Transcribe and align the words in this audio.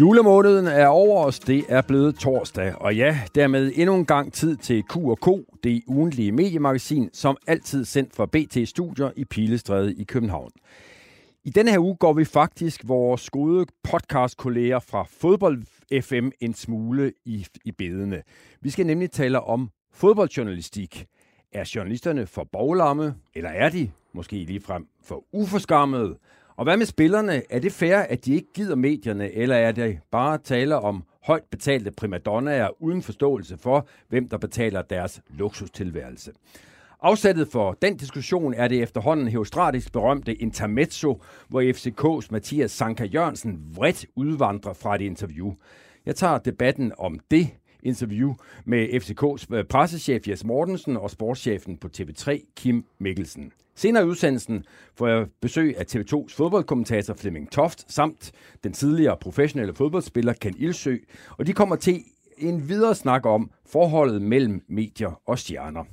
Julemåneden 0.00 0.66
er 0.66 0.86
over 0.86 1.24
os, 1.24 1.38
det 1.38 1.64
er 1.68 1.82
blevet 1.82 2.16
torsdag, 2.16 2.74
og 2.80 2.96
ja, 2.96 3.20
dermed 3.34 3.72
endnu 3.74 3.94
en 3.94 4.06
gang 4.06 4.32
tid 4.32 4.56
til 4.56 4.82
Q&K, 4.82 5.28
det 5.64 5.82
ugentlige 5.86 6.32
mediemagasin, 6.32 7.10
som 7.12 7.36
altid 7.46 7.84
sendt 7.84 8.16
fra 8.16 8.26
BT 8.26 8.68
Studier 8.68 9.10
i 9.16 9.24
Pilestræde 9.24 9.94
i 9.94 10.04
København. 10.04 10.50
I 11.44 11.50
denne 11.50 11.70
her 11.70 11.78
uge 11.78 11.96
går 11.96 12.12
vi 12.12 12.24
faktisk 12.24 12.80
vores 12.84 13.30
gode 13.30 13.66
podcastkolleger 13.82 14.78
fra 14.78 15.04
Fodbold 15.10 15.62
FM 16.02 16.28
en 16.40 16.54
smule 16.54 17.12
i, 17.24 17.46
i 17.64 17.72
bedene. 17.72 18.22
Vi 18.60 18.70
skal 18.70 18.86
nemlig 18.86 19.10
tale 19.10 19.40
om 19.40 19.70
fodboldjournalistik. 19.92 21.06
Er 21.52 21.70
journalisterne 21.74 22.26
for 22.26 22.48
boglamme, 22.52 23.14
eller 23.34 23.50
er 23.50 23.68
de 23.68 23.90
måske 24.12 24.36
ligefrem 24.36 24.86
for 25.04 25.24
uforskammede? 25.32 26.16
Og 26.56 26.64
hvad 26.64 26.76
med 26.76 26.86
spillerne? 26.86 27.42
Er 27.50 27.58
det 27.58 27.72
fair, 27.72 27.96
at 27.96 28.24
de 28.24 28.34
ikke 28.34 28.52
gider 28.54 28.74
medierne, 28.76 29.32
eller 29.32 29.56
er 29.56 29.72
det 29.72 29.98
bare 30.10 30.38
tale 30.38 30.76
om 30.76 31.04
højt 31.24 31.44
betalte 31.50 31.90
primadonnaer 31.90 32.82
uden 32.82 33.02
forståelse 33.02 33.58
for, 33.58 33.88
hvem 34.08 34.28
der 34.28 34.38
betaler 34.38 34.82
deres 34.82 35.22
luksustilværelse? 35.28 36.32
Afsættet 37.02 37.48
for 37.48 37.72
den 37.82 37.96
diskussion 37.96 38.54
er 38.54 38.68
det 38.68 38.82
efterhånden 38.82 39.28
heostratisk 39.28 39.92
berømte 39.92 40.34
intermezzo, 40.34 41.22
hvor 41.48 41.62
FCK's 41.62 42.28
Mathias 42.30 42.70
Sanka 42.70 43.04
Jørgensen 43.04 43.60
vredt 43.74 44.06
udvandrer 44.16 44.72
fra 44.72 44.94
et 44.94 45.00
interview. 45.00 45.54
Jeg 46.06 46.16
tager 46.16 46.38
debatten 46.38 46.92
om 46.98 47.18
det 47.30 47.48
interview 47.82 48.34
med 48.64 48.88
FCK's 48.88 49.56
øh, 49.56 49.64
pressechef 49.64 50.28
Jes 50.28 50.44
Mortensen 50.44 50.96
og 50.96 51.10
sportschefen 51.10 51.76
på 51.76 51.88
TV3 51.96 52.52
Kim 52.56 52.84
Mikkelsen. 52.98 53.52
Senere 53.76 54.02
i 54.02 54.06
udsendelsen 54.06 54.64
får 54.94 55.08
jeg 55.08 55.26
besøg 55.40 55.74
af 55.78 55.84
TV2's 55.94 56.36
fodboldkommentator 56.36 57.14
Flemming 57.14 57.50
Toft 57.50 57.92
samt 57.92 58.32
den 58.64 58.72
tidligere 58.72 59.16
professionelle 59.20 59.74
fodboldspiller 59.74 60.32
Ken 60.32 60.54
Ilsø, 60.58 60.96
og 61.38 61.46
de 61.46 61.52
kommer 61.52 61.76
til 61.76 62.00
en 62.38 62.68
videre 62.68 62.94
snak 62.94 63.26
om 63.26 63.50
forholdet 63.66 64.22
mellem 64.22 64.64
medier 64.68 65.20
og 65.26 65.38
stjerner. 65.38 65.84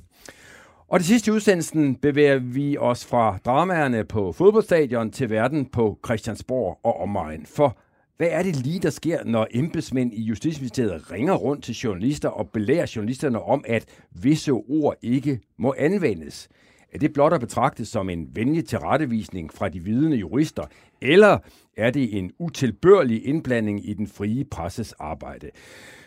Og 0.88 0.98
det 0.98 1.06
sidste 1.06 1.32
udsendelsen 1.32 1.96
bevæger 1.96 2.38
vi 2.38 2.78
os 2.78 3.06
fra 3.06 3.38
dramaerne 3.44 4.04
på 4.04 4.32
fodboldstadion 4.32 5.10
til 5.10 5.30
verden 5.30 5.66
på 5.66 5.98
Christiansborg 6.04 6.80
og 6.82 7.00
omegn. 7.00 7.46
For 7.46 7.78
hvad 8.16 8.28
er 8.30 8.42
det 8.42 8.56
lige, 8.56 8.80
der 8.80 8.90
sker, 8.90 9.24
når 9.24 9.46
embedsmænd 9.50 10.14
i 10.14 10.22
Justitsministeriet 10.22 11.12
ringer 11.12 11.34
rundt 11.34 11.64
til 11.64 11.74
journalister 11.74 12.28
og 12.28 12.50
belærer 12.50 12.92
journalisterne 12.96 13.42
om, 13.42 13.64
at 13.66 13.84
visse 14.10 14.52
ord 14.52 14.96
ikke 15.02 15.40
må 15.58 15.74
anvendes? 15.78 16.48
Er 16.92 16.98
det 16.98 17.12
blot 17.12 17.32
at 17.32 17.40
betragte 17.40 17.84
som 17.84 18.10
en 18.10 18.28
venlig 18.32 18.64
tilrettevisning 18.64 19.52
fra 19.52 19.68
de 19.68 19.80
vidende 19.80 20.16
jurister, 20.16 20.64
eller 21.00 21.38
er 21.76 21.90
det 21.90 22.18
en 22.18 22.32
utilbørlig 22.38 23.26
indblanding 23.26 23.88
i 23.88 23.94
den 23.94 24.06
frie 24.06 24.44
presses 24.44 24.92
arbejde? 24.92 25.50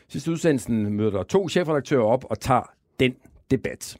Sidste 0.08 0.32
udsendelsen 0.32 0.94
møder 0.94 1.24
to 1.24 1.50
chefredaktører 1.50 2.04
op 2.04 2.26
og 2.30 2.40
tager 2.40 2.74
den 3.00 3.16
debat. 3.52 3.98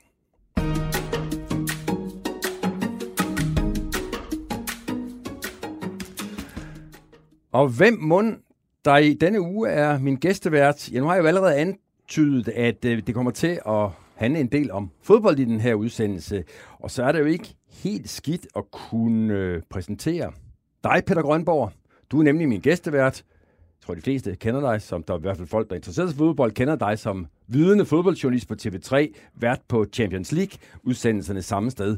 Og 7.52 7.68
hvem 7.68 7.98
mund, 8.02 8.38
der 8.86 8.98
i 8.98 9.14
denne 9.14 9.42
uge 9.42 9.70
er 9.70 10.00
min 10.00 10.16
gæstevært? 10.16 10.92
Ja, 10.92 11.00
nu 11.00 11.06
har 11.06 11.14
jeg 11.14 11.22
jo 11.22 11.28
allerede 11.28 11.56
antydet, 11.56 12.48
at 12.48 12.86
øh, 12.86 13.02
det 13.08 13.16
kommer 13.16 13.32
til 13.32 13.60
at 13.68 13.90
handle 14.16 14.40
en 14.40 14.48
del 14.48 14.72
om 14.72 14.92
fodbold 15.02 15.40
i 15.40 15.46
den 15.46 15.60
her 15.60 15.74
udsendelse. 15.74 16.44
Og 16.80 16.92
så 16.92 17.04
er 17.04 17.12
det 17.12 17.20
jo 17.20 17.26
ikke 17.26 17.56
helt 17.84 18.10
skidt 18.10 18.48
at 18.56 18.72
kunne 18.72 19.34
øh, 19.34 19.62
præsentere 19.70 20.32
dig, 20.84 21.04
Peter 21.08 21.22
Grønborg. 21.22 21.72
Du 22.12 22.20
er 22.20 22.24
nemlig 22.24 22.50
min 22.50 22.62
gæstevært. 22.62 23.24
Jeg 23.82 23.88
tror, 23.88 23.94
de 23.96 24.02
fleste 24.02 24.36
kender 24.36 24.62
dig, 24.62 24.82
som 24.82 25.04
der 25.04 25.14
er 25.14 25.18
i 25.18 25.22
hvert 25.22 25.38
fald 25.38 25.48
folk, 25.48 25.70
der 25.70 25.74
er 25.74 25.78
interesseret 25.78 26.14
i 26.14 26.16
fodbold, 26.16 26.52
kender 26.52 26.76
dig 26.76 27.00
som 27.00 27.28
vidende 27.48 27.86
fodboldjournalist 27.86 28.48
på 28.48 28.56
TV3, 28.62 29.14
vært 29.36 29.62
på 29.68 29.86
Champions 29.94 30.32
League, 30.32 30.60
udsendelserne 30.84 31.42
samme 31.42 31.72
sted. 31.72 31.98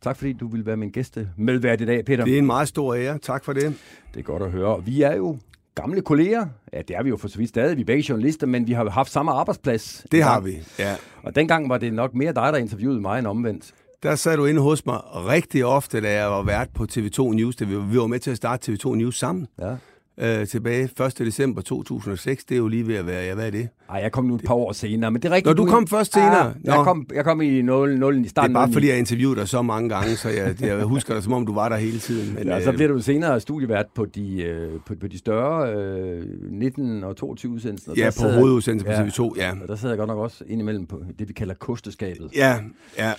Tak 0.00 0.16
fordi 0.16 0.32
du 0.32 0.48
vil 0.48 0.66
være 0.66 0.76
min 0.76 0.90
gæste 0.90 1.30
medvært 1.36 1.80
i 1.80 1.84
dag, 1.84 2.04
Peter. 2.04 2.24
Det 2.24 2.34
er 2.34 2.38
en 2.38 2.46
meget 2.46 2.68
stor 2.68 2.94
ære. 2.94 3.18
Tak 3.18 3.44
for 3.44 3.52
det. 3.52 3.74
Det 4.14 4.20
er 4.20 4.24
godt 4.24 4.42
at 4.42 4.50
høre. 4.50 4.84
Vi 4.84 5.02
er 5.02 5.14
jo 5.16 5.38
gamle 5.76 6.02
kolleger. 6.02 6.46
Ja, 6.72 6.82
det 6.82 6.96
er 6.96 7.02
vi 7.02 7.08
jo 7.08 7.16
for 7.16 7.28
så 7.28 7.38
vidt 7.38 7.48
stadig. 7.48 7.76
Vi 7.76 7.82
er 7.82 7.86
begge 7.86 8.04
journalister, 8.08 8.46
men 8.46 8.66
vi 8.66 8.72
har 8.72 8.90
haft 8.90 9.12
samme 9.12 9.32
arbejdsplads. 9.32 10.06
Det 10.12 10.22
har 10.22 10.40
vi, 10.40 10.58
ja. 10.78 10.94
Og 11.22 11.34
dengang 11.34 11.68
var 11.68 11.78
det 11.78 11.92
nok 11.92 12.14
mere 12.14 12.32
dig, 12.32 12.52
der 12.52 12.56
interviewede 12.56 13.00
mig 13.00 13.18
end 13.18 13.26
omvendt. 13.26 13.74
Der 14.02 14.14
sad 14.14 14.36
du 14.36 14.44
inde 14.44 14.60
hos 14.60 14.86
mig 14.86 15.00
rigtig 15.14 15.64
ofte, 15.64 16.00
da 16.00 16.12
jeg 16.12 16.30
var 16.30 16.42
vært 16.42 16.68
på 16.74 16.86
TV2 16.92 17.22
News. 17.22 17.56
Vi 17.60 17.98
var 17.98 18.06
med 18.06 18.18
til 18.18 18.30
at 18.30 18.36
starte 18.36 18.72
TV2 18.72 18.94
News 18.94 19.18
sammen. 19.18 19.46
Ja 19.60 19.76
øh, 20.20 20.46
tilbage 20.46 20.84
1. 21.06 21.18
december 21.18 21.62
2006. 21.62 22.44
Det 22.44 22.54
er 22.54 22.58
jo 22.58 22.68
lige 22.68 22.86
ved 22.86 22.94
at 22.94 23.06
være, 23.06 23.24
ja, 23.24 23.34
hvad 23.34 23.46
er 23.46 23.50
det? 23.50 23.68
Ej, 23.90 24.00
jeg 24.02 24.12
kom 24.12 24.24
nu 24.24 24.34
et 24.34 24.42
par 24.46 24.54
år 24.54 24.72
senere, 24.72 25.10
men 25.10 25.22
det 25.22 25.28
er 25.28 25.34
rigtigt. 25.34 25.46
Når 25.56 25.64
du, 25.64 25.66
du 25.66 25.70
kom 25.70 25.86
først 25.86 26.12
senere? 26.12 26.54
Ja, 26.64 26.74
jeg, 26.76 26.84
kom, 26.84 27.06
jeg 27.14 27.24
kom 27.24 27.40
i 27.40 27.62
0, 27.62 27.98
0 27.98 28.24
i 28.24 28.28
starten. 28.28 28.50
Det 28.50 28.56
er 28.56 28.60
bare 28.60 28.72
fordi, 28.72 28.88
jeg 28.88 28.98
interviewede 28.98 29.40
dig 29.40 29.48
så 29.48 29.62
mange 29.62 29.88
gange, 29.88 30.16
så 30.16 30.28
jeg, 30.28 30.62
jeg 30.62 30.84
husker 30.84 31.14
dig, 31.14 31.22
som 31.22 31.32
om 31.32 31.46
du 31.46 31.54
var 31.54 31.68
der 31.68 31.76
hele 31.76 31.98
tiden. 31.98 32.34
Men, 32.34 32.46
ja, 32.48 32.64
så 32.64 32.72
bliver 32.72 32.92
du 32.92 33.00
senere 33.00 33.40
studievært 33.40 33.86
på 33.94 34.04
de, 34.04 34.42
øh, 34.42 34.80
på, 34.86 34.94
på 35.00 35.06
de 35.06 35.18
større 35.18 35.74
øh, 35.74 36.26
19 36.50 37.04
og 37.04 37.16
22 37.16 37.52
udsendelser. 37.52 37.92
Ja, 37.96 38.10
på 38.20 38.28
hovedudsendelsen 38.28 38.92
på 38.92 39.32
TV2, 39.32 39.40
ja. 39.40 39.52
Og 39.62 39.68
der 39.68 39.76
sidder 39.76 39.94
jeg 39.94 39.98
godt 39.98 40.08
nok 40.08 40.18
også 40.18 40.44
indimellem 40.46 40.86
på 40.86 41.02
det, 41.18 41.28
vi 41.28 41.32
kalder 41.32 41.54
kosteskabet. 41.54 42.30
Ja, 42.36 42.58
ja. 42.98 43.12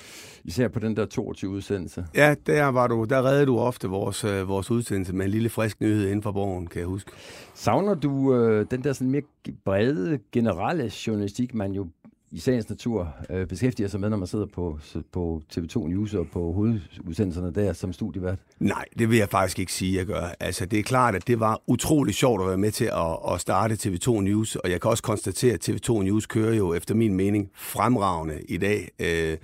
Især 0.48 0.68
på 0.68 0.80
den 0.80 0.96
der 0.96 1.06
22 1.06 1.52
udsendelse. 1.52 2.06
Ja, 2.16 2.36
der, 2.46 2.66
var 2.66 2.88
du, 2.88 3.04
der 3.04 3.26
redde 3.26 3.46
du 3.46 3.60
ofte 3.60 3.88
vores, 3.88 4.24
øh, 4.24 4.48
vores 4.48 4.72
udsendelse 4.72 5.16
med 5.16 5.26
en 5.26 5.32
lille 5.32 5.50
frisk 5.50 5.82
nyhed 5.82 6.06
inden 6.06 6.24
for 6.24 6.32
borgen, 6.32 6.68
kan 6.68 6.80
jeg 6.80 6.88
huske. 6.88 7.12
Savner 7.54 7.94
du 7.94 8.36
øh, 8.36 8.66
den 8.72 8.84
der 8.84 8.94
sådan 8.94 9.12
mere 9.12 9.22
brede, 9.66 10.20
generelle 10.32 10.92
journalistik, 11.08 11.54
man 11.54 11.72
jo 11.72 11.88
i 12.32 12.40
sagens 12.40 12.70
natur 12.70 13.14
øh, 13.30 13.48
beskæftiger 13.48 13.90
sig 13.90 14.00
med, 14.00 14.10
når 14.10 14.18
man 14.18 14.28
sidder 14.28 14.46
på, 14.46 14.80
på 15.12 15.42
TV2 15.54 15.88
News 15.88 16.14
og 16.14 16.28
på 16.34 16.52
hovedudsendelserne 16.52 17.54
der 17.54 17.74
som 17.74 17.94
studievært? 17.94 18.40
Nej, 18.60 18.86
det 19.00 19.10
vil 19.10 19.18
jeg 19.18 19.30
faktisk 19.30 19.60
ikke 19.60 19.74
sige, 19.74 19.98
jeg 19.98 20.06
gør. 20.06 20.36
Altså, 20.40 20.66
det 20.66 20.80
er 20.80 20.84
klart, 20.84 21.16
at 21.16 21.28
det 21.28 21.40
var 21.40 21.62
utrolig 21.68 22.16
sjovt 22.16 22.42
at 22.42 22.48
være 22.48 22.58
med 22.58 22.72
til 22.72 22.86
at, 22.86 23.34
at 23.34 23.42
starte 23.42 23.76
TV2 23.76 24.22
News, 24.22 24.56
og 24.56 24.72
jeg 24.72 24.82
kan 24.82 24.92
også 24.92 25.04
konstatere, 25.04 25.54
at 25.54 25.70
TV2 25.70 26.04
News 26.04 26.26
kører 26.26 26.54
jo 26.54 26.74
efter 26.74 26.96
min 26.96 27.14
mening 27.14 27.50
fremragende 27.54 28.42
i 28.50 28.58
dag. 28.58 28.90
Øh, 29.00 29.38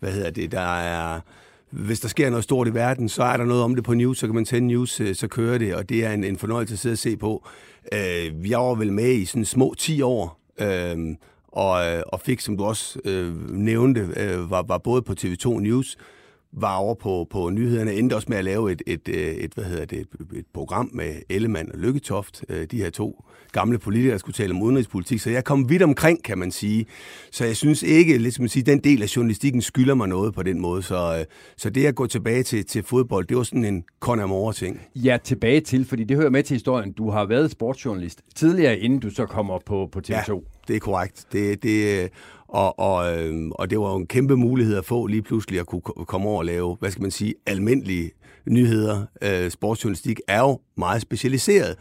hvad 0.00 0.12
hedder 0.12 0.30
det, 0.30 0.52
der 0.52 0.78
er 0.78 1.20
hvis 1.70 2.00
der 2.00 2.08
sker 2.08 2.30
noget 2.30 2.44
stort 2.44 2.68
i 2.68 2.74
verden, 2.74 3.08
så 3.08 3.22
er 3.22 3.36
der 3.36 3.44
noget 3.44 3.62
om 3.62 3.74
det 3.74 3.84
på 3.84 3.94
news, 3.94 4.18
så 4.18 4.26
kan 4.26 4.34
man 4.34 4.44
tænde 4.44 4.68
news, 4.68 5.00
øh, 5.00 5.14
så 5.14 5.28
kører 5.28 5.58
det, 5.58 5.74
og 5.74 5.88
det 5.88 6.04
er 6.04 6.12
en, 6.12 6.24
en 6.24 6.36
fornøjelse 6.36 6.72
at 6.72 6.78
sidde 6.78 6.94
og 6.94 6.98
se 6.98 7.16
på. 7.16 7.48
Øh, 7.92 8.50
jeg 8.50 8.58
var 8.58 8.74
vel 8.74 8.92
med 8.92 9.12
i 9.12 9.24
sådan 9.24 9.44
små 9.44 9.74
10 9.78 10.02
år, 10.02 10.40
øh, 10.60 11.16
og, 11.48 11.86
øh, 11.86 12.02
og 12.06 12.20
fik, 12.20 12.40
som 12.40 12.56
du 12.56 12.64
også 12.64 13.00
øh, 13.04 13.50
nævnte, 13.50 14.08
øh, 14.16 14.50
var, 14.50 14.62
var 14.62 14.78
både 14.78 15.02
på 15.02 15.14
TV2 15.20 15.48
News, 15.48 15.96
var 16.52 16.76
over 16.76 16.94
på, 16.94 17.26
på 17.30 17.50
nyhederne, 17.50 17.94
endte 17.94 18.14
også 18.14 18.26
med 18.30 18.36
at 18.36 18.44
lave 18.44 18.72
et, 18.72 18.82
et, 18.86 19.08
et, 19.08 19.44
et, 19.44 19.54
hvad 19.54 19.64
hedder 19.64 19.84
det, 19.84 19.98
et, 19.98 20.08
et 20.34 20.44
program 20.54 20.90
med 20.92 21.14
Ellemann 21.28 21.72
og 21.72 21.78
Lykketoft, 21.78 22.44
øh, 22.48 22.66
de 22.70 22.76
her 22.76 22.90
to 22.90 23.24
gamle 23.52 23.78
politikere, 23.78 24.12
der 24.12 24.18
skulle 24.18 24.34
tale 24.34 24.50
om 24.50 24.62
udenrigspolitik. 24.62 25.20
Så 25.20 25.30
jeg 25.30 25.44
kom 25.44 25.68
vidt 25.68 25.82
omkring, 25.82 26.24
kan 26.24 26.38
man 26.38 26.50
sige. 26.50 26.86
Så 27.30 27.44
jeg 27.44 27.56
synes 27.56 27.82
ikke, 27.82 28.18
ligesom 28.18 28.44
at 28.44 28.50
sige, 28.50 28.62
den 28.62 28.78
del 28.78 29.02
af 29.02 29.16
journalistikken 29.16 29.62
skylder 29.62 29.94
mig 29.94 30.08
noget 30.08 30.34
på 30.34 30.42
den 30.42 30.60
måde. 30.60 30.82
Så, 30.82 31.16
øh, 31.18 31.24
så 31.56 31.70
det 31.70 31.86
at 31.86 31.94
gå 31.94 32.06
tilbage 32.06 32.42
til, 32.42 32.66
til 32.66 32.82
fodbold, 32.82 33.26
det 33.26 33.36
var 33.36 33.42
sådan 33.42 33.64
en 33.64 33.84
con 34.00 34.52
ting. 34.54 34.80
Ja, 34.94 35.18
tilbage 35.24 35.60
til, 35.60 35.84
fordi 35.84 36.04
det 36.04 36.16
hører 36.16 36.30
med 36.30 36.42
til 36.42 36.54
historien. 36.54 36.92
Du 36.92 37.10
har 37.10 37.24
været 37.24 37.50
sportsjournalist 37.50 38.20
tidligere, 38.34 38.78
inden 38.78 38.98
du 38.98 39.10
så 39.10 39.26
kommer 39.26 39.58
på, 39.66 39.88
på 39.92 40.00
TV2. 40.08 40.32
Ja, 40.32 40.40
det 40.68 40.76
er 40.76 40.80
korrekt. 40.80 41.26
Det, 41.32 41.62
det, 41.62 42.10
og, 42.50 42.78
og, 42.78 43.18
øhm, 43.18 43.52
og 43.52 43.70
det 43.70 43.80
var 43.80 43.90
jo 43.90 43.96
en 43.96 44.06
kæmpe 44.06 44.36
mulighed 44.36 44.76
at 44.76 44.84
få 44.84 45.06
lige 45.06 45.22
pludselig 45.22 45.60
at 45.60 45.66
kunne 45.66 45.82
komme 45.82 46.28
over 46.28 46.38
og 46.38 46.44
lave, 46.44 46.76
hvad 46.80 46.90
skal 46.90 47.02
man 47.02 47.10
sige, 47.10 47.34
almindelige 47.46 48.10
nyheder. 48.46 49.04
Øh, 49.22 49.50
sportsjournalistik 49.50 50.20
er 50.28 50.40
jo 50.40 50.58
meget 50.76 51.02
specialiseret. 51.02 51.76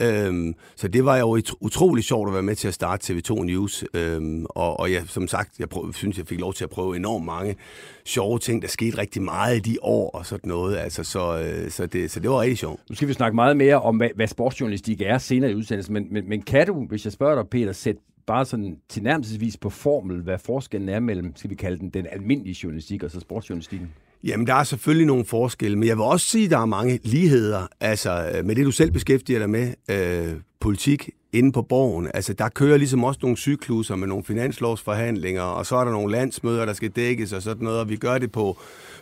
Øhm, 0.00 0.54
så 0.76 0.88
det 0.88 1.04
var 1.04 1.16
jo 1.16 1.40
utrolig 1.60 2.04
sjovt 2.04 2.28
at 2.28 2.34
være 2.34 2.42
med 2.42 2.56
til 2.56 2.68
at 2.68 2.74
starte 2.74 3.12
TV2 3.12 3.42
News. 3.42 3.84
Øhm, 3.94 4.46
og, 4.48 4.80
og 4.80 4.90
ja, 4.90 5.02
som 5.06 5.28
sagt, 5.28 5.58
jeg 5.58 5.68
prøv, 5.68 5.92
synes, 5.92 6.18
jeg 6.18 6.26
fik 6.26 6.40
lov 6.40 6.54
til 6.54 6.64
at 6.64 6.70
prøve 6.70 6.96
enormt 6.96 7.24
mange 7.24 7.56
sjove 8.04 8.38
ting. 8.38 8.62
Der 8.62 8.68
skete 8.68 8.98
rigtig 8.98 9.22
meget 9.22 9.56
i 9.56 9.72
de 9.72 9.76
år 9.82 10.10
og 10.10 10.26
sådan 10.26 10.48
noget. 10.48 10.76
Altså, 10.76 11.04
så, 11.04 11.38
øh, 11.38 11.70
så, 11.70 11.86
det, 11.86 12.10
så 12.10 12.20
det 12.20 12.30
var 12.30 12.40
rigtig 12.40 12.58
sjovt. 12.58 12.80
Nu 12.90 12.96
skal 12.96 13.08
vi 13.08 13.12
snakke 13.12 13.34
meget 13.34 13.56
mere 13.56 13.80
om, 13.80 13.96
hvad, 13.96 14.08
hvad 14.14 14.26
sportsjournalistik 14.26 15.00
er 15.00 15.18
senere 15.18 15.50
i 15.50 15.54
udsendelsen. 15.54 15.94
Men, 15.94 16.06
men, 16.10 16.28
men 16.28 16.42
kan 16.42 16.66
du, 16.66 16.86
hvis 16.88 17.04
jeg 17.04 17.12
spørger 17.12 17.42
dig, 17.42 17.50
Peter, 17.50 17.72
sætte 17.72 18.00
bare 18.30 18.44
sådan 18.44 18.76
tilnærmelsesvis 18.88 19.56
på 19.56 19.70
formel, 19.70 20.22
hvad 20.22 20.38
forskellen 20.38 20.88
er 20.88 21.00
mellem, 21.00 21.36
skal 21.36 21.50
vi 21.50 21.54
kalde 21.54 21.78
den, 21.78 21.90
den 21.90 22.06
almindelige 22.10 22.56
journalistik 22.62 23.02
og 23.02 23.10
så 23.10 23.20
sportsjournalistikken? 23.20 23.88
Jamen, 24.24 24.46
der 24.46 24.54
er 24.54 24.64
selvfølgelig 24.64 25.06
nogle 25.06 25.24
forskelle, 25.24 25.78
men 25.78 25.88
jeg 25.88 25.96
vil 25.96 26.04
også 26.04 26.26
sige, 26.26 26.44
at 26.44 26.50
der 26.50 26.58
er 26.58 26.66
mange 26.66 27.00
ligheder. 27.02 27.66
Altså, 27.80 28.32
øh, 28.34 28.44
med 28.44 28.54
det, 28.56 28.66
du 28.66 28.70
selv 28.70 28.90
beskæftiger 28.90 29.38
dig 29.38 29.50
med, 29.50 29.74
øh, 29.90 30.40
politik 30.60 31.10
inde 31.32 31.52
på 31.52 31.62
borgen. 31.62 32.10
Altså, 32.14 32.32
der 32.32 32.48
kører 32.48 32.76
ligesom 32.76 33.04
også 33.04 33.20
nogle 33.22 33.36
cykluser 33.36 33.96
med 33.96 34.08
nogle 34.08 34.24
finanslovsforhandlinger, 34.24 35.42
og 35.42 35.66
så 35.66 35.76
er 35.76 35.84
der 35.84 35.92
nogle 35.92 36.12
landsmøder, 36.12 36.66
der 36.66 36.72
skal 36.72 36.90
dækkes 36.90 37.32
og 37.32 37.42
sådan 37.42 37.64
noget, 37.64 37.80
og 37.80 37.88
vi 37.88 37.96
gør 37.96 38.18
det 38.18 38.32
på 38.32 38.58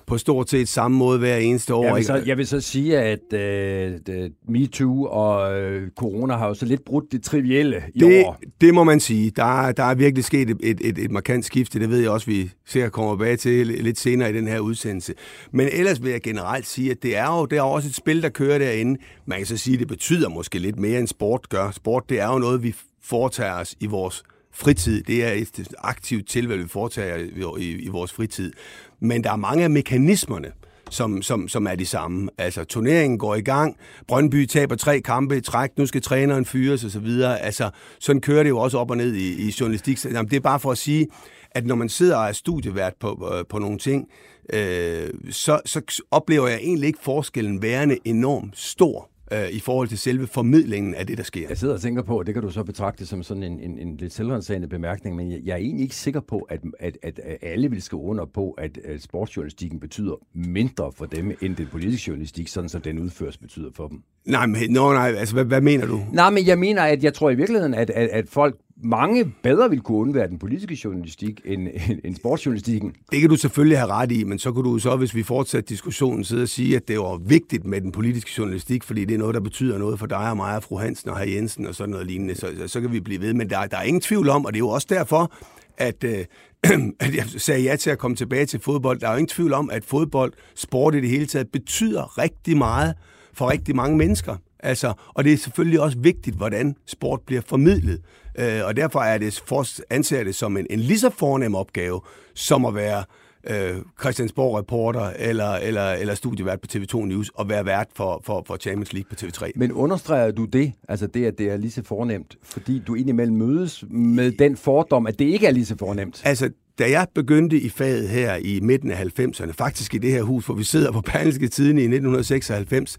på 0.09 0.19
stort 0.19 0.51
set 0.51 0.69
samme 0.69 0.97
måde 0.97 1.19
hver 1.19 1.37
eneste 1.37 1.75
år. 1.75 1.85
Jeg 1.85 1.95
vil 1.95 2.05
så, 2.05 2.23
jeg 2.27 2.37
vil 2.37 2.47
så 2.47 2.61
sige, 2.61 2.99
at 2.99 3.21
uh, 3.33 4.51
MeToo 4.53 5.05
og 5.05 5.63
uh, 5.63 5.83
corona 5.97 6.37
har 6.37 6.49
jo 6.49 6.55
så 6.55 6.67
lidt 6.67 6.85
brudt 6.85 7.13
det 7.13 7.23
trivielle 7.23 7.83
i 7.95 7.99
det, 7.99 8.27
år. 8.27 8.41
Det 8.61 8.75
må 8.75 8.85
man 8.85 9.01
sige. 9.01 9.31
Der, 9.31 9.73
der 9.73 9.85
er 9.85 9.95
virkelig 9.95 10.25
sket 10.25 10.51
et, 10.51 10.57
et, 10.63 10.81
et, 10.81 10.99
et 10.99 11.11
markant 11.11 11.45
skifte. 11.45 11.81
Det 11.81 11.91
ved 11.91 12.01
jeg 12.01 12.11
også, 12.11 12.27
vi 12.27 12.51
sikkert 12.67 12.93
kommer 12.93 13.15
tilbage 13.15 13.37
til 13.37 13.67
lidt 13.67 13.99
senere 13.99 14.31
i 14.31 14.33
den 14.33 14.49
her 14.49 14.59
udsendelse. 14.59 15.15
Men 15.53 15.69
ellers 15.73 16.03
vil 16.03 16.11
jeg 16.11 16.23
generelt 16.23 16.67
sige, 16.67 16.91
at 16.91 17.03
det 17.03 17.17
er 17.17 17.39
jo 17.39 17.47
det 17.47 17.59
er 17.59 17.63
også 17.63 17.89
et 17.89 17.95
spil, 17.95 18.23
der 18.23 18.29
kører 18.29 18.59
derinde. 18.59 19.01
Man 19.27 19.39
kan 19.39 19.47
så 19.47 19.57
sige, 19.57 19.75
at 19.75 19.81
det 19.81 19.89
betyder 19.89 20.29
måske 20.29 20.59
lidt 20.59 20.79
mere, 20.79 20.99
end 20.99 21.09
sport 21.09 21.49
gør. 21.49 21.71
Sport, 21.71 22.05
det 22.09 22.21
er 22.21 22.33
jo 22.33 22.39
noget, 22.39 22.63
vi 22.63 22.75
foretager 23.03 23.55
os 23.55 23.75
i 23.81 23.87
vores 23.87 24.23
fritid. 24.53 25.03
Det 25.03 25.25
er 25.25 25.33
et 25.33 25.69
aktivt 25.79 26.29
tilvalg, 26.29 26.63
vi 26.63 26.69
foretager 26.69 27.17
i, 27.17 27.65
i, 27.65 27.71
i 27.71 27.89
vores 27.89 28.13
fritid. 28.13 28.53
Men 29.01 29.25
der 29.25 29.33
er 29.33 29.37
mange 29.37 29.65
af 29.65 29.71
mekanismerne, 29.71 30.53
som, 30.91 31.23
som, 31.23 31.49
som 31.49 31.67
er 31.67 31.75
de 31.75 31.87
samme. 31.87 32.31
Altså, 32.39 32.65
turneringen 32.65 33.19
går 33.19 33.35
i 33.35 33.41
gang, 33.41 33.77
Brøndby 34.09 34.47
taber 34.47 34.75
tre 34.75 35.01
kampe 35.01 35.37
i 35.37 35.41
træk, 35.41 35.71
nu 35.77 35.87
skal 35.87 36.03
træneren 36.03 36.45
fyres 36.45 36.85
osv. 36.85 37.07
Altså, 37.41 37.71
sådan 38.01 38.21
kører 38.21 38.43
det 38.43 38.51
jo 38.51 38.59
også 38.59 38.79
op 38.79 38.91
og 38.91 38.97
ned 38.97 39.15
i, 39.15 39.49
i 39.49 39.55
journalistik. 39.61 40.05
Jamen, 40.05 40.31
det 40.31 40.37
er 40.37 40.41
bare 40.41 40.61
for 40.61 40.71
at 40.71 40.79
sige, 40.79 41.07
at 41.51 41.67
når 41.67 41.75
man 41.75 41.89
sidder 41.89 42.17
og 42.17 42.29
er 42.29 42.33
studievært 42.33 42.95
på, 43.01 43.33
øh, 43.35 43.45
på 43.49 43.59
nogle 43.59 43.79
ting, 43.79 44.09
øh, 44.53 45.11
så, 45.31 45.61
så 45.67 46.03
oplever 46.11 46.49
jeg 46.49 46.59
egentlig 46.59 46.87
ikke 46.87 46.99
forskellen 47.03 47.63
værende 47.63 47.99
enormt 48.05 48.59
stor 48.59 49.11
øh, 49.33 49.49
i 49.51 49.61
forhold 49.61 49.89
til 49.89 49.99
selve 49.99 50.27
formidlingen 50.27 50.95
af 50.95 51.07
det, 51.07 51.19
der 51.19 51.25
sker. 51.25 51.49
Jeg 51.49 51.59
sidder 51.59 51.75
og 51.75 51.81
tænker 51.81 52.03
på, 52.03 52.19
og 52.19 52.27
det 52.27 52.35
kan 52.35 52.43
du 52.43 52.51
så 52.51 52.63
betragte 52.63 53.07
som 53.07 53.23
sådan 53.23 53.43
en, 53.43 53.61
en, 53.61 53.79
en 53.79 53.97
lidt 53.97 54.13
selvrensagende 54.13 54.69
bemærkning, 54.69 55.17
men 55.17 55.33
jeg, 55.33 55.41
jeg 55.45 55.53
er 55.53 55.57
egentlig 55.57 55.83
ikke 55.83 55.97
sikker 55.97 56.21
på, 56.21 56.39
at, 56.39 56.61
at, 56.81 56.99
at, 57.03 57.21
alle 57.43 57.71
vil 57.71 57.83
skrive 57.83 58.03
under 58.03 58.25
på, 58.25 58.51
at, 58.51 58.79
at 58.85 59.03
sportsjournalistikken 59.03 59.81
betyder 59.81 60.15
mindre 60.35 60.93
for 60.93 61.07
dem, 61.07 61.37
end 61.41 61.57
den 61.57 61.67
politiske 61.67 62.09
journalistik, 62.09 62.49
sådan 62.49 62.69
som 62.69 62.81
den 62.81 62.99
udføres, 62.99 63.39
betyder 63.39 63.71
for 63.75 63.89
dem. 63.89 64.03
Nej, 64.27 64.47
men, 64.47 64.71
no, 64.71 64.93
nej, 64.93 65.15
altså 65.19 65.35
hvad, 65.35 65.45
hvad 65.45 65.61
mener 65.61 65.87
du? 65.87 66.01
Nej, 66.13 66.31
men 66.31 66.47
jeg 66.47 66.59
mener, 66.59 66.83
at 66.83 67.05
jeg 67.05 67.15
tror 67.15 67.31
i 67.31 67.35
virkeligheden, 67.35 67.75
at, 67.75 67.91
at, 67.91 68.09
at 68.09 68.29
folk 68.29 68.57
mange 68.83 69.33
bedre 69.43 69.71
vil 69.71 69.81
kunne 69.81 69.99
undvære 69.99 70.29
den 70.29 70.39
politiske 70.39 70.79
journalistik 70.85 71.41
end, 71.45 71.69
end, 71.89 72.01
end 72.05 72.17
sportsjournalistikken. 72.17 72.95
Det 73.13 73.21
kan 73.21 73.31
du 73.31 73.37
selvfølgelig 73.37 73.79
have 73.79 73.91
ret 73.91 74.13
i, 74.13 74.25
men 74.25 74.39
så 74.39 74.53
kunne 74.53 74.71
du 74.71 74.79
så, 74.79 74.97
hvis 74.97 75.15
vi 75.15 75.23
fortsætter 75.23 75.67
diskussionen, 75.67 76.25
sidde 76.25 76.43
og 76.43 76.49
sige, 76.49 76.77
at 76.77 76.89
det 76.89 76.99
var 76.99 77.17
vigtigt 77.17 77.65
med 77.65 77.81
den 77.81 77.93
politiske 77.93 78.31
journalistik, 78.39 78.85
fordi 78.85 79.05
det 79.05 79.15
er 79.15 79.19
noget, 79.19 79.35
der 79.35 79.41
betyder 79.41 79.79
noget 79.79 79.99
for 79.99 80.07
dig 80.07 80.31
og 80.31 80.37
mig 80.37 80.57
og 80.57 80.63
fru 80.63 80.79
Hansen 80.79 81.11
og 81.11 81.19
herr 81.19 81.29
Jensen 81.29 81.67
og 81.67 81.75
sådan 81.75 81.91
noget 81.91 82.07
lignende, 82.07 82.35
så, 82.35 82.53
så, 82.59 82.69
så 82.69 82.81
kan 82.81 82.93
vi 82.93 83.01
blive 83.01 83.21
ved. 83.21 83.35
Men 83.35 83.51
der, 83.51 83.67
der 83.67 83.77
er 83.77 83.83
ingen 83.83 84.01
tvivl 84.01 84.29
om, 84.29 84.45
og 84.45 84.53
det 84.53 84.57
er 84.57 84.65
jo 84.65 84.69
også 84.69 84.87
derfor, 84.91 85.33
at, 85.79 86.05
øh, 86.05 86.25
at 87.01 87.15
jeg 87.15 87.25
sagde 87.37 87.63
ja 87.63 87.77
til 87.77 87.91
at 87.91 87.99
komme 87.99 88.17
tilbage 88.17 88.47
til 88.47 88.61
fodbold. 88.61 89.01
Der 89.01 89.07
er 89.07 89.13
jo 89.13 89.17
ingen 89.17 89.29
tvivl 89.29 89.53
om, 89.53 89.71
at 89.71 89.85
fodbold, 89.85 90.33
sport 90.55 90.95
i 90.95 91.01
det 91.01 91.09
hele 91.09 91.27
taget, 91.27 91.49
betyder 91.53 92.19
rigtig 92.19 92.57
meget 92.57 92.95
for 93.33 93.51
rigtig 93.51 93.77
mange 93.77 93.97
mennesker. 93.97 94.37
Altså, 94.61 94.93
og 95.09 95.25
det 95.25 95.33
er 95.33 95.37
selvfølgelig 95.37 95.81
også 95.81 95.99
vigtigt, 95.99 96.37
hvordan 96.37 96.77
sport 96.87 97.21
bliver 97.27 97.43
formidlet. 97.47 98.01
Øh, 98.39 98.65
og 98.65 98.77
derfor 98.77 99.01
er 99.01 99.19
det 99.19 99.43
for, 99.47 99.67
anser 99.91 100.25
det 100.25 100.35
som 100.35 100.57
en, 100.57 100.67
en 100.71 100.81
lige 100.81 100.99
så 100.99 101.11
fornem 101.11 101.55
opgave, 101.55 102.01
som 102.35 102.65
at 102.65 102.75
være 102.75 103.05
øh, 103.51 103.77
Christiansborg-reporter 104.01 105.13
eller, 105.17 105.53
eller, 105.53 105.93
eller 105.93 106.15
studievært 106.15 106.61
på 106.61 106.67
TV2 106.73 107.07
News 107.07 107.31
og 107.35 107.49
være 107.49 107.67
vært 107.67 107.89
for, 107.97 108.21
for, 108.25 108.43
for 108.47 108.57
Champions 108.57 108.93
League 108.93 109.09
på 109.11 109.17
TV3. 109.21 109.51
Men 109.57 109.73
understreger 109.73 110.31
du 110.31 110.45
det, 110.45 110.73
altså 110.89 111.07
det, 111.07 111.27
at 111.27 111.39
det 111.39 111.51
er 111.51 111.57
lige 111.57 111.71
så 111.71 111.83
fornemt, 111.83 112.37
fordi 112.43 112.83
du 112.87 112.95
indimellem 112.95 113.37
mødes 113.37 113.85
med 113.91 114.33
den 114.33 114.57
fordom, 114.57 115.07
at 115.07 115.19
det 115.19 115.25
ikke 115.25 115.47
er 115.47 115.51
lige 115.51 115.67
så 115.67 115.77
fornemt? 115.79 116.23
Altså, 116.25 116.51
da 116.79 116.91
jeg 116.91 117.07
begyndte 117.15 117.61
i 117.61 117.69
faget 117.69 118.09
her 118.09 118.37
i 118.37 118.61
midten 118.61 118.91
af 118.91 119.05
90'erne, 119.21 119.53
faktisk 119.53 119.95
i 119.95 119.99
det 119.99 120.13
her 120.13 120.23
hus, 120.23 120.47
hvor 120.47 120.55
vi 120.55 120.65
sidder 120.65 120.93
på 120.93 121.01
Berlingske 121.01 121.49
Tiden 121.49 121.79
i 121.79 121.83
1996, 121.83 122.97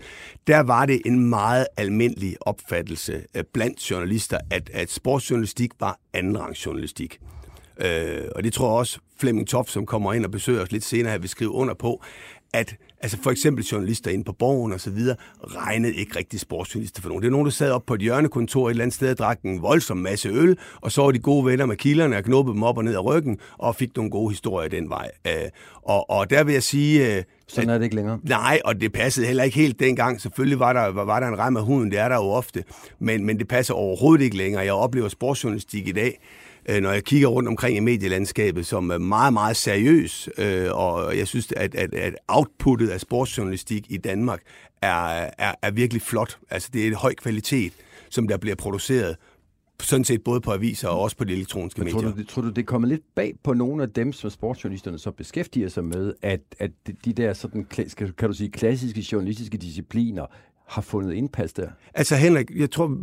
der 0.47 0.59
var 0.59 0.85
det 0.85 1.01
en 1.05 1.29
meget 1.29 1.67
almindelig 1.77 2.35
opfattelse 2.41 3.23
øh, 3.35 3.43
blandt 3.53 3.91
journalister, 3.91 4.37
at, 4.51 4.69
at 4.73 4.91
sportsjournalistik 4.91 5.71
var 5.79 5.99
andenrangsjournalistik. 6.13 7.19
Øh, 7.81 8.27
og 8.35 8.43
det 8.43 8.53
tror 8.53 8.67
jeg 8.67 8.77
også 8.77 8.99
Flemming 9.19 9.47
Toft, 9.47 9.71
som 9.71 9.85
kommer 9.85 10.13
ind 10.13 10.25
og 10.25 10.31
besøger 10.31 10.61
os 10.61 10.71
lidt 10.71 10.83
senere 10.83 11.11
her, 11.11 11.19
vil 11.19 11.29
skrive 11.29 11.51
under 11.51 11.73
på, 11.73 12.03
at 12.53 12.75
altså 13.01 13.17
for 13.23 13.31
eksempel 13.31 13.63
journalister 13.65 14.11
inde 14.11 14.23
på 14.23 14.33
borgen 14.33 14.73
og 14.73 14.79
så 14.79 14.89
videre, 14.89 15.15
regnede 15.43 15.93
ikke 15.93 16.17
rigtig 16.17 16.39
sportsjournalister 16.39 17.01
for 17.01 17.09
nogen. 17.09 17.21
Det 17.21 17.27
er 17.27 17.31
nogen, 17.31 17.45
der 17.45 17.51
sad 17.51 17.71
op 17.71 17.85
på 17.85 17.93
et 17.93 18.01
hjørnekontor 18.01 18.67
et 18.67 18.71
eller 18.71 18.83
andet 18.83 18.95
sted 18.95 19.11
og 19.11 19.17
drak 19.17 19.39
en 19.43 19.61
voldsom 19.61 19.97
masse 19.97 20.29
øl, 20.29 20.57
og 20.81 20.91
så 20.91 21.01
var 21.01 21.11
de 21.11 21.19
gode 21.19 21.45
venner 21.45 21.65
med 21.65 21.75
kilderne 21.75 22.17
og 22.17 22.23
knuppede 22.23 22.55
dem 22.55 22.63
op 22.63 22.77
og 22.77 22.83
ned 22.83 22.95
af 22.95 23.05
ryggen, 23.05 23.37
og 23.57 23.75
fik 23.75 23.95
nogle 23.95 24.11
gode 24.11 24.29
historier 24.31 24.69
den 24.69 24.89
vej. 24.89 25.09
Øh, 25.27 25.33
og, 25.83 26.09
og 26.09 26.29
der 26.29 26.43
vil 26.43 26.53
jeg 26.53 26.63
sige... 26.63 27.17
Øh, 27.17 27.23
Sådan 27.47 27.69
er 27.69 27.77
det 27.77 27.83
ikke 27.83 27.95
længere. 27.95 28.19
Nej, 28.23 28.59
og 28.65 28.81
det 28.81 28.91
passede 28.93 29.27
heller 29.27 29.43
ikke 29.43 29.57
helt 29.57 29.79
dengang. 29.79 30.21
Selvfølgelig 30.21 30.59
var 30.59 30.73
der, 30.73 31.03
var 31.03 31.19
der 31.19 31.27
en 31.27 31.39
rem 31.39 31.57
af 31.57 31.63
huden, 31.63 31.91
det 31.91 31.99
er 31.99 32.09
der 32.09 32.15
jo 32.15 32.29
ofte, 32.29 32.63
men, 32.99 33.25
men 33.25 33.39
det 33.39 33.47
passer 33.47 33.73
overhovedet 33.73 34.23
ikke 34.23 34.37
længere. 34.37 34.63
Jeg 34.63 34.73
oplever 34.73 35.07
sportsjournalistik 35.09 35.87
i 35.87 35.91
dag 35.91 36.19
når 36.67 36.91
jeg 36.91 37.03
kigger 37.03 37.27
rundt 37.27 37.49
omkring 37.49 37.77
i 37.77 37.79
medielandskabet, 37.79 38.65
som 38.65 38.89
er 38.89 38.97
meget, 38.97 39.33
meget 39.33 39.57
seriøs, 39.57 40.29
øh, 40.37 40.67
og 40.71 41.17
jeg 41.17 41.27
synes, 41.27 41.51
at, 41.51 41.75
at, 41.75 41.93
at 41.93 42.15
outputtet 42.27 42.89
af 42.89 42.99
sportsjournalistik 42.99 43.91
i 43.91 43.97
Danmark 43.97 44.41
er, 44.81 45.29
er, 45.37 45.55
er 45.61 45.71
virkelig 45.71 46.01
flot. 46.01 46.37
Altså, 46.49 46.69
det 46.73 46.83
er 46.83 46.87
en 46.87 46.93
høj 46.93 47.13
kvalitet, 47.13 47.73
som 48.09 48.27
der 48.27 48.37
bliver 48.37 48.55
produceret 48.55 49.15
sådan 49.81 50.03
set 50.03 50.23
både 50.23 50.41
på 50.41 50.51
aviser 50.51 50.87
og 50.87 50.99
også 50.99 51.17
på 51.17 51.23
de 51.23 51.33
elektroniske 51.33 51.81
medier. 51.81 52.01
Tror 52.01 52.11
du, 52.11 52.23
tror 52.23 52.41
du, 52.41 52.49
det 52.49 52.67
kommer 52.67 52.87
lidt 52.87 53.01
bag 53.15 53.33
på 53.43 53.53
nogle 53.53 53.83
af 53.83 53.89
dem, 53.89 54.13
som 54.13 54.29
sportsjournalisterne 54.29 54.99
så 54.99 55.11
beskæftiger 55.11 55.69
sig 55.69 55.83
med, 55.83 56.13
at, 56.21 56.39
at 56.59 56.71
de 57.05 57.13
der 57.13 57.33
sådan, 57.33 57.67
kan 58.17 58.27
du 58.27 58.33
sige, 58.33 58.49
klassiske 58.51 59.05
journalistiske 59.11 59.57
discipliner 59.57 60.25
har 60.69 60.81
fundet 60.81 61.13
indpas 61.13 61.53
der? 61.53 61.67
Altså 61.93 62.15
Henrik, 62.15 62.51
jeg 62.55 62.71
tror, 62.71 62.97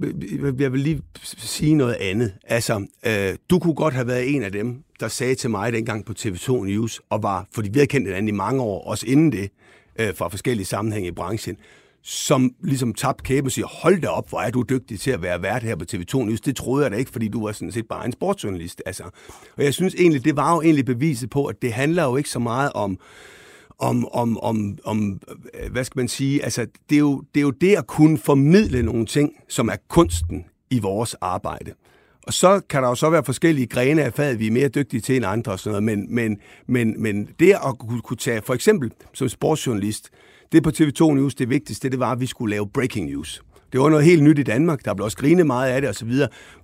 jeg 0.59 0.73
vil 0.73 0.81
lige 0.81 1.03
sige 1.39 1.75
noget 1.75 1.95
andet. 1.95 2.35
Altså, 2.45 2.87
øh, 3.07 3.37
du 3.51 3.59
kunne 3.59 3.75
godt 3.75 3.95
have 3.95 4.07
været 4.07 4.35
en 4.35 4.43
af 4.43 4.53
dem, 4.53 4.83
der 5.01 5.09
sagde 5.09 5.35
til 5.35 5.51
mig 5.51 5.73
dengang 5.73 6.05
på 6.05 6.13
TV2 6.19 6.65
News, 6.65 7.01
og 7.11 7.23
var, 7.23 7.47
fordi 7.55 7.69
vi 7.69 7.79
havde 7.79 7.87
kendt 7.87 8.07
hinanden 8.07 8.29
i 8.29 8.33
mange 8.37 8.63
år, 8.63 8.89
også 8.89 9.07
inden 9.07 9.33
det, 9.33 9.51
øh, 9.99 10.15
fra 10.15 10.29
forskellige 10.29 10.67
sammenhænge 10.67 11.09
i 11.09 11.13
branchen, 11.13 11.57
som 12.03 12.55
ligesom 12.63 12.95
tabte 12.95 13.23
kæben 13.23 13.47
og 13.47 13.53
siger, 13.53 13.67
hold 13.67 14.01
da 14.01 14.09
op, 14.09 14.29
hvor 14.29 14.41
er 14.41 14.51
du 14.51 14.65
dygtig 14.69 15.01
til 15.01 15.11
at 15.11 15.23
være 15.23 15.43
vært 15.43 15.63
her 15.63 15.77
på 15.77 15.85
TV2 15.93 16.25
News. 16.25 16.41
Det 16.41 16.57
troede 16.57 16.85
jeg 16.85 16.93
da 16.93 16.97
ikke, 16.97 17.11
fordi 17.11 17.29
du 17.29 17.45
var 17.47 17.53
sådan 17.53 17.73
set 17.73 17.89
bare 17.89 18.07
en 18.07 18.13
sportsjournalist. 18.13 18.83
Altså. 18.87 19.03
Og 19.57 19.65
jeg 19.65 19.75
synes 19.75 19.95
egentlig, 19.95 20.25
det 20.25 20.37
var 20.37 20.55
jo 20.55 20.63
egentlig 20.63 20.85
beviset 20.85 21.31
på, 21.31 21.45
at 21.47 21.63
det 21.63 21.73
handler 21.73 22.05
jo 22.05 22.17
ikke 22.17 22.31
så 22.31 22.39
meget 22.39 22.73
om, 22.73 22.99
om, 23.79 24.09
om, 24.13 24.39
om, 24.43 24.79
om, 24.85 25.21
øh, 25.55 25.73
hvad 25.73 25.85
skal 25.85 25.99
man 25.99 26.09
sige, 26.09 26.45
altså 26.45 26.67
det 26.91 26.97
er, 26.97 27.01
jo, 27.01 27.23
det 27.35 27.41
er 27.41 27.43
jo 27.43 27.51
det 27.51 27.77
at 27.77 27.87
kunne 27.87 28.19
formidle 28.19 28.83
nogle 28.83 29.07
ting, 29.07 29.33
som 29.49 29.69
er 29.69 29.77
kunsten 29.89 30.45
i 30.71 30.79
vores 30.79 31.15
arbejde. 31.15 31.73
Og 32.27 32.33
så 32.33 32.61
kan 32.69 32.83
der 32.83 32.89
jo 32.89 32.95
så 32.95 33.11
være 33.11 33.25
forskellige 33.25 33.67
grene 33.67 34.05
af 34.05 34.15
faget, 34.15 34.39
vi 34.39 34.47
er 34.47 34.51
mere 34.51 34.69
dygtige 34.69 35.01
til 35.01 35.17
end 35.17 35.27
andre 35.27 35.53
og 35.53 35.59
sådan 35.59 35.83
noget, 35.83 35.99
men, 35.99 36.15
men, 36.15 36.39
men, 36.67 37.03
men 37.03 37.29
det 37.41 37.53
at 37.53 37.79
kunne, 37.79 38.01
kunne 38.01 38.17
tage, 38.17 38.43
for 38.43 38.55
eksempel 38.55 38.93
som 39.15 39.29
sportsjournalist, 39.29 40.11
det 40.53 40.63
på 40.63 40.71
TV2 40.71 41.15
News, 41.15 41.35
det 41.35 41.51
vigtigste, 41.51 41.89
det 41.89 41.99
var, 41.99 42.13
at 42.13 42.21
vi 42.21 42.27
skulle 42.27 42.51
lave 42.51 42.69
breaking 42.69 43.11
news. 43.11 43.43
Det 43.77 43.83
var 43.83 43.91
noget 43.91 44.05
helt 44.05 44.23
nyt 44.23 44.39
i 44.39 44.43
Danmark. 44.43 44.85
Der 44.85 44.95
blev 44.95 45.05
også 45.05 45.17
grinet 45.17 45.47
meget 45.47 45.71
af 45.71 45.81
det 45.81 45.91
osv. 45.91 46.13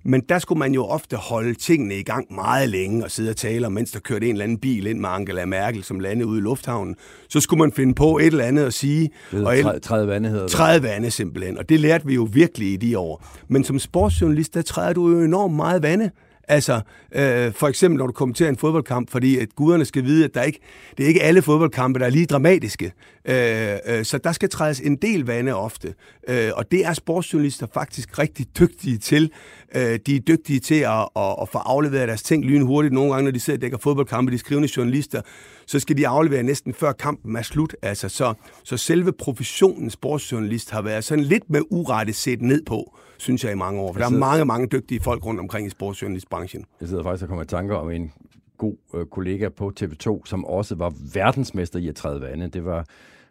Men 0.04 0.20
der 0.28 0.38
skulle 0.38 0.58
man 0.58 0.74
jo 0.74 0.84
ofte 0.84 1.16
holde 1.16 1.54
tingene 1.54 1.98
i 1.98 2.02
gang 2.02 2.34
meget 2.34 2.68
længe 2.68 3.04
og 3.04 3.10
sidde 3.10 3.30
og 3.30 3.36
tale 3.36 3.66
om, 3.66 3.72
mens 3.72 3.90
der 3.90 4.00
kørte 4.00 4.26
en 4.26 4.32
eller 4.32 4.44
anden 4.44 4.58
bil 4.58 4.86
ind 4.86 4.98
med 4.98 5.08
Angela 5.08 5.44
Merkel, 5.44 5.84
som 5.84 6.00
landede 6.00 6.26
ude 6.26 6.38
i 6.38 6.42
lufthavnen. 6.42 6.96
Så 7.28 7.40
skulle 7.40 7.60
man 7.60 7.72
finde 7.72 7.94
på 7.94 8.18
et 8.18 8.26
eller 8.26 8.44
andet 8.44 8.64
at 8.64 8.74
sige. 8.74 9.10
Det 9.30 9.46
og 9.46 9.58
et, 9.58 9.82
træde 9.82 10.08
vande 10.08 10.28
hedder 10.28 10.42
det. 10.42 10.52
Træde 10.52 10.82
vande 10.82 11.10
simpelthen. 11.10 11.58
Og 11.58 11.68
det 11.68 11.80
lærte 11.80 12.06
vi 12.06 12.14
jo 12.14 12.28
virkelig 12.32 12.72
i 12.72 12.76
de 12.76 12.98
år. 12.98 13.24
Men 13.48 13.64
som 13.64 13.78
sportsjournalist, 13.78 14.54
der 14.54 14.62
træder 14.62 14.92
du 14.92 15.10
jo 15.10 15.20
enormt 15.20 15.54
meget 15.54 15.82
vande. 15.82 16.10
Altså, 16.52 16.80
øh, 17.12 17.52
for 17.52 17.68
eksempel 17.68 17.98
når 17.98 18.06
du 18.06 18.12
kommenterer 18.12 18.48
en 18.48 18.56
fodboldkamp, 18.56 19.10
fordi 19.10 19.38
at 19.38 19.48
guderne 19.56 19.84
skal 19.84 20.04
vide, 20.04 20.24
at 20.24 20.34
der 20.34 20.42
ikke, 20.42 20.60
det 20.96 21.04
er 21.04 21.08
ikke 21.08 21.22
alle 21.22 21.42
fodboldkampe, 21.42 21.98
der 21.98 22.06
er 22.06 22.10
lige 22.10 22.26
dramatiske. 22.26 22.92
Øh, 23.24 23.76
øh, 23.86 24.04
så 24.04 24.18
der 24.18 24.32
skal 24.32 24.48
trædes 24.48 24.80
en 24.80 24.96
del 24.96 25.26
vande 25.26 25.54
ofte. 25.54 25.94
Øh, 26.28 26.50
og 26.56 26.70
det 26.70 26.86
er 26.86 26.92
sportsjournalister 26.92 27.66
faktisk 27.74 28.18
rigtig 28.18 28.46
dygtige 28.58 28.98
til. 28.98 29.30
Øh, 29.74 29.98
de 30.06 30.16
er 30.16 30.20
dygtige 30.20 30.60
til 30.60 30.74
at, 30.74 31.08
at, 31.16 31.36
at 31.42 31.48
få 31.48 31.58
afleveret 31.58 32.08
deres 32.08 32.22
ting 32.22 32.44
lynhurtigt. 32.44 32.94
Nogle 32.94 33.12
gange, 33.12 33.24
når 33.24 33.30
de 33.30 33.40
sidder 33.40 33.56
og 33.56 33.62
dækker 33.62 33.78
fodboldkampe, 33.78 34.32
de 34.32 34.38
skrivende 34.38 34.68
journalister, 34.76 35.20
så 35.66 35.80
skal 35.80 35.96
de 35.96 36.08
aflevere 36.08 36.42
næsten 36.42 36.74
før 36.74 36.92
kampen 36.92 37.36
er 37.36 37.42
slut. 37.42 37.76
Altså, 37.82 38.08
så, 38.08 38.34
så 38.64 38.76
selve 38.76 39.12
professionen 39.12 39.90
sportsjournalist 39.90 40.70
har 40.70 40.82
været 40.82 41.04
sådan 41.04 41.24
lidt 41.24 41.50
med 41.50 41.60
urette 41.70 42.12
set 42.12 42.42
ned 42.42 42.62
på 42.66 42.96
synes 43.22 43.44
jeg, 43.44 43.52
i 43.52 43.56
mange 43.56 43.80
år. 43.80 43.92
For 43.92 44.00
der 44.00 44.06
er 44.06 44.10
mange, 44.10 44.44
mange 44.44 44.66
dygtige 44.66 45.00
folk 45.00 45.26
rundt 45.26 45.40
omkring 45.40 45.66
i 45.66 45.70
sportsjournalistbranchen. 45.70 46.64
Jeg 46.80 46.88
sidder 46.88 47.02
faktisk 47.02 47.22
og 47.22 47.28
kommer 47.28 47.42
i 47.42 47.46
tanker 47.46 47.76
om 47.76 47.90
en 47.90 48.12
god 48.58 48.76
øh, 48.94 49.06
kollega 49.06 49.48
på 49.48 49.72
TV2, 49.80 50.22
som 50.24 50.44
også 50.44 50.74
var 50.74 50.92
verdensmester 51.14 51.78
i 51.78 51.88
at 51.88 51.94
træde 51.94 52.20
vande. 52.20 52.48
Det 52.48 52.64
var 52.64 52.84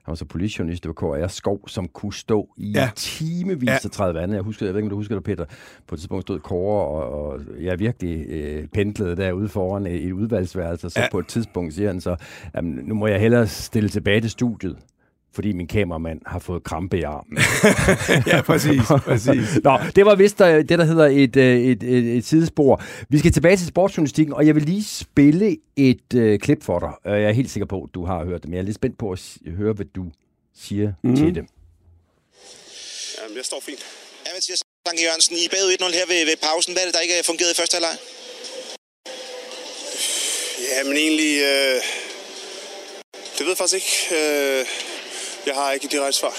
han 0.03 0.11
var 0.11 0.15
så 0.15 0.25
politijournalist, 0.25 0.83
det 0.83 0.93
var 1.01 1.23
KR 1.23 1.27
Skov, 1.27 1.67
som 1.67 1.87
kunne 1.87 2.13
stå 2.13 2.49
i 2.57 2.71
ja. 2.71 2.89
timevis 2.95 3.69
ja. 3.69 3.77
af 3.83 3.91
30 3.91 4.19
vande. 4.19 4.35
Jeg, 4.35 4.43
husker, 4.43 4.65
jeg 4.65 4.73
ved 4.73 4.79
ikke, 4.79 4.85
om 4.85 4.89
du 4.89 4.95
husker 4.95 5.15
det, 5.15 5.23
Peter. 5.23 5.45
På 5.87 5.95
et 5.95 5.99
tidspunkt 5.99 6.21
stod 6.21 6.39
Kåre, 6.39 6.85
og, 6.85 7.25
og 7.25 7.41
jeg 7.59 7.79
virkelig 7.79 8.25
øh, 8.27 8.67
pendlede 8.67 9.15
derude 9.15 9.49
foran 9.49 9.87
et, 9.87 10.05
et 10.05 10.11
udvalgsværelse, 10.11 10.87
og 10.87 10.91
så 10.91 10.99
ja. 10.99 11.07
på 11.11 11.19
et 11.19 11.27
tidspunkt 11.27 11.73
siger 11.73 11.87
han 11.87 12.01
så, 12.01 12.15
jamen, 12.55 12.85
nu 12.85 12.95
må 12.95 13.07
jeg 13.07 13.19
hellere 13.19 13.47
stille 13.47 13.89
tilbage 13.89 14.21
til 14.21 14.29
studiet 14.29 14.77
fordi 15.33 15.51
min 15.51 15.67
kameramand 15.67 16.21
har 16.25 16.39
fået 16.39 16.63
krampe 16.63 16.97
i 16.99 17.01
armen. 17.01 17.37
ja, 18.31 18.41
præcis. 18.41 18.81
præcis. 19.03 19.59
Nå, 19.63 19.79
det 19.95 20.05
var 20.05 20.15
vist 20.15 20.41
øh, 20.41 20.69
det, 20.69 20.79
der 20.79 20.83
hedder 20.83 21.05
et, 21.05 21.35
øh, 21.35 21.61
et, 21.61 21.83
et, 21.83 22.17
et 22.17 22.25
sidespor. 22.25 22.83
Vi 23.09 23.19
skal 23.19 23.31
tilbage 23.31 23.57
til 23.57 23.67
sportsjournalistikken, 23.67 24.33
og 24.33 24.47
jeg 24.47 24.55
vil 24.55 24.63
lige 24.63 24.83
spille 24.83 25.57
et 25.75 26.13
uh, 26.15 26.37
klip 26.37 26.63
for 26.63 26.79
dig. 26.79 26.93
Jeg 27.05 27.23
er 27.23 27.31
helt 27.31 27.51
sikker 27.51 27.67
på, 27.67 27.83
at 27.83 27.89
du 27.93 28.05
har 28.05 28.25
hørt 28.25 28.41
det, 28.41 28.49
men 28.49 28.53
jeg 28.53 28.61
er 28.61 28.65
lidt 28.65 28.75
spændt 28.75 28.97
på 28.97 29.11
at 29.11 29.37
høre, 29.47 29.73
hvad 29.73 29.85
du 29.85 30.05
siger 30.55 30.93
mm. 31.03 31.15
til 31.15 31.35
det. 31.35 31.45
Jamen, 33.21 33.37
jeg 33.37 33.45
står 33.45 33.61
fint. 33.65 33.79
Ja, 34.25 34.29
Mathias 34.35 34.59
Sanke 34.87 35.03
Jørgensen, 35.03 35.35
I 35.35 35.47
bagud 35.51 35.71
1-0 35.71 35.97
her 35.99 36.07
ved, 36.07 36.25
ved 36.25 36.37
pausen. 36.47 36.73
Hvad 36.73 36.81
er 36.83 36.87
det, 36.87 36.95
der 36.95 36.99
ikke 36.99 37.13
fungerede 37.25 37.53
i 37.55 37.59
første 37.61 37.75
halvleg? 37.75 37.95
Jamen 40.71 40.97
egentlig... 40.97 41.33
Øh, 41.51 41.77
det 43.35 43.41
ved 43.45 43.53
jeg 43.53 43.57
faktisk 43.57 43.77
ikke. 43.81 43.93
Øh, 44.19 44.90
jeg 45.45 45.55
har 45.55 45.71
ikke 45.71 45.85
et 45.85 45.91
direkte 45.91 46.19
svar. 46.19 46.37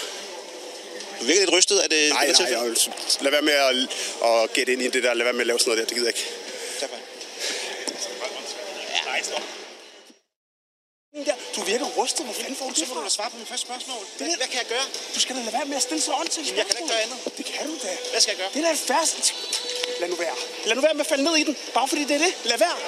Du 1.21 1.25
virker 1.25 1.41
lidt 1.41 1.53
rystet. 1.53 1.85
Er 1.85 1.89
det, 1.89 2.09
nej, 2.11 2.27
det 2.27 2.39
nej, 2.39 2.51
jeg 2.51 2.65
vil, 2.65 2.79
lad 3.21 3.31
være 3.31 3.43
med 3.43 3.53
at, 3.53 3.75
at 4.29 4.53
gætte 4.53 4.73
ind 4.73 4.83
i 4.83 4.89
det 4.89 5.03
der. 5.03 5.15
Lad 5.15 5.25
være 5.25 5.33
med 5.33 5.41
at 5.41 5.47
lave 5.47 5.59
sådan 5.59 5.71
noget 5.71 5.81
der. 5.81 5.87
Det 5.87 5.95
gider 5.97 6.09
jeg 6.09 6.17
ikke. 6.19 6.29
Tak 6.81 6.91
for 6.91 6.97
Ja. 11.27 11.35
Du 11.57 11.61
virker 11.73 11.87
rystet. 12.01 12.25
Hvor 12.27 12.35
fanden 12.35 12.57
får 12.57 12.67
du 12.69 12.75
det 12.75 12.79
fra? 12.79 12.87
Så 12.87 12.95
får 12.95 13.03
du 13.09 13.11
svare 13.19 13.31
på 13.31 13.37
min 13.37 13.47
første 13.47 13.67
spørgsmål. 13.67 14.03
Hvad, 14.19 14.27
hvad 14.41 14.49
kan 14.53 14.59
jeg 14.63 14.69
gøre? 14.75 14.87
Du 15.15 15.21
skal 15.21 15.37
da 15.37 15.41
lade 15.41 15.53
være 15.59 15.67
med 15.71 15.77
at 15.77 15.83
stille 15.83 16.03
så 16.03 16.13
ånd 16.21 16.29
til 16.29 16.43
Jeg 16.57 16.67
kan 16.67 16.77
ikke 16.81 16.93
gøre 16.93 17.03
andet. 17.07 17.19
Det 17.39 17.45
kan 17.53 17.67
du 17.71 17.75
da. 17.85 17.93
Hvad 18.13 18.21
skal 18.21 18.31
jeg 18.33 18.41
gøre? 18.43 18.51
Det 18.55 18.61
er 18.65 18.69
da 18.69 18.75
færdigt. 18.95 19.27
Lad 20.01 20.09
nu 20.09 20.17
være. 20.25 20.37
Lad 20.67 20.75
nu 20.77 20.83
være 20.87 20.95
med 20.95 21.05
at 21.07 21.11
falde 21.13 21.25
ned 21.25 21.37
i 21.43 21.45
den. 21.49 21.57
Bare 21.75 21.89
fordi 21.89 22.05
det 22.05 22.15
er 22.19 22.23
det. 22.27 22.33
Lad 22.45 22.59
være. 22.59 22.79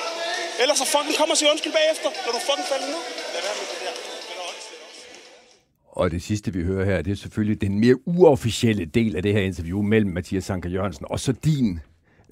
Ellers 0.62 0.78
så 0.78 0.85
fucking 0.85 1.16
kommer 1.16 1.33
og 1.35 1.38
siger 1.38 1.50
undskyld 1.50 1.73
bagefter, 1.73 2.11
når 2.25 2.33
du 2.33 2.38
fucking 2.49 2.68
falder 2.73 2.87
ned. 2.87 3.02
Lad 3.35 3.42
være 3.49 3.56
med. 3.61 3.63
Og 5.96 6.10
det 6.10 6.22
sidste, 6.22 6.52
vi 6.52 6.62
hører 6.62 6.84
her, 6.84 7.02
det 7.02 7.10
er 7.10 7.14
selvfølgelig 7.16 7.60
den 7.60 7.80
mere 7.80 8.08
uofficielle 8.08 8.84
del 8.84 9.16
af 9.16 9.22
det 9.22 9.32
her 9.32 9.40
interview 9.40 9.82
mellem 9.82 10.10
Mathias 10.10 10.44
Sanker 10.44 10.70
Jørgensen 10.70 11.06
og 11.10 11.20
så 11.20 11.32
din 11.44 11.80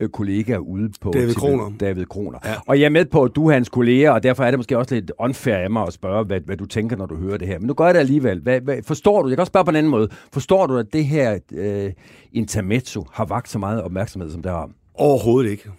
øh, 0.00 0.08
kollega 0.08 0.56
ude 0.56 0.92
på 1.00 1.10
David 1.14 1.34
Kroner. 1.34 1.72
David 1.80 2.04
Kroner. 2.04 2.38
Ja. 2.44 2.54
Og 2.66 2.80
jeg 2.80 2.84
er 2.84 2.90
med 2.90 3.04
på, 3.04 3.22
at 3.22 3.30
du 3.34 3.48
er 3.48 3.52
hans 3.52 3.68
kollega, 3.68 4.10
og 4.10 4.22
derfor 4.22 4.44
er 4.44 4.50
det 4.50 4.58
måske 4.58 4.78
også 4.78 4.94
lidt 4.94 5.12
unfair 5.18 5.56
af 5.56 5.70
mig 5.70 5.86
at 5.86 5.92
spørge, 5.92 6.24
hvad, 6.24 6.40
hvad 6.40 6.56
du 6.56 6.66
tænker, 6.66 6.96
når 6.96 7.06
du 7.06 7.16
hører 7.16 7.36
det 7.36 7.48
her. 7.48 7.58
Men 7.58 7.66
nu 7.66 7.74
gør 7.74 7.84
jeg 7.84 7.94
det 7.94 8.00
alligevel. 8.00 8.40
Hvad, 8.40 8.60
hvad, 8.60 8.82
forstår 8.82 9.22
du, 9.22 9.28
jeg 9.28 9.36
kan 9.36 9.40
også 9.40 9.50
spørge 9.50 9.64
på 9.64 9.70
en 9.70 9.76
anden 9.76 9.90
måde, 9.90 10.08
forstår 10.32 10.66
du, 10.66 10.76
at 10.76 10.86
det 10.92 11.04
her 11.04 11.38
øh, 11.52 11.92
intermezzo 12.32 13.06
har 13.12 13.24
vagt 13.24 13.48
så 13.48 13.58
meget 13.58 13.82
opmærksomhed, 13.82 14.30
som 14.30 14.42
det 14.42 14.52
har? 14.52 14.70
Overhovedet 14.94 15.50
ikke. 15.50 15.70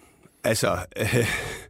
Altså, 0.44 0.68
øh, 1.00 1.16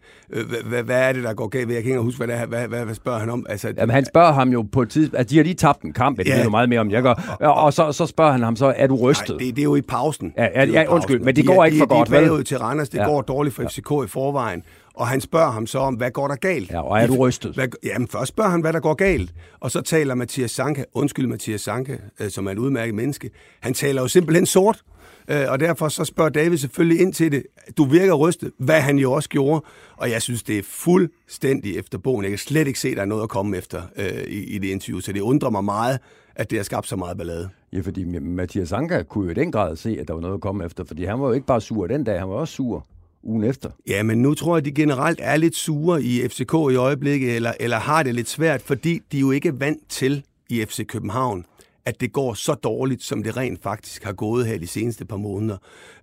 hvad, 0.66 0.83
hvad 0.83 1.09
er 1.09 1.12
det, 1.12 1.23
der 1.25 1.35
går 1.35 1.49
galt? 1.49 1.71
Jeg 1.71 1.83
kan 1.83 1.90
ikke 1.90 2.02
huske, 2.02 2.16
hvad, 2.16 2.28
det 2.28 2.37
er, 2.37 2.47
hvad, 2.47 2.69
hvad, 2.69 2.85
hvad 2.85 2.95
spørger 2.95 3.19
han 3.19 3.31
om? 3.31 3.47
Altså, 3.49 3.73
Jamen, 3.76 3.95
han 3.95 4.04
spørger 4.04 4.33
ham 4.33 4.49
jo 4.49 4.62
på 4.73 4.83
et 4.83 4.88
tidspunkt, 4.88 5.21
at 5.21 5.31
de 5.31 5.37
har 5.37 5.45
lige 5.45 5.54
tabt 5.54 5.83
en 5.83 5.93
kamp, 5.93 6.19
det 6.19 6.26
ja. 6.26 6.37
ved 6.37 6.45
du 6.45 6.50
meget 6.50 6.69
mere 6.69 6.81
om, 6.81 6.90
jeg 6.90 7.02
gør. 7.02 7.37
Og, 7.40 7.73
så, 7.73 7.93
så 7.93 8.07
spørger 8.07 8.33
han 8.33 8.43
ham 8.43 8.57
så, 8.57 8.75
er 8.76 8.87
du 8.87 8.97
rystet? 8.97 9.28
Nej, 9.28 9.38
det, 9.38 9.57
det 9.57 9.62
er 9.62 9.64
jo 9.64 9.76
i 9.76 9.83
pausen. 9.83 10.33
Ja, 10.37 10.49
ja, 10.54 10.64
ja 10.64 10.85
undskyld, 10.88 11.19
men 11.19 11.37
det 11.37 11.37
de 11.37 11.47
går 11.47 11.61
er, 11.61 11.64
ikke 11.64 11.78
for 11.78 11.85
de, 11.85 11.88
godt, 11.88 12.11
vel? 12.11 12.28
De 12.28 12.38
er 12.38 12.43
til 12.43 12.59
Randers, 12.59 12.88
det 12.88 12.99
ja. 12.99 13.04
går 13.04 13.23
dårligt 13.23 13.54
for 13.54 13.62
FCK 13.62 13.90
i 14.04 14.09
forvejen. 14.09 14.62
Og 14.95 15.09
han 15.09 15.21
spørger 15.21 15.50
ham 15.50 15.66
så 15.66 15.78
om, 15.78 15.95
hvad 15.95 16.11
går 16.11 16.28
der 16.28 16.37
galt? 16.37 16.71
Ja, 16.71 16.81
og 16.81 17.00
er 17.00 17.07
du 17.07 17.16
rystet? 17.16 17.54
Hvad, 17.54 17.69
jamen, 17.85 18.09
først 18.09 18.28
spørger 18.28 18.50
han, 18.50 18.61
hvad 18.61 18.73
der 18.73 18.81
går 18.81 18.95
galt. 18.95 19.35
Og 19.61 19.71
så 19.71 19.81
taler 19.81 20.14
Mathias 20.14 20.50
Sanke, 20.50 20.85
undskyld 20.95 21.26
Mathias 21.26 21.61
Sanke, 21.61 21.99
øh, 22.21 22.31
som 22.31 22.47
er 22.47 22.50
et 22.50 22.59
udmærket 22.59 22.95
menneske, 22.95 23.31
han 23.61 23.75
taler 23.75 24.02
jo 24.02 24.09
simpelthen 24.09 24.47
sort. 24.47 24.83
Øh, 25.28 25.45
og 25.49 25.61
derfor 25.61 25.88
så 25.88 26.04
spørger 26.04 26.31
David 26.31 26.57
selvfølgelig 26.57 27.00
ind 27.00 27.12
til 27.12 27.33
det. 27.33 27.43
Du 27.76 27.85
virker 27.85 28.14
rystet, 28.14 28.52
hvad 28.59 28.81
han 28.81 28.99
jo 28.99 29.12
også 29.12 29.28
gjorde. 29.28 29.64
Og 29.97 30.11
jeg 30.11 30.23
synes, 30.23 30.43
det 30.43 30.59
er 30.59 30.62
fuldstændig 30.62 31.78
efter 31.78 31.99
bogen. 31.99 32.23
Jeg 32.23 32.31
kan 32.31 32.38
slet 32.38 32.66
ikke 32.66 32.81
se, 32.81 32.88
at 32.88 32.97
der 32.97 33.02
er 33.02 33.07
noget 33.07 33.23
at 33.23 33.28
komme 33.28 33.57
efter 33.57 33.83
øh, 33.97 34.25
i, 34.28 34.45
i 34.45 34.59
det 34.59 34.69
interview. 34.69 35.00
Så 35.00 35.12
det 35.12 35.21
undrer 35.21 35.50
mig 35.50 35.64
meget, 35.64 35.99
at 36.37 36.50
det 36.50 36.59
har 36.59 36.64
skabt 36.64 36.88
så 36.88 36.97
meget 36.97 37.16
ballade. 37.16 37.49
Ja, 37.73 37.81
fordi 37.81 38.04
Mathias 38.04 38.73
Anker 38.73 39.02
kunne 39.02 39.25
jo 39.25 39.31
i 39.31 39.35
den 39.35 39.52
grad 39.52 39.76
se, 39.76 39.97
at 40.00 40.09
der 40.09 40.14
var 40.14 40.21
noget 40.21 40.35
at 40.35 40.40
komme 40.40 40.64
efter. 40.64 40.85
Fordi 40.85 41.04
han 41.04 41.21
var 41.21 41.26
jo 41.26 41.33
ikke 41.33 41.47
bare 41.47 41.61
sur 41.61 41.87
den 41.87 42.04
dag, 42.04 42.19
han 42.19 42.28
var 42.28 42.35
også 42.35 42.54
sur 42.54 42.87
ugen 43.23 43.45
efter. 43.45 43.71
Ja, 43.87 44.02
men 44.02 44.23
nu 44.23 44.35
tror 44.35 44.57
jeg, 44.57 44.59
at 44.59 44.64
de 44.64 44.73
generelt 44.73 45.21
er 45.23 45.37
lidt 45.37 45.57
sure 45.57 46.02
i 46.02 46.28
FCK 46.28 46.52
i 46.73 46.76
øjeblikket, 46.76 47.37
eller, 47.37 47.52
eller 47.61 47.76
har 47.76 48.02
det 48.02 48.14
lidt 48.14 48.28
svært, 48.28 48.62
fordi 48.62 49.00
de 49.12 49.19
jo 49.19 49.31
ikke 49.31 49.49
er 49.49 49.52
vant 49.52 49.88
til 49.88 50.25
i 50.50 50.64
FC 50.64 50.87
København 50.87 51.45
at 51.87 52.00
det 52.00 52.12
går 52.12 52.35
så 52.35 52.55
dårligt, 52.55 53.03
som 53.03 53.23
det 53.23 53.37
rent 53.37 53.62
faktisk 53.62 54.05
har 54.05 54.12
gået 54.12 54.47
her 54.47 54.59
de 54.59 54.67
seneste 54.67 55.05
par 55.05 55.17
måneder. 55.17 55.57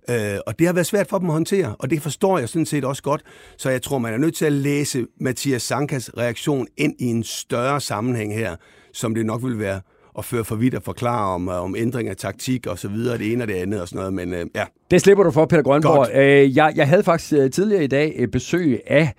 Øh, 0.10 0.38
og 0.48 0.60
det 0.60 0.68
har 0.68 0.74
været 0.74 0.88
svært 0.88 1.08
for 1.08 1.18
dem 1.18 1.28
at 1.28 1.34
håndtere, 1.34 1.76
og 1.80 1.90
det 1.90 2.02
forstår 2.02 2.40
jeg 2.40 2.50
sådan 2.50 2.66
set 2.66 2.86
også 2.86 3.04
godt. 3.04 3.22
Så 3.58 3.70
jeg 3.70 3.82
tror, 3.82 3.98
man 3.98 4.14
er 4.14 4.18
nødt 4.18 4.36
til 4.36 4.46
at 4.46 4.52
læse 4.52 5.06
Mathias 5.20 5.62
Sankas 5.62 6.18
reaktion 6.18 6.68
ind 6.78 6.96
i 7.00 7.06
en 7.06 7.24
større 7.24 7.82
sammenhæng 7.82 8.34
her, 8.34 8.56
som 8.94 9.16
det 9.16 9.26
nok 9.26 9.44
vil 9.44 9.60
være 9.60 9.82
at 10.18 10.26
føre 10.26 10.44
for 10.44 10.56
vidt 10.56 10.74
at 10.74 10.84
forklare 10.84 11.36
om, 11.36 11.48
om 11.48 11.76
ændring 11.76 12.10
af 12.10 12.18
taktik 12.18 12.68
og 12.68 12.80
så 12.80 12.88
videre, 12.88 13.18
det 13.18 13.32
ene 13.32 13.44
og 13.44 13.48
det 13.48 13.54
andet 13.54 13.82
og 13.82 13.88
sådan 13.88 13.98
noget, 13.98 14.14
men 14.14 14.34
øh, 14.34 14.46
ja. 14.56 14.64
Det 14.92 15.02
slipper 15.02 15.24
du 15.24 15.32
for, 15.32 15.46
Peter 15.46 15.64
Grønborg. 15.64 16.08
Øh, 16.14 16.58
jeg, 16.58 16.74
jeg 16.76 16.88
havde 16.88 17.04
faktisk 17.04 17.34
øh, 17.34 17.52
tidligere 17.52 17.84
i 17.84 17.88
dag 17.88 18.28
besøg 18.32 18.82
af 18.88 19.14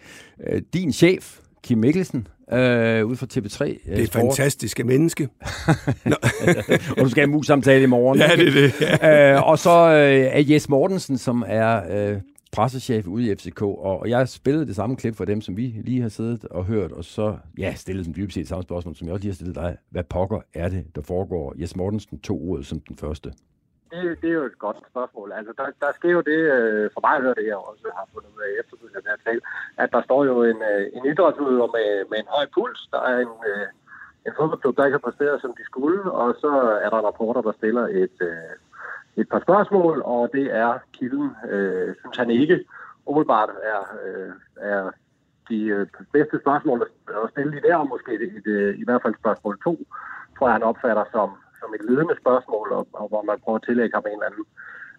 øh, 0.47 0.63
din 0.75 0.93
chef, 0.93 1.39
Kim 1.65 1.79
Mikkelsen, 1.79 2.27
øh, 2.53 3.07
ud 3.07 3.17
fra 3.17 3.27
TV3. 3.35 3.65
Øh, 3.65 3.77
det 3.87 3.99
er 3.99 4.03
et 4.03 4.11
fantastiske 4.11 4.85
menneske. 4.85 5.29
og 6.97 7.05
du 7.05 7.09
skal 7.09 7.21
have 7.21 7.31
mus 7.31 7.47
samtale 7.47 7.83
i 7.83 7.87
morgen. 7.87 8.19
Ja, 8.19 8.29
det 8.37 8.49
er 8.49 8.53
det. 8.53 8.81
Ja. 8.81 9.35
øh, 9.35 9.49
og 9.49 9.59
så 9.59 9.71
øh, 9.71 10.39
er 10.39 10.41
Jes 10.41 10.69
Mortensen, 10.69 11.19
som 11.19 11.45
er 11.47 11.81
øh, 11.91 12.21
pressechef 12.53 13.07
ude 13.07 13.31
i 13.31 13.35
FCK, 13.35 13.63
og 13.63 14.09
jeg 14.09 14.29
spillede 14.29 14.67
det 14.67 14.77
samme 14.77 14.97
klip 14.97 15.17
for 15.17 15.25
dem, 15.25 15.41
som 15.41 15.57
vi 15.57 15.75
lige 15.85 16.03
har 16.03 16.09
siddet 16.09 16.45
og 16.45 16.65
hørt, 16.65 16.93
og 16.93 17.05
så 17.05 17.37
ja, 17.59 17.75
stillede 17.75 18.05
den 18.05 18.15
dybest 18.17 18.35
set 18.35 18.49
samme 18.49 18.63
spørgsmål, 18.63 18.97
som 18.97 19.07
jeg 19.07 19.15
også 19.15 19.23
lige 19.23 19.31
har 19.31 19.35
stillet 19.35 19.55
dig. 19.55 19.77
Hvad 19.91 20.05
pokker 20.05 20.41
er 20.55 20.69
det, 20.69 20.85
der 20.95 21.03
foregår? 21.03 21.55
Jes 21.61 21.77
Mortensen 21.77 22.19
tog 22.19 22.43
ordet 22.43 22.67
som 22.67 22.81
den 22.81 22.97
første 22.97 23.33
det, 23.93 24.21
det 24.21 24.29
er 24.31 24.39
jo 24.41 24.45
et 24.45 24.59
godt 24.59 24.79
spørgsmål. 24.91 25.33
Altså, 25.33 25.53
der, 25.59 25.67
der 25.83 25.91
sker 25.99 26.13
jo 26.19 26.23
det, 26.33 26.41
øh, 26.57 26.91
for 26.95 27.01
mig 27.07 27.17
hører 27.21 27.39
det, 27.41 27.47
jeg 27.47 27.57
også 27.57 27.87
har 27.99 28.07
fundet 28.13 28.31
ud 28.35 28.41
af 28.47 28.51
efterfølgende 28.61 29.11
her 29.11 29.21
tale, 29.27 29.41
at 29.83 29.89
der 29.95 30.03
står 30.03 30.25
jo 30.25 30.43
en, 30.51 30.61
øh, 30.73 30.85
en 30.97 31.05
idrætsudøver 31.11 31.69
med, 31.77 31.89
med 32.11 32.19
en 32.19 32.33
høj 32.35 32.47
puls. 32.55 32.81
Der 32.95 33.01
er 33.11 33.19
en, 33.27 33.35
øh, 33.51 33.67
en 34.27 34.33
fodboldklub, 34.37 34.77
der 34.77 34.85
ikke 34.85 34.99
har 34.99 35.07
præsteret, 35.09 35.41
som 35.41 35.53
de 35.59 35.65
skulle, 35.65 36.01
og 36.13 36.29
så 36.43 36.51
er 36.85 36.89
der 36.91 36.99
en 36.99 37.09
rapporter, 37.11 37.43
der 37.43 37.53
stiller 37.53 37.85
et, 38.03 38.17
øh, 38.31 38.53
et 39.17 39.29
par 39.29 39.41
spørgsmål, 39.47 40.03
og 40.05 40.31
det 40.33 40.47
er 40.65 40.79
kilden, 40.93 41.31
øh, 41.51 41.95
synes 42.01 42.17
han 42.17 42.31
ikke, 42.31 42.65
umiddelbart 43.07 43.51
er, 43.73 43.83
øh, 44.07 44.33
er 44.57 44.91
de 45.49 45.61
øh, 45.65 45.87
bedste 46.13 46.39
spørgsmål 46.41 46.91
at 47.25 47.31
stille 47.31 47.57
i 47.57 47.61
der, 47.61 47.77
og 47.77 47.89
måske 47.89 48.13
et, 48.15 48.23
et, 48.23 48.77
i 48.83 48.85
hvert 48.85 49.03
fald 49.03 49.15
spørgsmål 49.23 49.59
to, 49.65 49.75
tror 50.39 50.47
jeg, 50.49 50.55
han 50.55 50.63
opfatter 50.63 51.05
som, 51.13 51.31
som 51.63 51.75
et 51.77 51.85
ledende 51.89 52.17
spørgsmål, 52.23 52.67
og, 52.79 52.85
og 53.01 53.07
hvor 53.11 53.23
man 53.31 53.39
prøver 53.45 53.59
at 53.59 53.67
tillægge 53.69 53.95
ham 53.97 54.05
en 54.07 54.19
eller 54.19 54.31
anden 54.31 54.47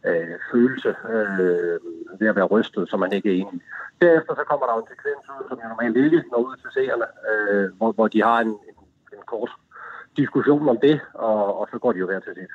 øh, 0.09 0.35
følelse 0.51 0.91
øh, 1.13 1.77
ved 2.19 2.27
at 2.31 2.37
være 2.39 2.51
rystet, 2.55 2.83
som 2.89 2.99
man 3.03 3.13
ikke 3.17 3.29
er 3.29 3.37
enig 3.41 3.55
i. 3.59 3.61
Derefter 4.01 4.33
så 4.39 4.43
kommer 4.49 4.65
der 4.65 4.73
jo 4.75 4.81
en 4.83 4.91
sekvens 4.91 5.25
ud, 5.33 5.43
som 5.49 5.57
jo 5.63 5.67
normalt 5.73 5.97
ikke 5.97 6.19
når 6.31 6.41
ud 6.47 6.55
til 6.61 6.69
seerne, 6.77 7.07
øh, 7.29 7.65
hvor, 7.77 7.91
hvor 7.97 8.07
de 8.13 8.19
har 8.29 8.39
en, 8.45 8.53
en, 8.69 8.77
en 9.15 9.23
kort 9.33 9.51
diskussion 10.17 10.69
om 10.73 10.77
det, 10.85 10.99
og, 11.13 11.59
og 11.59 11.67
så 11.71 11.77
går 11.83 11.91
de 11.91 11.99
jo 11.99 12.05
hver 12.05 12.19
til 12.19 12.35
sit. 12.35 12.53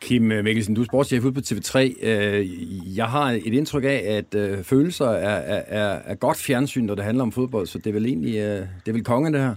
Kim 0.00 0.22
Mikkelsen, 0.22 0.74
du 0.74 0.80
er 0.80 0.84
sportschef 0.84 1.24
ude 1.24 1.32
på 1.32 1.40
TV3. 1.40 1.78
Øh, 2.06 2.96
jeg 2.96 3.06
har 3.06 3.30
et 3.30 3.54
indtryk 3.54 3.84
af, 3.84 4.02
at 4.18 4.34
øh, 4.34 4.64
følelser 4.64 5.06
er, 5.06 5.62
er, 5.66 5.98
er 6.04 6.14
godt 6.14 6.36
fjernsyn, 6.36 6.84
når 6.84 6.94
det 6.94 7.04
handler 7.04 7.22
om 7.22 7.32
fodbold, 7.32 7.66
så 7.66 7.78
det 7.78 7.86
er 7.86 7.92
vel 7.92 8.06
egentlig 8.06 8.36
øh, 8.36 8.60
det 8.84 8.88
er 8.88 8.92
vel 8.92 9.04
kongen, 9.04 9.34
det 9.34 9.42
her? 9.42 9.54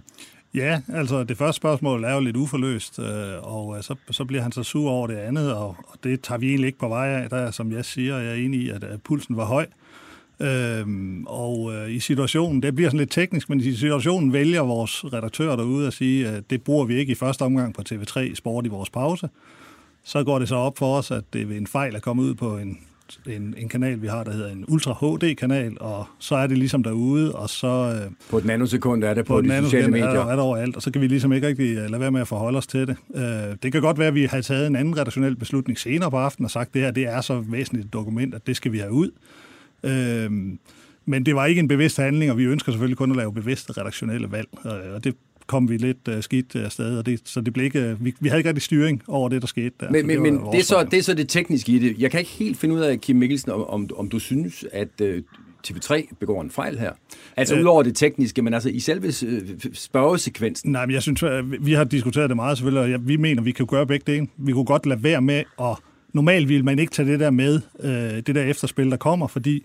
Ja, 0.53 0.82
altså 0.94 1.24
det 1.24 1.38
første 1.38 1.58
spørgsmål 1.58 2.03
er 2.03 2.13
jo 2.13 2.20
lidt 2.20 2.36
uforløst, 2.36 3.00
øh, 3.00 3.06
og 3.41 3.77
øh, 3.77 3.84
så, 3.84 3.96
så 4.12 4.25
bliver 4.25 4.41
han 4.44 4.51
så 4.51 4.63
sur 4.63 4.89
over 4.89 5.08
det 5.08 5.15
andet, 5.15 5.53
og, 5.53 5.75
og 5.88 5.98
det 6.03 6.22
tager 6.22 6.39
vi 6.39 6.50
egentlig 6.50 6.68
ikke 6.68 6.79
på 6.79 6.88
vej 6.88 7.08
af. 7.08 7.29
Der, 7.29 7.51
som 7.51 7.72
jeg 7.72 7.86
siger, 7.86 8.18
jeg 8.18 8.32
er 8.32 8.36
enig 8.36 8.60
i, 8.60 8.70
at, 8.70 8.84
at 8.84 9.01
pulsen 9.01 9.38
var 9.38 9.46
høj. 9.46 9.65
Øhm, 10.39 11.25
og 11.27 11.74
øh, 11.74 11.91
i 11.91 12.00
situationen, 12.00 12.63
det 12.63 12.75
bliver 12.75 12.89
sådan 12.89 13.00
lidt 13.00 13.12
teknisk, 13.12 13.50
men 13.50 13.60
i 13.60 13.75
situationen 13.75 14.34
vælger 14.34 14.62
vores 14.62 15.13
redaktør 15.13 15.56
derude 15.56 15.88
at 15.88 15.94
sige, 15.94 16.27
at 16.27 16.50
det 16.50 16.62
bruger 16.63 16.86
vi 16.86 16.96
ikke 16.96 17.12
i 17.12 17.15
første 17.15 17.41
omgang 17.41 17.74
på 17.74 17.82
TV3 17.91 18.36
Sport 18.36 18.65
i 18.65 18.70
vores 18.70 18.89
pause. 18.89 19.29
Så 20.03 20.24
går 20.24 20.39
det 20.39 20.48
så 20.48 20.56
op 20.56 20.77
for 20.77 20.98
os, 20.98 21.12
at 21.12 21.24
det 21.34 21.50
ved 21.50 21.58
en 21.58 21.68
fejl 21.68 21.96
er 21.96 22.00
kommet 22.00 22.24
ud 22.24 22.36
på 22.36 22.58
en 22.58 22.79
en, 23.27 23.55
en 23.57 23.69
kanal, 23.69 24.01
vi 24.01 24.07
har, 24.07 24.23
der 24.23 24.31
hedder 24.31 24.51
en 24.51 24.65
Ultra 24.67 24.93
HD-kanal, 24.93 25.77
og 25.79 26.07
så 26.19 26.35
er 26.35 26.47
det 26.47 26.57
ligesom 26.57 26.83
derude, 26.83 27.35
og 27.35 27.49
så... 27.49 28.01
Øh, 28.05 28.11
på 28.29 28.37
et 28.37 28.45
nanosekund 28.45 29.03
er 29.03 29.13
det 29.13 29.25
på, 29.25 29.33
på 29.33 29.41
de 29.41 29.61
sociale 29.63 29.91
medier. 29.91 30.07
Er, 30.07 30.25
er 30.25 30.31
det 30.31 30.39
overalt, 30.39 30.75
og 30.75 30.81
så 30.81 30.91
kan 30.91 31.01
vi 31.01 31.07
ligesom 31.07 31.33
ikke 31.33 31.47
rigtig 31.47 31.77
øh, 31.77 31.89
lade 31.89 31.99
være 31.99 32.11
med 32.11 32.21
at 32.21 32.27
forholde 32.27 32.57
os 32.57 32.67
til 32.67 32.87
det. 32.87 32.95
Øh, 33.15 33.55
det 33.63 33.71
kan 33.71 33.81
godt 33.81 33.99
være, 33.99 34.07
at 34.07 34.15
vi 34.15 34.25
har 34.25 34.41
taget 34.41 34.67
en 34.67 34.75
anden 34.75 34.97
redaktionel 34.97 35.35
beslutning 35.35 35.79
senere 35.79 36.11
på 36.11 36.17
aftenen 36.17 36.45
og 36.45 36.51
sagt, 36.51 36.67
at 36.67 36.73
det 36.73 36.81
her 36.81 36.91
det 36.91 37.07
er 37.07 37.21
så 37.21 37.39
væsentligt 37.39 37.85
et 37.85 37.93
dokument, 37.93 38.35
at 38.35 38.47
det 38.47 38.55
skal 38.55 38.71
vi 38.71 38.77
have 38.77 38.91
ud. 38.91 39.11
men 41.05 41.25
det 41.25 41.35
var 41.35 41.45
ikke 41.45 41.59
en 41.59 41.67
bevidst 41.67 41.97
handling, 41.97 42.31
og 42.31 42.37
vi 42.37 42.43
ønsker 42.43 42.71
selvfølgelig 42.71 42.97
kun 42.97 43.11
at 43.11 43.17
lave 43.17 43.33
bevidste 43.33 43.73
redaktionelle 43.81 44.31
valg, 44.31 44.47
og 44.95 45.03
det 45.03 45.15
kom 45.50 45.70
vi 45.70 45.77
lidt 45.77 46.08
uh, 46.08 46.22
skidt 46.22 46.56
afsted, 46.56 46.98
og 46.98 47.06
det, 47.06 47.22
så 47.25 47.41
det 47.41 47.53
blev 47.53 47.65
ikke, 47.65 47.91
uh, 47.91 48.06
vi, 48.06 48.13
vi 48.20 48.29
havde 48.29 48.39
ikke 48.39 48.50
rigtig 48.50 48.63
styring 48.63 49.03
over 49.08 49.29
det, 49.29 49.41
der 49.41 49.48
skete 49.48 49.72
der. 49.79 49.91
Men, 49.91 50.08
men, 50.08 50.15
det, 50.15 50.34
men 50.34 50.51
det, 50.51 50.60
er 50.60 50.63
så, 50.63 50.88
det 50.91 51.00
er 51.00 51.03
så 51.03 51.13
det 51.13 51.29
tekniske 51.29 51.72
i 51.72 51.79
det. 51.79 52.00
Jeg 52.00 52.12
kan 52.12 52.20
ikke 52.20 52.32
helt 52.32 52.58
finde 52.58 52.75
ud 52.75 52.79
af, 52.79 53.01
Kim 53.01 53.15
Mikkelsen, 53.15 53.51
om, 53.51 53.63
om, 53.70 53.89
om 53.96 54.10
du 54.10 54.20
synes, 54.20 54.65
at 54.72 55.01
uh, 55.01 55.08
TV3 55.68 56.13
begår 56.20 56.41
en 56.41 56.51
fejl 56.51 56.79
her? 56.79 56.91
Altså 57.38 57.56
øh, 57.56 57.62
udover 57.62 57.84
det 57.84 57.96
tekniske, 57.96 58.41
men 58.41 58.53
altså 58.53 58.70
i 58.70 58.79
selve 58.79 59.08
øh, 59.25 59.41
spørgesekvensen. 59.74 60.72
Nej, 60.72 60.86
men 60.86 60.94
jeg 60.94 61.01
synes, 61.01 61.24
vi 61.60 61.74
har 61.74 61.84
diskuteret 61.84 62.29
det 62.29 62.36
meget 62.36 62.58
selvfølgelig, 62.58 62.96
og 62.96 63.08
vi 63.08 63.18
mener, 63.18 63.41
vi 63.41 63.51
kan 63.51 63.65
gøre 63.65 63.88
begge 63.88 64.12
dele. 64.12 64.27
Vi 64.38 64.51
kunne 64.51 64.65
godt 64.65 64.86
lade 64.86 65.03
være 65.03 65.22
med 65.22 65.44
at... 65.62 65.75
Normalt 66.13 66.50
vil 66.50 66.65
man 66.65 66.79
ikke 66.79 66.91
tage 66.91 67.12
det 67.12 67.20
der 67.20 67.29
med, 67.29 67.62
øh, 67.79 67.91
det 67.91 68.36
der 68.36 68.44
efterspil, 68.44 68.91
der 68.91 68.98
kommer, 68.98 69.27
fordi 69.27 69.63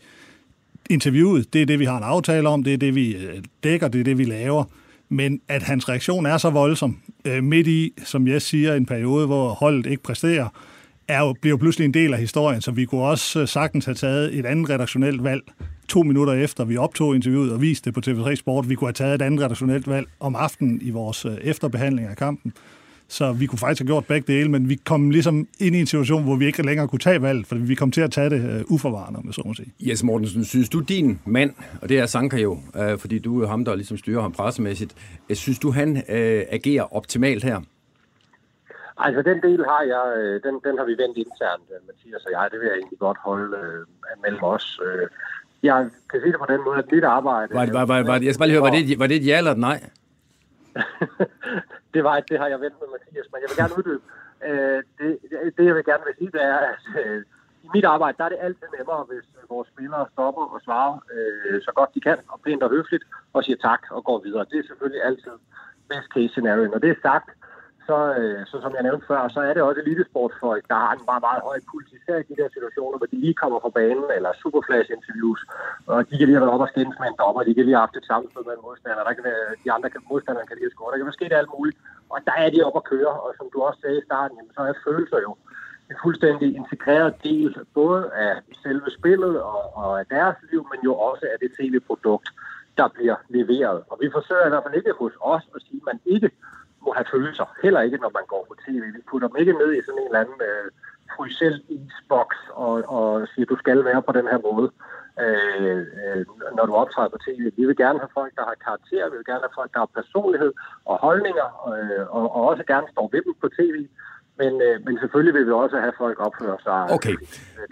interviewet, 0.91 1.53
det 1.53 1.63
er 1.63 1.67
det, 1.67 1.79
vi 1.79 1.85
har 1.85 1.97
en 1.97 2.03
aftale 2.03 2.49
om, 2.49 2.65
det 2.65 2.73
er 2.73 2.77
det, 2.77 2.95
vi 2.95 3.17
øh, 3.17 3.43
dækker, 3.65 3.89
det 3.89 4.01
er 4.01 4.05
det, 4.05 4.19
vi 4.19 4.25
laver. 4.25 4.65
Men 5.15 5.41
at 5.49 5.63
hans 5.63 5.89
reaktion 5.89 6.27
er 6.27 6.39
så 6.39 6.51
voldsom, 6.51 6.99
øh, 7.25 7.45
midt 7.45 7.67
i, 7.67 7.93
som 8.05 8.29
jeg 8.29 8.43
siger, 8.43 8.75
en 8.75 8.87
periode, 8.87 9.27
hvor 9.27 9.49
holdet 9.49 9.87
ikke 9.87 10.03
præsterer, 10.03 10.49
er 11.09 11.21
jo, 11.21 11.35
bliver 11.41 11.53
jo 11.53 11.57
pludselig 11.57 11.85
en 11.85 11.95
del 11.95 12.13
af 12.13 12.19
historien, 12.19 12.61
så 12.61 12.71
vi 12.71 12.85
kunne 12.85 13.03
også 13.03 13.41
øh, 13.41 13.49
sagtens 13.49 13.85
have 13.85 13.95
taget 13.95 14.39
et 14.39 14.47
andet 14.47 14.71
redaktionelt 14.71 15.25
valg 15.25 15.43
to 15.89 16.03
minutter 16.03 16.33
efter, 16.33 16.65
vi 16.65 16.77
optog 16.77 17.15
interviewet 17.15 17.53
og 17.53 17.61
viste 17.61 17.91
det 17.91 17.95
på 17.95 18.01
TV3 18.11 18.35
Sport. 18.35 18.69
Vi 18.69 18.75
kunne 18.75 18.89
have 18.89 18.93
taget 18.93 19.15
et 19.15 19.23
andet 19.23 19.41
redaktionelt 19.41 19.89
valg 19.89 20.07
om 20.21 20.37
aftenen 20.37 20.79
i 20.83 20.91
vores 20.91 21.25
øh, 21.25 21.35
efterbehandling 21.43 22.09
af 22.09 22.17
kampen. 22.17 22.53
Så 23.19 23.33
vi 23.33 23.47
kunne 23.47 23.59
faktisk 23.59 23.81
have 23.81 23.87
gjort 23.87 24.07
begge 24.07 24.33
dele, 24.33 24.51
men 24.51 24.69
vi 24.69 24.75
kom 24.75 25.11
ligesom 25.11 25.49
ind 25.61 25.77
i 25.77 25.81
en 25.81 25.87
situation, 25.87 26.25
hvor 26.25 26.37
vi 26.37 26.47
ikke 26.47 26.63
længere 26.63 26.89
kunne 26.89 26.99
tage 26.99 27.23
valg, 27.23 27.47
for 27.47 27.55
vi 27.55 27.75
kom 27.75 27.91
til 27.91 28.01
at 28.01 28.13
tage 28.13 28.31
det 28.31 28.41
uh, 28.45 28.75
uforvarende, 28.75 29.19
om 29.19 29.33
så 29.33 29.43
må 29.45 29.55
sige. 29.55 29.73
Jes 29.81 30.03
Mortensen, 30.03 30.45
synes 30.45 30.69
du 30.69 30.81
din 30.81 31.21
mand, 31.25 31.55
og 31.83 31.89
det 31.89 31.99
er 31.99 32.07
Sanka 32.07 32.37
jo, 32.37 32.53
uh, 32.53 32.99
fordi 32.99 33.19
du 33.19 33.43
er 33.43 33.47
ham, 33.47 33.65
der 33.65 33.75
ligesom 33.75 33.97
styrer 33.97 34.23
ham 34.23 34.33
pressemæssigt, 34.33 34.95
uh, 35.31 35.37
synes 35.37 35.59
du, 35.59 35.71
han 35.71 35.91
uh, 35.97 36.57
agerer 36.57 36.97
optimalt 36.97 37.45
her? 37.45 37.61
Altså, 38.97 39.23
den 39.23 39.43
del 39.43 39.65
har 39.65 39.83
jeg, 39.83 40.05
den, 40.45 40.55
den 40.65 40.79
har 40.79 40.85
vi 40.85 40.95
vendt 41.03 41.19
internt, 41.19 41.63
Mathias 41.87 42.25
og 42.27 42.33
jeg. 42.33 42.49
Det 42.53 42.61
vil 42.61 42.67
jeg 42.67 42.77
egentlig 42.77 42.99
godt 42.99 43.19
holde 43.19 43.57
uh, 43.57 44.23
mellem 44.23 44.43
os. 44.43 44.81
Uh, 44.81 45.09
jeg 45.63 45.89
kan 46.11 46.21
sige 46.21 46.33
det 46.33 46.41
på 46.41 46.53
den 46.53 46.65
måde, 46.65 46.79
at 46.79 46.85
mit 46.93 47.05
arbejde... 47.05 47.55
Var, 47.55 47.67
var, 47.73 47.85
var, 47.85 48.03
var, 48.03 48.19
jeg 48.23 48.35
skal 48.35 48.39
bare 48.39 48.49
lige 48.49 48.61
høre, 48.61 48.71
var 48.71 48.77
det, 48.77 48.99
var 48.99 49.07
det 49.07 49.17
et 49.17 49.27
ja 49.27 49.39
eller 49.39 49.51
et 49.51 49.59
nej? 49.59 49.81
det, 51.95 52.05
var, 52.05 52.21
det 52.31 52.39
har 52.39 52.49
jeg 52.53 52.61
vendt 52.61 52.77
med 52.81 52.89
Mathias, 52.95 53.27
men 53.33 53.39
jeg 53.43 53.49
vil 53.51 53.61
gerne 53.63 53.77
uddybe. 53.79 54.05
Øh, 54.49 54.81
det, 54.99 55.09
det, 55.57 55.65
jeg 55.69 55.75
vil 55.75 55.85
gerne 55.91 56.05
vil 56.07 56.15
sige, 56.19 56.33
det 56.37 56.43
er, 56.53 56.59
at 56.73 56.85
øh, 57.05 57.23
i 57.67 57.69
mit 57.75 57.85
arbejde, 57.95 58.19
der 58.19 58.25
er 58.25 58.33
det 58.35 58.45
altid 58.47 58.69
nemmere, 58.79 59.03
hvis 59.11 59.27
øh, 59.39 59.51
vores 59.51 59.69
spillere 59.73 60.05
stopper 60.13 60.45
og 60.55 60.61
svarer 60.67 60.95
øh, 61.15 61.63
så 61.67 61.71
godt 61.79 61.95
de 61.95 62.01
kan, 62.01 62.19
og 62.33 62.41
pænt 62.45 62.63
og 62.63 62.71
høfligt, 62.71 63.05
og 63.33 63.45
siger 63.45 63.59
tak 63.69 63.83
og 63.91 64.05
går 64.05 64.19
videre. 64.27 64.45
Det 64.51 64.59
er 64.59 64.67
selvfølgelig 64.71 65.03
altid 65.05 65.35
best 65.89 66.09
case 66.15 66.29
scenario. 66.29 66.65
Når 66.73 66.79
det 66.85 66.91
er 66.91 67.01
sagt, 67.09 67.29
øh, 67.31 67.44
så 67.89 67.99
øh, 68.21 68.41
så 68.51 68.57
som 68.65 68.75
jeg 68.77 68.83
nævnte 68.87 69.07
før, 69.11 69.21
så 69.35 69.41
er 69.49 69.53
det 69.55 69.63
også 69.63 69.81
elitesportsfolk, 69.81 70.63
der 70.73 70.79
har 70.85 70.93
en 70.97 71.05
meget, 71.11 71.23
meget 71.29 71.43
høj 71.49 71.59
puls, 71.69 71.91
især 71.99 72.17
i 72.21 72.29
de 72.31 72.39
der 72.41 72.49
situationer, 72.57 72.97
hvor 72.99 73.09
de 73.13 73.19
lige 73.25 73.41
kommer 73.43 73.59
fra 73.65 73.77
banen, 73.79 74.09
eller 74.17 74.31
superflash-interviews, 74.43 75.41
og 75.93 75.99
de 76.09 76.15
kan 76.19 76.27
lige 76.27 76.37
have 76.39 76.45
været 76.45 76.57
op 76.57 76.67
og 76.67 76.73
skændes 76.73 76.99
med 77.01 77.09
en 77.09 77.21
dommer, 77.23 77.43
de 77.49 77.55
kan 77.55 77.65
lige 77.65 77.77
have 77.77 77.87
haft 77.87 77.97
et 78.01 78.11
sammenstød 78.11 78.43
med 78.47 78.55
en 78.57 78.65
modstander, 78.67 79.05
der 79.09 79.15
kan 79.17 79.25
være, 79.31 79.43
de 79.65 79.73
andre 79.77 79.89
kan, 79.91 80.01
modstanderne 80.13 80.49
kan 80.49 80.57
lige 80.57 80.69
have 80.69 80.77
score, 80.77 80.91
der 80.91 80.99
kan 80.99 81.09
være 81.09 81.21
sket 81.21 81.33
alt 81.41 81.55
muligt, 81.57 81.77
og 82.13 82.19
der 82.29 82.37
er 82.43 82.49
de 82.55 82.67
op 82.69 82.77
at 82.81 82.89
køre, 82.93 83.13
og 83.25 83.29
som 83.39 83.47
du 83.53 83.59
også 83.67 83.79
sagde 83.81 83.99
i 84.01 84.07
starten, 84.09 84.37
jamen, 84.39 84.55
så 84.57 84.61
er 84.71 84.75
følelser 84.87 85.21
jo 85.27 85.33
en 85.91 85.97
fuldstændig 86.03 86.49
integreret 86.61 87.15
del, 87.25 87.51
både 87.75 88.03
af 88.27 88.33
selve 88.63 88.89
spillet 88.99 89.35
og, 89.43 89.77
og 89.81 89.91
af 90.01 90.07
deres 90.07 90.37
liv, 90.51 90.63
men 90.73 90.81
jo 90.85 90.93
også 91.09 91.25
af 91.33 91.37
det 91.43 91.51
tv-produkt, 91.59 92.29
der 92.79 92.89
bliver 92.89 93.17
leveret. 93.29 93.83
Og 93.91 93.97
vi 94.01 94.09
forsøger 94.13 94.47
i 94.47 94.49
hvert 94.49 94.63
fald 94.65 94.75
ikke 94.75 94.93
hos 94.99 95.13
os 95.21 95.43
at 95.57 95.63
sige, 95.67 95.81
at 95.83 95.87
man 95.91 96.01
ikke 96.15 96.31
må 96.87 96.93
have 96.99 97.13
følelser. 97.15 97.47
Heller 97.63 97.81
ikke, 97.81 97.99
når 98.05 98.11
man 98.19 98.27
går 98.33 98.45
på 98.49 98.55
tv. 98.65 98.83
Vi 98.97 99.01
putter 99.11 99.29
dem 99.29 99.37
ikke 99.37 99.53
ned 99.53 99.71
i 99.75 99.85
sådan 99.87 100.01
en 100.01 100.07
eller 100.07 100.21
anden 100.21 100.41
øh, 100.51 100.71
frysel 101.17 101.63
isboks 101.69 102.39
og, 102.65 102.75
og 102.97 103.29
siger, 103.29 103.47
du 103.47 103.57
skal 103.57 103.85
være 103.85 104.03
på 104.03 104.13
den 104.13 104.27
her 104.33 104.41
måde, 104.49 104.71
øh, 105.25 105.87
øh, 106.05 106.27
når 106.57 106.65
du 106.67 106.75
optræder 106.83 107.09
på 107.09 107.19
tv. 107.27 107.41
Vi 107.57 107.65
vil 107.67 107.77
gerne 107.77 107.99
have 107.99 108.15
folk, 108.19 108.33
der 108.39 108.45
har 108.51 108.57
karakter. 108.67 109.11
Vi 109.11 109.17
vil 109.17 109.31
gerne 109.33 109.45
have 109.47 109.59
folk, 109.61 109.71
der 109.75 109.79
har 109.79 109.91
personlighed 110.01 110.53
og 110.85 110.97
holdninger, 111.07 111.49
øh, 111.73 112.05
og, 112.17 112.25
og 112.37 112.43
også 112.51 112.65
gerne 112.73 112.87
står 112.95 113.09
ved 113.13 113.23
dem 113.27 113.35
på 113.43 113.49
tv. 113.49 113.77
Men, 114.39 114.53
øh, 114.63 114.85
men 114.87 114.99
selvfølgelig 115.01 115.35
vil 115.35 115.47
vi 115.47 115.53
også 115.53 115.77
have 115.77 115.93
folk 115.99 116.21
opføre 116.21 116.57
sig. 116.63 116.95
Okay. 116.97 117.17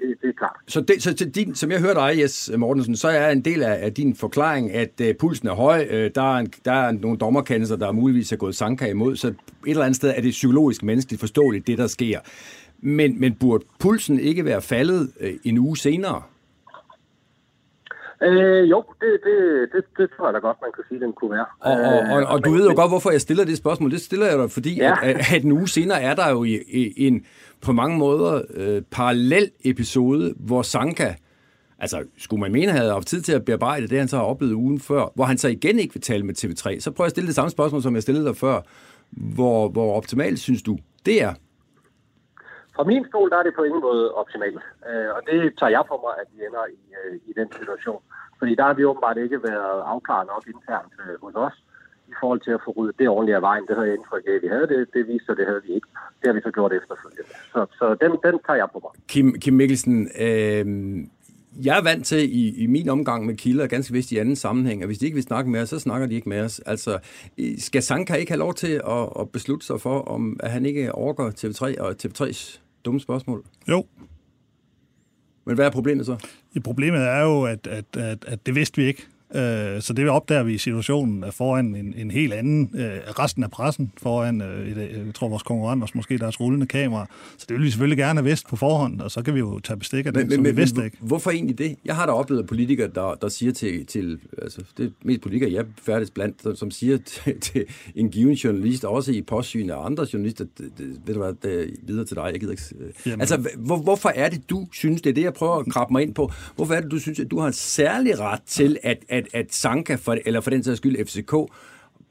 Det, 0.00 0.08
det 0.22 0.28
er 0.28 0.38
klart. 0.38 0.56
Så, 0.68 0.80
det, 0.80 1.02
så 1.02 1.14
til 1.14 1.34
din, 1.34 1.54
som 1.54 1.70
jeg 1.70 1.80
hørte 1.80 2.00
dig, 2.00 2.18
Jes 2.18 2.50
Mortensen, 2.56 2.96
så 2.96 3.08
er 3.08 3.30
en 3.30 3.40
del 3.44 3.62
af, 3.62 3.84
af 3.84 3.94
din 3.94 4.16
forklaring, 4.16 4.72
at 4.72 5.00
uh, 5.00 5.06
pulsen 5.20 5.48
er 5.48 5.54
høj. 5.54 5.86
Uh, 5.90 6.06
der, 6.14 6.34
er 6.34 6.38
en, 6.38 6.52
der 6.64 6.72
er 6.72 6.92
nogle 6.92 7.18
dommerkendelser, 7.18 7.76
der 7.76 7.92
muligvis 7.92 8.32
er 8.32 8.36
gået 8.36 8.54
Sanka 8.54 8.86
imod. 8.90 9.16
Så 9.16 9.28
et 9.28 9.34
eller 9.66 9.84
andet 9.84 9.96
sted 9.96 10.12
er 10.16 10.20
det 10.20 10.30
psykologisk 10.30 10.82
menneskeligt 10.82 11.20
forståeligt, 11.20 11.66
det 11.66 11.78
der 11.78 11.86
sker. 11.86 12.20
Men, 12.80 13.20
men 13.20 13.34
burde 13.34 13.64
pulsen 13.80 14.20
ikke 14.20 14.44
være 14.44 14.62
faldet 14.62 15.12
uh, 15.20 15.28
en 15.44 15.58
uge 15.58 15.76
senere? 15.76 16.22
Øh, 18.22 18.70
jo, 18.70 18.84
det, 19.00 19.10
det, 19.24 19.36
det, 19.72 19.84
det 19.98 20.10
tror 20.16 20.26
jeg 20.26 20.34
da 20.34 20.38
godt, 20.38 20.56
man 20.62 20.72
kan 20.76 20.84
sige, 20.88 21.00
den 21.00 21.12
kunne 21.12 21.30
være. 21.30 21.46
Og, 21.60 21.72
og, 21.72 21.98
og, 22.14 22.26
og 22.32 22.38
øh, 22.38 22.44
du 22.44 22.50
ved 22.50 22.68
jo 22.68 22.74
godt, 22.76 22.90
hvorfor 22.90 23.10
jeg 23.10 23.20
stiller 23.20 23.44
det 23.44 23.56
spørgsmål. 23.56 23.90
Det 23.90 24.00
stiller 24.00 24.26
jeg 24.26 24.38
dig, 24.38 24.50
fordi 24.50 24.76
ja. 24.76 24.94
at, 25.02 25.34
at 25.34 25.44
en 25.44 25.52
uge 25.52 25.68
senere 25.68 26.02
er 26.02 26.14
der 26.14 26.30
jo 26.30 26.44
i, 26.44 26.54
i, 26.68 27.06
en 27.06 27.26
på 27.60 27.72
mange 27.72 27.98
måder 27.98 28.42
øh, 28.54 28.82
parallel 28.90 29.50
episode, 29.64 30.34
hvor 30.36 30.62
Sanka, 30.62 31.14
altså 31.78 32.02
skulle 32.18 32.40
man 32.40 32.52
mene, 32.52 32.72
havde 32.72 32.92
haft 32.92 33.06
tid 33.06 33.22
til 33.22 33.32
at 33.32 33.44
bearbejde 33.44 33.88
det, 33.88 33.98
han 33.98 34.08
så 34.08 34.16
har 34.16 34.24
oplevet 34.24 34.52
ugen 34.52 34.80
før, 34.80 35.12
hvor 35.14 35.24
han 35.24 35.38
så 35.38 35.48
igen 35.48 35.78
ikke 35.78 35.94
vil 35.94 36.02
tale 36.02 36.26
med 36.26 36.34
TV3. 36.38 36.80
Så 36.80 36.90
prøver 36.90 37.04
jeg 37.04 37.06
at 37.06 37.10
stille 37.10 37.26
det 37.26 37.34
samme 37.34 37.50
spørgsmål, 37.50 37.82
som 37.82 37.94
jeg 37.94 38.02
stillede 38.02 38.26
dig 38.26 38.36
før. 38.36 38.60
Hvor, 39.10 39.68
hvor 39.68 39.96
optimalt 39.96 40.38
synes 40.38 40.62
du, 40.62 40.78
det 41.06 41.22
er? 41.22 41.34
Fra 42.76 42.84
min 42.90 43.04
stol, 43.08 43.30
der 43.30 43.38
er 43.38 43.46
det 43.46 43.54
på 43.56 43.64
ingen 43.68 43.82
måde 43.88 44.04
optimalt. 44.22 44.62
Øh, 44.88 45.10
og 45.16 45.20
det 45.28 45.38
tager 45.58 45.74
jeg 45.76 45.84
på 45.90 45.96
mig, 46.04 46.12
at 46.22 46.28
vi 46.32 46.38
ender 46.46 46.64
i, 46.78 46.80
øh, 46.98 47.14
i 47.30 47.32
den 47.40 47.48
situation. 47.58 48.02
Fordi 48.38 48.52
der 48.58 48.64
har 48.68 48.74
vi 48.74 48.84
åbenbart 48.90 49.18
ikke 49.24 49.42
været 49.50 49.78
afklaret 49.92 50.26
nok 50.32 50.44
internt 50.54 50.92
øh, 51.04 51.14
hos 51.24 51.34
os 51.46 51.56
i 52.12 52.14
forhold 52.20 52.40
til 52.46 52.52
at 52.56 52.60
få 52.64 52.70
ryddet 52.76 52.98
det 52.98 53.08
ordentligt 53.08 53.36
af 53.40 53.42
vejen. 53.48 53.66
Det 53.66 53.74
havde 53.76 53.88
jeg 53.88 53.96
indtryk 53.98 54.24
af, 54.28 54.34
at 54.38 54.42
vi 54.42 54.48
havde 54.54 54.68
det. 54.72 54.80
Det 54.94 55.08
viste 55.08 55.26
sig, 55.26 55.36
det 55.36 55.46
havde 55.50 55.62
vi 55.66 55.70
ikke. 55.78 55.88
Det 56.20 56.26
har 56.28 56.34
vi 56.38 56.42
så 56.46 56.50
gjort 56.50 56.72
efterfølgende. 56.80 57.24
Så, 57.52 57.60
så 57.78 57.86
den, 58.02 58.10
den 58.26 58.34
tager 58.46 58.60
jeg 58.62 58.68
på 58.74 58.78
mig. 58.84 58.92
Kim, 59.12 59.26
Kim 59.42 59.54
Mikkelsen, 59.60 59.96
øh, 60.26 60.64
jeg 61.64 61.78
er 61.78 61.82
vant 61.82 62.06
til 62.06 62.22
i, 62.40 62.62
i 62.64 62.66
min 62.66 62.88
omgang 62.88 63.26
med 63.26 63.34
kilder, 63.36 63.66
ganske 63.66 63.92
vist 63.92 64.12
i 64.12 64.18
anden 64.18 64.36
sammenhæng, 64.36 64.82
at 64.82 64.88
hvis 64.88 64.98
de 64.98 65.04
ikke 65.04 65.14
vil 65.14 65.22
snakke 65.22 65.50
med 65.50 65.60
os, 65.60 65.68
så 65.68 65.78
snakker 65.78 66.06
de 66.06 66.14
ikke 66.14 66.28
med 66.28 66.40
os. 66.40 66.60
Altså, 66.66 66.98
skal 67.58 67.82
Sanka 67.82 68.14
ikke 68.14 68.32
have 68.32 68.38
lov 68.38 68.54
til 68.54 68.72
at, 68.72 69.08
at 69.20 69.30
beslutte 69.32 69.66
sig 69.66 69.80
for, 69.80 69.98
om 70.00 70.36
at 70.40 70.50
han 70.50 70.66
ikke 70.66 70.92
overgår 70.92 71.30
TV3 71.30 71.80
og 71.82 71.94
TV3's 72.04 72.61
dumme 72.84 73.00
spørgsmål? 73.00 73.44
Jo. 73.68 73.86
Men 75.44 75.54
hvad 75.54 75.66
er 75.66 75.70
problemet 75.70 76.06
så? 76.06 76.16
Ja, 76.54 76.60
problemet 76.60 77.00
er 77.00 77.20
jo, 77.20 77.44
at, 77.44 77.66
at, 77.66 77.96
at, 77.96 78.24
at 78.24 78.46
det 78.46 78.54
vidste 78.54 78.76
vi 78.76 78.86
ikke. 78.86 79.06
Øh, 79.34 79.82
så 79.82 79.92
det 79.92 80.08
opdager 80.08 80.42
vi 80.42 80.54
i 80.54 80.58
situationen 80.58 81.24
foran 81.32 81.74
en, 81.76 81.94
en 81.96 82.10
helt 82.10 82.32
anden, 82.32 82.70
øh, 82.74 82.98
resten 83.18 83.44
af 83.44 83.50
pressen, 83.50 83.92
foran, 84.02 84.40
øh, 84.40 84.68
et, 84.68 84.76
jeg 84.76 85.14
tror 85.14 85.28
vores 85.28 85.42
konkurrenter, 85.42 85.88
måske 85.94 86.18
deres 86.18 86.40
rullende 86.40 86.66
kamera. 86.66 87.06
Så 87.38 87.46
det 87.48 87.56
vil 87.56 87.64
vi 87.64 87.70
selvfølgelig 87.70 87.98
gerne 87.98 88.20
have 88.20 88.28
vidst 88.28 88.48
på 88.48 88.56
forhånd, 88.56 89.00
og 89.00 89.10
så 89.10 89.22
kan 89.22 89.34
vi 89.34 89.38
jo 89.38 89.58
tage 89.58 89.76
bestik 89.76 90.06
af 90.06 90.12
det, 90.12 90.22
men, 90.22 90.32
som 90.32 90.42
men, 90.42 90.56
vi 90.56 90.60
vidste 90.60 90.84
ikke. 90.84 90.96
Hvorfor 91.00 91.30
egentlig 91.30 91.58
det? 91.58 91.76
Jeg 91.84 91.96
har 91.96 92.06
da 92.06 92.12
oplevet 92.12 92.46
politikere, 92.46 92.88
der, 92.94 93.14
der 93.14 93.28
siger 93.28 93.52
til, 93.52 93.86
til 93.86 94.18
altså 94.42 94.62
det 94.76 94.86
er 94.86 94.90
mest 95.04 95.20
politikere, 95.20 95.52
jeg 95.52 95.64
færdes 95.82 96.10
blandt, 96.10 96.58
som 96.58 96.70
siger 96.70 96.98
til, 97.24 97.40
til 97.40 97.64
en 97.94 98.10
given 98.10 98.34
journalist, 98.34 98.84
også 98.84 99.12
i 99.12 99.22
postsyn 99.22 99.70
af 99.70 99.86
andre 99.86 100.06
journalister, 100.12 100.44
det, 100.58 100.72
det, 100.78 101.00
ved 101.06 101.14
du 101.14 101.20
hvad, 101.20 101.32
det 101.42 101.62
er 101.62 101.66
videre 101.82 102.04
til 102.04 102.16
dig, 102.16 102.30
jeg 102.32 102.40
gider 102.40 102.52
ikke... 102.52 102.62
Jamen. 103.06 103.20
Altså, 103.20 103.48
hvor, 103.56 103.76
hvorfor 103.76 104.08
er 104.14 104.28
det, 104.28 104.50
du 104.50 104.66
synes, 104.72 105.02
det 105.02 105.10
er 105.10 105.14
det, 105.14 105.22
jeg 105.22 105.34
prøver 105.34 105.54
at 105.56 105.66
krabbe 105.66 105.92
mig 105.92 106.02
ind 106.02 106.14
på, 106.14 106.32
hvorfor 106.56 106.74
er 106.74 106.80
det, 106.80 106.90
du 106.90 106.98
synes, 106.98 107.20
at 107.20 107.30
du 107.30 107.38
har 107.38 107.46
en 107.46 107.52
særlig 107.52 108.20
ret 108.20 108.42
til 108.46 108.78
at, 108.82 108.98
at 109.08 109.21
at, 109.22 109.40
at 109.40 109.54
Sanka, 109.54 109.94
for, 109.94 110.16
eller 110.26 110.40
for 110.40 110.50
den 110.50 110.64
sags 110.64 110.76
skyld 110.76 111.06
FCK, 111.06 111.34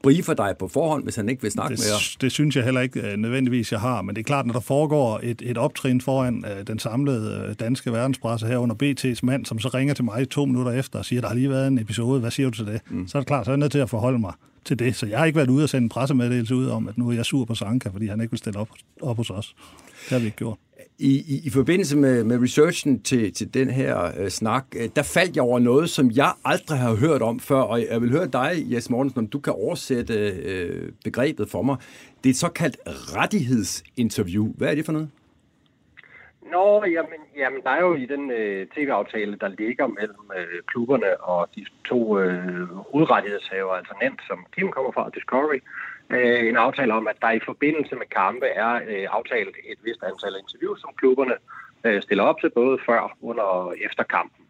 briefer 0.02 0.34
dig 0.34 0.54
på 0.58 0.68
forhånd, 0.68 1.04
hvis 1.04 1.16
han 1.16 1.28
ikke 1.28 1.42
vil 1.42 1.50
snakke 1.50 1.76
det, 1.76 1.80
med 1.80 1.86
dig? 1.86 2.20
Det 2.20 2.32
synes 2.32 2.56
jeg 2.56 2.64
heller 2.64 2.80
ikke 2.80 3.12
uh, 3.12 3.18
nødvendigvis, 3.18 3.72
jeg 3.72 3.80
har. 3.80 4.02
Men 4.02 4.16
det 4.16 4.22
er 4.22 4.24
klart, 4.24 4.46
når 4.46 4.52
der 4.52 4.60
foregår 4.60 5.20
et, 5.22 5.42
et 5.44 5.58
optrin 5.58 6.00
foran 6.00 6.44
uh, 6.44 6.62
den 6.66 6.78
samlede 6.78 7.46
uh, 7.48 7.54
danske 7.60 7.92
verdenspresse 7.92 8.46
her 8.46 8.56
under 8.56 8.76
BT's 8.82 9.20
mand, 9.22 9.46
som 9.46 9.58
så 9.58 9.68
ringer 9.68 9.94
til 9.94 10.04
mig 10.04 10.28
to 10.28 10.44
minutter 10.44 10.72
efter 10.72 10.98
og 10.98 11.04
siger, 11.04 11.20
der 11.20 11.28
har 11.28 11.34
lige 11.34 11.50
været 11.50 11.68
en 11.68 11.78
episode, 11.78 12.20
hvad 12.20 12.30
siger 12.30 12.50
du 12.50 12.56
til 12.56 12.66
det? 12.66 12.80
Mm. 12.90 13.08
Så 13.08 13.18
er 13.18 13.20
det 13.20 13.26
klart, 13.26 13.44
så 13.44 13.50
er 13.50 13.52
jeg 13.52 13.58
nødt 13.58 13.72
til 13.72 13.78
at 13.78 13.90
forholde 13.90 14.18
mig 14.18 14.32
til 14.64 14.78
det. 14.78 14.96
Så 14.96 15.06
jeg 15.06 15.18
har 15.18 15.26
ikke 15.26 15.36
været 15.36 15.50
ude 15.50 15.64
og 15.64 15.68
sende 15.68 15.84
en 15.84 15.88
pressemeddelelse 15.88 16.54
ud 16.54 16.66
om, 16.66 16.88
at 16.88 16.98
nu 16.98 17.08
er 17.08 17.12
jeg 17.12 17.24
sur 17.24 17.44
på 17.44 17.54
Sanka, 17.54 17.88
fordi 17.88 18.06
han 18.06 18.20
ikke 18.20 18.30
vil 18.30 18.38
stille 18.38 18.58
op, 18.58 18.68
op 19.02 19.16
hos 19.16 19.30
os. 19.30 19.54
Det 20.04 20.10
har 20.10 20.18
vi 20.18 20.24
ikke 20.24 20.36
gjort 20.36 20.58
i, 21.02 21.12
i, 21.34 21.36
i 21.46 21.50
forbindelse 21.50 21.96
med, 21.96 22.24
med 22.24 22.42
researchen 22.42 23.02
til, 23.02 23.32
til 23.32 23.54
den 23.54 23.70
her 23.70 23.94
øh, 24.18 24.28
snak, 24.28 24.64
øh, 24.76 24.88
der 24.96 25.02
faldt 25.02 25.36
jeg 25.36 25.44
over 25.44 25.58
noget, 25.58 25.90
som 25.90 26.10
jeg 26.10 26.32
aldrig 26.44 26.78
har 26.78 26.94
hørt 26.94 27.22
om 27.22 27.40
før, 27.40 27.60
og 27.60 27.80
jeg 27.90 28.02
vil 28.02 28.10
høre 28.10 28.26
dig, 28.26 28.50
Jes 28.72 28.90
Mortensen, 28.90 29.18
om 29.18 29.26
du 29.26 29.38
kan 29.38 29.52
oversætte 29.52 30.14
øh, 30.50 30.92
begrebet 31.04 31.48
for 31.48 31.62
mig. 31.62 31.76
Det 32.24 32.26
er 32.26 32.30
et 32.30 32.36
såkaldt 32.36 32.76
rettighedsinterview. 33.16 34.46
Hvad 34.58 34.68
er 34.70 34.74
det 34.74 34.84
for 34.84 34.92
noget? 34.92 35.10
Nå, 36.52 36.84
jamen, 36.84 37.20
jamen 37.36 37.60
der 37.62 37.70
er 37.70 37.80
jo 37.80 37.94
i 37.94 38.06
den 38.06 38.30
øh, 38.30 38.66
tv-aftale, 38.66 39.36
der 39.40 39.48
ligger 39.48 39.86
mellem 39.86 40.24
øh, 40.38 40.62
klubberne 40.66 41.20
og 41.20 41.48
de 41.54 41.64
to 41.88 42.18
øh, 42.18 42.68
hovedrettighedshaver, 42.92 43.72
altså 43.72 43.94
nemt, 44.02 44.20
som 44.28 44.46
Kim 44.54 44.70
kommer 44.70 44.92
fra, 44.92 45.10
Discovery, 45.14 45.56
øh, 45.56 45.91
Øh, 46.10 46.48
en 46.48 46.56
aftale 46.56 46.94
om, 46.94 47.08
at 47.08 47.16
der 47.22 47.30
i 47.30 47.40
forbindelse 47.44 47.94
med 47.94 48.06
kampe 48.06 48.46
er 48.46 48.72
øh, 48.74 49.06
aftalt 49.10 49.56
et 49.70 49.78
vist 49.82 50.02
antal 50.02 50.34
interviews, 50.42 50.80
som 50.80 50.90
klubberne 50.96 51.34
øh, 51.84 52.02
stiller 52.02 52.24
op 52.24 52.40
til 52.40 52.50
både 52.50 52.78
før, 52.86 53.16
under 53.20 53.42
og 53.42 53.76
efter 53.78 54.02
kampen. 54.02 54.44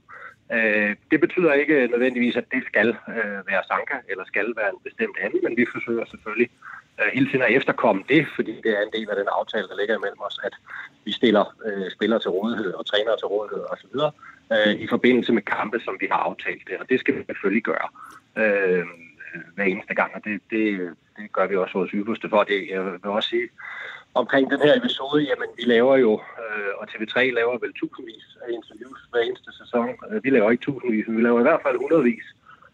Øh, 0.53 0.97
det 1.11 1.21
betyder 1.21 1.53
ikke 1.53 1.89
nødvendigvis, 1.93 2.37
at 2.37 2.53
det 2.55 2.63
skal 2.67 2.89
øh, 2.89 3.41
være 3.51 3.63
Sanka 3.69 3.97
eller 4.09 4.25
skal 4.25 4.53
være 4.57 4.71
en 4.71 4.85
bestemt 4.85 5.17
anden, 5.25 5.41
men 5.43 5.57
vi 5.57 5.67
forsøger 5.75 6.05
selvfølgelig 6.05 6.51
øh, 7.01 7.11
hele 7.15 7.27
tiden 7.27 7.43
at 7.43 7.57
efterkomme 7.59 8.03
det, 8.09 8.27
fordi 8.37 8.55
det 8.65 8.73
er 8.79 8.83
en 8.83 8.93
del 8.93 9.11
af 9.11 9.17
den 9.17 9.29
aftale, 9.39 9.69
der 9.69 9.77
ligger 9.77 9.97
imellem 9.97 10.21
os, 10.29 10.39
at 10.45 10.55
vi 11.05 11.13
stiller 11.13 11.45
øh, 11.67 11.91
spillere 11.91 12.21
til 12.21 12.31
rådighed 12.31 12.73
og 12.73 12.87
trænere 12.87 13.17
til 13.17 13.27
rådighed 13.27 13.65
osv. 13.73 13.97
Øh, 14.55 14.75
i 14.85 14.87
forbindelse 14.87 15.33
med 15.33 15.43
kampe, 15.43 15.81
som 15.81 15.97
vi 16.01 16.07
har 16.11 16.19
aftalt 16.19 16.63
det, 16.69 16.77
og 16.81 16.89
det 16.89 17.01
skal 17.01 17.15
vi 17.17 17.23
selvfølgelig 17.27 17.63
gøre 17.63 17.89
øh, 18.43 18.87
hver 19.55 19.65
eneste 19.65 19.95
gang, 19.95 20.11
og 20.15 20.25
det, 20.25 20.41
det, 20.51 20.65
det 21.17 21.33
gør 21.33 21.47
vi 21.47 21.57
også 21.57 21.79
vores 21.79 21.91
ypperste 21.91 22.29
for. 22.29 22.43
Det, 22.45 22.69
jeg 22.71 22.85
vil 22.85 23.01
også 23.05 23.29
sige, 23.29 23.49
omkring 24.15 24.51
den 24.51 24.61
her 24.67 24.75
episode, 24.77 25.23
jamen 25.31 25.49
vi 25.59 25.63
laver 25.75 25.97
jo, 25.97 26.13
øh, 26.43 26.73
og 26.79 26.85
TV3 26.91 27.19
laver 27.39 27.59
vel 27.59 27.73
tusindvis 27.73 28.27
af 28.43 28.49
interviews 28.59 29.01
hver 29.11 29.21
eneste 29.21 29.51
sæson. 29.61 29.89
Øh, 30.11 30.25
vi 30.25 30.31
laver 30.31 30.51
ikke 30.51 30.65
tusindvis, 30.65 31.07
men 31.09 31.17
vi 31.17 31.23
laver 31.23 31.41
i 31.41 31.49
hvert 31.49 31.63
fald 31.65 31.77
hundredvis 31.77 32.27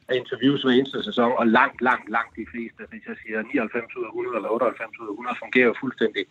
af 0.08 0.14
interviews 0.16 0.62
hver 0.62 0.72
eneste 0.72 1.02
sæson, 1.02 1.32
og 1.40 1.46
langt, 1.46 1.80
langt, 1.88 2.08
langt 2.16 2.36
de 2.36 2.46
fleste, 2.52 2.82
hvis 2.90 3.04
jeg 3.08 3.16
siger 3.22 3.42
99 3.42 3.96
ud 3.96 4.04
af 4.04 4.08
100 4.08 4.36
eller 4.36 4.48
98 4.48 4.98
ud 5.00 5.06
af 5.06 5.12
100, 5.12 5.36
fungerer 5.44 5.66
jo 5.66 5.74
fuldstændig 5.80 6.24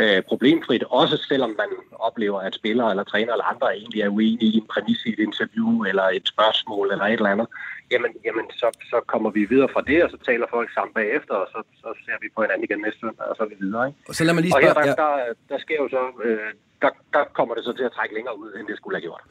øh, 0.00 0.22
problemfrit, 0.22 0.84
også 0.90 1.16
selvom 1.28 1.52
man 1.62 1.70
oplever, 1.92 2.40
at 2.40 2.54
spillere 2.54 2.90
eller 2.90 3.04
træner 3.04 3.32
eller 3.32 3.44
andre 3.44 3.76
egentlig 3.76 4.00
er 4.02 4.08
uenige 4.08 4.52
i 4.54 4.56
en 4.56 4.66
præmis 4.72 5.00
i 5.06 5.12
et 5.12 5.18
interview 5.18 5.84
eller 5.84 6.06
et 6.18 6.28
spørgsmål 6.28 6.92
eller 6.92 7.04
et 7.04 7.12
eller 7.12 7.30
andet, 7.30 7.48
jamen, 7.92 8.12
jamen 8.24 8.46
så, 8.50 8.68
så 8.90 8.98
kommer 9.06 9.30
vi 9.30 9.44
videre 9.44 9.68
fra 9.74 9.82
det, 9.90 10.04
og 10.04 10.10
så 10.10 10.18
taler 10.28 10.46
folk 10.50 10.68
sammen 10.74 10.92
bagefter, 10.94 11.34
og 11.34 11.48
så, 11.54 11.60
så 11.82 11.88
ser 12.04 12.16
vi 12.22 12.28
på 12.34 12.42
hinanden 12.42 12.64
igen 12.64 12.80
næste 12.86 13.00
søndag, 13.00 13.26
og 13.30 13.36
så 13.36 13.42
er 13.42 13.48
vi 13.48 13.58
videre. 13.64 13.86
Ikke? 13.88 13.98
Og 14.08 14.14
så 14.14 14.24
lad 14.24 14.34
mig 14.34 14.42
lige 14.42 14.54
Og 14.54 14.60
her, 14.60 14.72
spørge... 14.72 14.86
der, 14.86 15.10
Ja, 15.18 15.24
der, 15.26 15.34
der 15.48 15.58
sker 15.58 15.78
jo 15.82 15.88
så, 15.88 16.02
øh, 16.24 16.50
der, 16.82 16.90
der 17.12 17.24
kommer 17.38 17.54
det 17.54 17.64
så 17.64 17.72
til 17.72 17.84
at 17.84 17.92
trække 17.92 18.14
længere 18.14 18.38
ud, 18.38 18.48
end 18.58 18.66
det 18.68 18.76
skulle 18.76 18.96
have 18.96 19.06
gjort. 19.08 19.22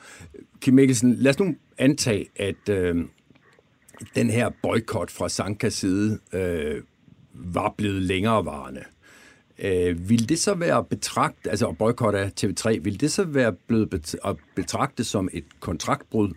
Kim 0.61 0.73
Mikkelsen, 0.73 1.15
lad 1.15 1.29
os 1.29 1.39
nu 1.39 1.55
antage, 1.77 2.25
at 2.35 2.63
øh, 2.69 2.95
den 4.15 4.29
her 4.29 4.49
boykot 4.63 5.11
fra 5.11 5.29
Sankas 5.29 5.73
side 5.73 6.19
øh, 6.33 6.81
var 7.33 7.73
blevet 7.77 8.01
længerevarende. 8.01 8.83
Øh, 9.59 10.09
vil 10.09 10.29
det 10.29 10.39
så 10.39 10.53
være 10.53 10.83
betragt, 10.83 11.47
altså 11.47 11.71
boykot 11.71 12.15
af 12.15 12.31
TV3, 12.41 12.79
vil 12.81 13.01
det 13.01 13.11
så 13.11 13.23
være 13.23 13.53
blevet 13.67 14.15
betragtet 14.55 15.05
som 15.05 15.29
et 15.33 15.45
kontraktbrud? 15.59 16.33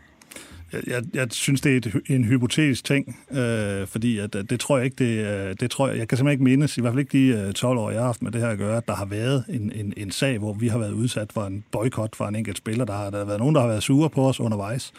Jeg, 0.72 0.82
jeg, 0.86 1.02
jeg 1.14 1.26
synes, 1.30 1.60
det 1.60 1.72
er 1.72 1.76
et, 1.76 2.02
en 2.06 2.24
hypotetisk 2.24 2.84
ting, 2.84 3.18
øh, 3.30 3.86
fordi 3.86 4.18
at, 4.18 4.32
det 4.32 4.60
tror 4.60 4.76
jeg 4.76 4.84
ikke, 4.84 5.04
det, 5.04 5.26
øh, 5.26 5.56
det 5.60 5.70
tror 5.70 5.88
jeg, 5.88 5.98
jeg 5.98 6.08
kan 6.08 6.18
simpelthen 6.18 6.32
ikke 6.32 6.44
mindes, 6.44 6.78
i 6.78 6.80
hvert 6.80 6.92
fald 6.92 7.00
ikke 7.00 7.18
de 7.18 7.46
øh, 7.46 7.52
12 7.52 7.78
år, 7.78 7.90
jeg 7.90 8.00
har 8.00 8.06
haft 8.06 8.22
med 8.22 8.32
det 8.32 8.40
her 8.40 8.48
at 8.48 8.58
gøre, 8.58 8.76
at 8.76 8.88
der 8.88 8.94
har 8.94 9.04
været 9.06 9.44
en, 9.48 9.72
en, 9.74 9.92
en 9.96 10.10
sag, 10.10 10.38
hvor 10.38 10.52
vi 10.52 10.68
har 10.68 10.78
været 10.78 10.92
udsat 10.92 11.32
for 11.32 11.44
en 11.44 11.64
boykot 11.72 12.16
fra 12.16 12.28
en 12.28 12.36
enkelt 12.36 12.58
spiller. 12.58 12.84
Der 12.84 12.92
har 12.92 13.10
der 13.10 13.18
har 13.18 13.24
været 13.24 13.38
nogen, 13.38 13.54
der 13.54 13.60
har 13.60 13.68
været 13.68 13.82
sure 13.82 14.10
på 14.10 14.28
os 14.28 14.40
undervejs, 14.40 14.92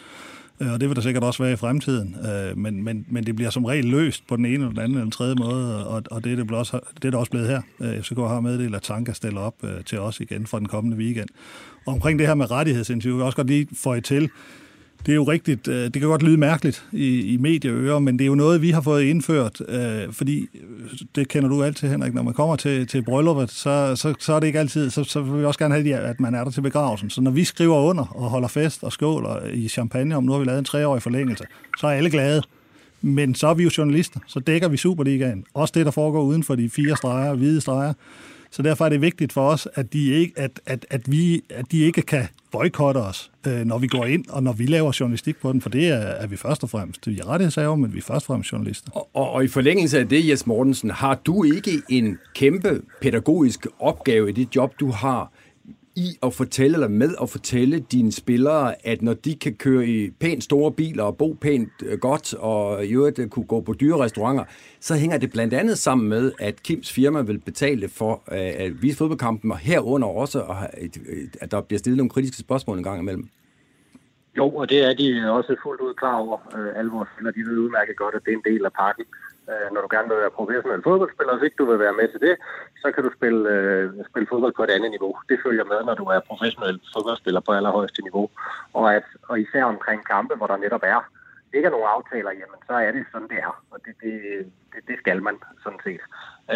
Øh, 0.60 0.72
og 0.72 0.80
det 0.80 0.88
vil 0.88 0.96
der 0.96 1.02
sikkert 1.02 1.24
også 1.24 1.42
være 1.42 1.52
i 1.52 1.56
fremtiden. 1.56 2.16
Øh, 2.26 2.58
men, 2.58 2.84
men, 2.84 3.06
men 3.08 3.26
det 3.26 3.36
bliver 3.36 3.50
som 3.50 3.64
regel 3.64 3.84
løst 3.84 4.26
på 4.26 4.36
den 4.36 4.44
ene 4.44 4.54
eller 4.54 4.68
den 4.68 4.78
anden 4.78 4.90
eller 4.90 5.02
den 5.02 5.10
tredje 5.10 5.34
måde, 5.34 5.86
og, 5.86 6.02
og 6.10 6.24
det, 6.24 6.32
er 6.32 6.36
det, 6.36 6.50
også, 6.50 6.80
det 6.94 7.04
er 7.04 7.10
der 7.10 7.18
også 7.18 7.30
blevet 7.30 7.48
her. 7.48 7.62
Øh, 7.80 8.02
FCK 8.02 8.16
har 8.16 8.40
meddelt, 8.40 8.74
at 8.74 8.82
Tanka 8.82 9.12
stiller 9.12 9.40
op 9.40 9.54
til 9.86 10.00
os 10.00 10.20
igen 10.20 10.46
for 10.46 10.58
den 10.58 10.68
kommende 10.68 10.96
weekend. 10.96 11.28
Og 11.86 11.92
omkring 11.92 12.18
det 12.18 12.26
her 12.26 12.34
med 12.34 12.50
rettighedsinterview, 12.50 13.16
vil 13.16 13.20
jeg 13.20 13.26
også 13.26 13.36
godt 13.36 13.46
lige 13.46 13.68
få 13.74 13.94
i 13.94 14.00
til, 14.00 14.30
det 15.06 15.12
er 15.12 15.16
jo 15.16 15.24
rigtigt, 15.24 15.68
øh, 15.68 15.84
det 15.84 15.92
kan 15.92 16.08
godt 16.08 16.22
lyde 16.22 16.36
mærkeligt 16.36 16.84
i, 16.92 17.20
i 17.20 17.36
medieører, 17.36 17.98
men 17.98 18.18
det 18.18 18.24
er 18.24 18.26
jo 18.26 18.34
noget, 18.34 18.62
vi 18.62 18.70
har 18.70 18.80
fået 18.80 19.02
indført, 19.02 19.62
øh, 19.68 20.12
fordi 20.12 20.40
øh, 20.40 20.98
det 21.14 21.28
kender 21.28 21.48
du 21.48 21.62
altid, 21.62 21.88
Henrik, 21.88 22.14
når 22.14 22.22
man 22.22 22.34
kommer 22.34 22.56
til, 22.56 22.86
til 22.86 23.02
brylluppet, 23.02 23.50
så, 23.50 23.96
så, 23.96 24.14
så 24.18 24.32
er 24.32 24.40
det 24.40 24.46
ikke 24.46 24.58
altid, 24.58 24.90
så, 24.90 25.04
så 25.04 25.20
vil 25.20 25.40
vi 25.40 25.44
også 25.44 25.58
gerne 25.58 25.74
have, 25.74 25.94
at 25.94 26.20
man 26.20 26.34
er 26.34 26.44
der 26.44 26.50
til 26.50 26.60
begravelsen. 26.60 27.10
Så 27.10 27.20
når 27.20 27.30
vi 27.30 27.44
skriver 27.44 27.76
under 27.76 28.04
og 28.04 28.30
holder 28.30 28.48
fest 28.48 28.84
og 28.84 28.92
skåler 28.92 29.46
i 29.52 29.68
champagne, 29.68 30.16
om 30.16 30.24
nu 30.24 30.32
har 30.32 30.38
vi 30.38 30.44
lavet 30.44 30.58
en 30.58 30.64
treårig 30.64 31.02
forlængelse, 31.02 31.44
så 31.78 31.86
er 31.86 31.90
alle 31.90 32.10
glade. 32.10 32.42
Men 33.02 33.34
så 33.34 33.46
er 33.46 33.54
vi 33.54 33.62
jo 33.62 33.70
journalister, 33.78 34.20
så 34.26 34.40
dækker 34.40 34.68
vi 34.68 34.76
Superligaen. 34.76 35.44
Også 35.54 35.72
det, 35.76 35.86
der 35.86 35.92
foregår 35.92 36.22
uden 36.22 36.42
for 36.42 36.54
de 36.54 36.70
fire 36.70 36.96
streger, 36.96 37.34
hvide 37.34 37.60
streger. 37.60 37.92
Så 38.50 38.62
derfor 38.62 38.84
er 38.84 38.88
det 38.88 39.00
vigtigt 39.00 39.32
for 39.32 39.48
os, 39.48 39.68
at 39.74 39.92
de 39.92 40.10
ikke, 40.10 40.32
at, 40.36 40.60
at, 40.66 40.86
at 40.90 41.12
vi, 41.12 41.42
at 41.50 41.72
de 41.72 41.80
ikke 41.80 42.02
kan 42.02 42.28
boykotte 42.52 42.98
os, 42.98 43.30
øh, 43.46 43.64
når 43.64 43.78
vi 43.78 43.86
går 43.86 44.04
ind, 44.04 44.24
og 44.28 44.42
når 44.42 44.52
vi 44.52 44.66
laver 44.66 44.96
journalistik 45.00 45.36
på 45.36 45.52
den, 45.52 45.60
for 45.60 45.70
det 45.70 45.88
er, 45.88 45.96
er 45.96 46.26
vi 46.26 46.36
først 46.36 46.62
og 46.62 46.70
fremmest. 46.70 47.06
Vi 47.06 47.18
er 47.18 47.28
rettighedshaver, 47.28 47.76
men 47.76 47.92
vi 47.92 47.98
er 47.98 48.02
først 48.02 48.24
og 48.24 48.26
fremmest 48.26 48.52
journalister. 48.52 48.90
Og, 48.92 49.08
og, 49.14 49.30
og 49.30 49.44
i 49.44 49.48
forlængelse 49.48 49.98
af 49.98 50.08
det, 50.08 50.28
Jes 50.28 50.46
Mortensen, 50.46 50.90
har 50.90 51.14
du 51.14 51.44
ikke 51.44 51.82
en 51.88 52.18
kæmpe 52.34 52.82
pædagogisk 53.00 53.66
opgave 53.78 54.28
i 54.28 54.32
det 54.32 54.56
job, 54.56 54.80
du 54.80 54.90
har, 54.90 55.32
i 55.96 56.08
at 56.22 56.34
fortælle, 56.34 56.74
eller 56.74 56.88
med 56.88 57.14
at 57.22 57.30
fortælle 57.30 57.80
dine 57.80 58.12
spillere, 58.12 58.86
at 58.86 59.02
når 59.02 59.14
de 59.14 59.34
kan 59.34 59.54
køre 59.54 59.86
i 59.86 60.10
pænt 60.10 60.44
store 60.44 60.72
biler 60.72 61.04
og 61.04 61.16
bo 61.16 61.36
pænt 61.40 61.72
øh, 61.86 61.98
godt, 61.98 62.34
og 62.34 62.86
i 62.86 62.92
øvrigt 62.92 63.18
øh, 63.18 63.28
kunne 63.28 63.44
gå 63.46 63.60
på 63.60 63.72
dyre 63.72 63.98
restauranter, 63.98 64.44
så 64.80 64.94
hænger 64.94 65.18
det 65.18 65.30
blandt 65.32 65.54
andet 65.54 65.78
sammen 65.78 66.08
med, 66.08 66.32
at 66.38 66.62
Kims 66.62 66.92
firma 66.92 67.20
vil 67.20 67.38
betale 67.38 67.88
for 67.88 68.22
øh, 68.32 68.64
at 68.64 68.82
vise 68.82 68.96
fodboldkampen, 68.96 69.52
og 69.52 69.58
herunder 69.58 70.08
også, 70.08 70.42
at, 71.40 71.50
der 71.50 71.60
bliver 71.60 71.78
stillet 71.78 71.96
nogle 71.96 72.10
kritiske 72.10 72.36
spørgsmål 72.36 72.78
en 72.78 72.84
gang 72.84 73.00
imellem. 73.00 73.28
Jo, 74.36 74.48
og 74.48 74.70
det 74.70 74.84
er 74.88 74.94
de 74.94 75.32
også 75.32 75.56
fuldt 75.62 75.80
ud 75.80 75.94
klar 75.94 76.16
over. 76.16 76.38
alvor, 76.54 76.78
alle 76.78 76.90
vores 76.90 77.08
spillere, 77.14 77.34
de 77.36 77.50
ved 77.50 77.58
udmærket 77.58 77.96
godt, 77.96 78.14
at 78.14 78.20
det 78.24 78.32
er 78.32 78.36
en 78.36 78.52
del 78.54 78.64
af 78.64 78.72
pakken. 78.72 79.04
Øh, 79.50 79.66
når 79.72 79.80
du 79.82 79.88
gerne 79.94 80.08
vil 80.08 80.22
være 80.24 80.38
professionel 80.40 80.82
fodboldspiller, 80.88 81.32
hvis 81.34 81.46
ikke 81.46 81.60
du 81.60 81.66
vil 81.70 81.84
være 81.86 81.98
med 82.00 82.08
til 82.08 82.20
det, 82.26 82.34
så 82.82 82.86
kan 82.94 83.04
du 83.04 83.10
spille, 83.18 83.40
øh, 83.54 83.84
spille 84.10 84.30
fodbold 84.32 84.54
på 84.56 84.64
et 84.64 84.74
andet 84.76 84.90
niveau. 84.90 85.12
Det 85.28 85.38
følger 85.44 85.64
med, 85.72 85.80
når 85.88 85.94
du 86.00 86.04
er 86.14 86.28
professionel 86.30 86.76
fodboldspiller 86.94 87.40
på 87.40 87.52
allerhøjeste 87.52 88.02
niveau. 88.02 88.26
Og, 88.78 88.94
at, 88.96 89.06
og 89.28 89.40
især 89.40 89.64
omkring 89.64 90.00
kampe, 90.12 90.34
hvor 90.34 90.46
der 90.46 90.56
netop 90.56 90.84
er 90.94 91.00
ikke 91.54 91.66
er 91.66 91.70
nogen 91.70 91.94
aftaler, 91.96 92.30
jamen 92.30 92.60
så 92.66 92.72
er 92.72 92.92
det 92.92 93.04
sådan, 93.12 93.28
det 93.28 93.38
er. 93.38 93.64
Og 93.70 93.78
det, 93.84 93.94
det, 94.02 94.12
det, 94.72 94.80
det 94.88 94.96
skal 94.98 95.22
man 95.22 95.36
sådan 95.62 95.80
set. 95.86 96.02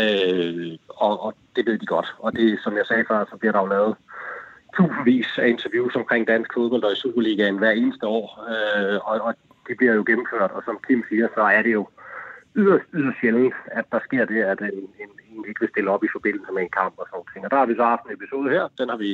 Øh, 0.00 0.78
og, 0.88 1.22
og 1.24 1.34
det 1.56 1.66
ved 1.66 1.78
de 1.78 1.86
godt. 1.86 2.14
Og 2.18 2.32
det, 2.32 2.60
som 2.64 2.76
jeg 2.76 2.86
sagde 2.86 3.04
før, 3.08 3.24
så 3.30 3.36
bliver 3.36 3.52
der 3.52 3.60
jo 3.60 3.66
lavet 3.66 3.96
tusindvis 4.76 5.38
af 5.38 5.48
interviews 5.48 5.96
omkring 5.96 6.26
dansk 6.26 6.54
fodbold 6.54 6.84
og 6.84 6.92
i 6.92 6.96
Superligaen 6.96 7.58
hver 7.58 7.70
eneste 7.70 8.06
år, 8.06 8.26
øh, 8.52 9.00
og, 9.08 9.20
og 9.20 9.34
det 9.68 9.76
bliver 9.76 9.94
jo 9.94 10.04
gennemført, 10.06 10.50
og 10.50 10.62
som 10.64 10.78
Kim 10.86 11.04
siger, 11.08 11.28
så 11.34 11.40
er 11.40 11.62
det 11.62 11.72
jo 11.72 11.88
yderst, 12.60 12.86
yderst 12.98 13.18
sjældent, 13.20 13.54
at 13.78 13.84
der 13.92 14.00
sker 14.06 14.24
det, 14.32 14.40
at 14.52 14.60
en, 14.60 14.84
en, 15.02 15.10
en 15.30 15.44
ikke 15.48 15.60
vil 15.60 15.72
stille 15.74 15.90
op 15.94 16.04
i 16.04 16.14
forbindelse 16.16 16.52
med 16.54 16.62
en 16.62 16.74
kamp 16.80 16.94
og 17.00 17.06
sådan 17.06 17.24
noget. 17.24 17.44
Og 17.46 17.50
der 17.50 17.58
har 17.62 17.66
vi 17.66 17.74
så 17.80 17.84
haft 17.92 18.04
en 18.06 18.16
episode 18.18 18.48
her, 18.54 18.64
den 18.78 18.88
har 18.92 18.96
vi 19.04 19.10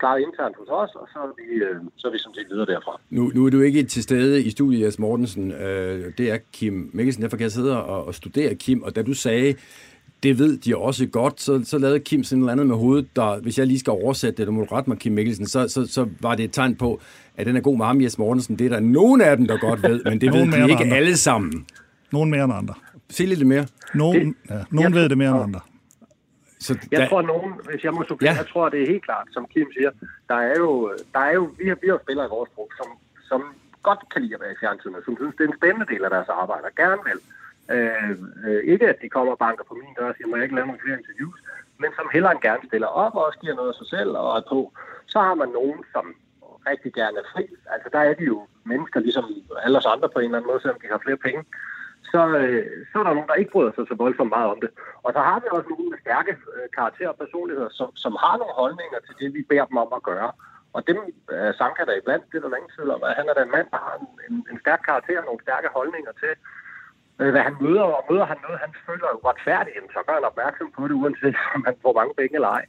klaret 0.00 0.20
internt 0.20 0.56
hos 0.60 0.68
os, 0.68 0.92
og 1.00 1.06
så 1.12 1.18
er 1.18 1.32
vi, 1.40 1.48
øh, 1.66 1.76
så 1.96 2.08
er 2.08 2.12
vi 2.12 2.18
sådan 2.18 2.34
set 2.34 2.48
videre 2.50 2.66
derfra. 2.66 3.00
Nu, 3.10 3.22
nu 3.34 3.46
er 3.46 3.50
du 3.50 3.60
ikke 3.60 3.82
til 3.82 4.02
stede 4.02 4.42
i 4.42 4.50
studiet, 4.50 4.80
Jes 4.84 4.98
Mortensen. 4.98 5.52
Øh, 5.52 6.12
det 6.18 6.26
er 6.32 6.38
Kim 6.52 6.90
Mikkelsen. 6.92 7.22
Derfor 7.22 7.36
kan 7.36 7.44
jeg 7.44 7.52
sidde 7.52 7.84
og, 7.84 8.06
og 8.06 8.14
studere 8.14 8.54
Kim. 8.54 8.82
Og 8.82 8.96
da 8.96 9.02
du 9.02 9.14
sagde, 9.14 9.54
det 10.22 10.38
ved 10.38 10.58
de 10.58 10.76
også 10.76 11.06
godt, 11.06 11.40
så, 11.40 11.60
så 11.64 11.78
lavede 11.78 12.00
Kim 12.00 12.24
sådan 12.24 12.40
noget 12.40 12.52
andet 12.52 12.66
med 12.66 12.76
hovedet, 12.76 13.16
der, 13.16 13.40
hvis 13.40 13.58
jeg 13.58 13.66
lige 13.66 13.78
skal 13.78 13.90
oversætte 13.90 14.36
det, 14.36 14.46
du 14.46 14.52
må 14.52 14.60
du 14.60 14.74
rette 14.74 14.90
mig, 14.90 14.98
Kim 14.98 15.12
Mikkelsen, 15.12 15.46
så, 15.46 15.68
så, 15.68 15.86
så 15.86 16.08
var 16.20 16.34
det 16.34 16.44
et 16.44 16.52
tegn 16.52 16.76
på, 16.76 17.00
at 17.36 17.46
den 17.46 17.56
er 17.56 17.60
god 17.60 17.76
med 17.76 17.86
ham, 17.86 18.00
Jes 18.00 18.18
Mortensen. 18.18 18.58
Det 18.58 18.64
er 18.64 18.70
der 18.70 18.80
nogen 18.80 19.20
af 19.20 19.36
dem, 19.36 19.46
der 19.46 19.58
godt 19.58 19.82
ved, 19.82 20.04
men 20.04 20.20
det 20.20 20.32
ved 20.32 20.40
de 20.40 20.70
ikke 20.70 20.84
andre. 20.84 20.96
alle 20.96 21.16
sammen. 21.16 21.66
Nogen 22.12 22.30
mere 22.30 22.44
end 22.44 22.52
andre. 22.60 22.74
Se 23.10 23.24
lidt 23.26 23.46
mere. 23.46 23.66
Nogen, 23.94 24.36
ja, 24.50 24.64
nogen 24.70 24.94
ved 24.94 25.08
det 25.08 25.18
mere 25.18 25.30
end 25.30 25.42
andre. 25.42 25.60
Så 26.66 26.72
Jeg 26.92 27.00
der, 27.00 27.08
tror, 27.08 27.22
nogen, 27.22 27.52
hvis 27.70 27.84
jeg 27.84 27.92
må 27.94 28.04
supplere, 28.08 28.32
Ja. 28.32 28.38
jeg 28.38 28.48
tror, 28.52 28.68
det 28.68 28.82
er 28.82 28.86
helt 28.86 29.04
klart, 29.04 29.26
som 29.32 29.46
Kim 29.52 29.68
siger, 29.76 29.90
der 30.28 30.34
er 30.50 30.56
jo, 30.64 30.70
der 31.14 31.20
er 31.20 31.32
jo 31.38 31.42
vi 31.58 31.68
har, 31.68 31.76
vi 31.82 31.88
har 31.88 31.98
spillere 32.04 32.26
i 32.26 32.34
vores 32.36 32.50
trup, 32.54 32.70
som, 32.80 32.88
som 33.30 33.40
godt 33.82 34.00
kan 34.12 34.22
lide 34.22 34.34
at 34.34 34.40
være 34.40 34.52
i 34.56 34.60
fjernsynet, 34.60 35.02
som 35.04 35.16
synes, 35.16 35.34
det 35.36 35.44
er 35.44 35.48
en 35.52 35.58
spændende 35.60 35.86
del 35.92 36.02
af 36.04 36.10
deres 36.16 36.28
arbejde, 36.42 36.64
og 36.70 36.74
gerne 36.82 37.02
vil. 37.08 37.20
Øh, 37.74 38.10
øh, 38.46 38.60
ikke 38.72 38.86
at 38.92 38.98
de 39.02 39.08
kommer 39.16 39.32
og 39.32 39.38
banker 39.46 39.64
på 39.68 39.74
min 39.80 39.94
dør 39.98 40.08
og 40.10 40.14
siger, 40.16 40.28
må 40.28 40.36
jeg 40.36 40.44
ikke 40.46 40.54
lave 40.58 40.66
nogle 40.70 40.82
flere 40.84 40.98
interviews, 41.00 41.38
men 41.82 41.90
som 41.98 42.06
hellere 42.14 42.32
end 42.32 42.42
gerne 42.48 42.64
stiller 42.70 42.90
op 43.04 43.14
og 43.18 43.22
også 43.28 43.38
giver 43.42 43.54
noget 43.60 43.72
af 43.72 43.78
sig 43.80 43.88
selv 43.96 44.10
og 44.22 44.28
er 44.38 44.44
på. 44.52 44.60
Så 45.12 45.18
har 45.26 45.34
man 45.42 45.48
nogen, 45.60 45.80
som 45.94 46.04
rigtig 46.70 46.92
gerne 47.00 47.16
er 47.22 47.26
fri. 47.34 47.44
Altså 47.74 47.88
der 47.94 48.00
er 48.08 48.14
de 48.20 48.24
jo 48.34 48.38
mennesker, 48.72 49.00
ligesom 49.00 49.24
alle 49.64 49.78
os 49.78 49.86
andre 49.94 50.08
på 50.14 50.18
en 50.18 50.24
eller 50.24 50.38
anden 50.38 50.50
måde, 50.50 50.60
selvom 50.62 50.80
de 50.82 50.88
har 50.92 51.00
flere 51.04 51.20
penge 51.26 51.42
så, 52.12 52.20
øh, 52.40 52.62
så 52.90 52.94
er 52.98 53.04
der 53.04 53.16
nogen, 53.16 53.30
der 53.30 53.40
ikke 53.40 53.54
bryder 53.54 53.72
sig 53.74 53.84
så 53.88 53.94
voldsomt 54.04 54.34
meget 54.36 54.50
om 54.54 54.60
det. 54.64 54.70
Og 55.04 55.10
så 55.14 55.20
har 55.28 55.38
vi 55.40 55.46
også 55.56 55.68
nogle 55.70 55.90
med 55.92 55.98
stærke 56.04 56.32
øh, 56.54 56.66
karakterer 56.78 57.12
og 57.12 57.20
personligheder, 57.24 57.70
som, 57.78 57.88
som 58.04 58.12
har 58.24 58.34
nogle 58.40 58.58
holdninger 58.62 58.98
til 59.06 59.14
det, 59.20 59.28
vi 59.36 59.42
beder 59.50 59.66
dem 59.70 59.76
om 59.84 59.90
at 59.98 60.06
gøre. 60.10 60.30
Og 60.76 60.80
dem 60.88 60.98
er 61.28 61.52
Sanka 61.58 61.82
der 61.84 61.96
iblandt, 62.00 62.24
det 62.30 62.36
er 62.36 62.42
der 62.42 62.60
ingen 62.60 62.74
tvivl 62.76 62.90
om, 62.94 63.02
han 63.20 63.28
er 63.30 63.36
den 63.40 63.50
mand, 63.56 63.68
der 63.74 63.80
har 63.86 63.94
en, 64.02 64.08
en, 64.28 64.36
en 64.50 64.58
stærk 64.64 64.82
karakter 64.88 65.18
og 65.20 65.26
nogle 65.28 65.44
stærke 65.46 65.68
holdninger 65.78 66.12
til, 66.22 66.32
øh, 67.20 67.30
hvad 67.32 67.42
han 67.48 67.56
møder, 67.64 67.86
og 67.98 68.04
møder 68.10 68.26
han 68.32 68.38
noget, 68.46 68.58
han 68.64 68.72
føler 68.86 69.18
uretfærdigt, 69.18 69.92
så 69.94 70.00
gør 70.06 70.16
han 70.18 70.30
opmærksom 70.30 70.68
på 70.76 70.82
det, 70.88 70.94
uanset 71.00 71.36
om 71.56 71.62
han 71.68 71.76
får 71.82 71.92
mange 72.00 72.14
penge 72.18 72.34
eller 72.38 72.52
ej. 72.58 72.64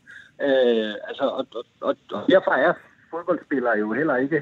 Øh, 0.46 0.94
altså, 1.10 1.26
og, 1.40 1.44
og, 1.60 1.66
og, 1.88 1.94
og 2.16 2.22
derfor 2.34 2.54
er 2.66 2.74
fodboldspillere 3.12 3.78
jo 3.84 3.88
heller 4.00 4.16
ikke 4.26 4.40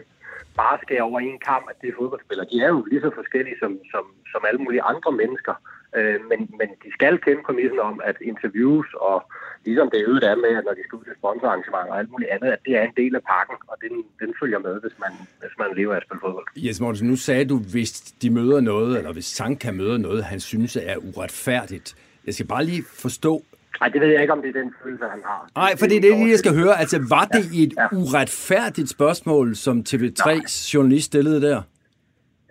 bare 0.61 0.77
skære 0.83 1.07
over 1.09 1.19
en 1.19 1.39
kamp, 1.51 1.65
at 1.71 1.77
det 1.81 1.87
er 1.89 1.99
fodboldspillere. 1.99 2.47
De 2.51 2.57
er 2.65 2.69
jo 2.75 2.81
lige 2.91 3.01
så 3.05 3.11
forskellige 3.19 3.57
som, 3.61 3.71
som, 3.91 4.03
som 4.31 4.41
alle 4.49 4.61
mulige 4.65 4.87
andre 4.91 5.11
mennesker. 5.21 5.55
Øh, 5.97 6.19
men, 6.29 6.39
men 6.59 6.69
de 6.83 6.89
skal 6.97 7.15
kende 7.25 7.41
præmissen 7.47 7.79
om, 7.89 7.95
at 8.09 8.17
interviews 8.31 8.87
og 9.07 9.17
ligesom 9.65 9.89
det 9.93 9.99
øvrigt 10.07 10.25
er 10.25 10.35
med, 10.45 10.53
at 10.59 10.65
når 10.67 10.75
de 10.77 10.83
skal 10.85 10.95
ud 10.99 11.05
til 11.05 11.15
sponsorarrangementer 11.21 11.91
og 11.93 11.99
alt 11.99 12.11
muligt 12.13 12.29
andet, 12.35 12.49
at 12.55 12.61
det 12.65 12.73
er 12.79 12.83
en 12.83 12.95
del 13.01 13.15
af 13.19 13.23
pakken, 13.33 13.57
og 13.71 13.75
den, 13.83 13.93
den 14.21 14.29
følger 14.39 14.59
med, 14.67 14.75
hvis 14.83 14.95
man, 15.03 15.11
hvis 15.41 15.55
man 15.61 15.69
lever 15.79 15.93
af 15.93 15.97
at 15.97 16.03
spille 16.05 16.21
fodbold. 16.25 16.45
Jes 16.55 16.79
Mortensen, 16.81 17.07
nu 17.07 17.15
sagde 17.15 17.45
du, 17.45 17.57
hvis 17.73 17.91
de 18.21 18.29
møder 18.29 18.59
noget, 18.61 18.97
eller 18.97 19.13
hvis 19.13 19.25
Sanka 19.25 19.71
møder 19.71 19.97
noget, 19.97 20.23
han 20.23 20.39
synes 20.39 20.75
er 20.75 20.97
uretfærdigt. 20.97 21.87
Jeg 22.25 22.33
skal 22.33 22.47
bare 22.47 22.63
lige 22.65 22.83
forstå, 22.83 23.33
Nej, 23.79 23.89
det 23.89 24.01
ved 24.01 24.07
jeg 24.07 24.21
ikke, 24.21 24.33
om 24.33 24.41
det 24.41 24.55
er 24.55 24.61
den 24.61 24.73
følelse, 24.83 25.05
han 25.05 25.21
har. 25.25 25.49
Nej, 25.55 25.71
for 25.79 25.85
det 25.85 25.97
er 25.97 26.01
det, 26.01 26.29
jeg 26.29 26.39
skal 26.39 26.55
høre. 26.55 26.79
Altså, 26.79 26.97
var 27.09 27.25
det 27.25 27.45
et 27.63 27.73
ja. 27.77 27.87
uretfærdigt 27.91 28.89
spørgsmål, 28.89 29.55
som 29.55 29.83
TV3's 29.89 30.71
journalist 30.73 31.05
stillede 31.05 31.41
der? 31.41 31.61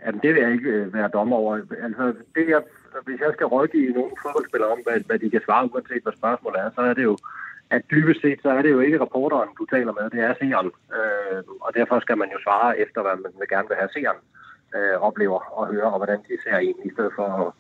Jamen, 0.07 0.21
det 0.23 0.35
vil 0.35 0.43
jeg 0.43 0.53
ikke 0.53 0.71
øh, 0.71 0.95
være 0.95 1.09
dommer 1.09 1.37
over. 1.37 1.55
Altså, 1.83 2.05
det 2.35 2.49
jeg, 2.49 2.63
hvis 3.07 3.21
jeg 3.21 3.31
skal 3.35 3.47
rådgive 3.47 3.93
nogle 3.93 4.13
fodboldspillere 4.23 4.71
om, 4.71 4.79
hvad, 4.87 5.01
hvad 5.07 5.19
de 5.19 5.31
kan 5.31 5.43
svare, 5.45 5.71
uanset 5.73 6.03
hvad 6.03 6.13
spørgsmålet 6.21 6.61
er, 6.61 6.71
så 6.75 6.81
er 6.81 6.95
det 6.95 7.03
jo, 7.03 7.19
at 7.71 7.83
dybest 7.91 8.21
set, 8.21 8.39
så 8.43 8.51
er 8.51 8.63
det 8.63 8.71
jo 8.71 8.81
ikke 8.81 9.01
reporteren, 9.01 9.49
du 9.59 9.65
taler 9.75 9.93
med, 9.99 10.11
det 10.11 10.21
er 10.29 10.35
seeren. 10.41 10.71
Øh, 10.97 11.43
og 11.61 11.71
derfor 11.75 12.01
skal 12.01 12.19
man 12.19 12.31
jo 12.35 12.39
svare 12.47 12.79
efter, 12.79 13.03
hvad 13.03 13.17
man 13.25 13.33
vil 13.39 13.49
gerne 13.49 13.69
vil 13.69 13.81
have 13.81 13.93
seeren 13.95 14.21
øh, 14.77 14.97
oplever 15.09 15.41
og 15.59 15.67
høre, 15.73 15.89
og 15.93 15.99
hvordan 15.99 16.21
de 16.29 16.35
ser 16.45 16.57
en, 16.57 16.79
i 16.85 16.91
stedet 16.95 17.13
for 17.19 17.27
at 17.43 17.53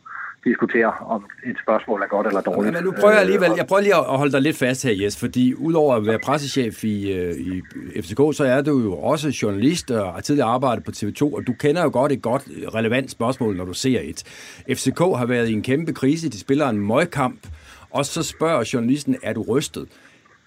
diskutere, 0.44 0.92
om 1.00 1.26
et 1.44 1.56
spørgsmål 1.62 2.02
er 2.02 2.06
godt 2.06 2.26
eller 2.26 2.40
dårligt. 2.40 2.74
Men 2.74 2.84
nu 2.84 2.92
prøver 3.00 3.12
jeg 3.12 3.20
alligevel, 3.20 3.50
jeg 3.56 3.66
prøver 3.66 3.82
lige 3.82 3.94
at 3.94 4.04
holde 4.04 4.32
dig 4.32 4.42
lidt 4.42 4.56
fast 4.56 4.84
her, 4.84 4.92
Jes, 4.92 5.20
fordi 5.20 5.54
udover 5.54 5.94
at 5.94 6.06
være 6.06 6.18
pressechef 6.18 6.84
i, 6.84 7.12
øh, 7.12 7.34
i 7.34 7.62
FCK, 8.02 8.36
så 8.36 8.44
er 8.44 8.62
du 8.62 8.80
jo 8.80 8.94
også 8.98 9.38
journalist 9.42 9.90
og 9.90 10.12
har 10.12 10.20
tidligere 10.20 10.48
arbejdet 10.48 10.84
på 10.84 10.90
TV2, 10.90 11.22
og 11.22 11.46
du 11.46 11.52
kender 11.52 11.82
jo 11.82 11.90
godt 11.92 12.12
et 12.12 12.22
godt 12.22 12.42
relevant 12.74 13.10
spørgsmål, 13.10 13.56
når 13.56 13.64
du 13.64 13.74
ser 13.74 14.00
et. 14.02 14.24
FCK 14.68 14.98
har 14.98 15.26
været 15.26 15.48
i 15.48 15.52
en 15.52 15.62
kæmpe 15.62 15.92
krise, 15.92 16.28
de 16.28 16.40
spiller 16.40 16.68
en 16.68 16.86
møgkamp, 16.86 17.46
og 17.90 18.04
så 18.04 18.22
spørger 18.22 18.70
journalisten, 18.74 19.16
er 19.22 19.32
du 19.32 19.42
rystet? 19.48 19.88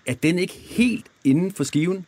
Er 0.08 0.14
den 0.14 0.40
ikke 0.40 0.54
helt 0.54 1.06
inden 1.24 1.52
for 1.52 1.64
skiven? 1.64 2.06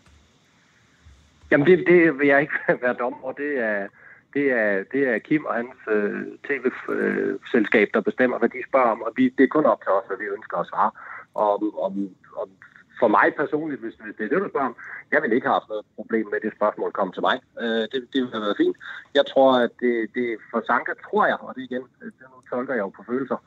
Jamen, 1.52 1.68
det, 1.68 1.84
det 1.88 2.20
vil 2.20 2.28
jeg 2.28 2.42
ikke 2.42 2.54
være 2.84 2.96
dom 3.00 3.14
over. 3.24 3.34
Det 3.34 3.60
er, 3.60 3.88
det 4.34 4.52
er, 4.52 4.84
det 4.94 5.02
er 5.08 5.18
Kim 5.20 5.46
og 5.46 5.54
hans 5.54 5.80
øh, 5.96 6.22
tv-selskab, 6.48 7.88
der 7.94 8.02
bestemmer, 8.02 8.38
hvad 8.40 8.50
de 8.50 8.70
spørger 8.70 8.92
om, 8.96 9.02
og 9.02 9.12
vi, 9.16 9.30
det 9.38 9.44
er 9.44 9.56
kun 9.56 9.66
op 9.66 9.82
til 9.82 9.92
os, 9.92 10.08
hvad 10.08 10.18
vi 10.18 10.36
ønsker 10.38 10.58
at 10.58 10.68
svare. 10.68 10.92
Og, 11.34 11.54
og, 11.84 11.92
og 12.36 12.50
for 13.00 13.08
mig 13.08 13.28
personligt, 13.38 13.82
hvis, 13.82 13.96
hvis 13.96 14.16
det 14.18 14.24
er 14.26 14.30
det, 14.30 14.44
du 14.44 14.50
spørger 14.50 14.68
om, 14.68 14.78
jeg 15.12 15.22
vil 15.22 15.34
ikke 15.34 15.48
have 15.48 15.60
haft 15.60 15.70
noget 15.70 15.86
problem 15.96 16.26
med, 16.32 16.40
det 16.42 16.58
spørgsmål 16.58 16.92
kom 16.92 17.12
til 17.12 17.22
mig. 17.30 17.38
Øh, 17.62 17.84
det, 17.92 18.00
det 18.14 18.20
ville 18.22 18.36
have 18.36 18.46
været 18.48 18.62
fint. 18.64 18.78
Jeg 19.18 19.26
tror, 19.32 19.50
at 19.66 19.74
det, 19.80 19.96
det 20.16 20.28
for 20.52 20.62
Sanka, 20.68 20.94
tror 21.06 21.26
jeg, 21.32 21.38
og 21.46 21.56
det 21.56 21.62
igen, 21.70 21.86
øh, 22.02 22.12
det 22.18 22.26
nu 22.32 22.38
tolker 22.50 22.74
jeg 22.74 22.86
jo 22.86 22.90
på 22.98 23.04
følelser, 23.10 23.40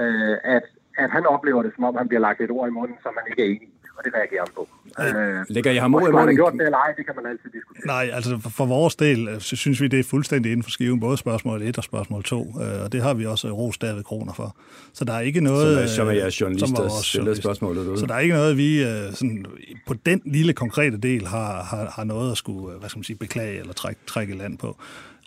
øh, 0.00 0.36
at, 0.56 0.64
at 1.02 1.10
han 1.16 1.26
oplever 1.26 1.62
det, 1.62 1.72
som 1.74 1.84
om 1.84 1.96
han 1.96 2.08
bliver 2.08 2.20
lagt 2.26 2.40
et 2.40 2.50
ord 2.50 2.68
i 2.68 2.76
munden, 2.78 2.98
som 3.02 3.12
han 3.18 3.26
ikke 3.30 3.42
er 3.42 3.50
enig 3.54 3.68
i 3.68 3.77
og 3.98 4.04
det 4.04 4.12
reagerer 4.14 4.44
han 4.46 4.52
på. 4.54 4.68
Øh, 5.00 5.44
Lægger 5.48 5.70
I 5.70 5.76
ham 5.76 5.94
ord 5.94 6.08
i 6.08 6.12
munden? 6.12 6.36
gjort 6.36 6.52
det 6.52 6.62
eller 6.62 6.78
ej, 6.78 6.92
det 6.96 7.06
kan 7.06 7.14
man 7.16 7.26
altid 7.26 7.50
diskutere. 7.50 7.86
Nej, 7.86 8.10
altså 8.12 8.38
for, 8.42 8.50
for 8.50 8.66
vores 8.66 8.96
del, 8.96 9.28
øh, 9.28 9.40
så 9.40 9.56
synes 9.56 9.80
vi, 9.80 9.88
det 9.88 9.98
er 10.00 10.04
fuldstændig 10.04 10.52
inden 10.52 10.62
for 10.62 10.70
skiven, 10.70 11.00
både 11.00 11.16
spørgsmål 11.16 11.62
1 11.62 11.78
og 11.78 11.84
spørgsmål 11.84 12.22
2, 12.22 12.54
øh, 12.62 12.84
og 12.84 12.92
det 12.92 13.02
har 13.02 13.14
vi 13.14 13.26
også 13.26 13.48
ros 13.50 13.78
David 13.78 14.02
Kroner 14.02 14.32
for. 14.32 14.56
Så 14.92 15.04
der 15.04 15.12
er 15.12 15.20
ikke 15.20 15.40
noget... 15.40 15.90
Som 15.90 16.08
er, 16.08 16.10
som 16.10 16.26
er 16.26 16.36
journalist, 16.40 16.76
der 16.76 16.88
stiller 17.02 17.34
spørgsmålet 17.34 17.84
derude. 17.84 18.00
Så 18.00 18.06
der 18.06 18.14
er 18.14 18.18
ikke 18.18 18.34
noget, 18.34 18.56
vi 18.56 18.82
sådan, 19.14 19.46
på 19.86 19.94
den 19.94 20.22
lille 20.24 20.52
konkrete 20.52 20.98
del 20.98 21.26
har, 21.26 21.62
har, 21.62 21.92
har 21.96 22.04
noget 22.04 22.32
at 22.32 22.38
skulle, 22.38 22.78
hvad 22.78 22.88
skal 22.88 22.98
man 22.98 23.04
sige, 23.04 23.16
beklage 23.16 23.60
eller 23.60 23.72
trække, 23.72 24.00
trække 24.06 24.36
land 24.36 24.58
på. 24.58 24.76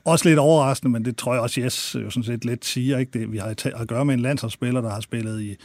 Også 0.05 0.29
lidt 0.29 0.39
overraskende, 0.39 0.91
men 0.91 1.05
det 1.05 1.17
tror 1.17 1.33
jeg 1.33 1.41
også, 1.41 1.61
Jes 1.61 1.95
jo 1.95 2.09
sådan 2.09 2.23
set 2.23 2.45
lidt 2.45 2.65
siger, 2.65 2.97
ikke? 2.97 3.19
Det, 3.19 3.31
vi 3.31 3.37
har 3.37 3.55
at 3.75 3.87
gøre 3.87 4.05
med 4.05 4.13
en 4.13 4.19
landsholdsspiller, 4.19 4.81
der 4.81 4.89
har 4.89 4.99
spillet 4.99 5.41
i 5.41 5.57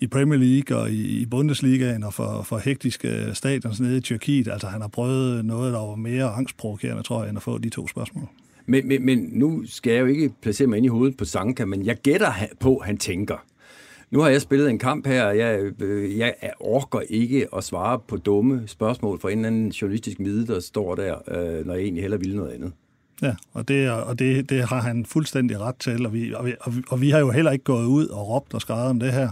i 0.00 0.06
Premier 0.06 0.38
League 0.38 0.78
og 0.78 0.90
i, 0.90 1.20
i 1.20 1.26
Bundesligaen 1.26 2.04
og 2.04 2.14
for, 2.14 2.42
for 2.42 2.58
hektiske 2.58 3.30
stadions 3.32 3.80
nede 3.80 3.96
i 3.96 4.00
Tyrkiet. 4.00 4.48
Altså 4.48 4.66
han 4.66 4.80
har 4.80 4.88
prøvet 4.88 5.44
noget, 5.44 5.72
der 5.72 5.78
var 5.78 5.94
mere 5.94 6.24
angstprovokerende, 6.24 7.02
tror 7.02 7.22
jeg, 7.22 7.28
end 7.28 7.38
at 7.38 7.42
få 7.42 7.58
de 7.58 7.68
to 7.68 7.88
spørgsmål. 7.88 8.28
Men, 8.66 8.88
men, 8.88 9.06
men 9.06 9.28
nu 9.32 9.62
skal 9.66 9.92
jeg 9.92 10.00
jo 10.00 10.06
ikke 10.06 10.32
placere 10.42 10.68
mig 10.68 10.76
ind 10.76 10.86
i 10.86 10.88
hovedet 10.88 11.16
på 11.16 11.24
Sanka, 11.24 11.64
men 11.64 11.86
jeg 11.86 11.96
gætter 11.96 12.32
på, 12.60 12.76
at 12.76 12.86
han 12.86 12.98
tænker. 12.98 13.44
Nu 14.10 14.20
har 14.20 14.28
jeg 14.28 14.40
spillet 14.40 14.70
en 14.70 14.78
kamp 14.78 15.06
her, 15.06 15.24
og 15.24 15.38
jeg, 15.38 15.82
øh, 15.82 16.18
jeg 16.18 16.34
orker 16.60 17.00
ikke 17.08 17.46
at 17.56 17.64
svare 17.64 17.98
på 18.08 18.16
dumme 18.16 18.62
spørgsmål 18.66 19.20
fra 19.20 19.30
en 19.30 19.38
eller 19.38 19.46
anden 19.46 19.68
journalistisk 19.68 20.20
mide, 20.20 20.46
der 20.46 20.60
står 20.60 20.94
der, 20.94 21.14
øh, 21.28 21.66
når 21.66 21.74
jeg 21.74 21.82
egentlig 21.82 22.02
heller 22.02 22.18
vil 22.18 22.36
noget 22.36 22.52
andet. 22.52 22.72
Ja, 23.22 23.34
og, 23.52 23.68
det, 23.68 23.90
og 23.90 24.18
det, 24.18 24.50
det 24.50 24.68
har 24.68 24.80
han 24.80 25.06
fuldstændig 25.06 25.60
ret 25.60 25.76
til, 25.76 26.06
og 26.06 26.12
vi, 26.12 26.34
og, 26.34 26.46
vi, 26.46 26.54
og 26.88 27.00
vi 27.00 27.10
har 27.10 27.18
jo 27.18 27.30
heller 27.30 27.50
ikke 27.50 27.64
gået 27.64 27.86
ud 27.86 28.06
og 28.06 28.28
råbt 28.28 28.54
og 28.54 28.60
skrevet 28.60 28.86
om 28.86 29.00
det 29.00 29.12
her 29.12 29.30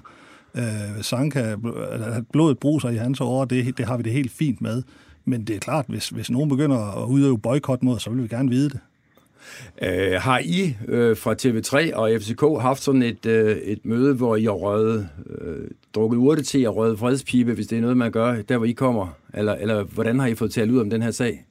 øh, 0.54 1.02
Sanka, 1.02 1.40
at 1.40 2.26
blodet 2.32 2.58
bruser 2.58 2.88
i 2.88 2.96
hans 2.96 3.20
år, 3.20 3.44
det, 3.44 3.78
det 3.78 3.86
har 3.86 3.96
vi 3.96 4.02
det 4.02 4.12
helt 4.12 4.32
fint 4.32 4.60
med. 4.60 4.82
Men 5.24 5.44
det 5.44 5.56
er 5.56 5.60
klart, 5.60 5.84
hvis, 5.88 6.08
hvis 6.08 6.30
nogen 6.30 6.48
begynder 6.48 7.02
at 7.02 7.08
udøve 7.08 7.38
boykot 7.38 7.82
mod 7.82 7.98
så 7.98 8.10
vil 8.10 8.22
vi 8.22 8.28
gerne 8.28 8.48
vide 8.48 8.70
det. 8.70 8.80
Øh, 9.82 10.20
har 10.20 10.38
I 10.38 10.76
øh, 10.88 11.16
fra 11.16 11.32
TV3 11.42 11.96
og 11.96 12.10
FCK 12.20 12.62
haft 12.62 12.82
sådan 12.82 13.02
et, 13.02 13.26
øh, 13.26 13.56
et 13.56 13.84
møde, 13.84 14.16
hvor 14.16 14.36
I 14.36 14.44
har 14.44 14.52
røget, 14.52 15.08
øh, 15.40 15.70
drukket 15.94 16.16
urte 16.16 16.42
til 16.42 16.68
og 16.68 16.76
røget 16.76 16.98
fredspibe, 16.98 17.54
hvis 17.54 17.66
det 17.66 17.78
er 17.78 17.82
noget, 17.82 17.96
man 17.96 18.12
gør, 18.12 18.42
der 18.48 18.56
hvor 18.56 18.66
I 18.66 18.72
kommer? 18.72 19.06
Eller, 19.34 19.54
eller 19.54 19.84
hvordan 19.84 20.20
har 20.20 20.26
I 20.26 20.34
fået 20.34 20.52
talt 20.52 20.70
ud 20.70 20.80
om 20.80 20.90
den 20.90 21.02
her 21.02 21.10
sag? 21.10 21.46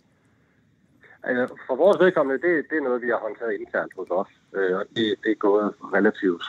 Altså, 1.24 1.56
for 1.68 1.76
vores 1.76 2.00
vedkommende, 2.00 2.42
det, 2.48 2.66
det 2.70 2.78
er 2.78 2.84
noget, 2.84 3.02
vi 3.02 3.08
har 3.08 3.20
håndteret 3.26 3.54
internt 3.60 3.94
hos 3.98 4.08
os. 4.10 4.28
Øh, 4.56 4.76
og 4.78 4.86
det, 4.96 5.16
det 5.24 5.32
er 5.32 5.36
gået 5.36 5.74
relativt 5.94 6.44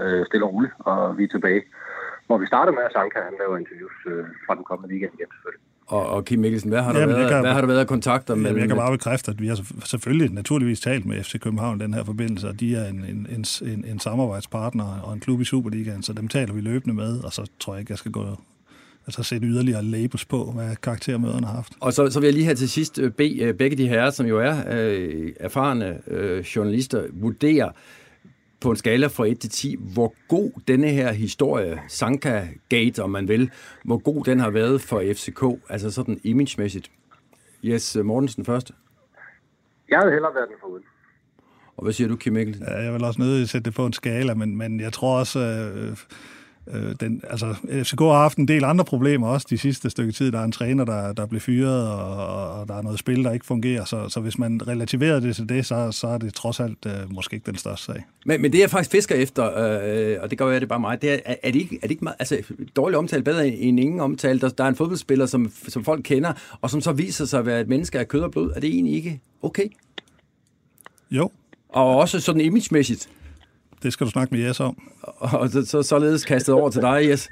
øh, 0.00 0.26
stille 0.26 0.46
og 0.46 0.52
roligt, 0.54 0.72
og 0.78 1.18
vi 1.18 1.24
er 1.24 1.28
tilbage 1.28 1.62
hvor 2.26 2.38
vi 2.38 2.46
starter 2.46 2.72
med, 2.72 2.82
at 2.88 2.92
Sanka 2.92 3.18
han 3.28 3.34
laver 3.42 3.56
interviews 3.62 3.96
øh, 4.10 4.24
fra 4.46 4.54
den 4.58 4.64
kommende 4.64 4.88
weekend 4.92 5.12
igen 5.18 5.30
selvfølgelig. 5.36 5.62
Og, 5.86 6.06
og 6.06 6.24
Kim 6.24 6.38
Mikkelsen, 6.38 6.70
hvad 6.70 6.82
har, 6.82 6.92
der 6.92 7.06
været, 7.06 7.30
kan, 7.30 7.40
hvad 7.40 7.52
har 7.52 7.60
der 7.60 7.66
været 7.66 7.80
af 7.80 7.86
kontakter 7.86 8.34
med? 8.34 8.44
Jamen, 8.44 8.60
jeg 8.60 8.68
kan 8.68 8.76
bare 8.76 8.92
bekræfte, 8.92 9.30
at 9.30 9.40
vi 9.40 9.48
har 9.48 9.58
selvfølgelig 9.84 10.30
naturligvis 10.34 10.80
talt 10.80 11.06
med 11.06 11.22
FC 11.22 11.40
København 11.40 11.80
den 11.80 11.94
her 11.94 12.04
forbindelse, 12.04 12.48
og 12.48 12.60
de 12.60 12.76
er 12.76 12.88
en, 12.88 13.26
en, 13.28 13.44
en, 13.62 13.84
en 13.84 13.98
samarbejdspartner 13.98 15.00
og 15.04 15.12
en 15.12 15.20
klub 15.20 15.40
i 15.40 15.44
Superligaen, 15.44 16.02
så 16.02 16.12
dem 16.12 16.28
taler 16.28 16.52
vi 16.54 16.60
løbende 16.60 16.94
med, 16.94 17.24
og 17.24 17.32
så 17.32 17.50
tror 17.60 17.74
jeg 17.74 17.80
ikke, 17.80 17.92
jeg 17.92 17.98
skal 17.98 18.12
gå 18.12 18.24
altså 19.06 19.22
sætte 19.22 19.46
yderligere 19.46 19.82
labels 19.82 20.24
på, 20.24 20.52
hvad 20.54 20.76
karaktermøderne 20.76 21.46
har 21.46 21.54
haft. 21.54 21.72
Og 21.80 21.92
så, 21.92 22.10
så 22.10 22.20
vil 22.20 22.26
jeg 22.26 22.34
lige 22.34 22.44
have 22.44 22.54
til 22.54 22.70
sidst 22.70 22.98
øh, 22.98 23.10
bede 23.12 23.42
øh, 23.42 23.54
begge 23.54 23.76
de 23.76 23.88
herrer, 23.88 24.10
som 24.10 24.26
jo 24.26 24.38
er 24.38 24.54
øh, 24.70 25.32
erfarne 25.40 25.98
øh, 26.06 26.40
journalister, 26.40 27.02
vurdere, 27.12 27.72
på 28.60 28.70
en 28.70 28.76
skala 28.76 29.06
fra 29.06 29.26
1 29.26 29.40
til 29.40 29.50
10, 29.50 29.76
hvor 29.94 30.14
god 30.28 30.50
denne 30.68 30.88
her 30.88 31.12
historie, 31.12 31.82
Sanka 31.88 32.46
Gate, 32.68 33.02
om 33.02 33.10
man 33.10 33.28
vil, 33.28 33.50
hvor 33.84 33.98
god 33.98 34.24
den 34.24 34.40
har 34.40 34.50
været 34.50 34.80
for 34.80 35.02
FCK, 35.14 35.42
altså 35.68 35.90
sådan 35.90 36.20
imagemæssigt. 36.24 36.90
Yes, 37.64 37.96
Mortensen 38.04 38.44
først. 38.44 38.72
Jeg 39.88 39.98
havde 39.98 40.12
hellere 40.12 40.34
været 40.34 40.48
den 40.48 40.56
foruden. 40.60 40.82
Og 41.76 41.82
hvad 41.82 41.92
siger 41.92 42.08
du, 42.08 42.16
Kim 42.16 42.32
Mikkelsen? 42.32 42.64
Ja, 42.68 42.82
jeg 42.82 42.92
vil 42.92 43.04
også 43.04 43.20
nødt 43.20 43.36
til 43.36 43.42
at 43.42 43.48
sætte 43.48 43.64
det 43.64 43.74
på 43.74 43.86
en 43.86 43.92
skala, 43.92 44.34
men, 44.34 44.56
men 44.56 44.80
jeg 44.80 44.92
tror 44.92 45.18
også, 45.18 45.38
øh, 45.38 45.96
Øh, 46.74 46.94
den, 47.00 47.22
altså, 47.30 47.54
FCK 47.82 48.00
har 48.00 48.12
haft 48.12 48.38
en 48.38 48.48
del 48.48 48.64
andre 48.64 48.84
problemer 48.84 49.28
også 49.28 49.46
de 49.50 49.58
sidste 49.58 49.90
stykke 49.90 50.12
tid. 50.12 50.32
Der 50.32 50.38
er 50.40 50.44
en 50.44 50.52
træner, 50.52 50.84
der, 50.84 51.12
der 51.12 51.26
blev 51.26 51.40
fyret, 51.40 51.88
og, 51.88 52.60
og 52.60 52.68
der 52.68 52.74
er 52.74 52.82
noget 52.82 52.98
spil, 52.98 53.24
der 53.24 53.32
ikke 53.32 53.46
fungerer. 53.46 53.84
Så, 53.84 54.08
så 54.08 54.20
hvis 54.20 54.38
man 54.38 54.68
relativerer 54.68 55.20
det 55.20 55.36
til 55.36 55.48
det, 55.48 55.66
så, 55.66 55.92
så 55.92 56.06
er 56.06 56.18
det 56.18 56.34
trods 56.34 56.60
alt 56.60 56.86
øh, 56.86 57.12
måske 57.12 57.34
ikke 57.34 57.46
den 57.46 57.58
største 57.58 57.84
sag. 57.86 58.04
Men, 58.26 58.42
men 58.42 58.52
det 58.52 58.60
jeg 58.60 58.70
faktisk 58.70 58.90
fisker 58.90 59.14
efter, 59.14 59.44
øh, 59.44 60.16
og 60.22 60.30
det 60.30 60.38
gør 60.38 60.50
jeg 60.50 60.60
det 60.60 60.68
bare 60.68 60.80
mig, 60.80 61.02
det 61.02 61.12
er, 61.12 61.18
er, 61.42 61.50
det 61.50 61.60
ikke, 61.60 61.76
er 61.76 61.80
det 61.80 61.90
ikke 61.90 62.04
meget, 62.04 62.16
altså, 62.18 62.42
dårlig 62.76 62.98
omtale 62.98 63.22
bedre 63.22 63.48
end 63.48 63.80
ingen 63.80 64.00
omtale? 64.00 64.40
Der, 64.40 64.48
der 64.48 64.64
er 64.64 64.68
en 64.68 64.76
fodboldspiller, 64.76 65.26
som, 65.26 65.52
som 65.68 65.84
folk 65.84 66.00
kender, 66.04 66.32
og 66.60 66.70
som 66.70 66.80
så 66.80 66.92
viser 66.92 67.24
sig 67.24 67.40
at 67.40 67.46
være 67.46 67.60
et 67.60 67.68
menneske 67.68 67.98
af 67.98 68.08
kød 68.08 68.20
og 68.20 68.30
blod. 68.30 68.52
Er 68.56 68.60
det 68.60 68.70
egentlig 68.70 68.94
ikke 68.94 69.20
okay? 69.42 69.68
Jo. 71.10 71.30
Og 71.68 71.96
også 71.96 72.20
sådan 72.20 72.40
imagemæssigt. 72.40 73.08
Det 73.86 73.92
skal 73.92 74.06
du 74.06 74.10
snakke 74.10 74.34
med 74.34 74.40
Jes 74.44 74.60
om. 74.60 74.74
Og 75.40 75.48
så, 75.48 75.60
så 75.72 75.82
således 75.82 76.24
kastet 76.24 76.54
over 76.54 76.70
til 76.70 76.82
dig, 76.82 76.98
Jes. 77.08 77.22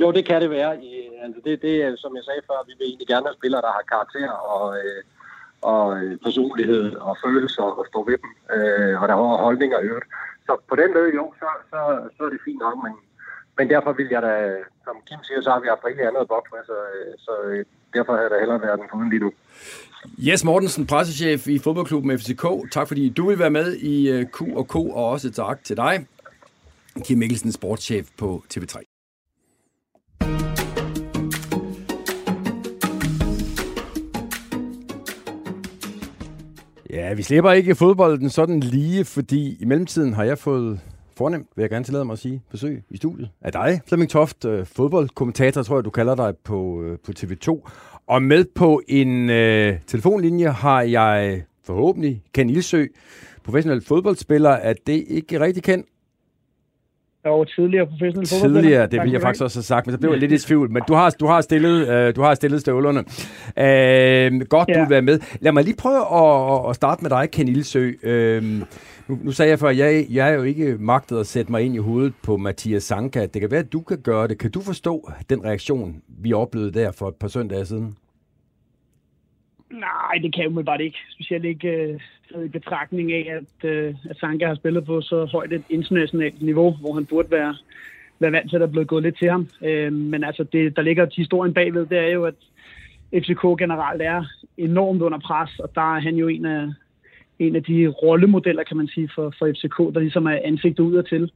jo, 0.00 0.06
det 0.16 0.24
kan 0.24 0.42
det 0.42 0.50
være. 0.50 0.72
Altså, 1.24 1.40
det, 1.44 1.62
det 1.62 1.74
er, 1.84 1.96
som 1.96 2.16
jeg 2.16 2.24
sagde 2.24 2.42
før, 2.48 2.58
vi 2.68 2.72
vil 2.78 2.86
egentlig 2.86 3.08
gerne 3.12 3.26
have 3.28 3.38
spillere, 3.40 3.62
der 3.66 3.72
har 3.76 3.84
karakter 3.94 4.30
og, 4.54 4.66
øh, 4.78 5.00
og 5.72 5.84
øh, 5.98 6.18
personlighed 6.26 6.84
og 7.08 7.16
følelser 7.24 7.62
og 7.62 7.84
stå 7.90 7.98
ved 8.08 8.18
dem. 8.22 8.30
Øh, 8.56 8.94
og 9.00 9.04
der 9.08 9.14
har 9.16 9.44
holdninger 9.46 9.78
i 9.80 9.88
øvrigt. 9.90 10.08
Så 10.46 10.52
på 10.70 10.74
den 10.82 10.90
måde, 10.96 11.10
jo, 11.20 11.24
så, 11.40 11.48
så, 11.70 11.80
så 12.16 12.20
er 12.26 12.30
det 12.34 12.40
fint 12.44 12.60
nok, 12.66 12.76
men, 12.84 12.94
men 13.62 13.70
derfor 13.70 13.92
vil 13.92 14.08
jeg 14.10 14.22
da, 14.22 14.34
som 14.84 14.96
Kim 15.08 15.20
siger, 15.22 15.40
så 15.42 15.50
har 15.50 15.60
vi 15.60 15.68
haft 15.72 15.84
rigtig 15.88 16.04
andet 16.08 16.28
godt 16.28 16.46
med, 16.52 16.58
altså, 16.62 16.78
øh, 16.94 17.12
så, 17.24 17.24
så 17.26 17.64
derfor 17.96 18.12
havde 18.16 18.30
der 18.30 18.38
hellere 18.38 18.62
været 18.62 18.78
den 18.78 18.88
foruden 18.90 19.10
lige 19.10 19.24
nu. 19.24 19.30
Jes 20.26 20.44
Mortensen, 20.44 20.86
pressechef 20.86 21.48
i 21.48 21.58
fodboldklubben 21.58 22.18
FCK. 22.18 22.44
Tak 22.72 22.88
fordi 22.88 23.08
du 23.08 23.28
vil 23.28 23.38
være 23.38 23.50
med 23.50 23.76
i 23.76 24.10
øh, 24.10 24.26
Q&K, 24.34 24.74
og 24.74 25.04
også 25.14 25.30
tak 25.30 25.64
til 25.64 25.76
dig, 25.76 26.06
Kim 27.04 27.18
Mikkelsen, 27.18 27.52
sportschef 27.52 28.06
på 28.18 28.42
TV3. 28.54 28.76
Ja, 36.90 37.14
vi 37.14 37.22
slipper 37.22 37.52
ikke 37.52 37.74
fodbolden 37.74 38.30
sådan 38.30 38.60
lige, 38.60 39.04
fordi 39.04 39.56
i 39.60 39.64
mellemtiden 39.64 40.12
har 40.14 40.24
jeg 40.24 40.38
fået 40.38 40.80
fornemt, 41.16 41.46
vil 41.56 41.62
jeg 41.62 41.70
gerne 41.70 41.84
tillade 41.84 42.04
mig 42.04 42.12
at 42.12 42.18
sige, 42.18 42.42
besøg 42.50 42.82
i 42.90 42.96
studiet 42.96 43.30
af 43.40 43.52
dig, 43.52 43.80
Flemming 43.86 44.10
Toft, 44.10 44.44
øh, 44.44 44.66
fodboldkommentator, 44.66 45.62
tror 45.62 45.76
jeg, 45.76 45.84
du 45.84 45.90
kalder 45.90 46.14
dig 46.14 46.36
på, 46.44 46.82
øh, 46.82 46.98
på 46.98 47.12
TV2. 47.18 47.68
Og 48.06 48.22
med 48.22 48.44
på 48.54 48.82
en 48.88 49.30
øh, 49.30 49.74
telefonlinje 49.86 50.48
har 50.48 50.82
jeg 50.82 51.42
forhåbentlig 51.64 52.22
Ken 52.34 52.50
Ilsø, 52.50 52.86
professionel 53.44 53.84
fodboldspiller. 53.84 54.50
Er 54.50 54.74
det 54.86 55.04
ikke 55.08 55.40
rigtig 55.40 55.62
kendt? 55.62 55.86
Jo, 57.26 57.44
tidligere 57.44 57.86
professionel 57.86 58.28
fodboldspiller. 58.28 58.60
Tidligere, 58.60 58.86
det 58.86 59.02
vil 59.02 59.12
jeg 59.12 59.20
faktisk 59.20 59.44
også 59.44 59.58
have 59.58 59.64
sagt, 59.64 59.86
men 59.86 59.92
så 59.92 59.98
blev 59.98 60.10
jeg 60.10 60.20
lidt 60.20 60.32
i 60.32 60.38
tvivl. 60.38 60.70
Men 60.70 60.82
du 60.88 60.94
har, 60.94 61.10
du 61.10 61.26
har, 61.26 61.40
stillet, 61.40 61.88
øh, 61.88 62.16
du 62.16 62.22
har 62.22 62.34
stillet 62.34 62.60
støvlerne. 62.60 62.98
Øh, 62.98 64.46
godt, 64.46 64.68
ja. 64.68 64.74
du 64.74 64.80
vil 64.80 64.90
være 64.90 65.02
med. 65.02 65.20
Lad 65.40 65.52
mig 65.52 65.64
lige 65.64 65.76
prøve 65.76 66.00
at, 66.00 66.70
at 66.70 66.76
starte 66.76 67.02
med 67.02 67.10
dig, 67.10 67.30
Ken 67.30 67.48
Ilsø. 67.48 67.92
Øh, 68.02 68.62
nu, 69.08 69.18
nu 69.22 69.32
sagde 69.32 69.50
jeg 69.50 69.58
før, 69.58 69.70
jeg, 69.70 70.06
jeg 70.10 70.30
er 70.30 70.34
jo 70.34 70.42
ikke 70.42 70.76
magtet 70.80 71.20
at 71.20 71.26
sætte 71.26 71.52
mig 71.52 71.62
ind 71.62 71.74
i 71.74 71.78
hovedet 71.78 72.14
på 72.24 72.36
Mathias 72.36 72.82
Sanka. 72.82 73.26
Det 73.26 73.40
kan 73.40 73.50
være, 73.50 73.60
at 73.60 73.72
du 73.72 73.80
kan 73.80 74.02
gøre 74.02 74.28
det. 74.28 74.38
Kan 74.38 74.50
du 74.50 74.60
forstå 74.60 75.10
den 75.30 75.44
reaktion, 75.44 76.02
vi 76.08 76.32
oplevede 76.32 76.72
der 76.72 76.92
for 76.92 77.08
et 77.08 77.14
par 77.14 77.28
søndage 77.28 77.64
siden? 77.64 77.96
Nej, 79.70 80.14
det 80.22 80.34
kan 80.34 80.56
jeg 80.56 80.64
bare 80.64 80.84
ikke. 80.84 80.98
Specielt 81.10 81.44
ikke 81.44 81.68
øh, 82.34 82.44
i 82.44 82.48
betragtning 82.48 83.12
af, 83.12 83.38
at, 83.40 83.70
øh, 83.70 83.94
at 84.10 84.16
Sanka 84.16 84.46
har 84.46 84.54
spillet 84.54 84.84
på 84.84 85.00
så 85.00 85.24
højt 85.24 85.52
et 85.52 85.64
internationalt 85.70 86.42
niveau, 86.42 86.70
hvor 86.72 86.94
han 86.94 87.06
burde 87.06 87.30
være, 87.30 87.56
være 88.18 88.32
vant 88.32 88.50
til, 88.50 88.56
at 88.56 88.60
der 88.60 88.66
er 88.66 88.70
blevet 88.70 88.88
gået 88.88 89.02
lidt 89.02 89.18
til 89.18 89.30
ham. 89.30 89.48
Øh, 89.62 89.92
men 89.92 90.24
altså, 90.24 90.44
det, 90.52 90.76
der 90.76 90.82
ligger 90.82 91.06
historien 91.16 91.54
bagved, 91.54 91.86
det 91.86 91.98
er 91.98 92.08
jo, 92.08 92.24
at 92.24 92.34
FCK 93.14 93.42
generelt 93.58 94.02
er 94.02 94.24
enormt 94.56 95.02
under 95.02 95.18
pres, 95.18 95.58
og 95.58 95.74
der 95.74 95.96
er 95.96 96.00
han 96.00 96.14
jo 96.14 96.28
en 96.28 96.46
af, 96.46 96.68
en 97.46 97.56
af 97.56 97.62
de 97.62 97.88
rollemodeller, 97.88 98.62
kan 98.62 98.76
man 98.76 98.88
sige, 98.88 99.10
for, 99.14 99.34
for 99.38 99.52
FCK, 99.52 99.94
der 99.94 100.00
ligesom 100.00 100.26
er 100.26 100.38
ansigtet 100.44 100.82
ud 100.82 100.94
og 100.94 101.08
til. 101.08 101.30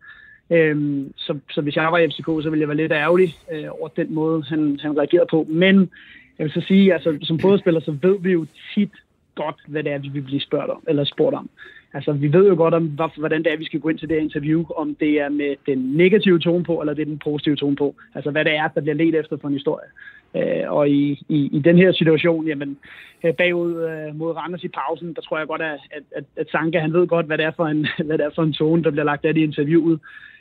Øhm, 0.51 1.13
så, 1.17 1.39
så 1.51 1.61
hvis 1.61 1.77
jeg 1.77 1.93
var 1.93 1.99
i 1.99 2.09
FCK, 2.09 2.27
så 2.27 2.51
ville 2.51 2.61
jeg 2.61 2.69
være 2.69 2.77
lidt 2.77 2.93
ærgerlig 2.93 3.35
øh, 3.53 3.65
over 3.71 3.89
den 3.89 4.15
måde, 4.15 4.43
han, 4.43 4.79
han 4.83 4.99
reagerede 4.99 5.29
på. 5.31 5.47
Men 5.49 5.91
jeg 6.39 6.45
vil 6.45 6.53
så 6.53 6.61
sige, 6.61 6.95
altså 6.95 7.19
som 7.23 7.39
fodboldspiller, 7.41 7.81
så 7.81 7.97
ved 8.03 8.17
vi 8.21 8.33
jo 8.33 8.47
tit 8.75 8.93
godt, 9.35 9.57
hvad 9.67 9.83
det 9.83 9.93
er, 9.93 9.99
vi 9.99 10.09
vil 10.09 10.23
blive 10.23 10.41
spurgt 10.41 10.71
om, 10.71 10.83
eller 10.89 11.05
spurgt 11.05 11.35
om. 11.35 11.51
Altså, 11.95 12.13
vi 12.13 12.33
ved 12.33 12.49
jo 12.49 12.55
godt, 12.55 12.75
om, 12.75 12.99
hvordan 13.17 13.43
det 13.45 13.53
er, 13.53 13.57
vi 13.57 13.65
skal 13.65 13.81
gå 13.81 13.89
ind 13.89 13.99
til 13.99 14.09
det 14.09 14.17
her 14.17 14.23
interview, 14.23 14.65
om 14.77 14.95
det 15.01 15.21
er 15.21 15.29
med 15.29 15.57
den 15.67 15.79
negative 15.79 16.39
tone 16.39 16.65
på, 16.65 16.81
eller 16.81 16.95
det 16.95 17.03
er 17.03 17.07
den 17.07 17.19
positive 17.19 17.57
tone 17.57 17.77
på. 17.77 17.95
Altså, 18.15 18.31
hvad 18.31 18.45
det 18.45 18.57
er, 18.57 18.69
der 18.69 18.81
bliver 18.81 18.95
let 18.95 19.15
efter 19.15 19.37
på 19.37 19.47
en 19.47 19.53
historie. 19.53 19.89
Øh, 20.35 20.73
og 20.73 20.89
i, 20.89 21.25
i, 21.29 21.49
i 21.53 21.59
den 21.59 21.77
her 21.79 21.93
situation, 21.93 22.47
jamen, 22.47 22.79
øh, 23.25 23.35
bagud 23.35 23.75
øh, 23.75 24.17
mod 24.17 24.37
Randers 24.37 24.65
i 24.65 24.69
pausen, 24.69 25.15
der 25.15 25.21
tror 25.21 25.39
jeg 25.39 25.47
godt, 25.47 25.63
at, 25.63 25.81
at, 26.17 26.25
at 26.37 26.49
Sanka, 26.51 26.79
han 26.79 26.93
ved 26.93 27.07
godt, 27.07 27.27
hvad 27.27 27.39
det 27.39 27.45
er 27.45 27.53
for 27.57 27.67
en, 27.67 27.87
hvad 28.07 28.19
det 28.19 28.25
er 28.27 28.31
for 28.35 28.43
en 28.43 28.53
tone, 28.53 28.85
der 28.85 28.91
bliver 28.91 29.05
lagt 29.05 29.25
af 29.25 29.33
i 29.37 29.43
interviewet. 29.43 30.01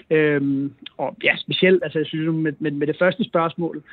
Øhm, 0.09 0.73
og 0.97 1.15
ja, 1.23 1.35
specielt, 1.37 1.83
altså 1.83 1.99
jeg 1.99 2.05
synes 2.05 2.35
med, 2.35 2.53
med, 2.59 2.71
med 2.71 2.87
det 2.87 2.95
første 2.99 3.23
spørgsmål, 3.23 3.83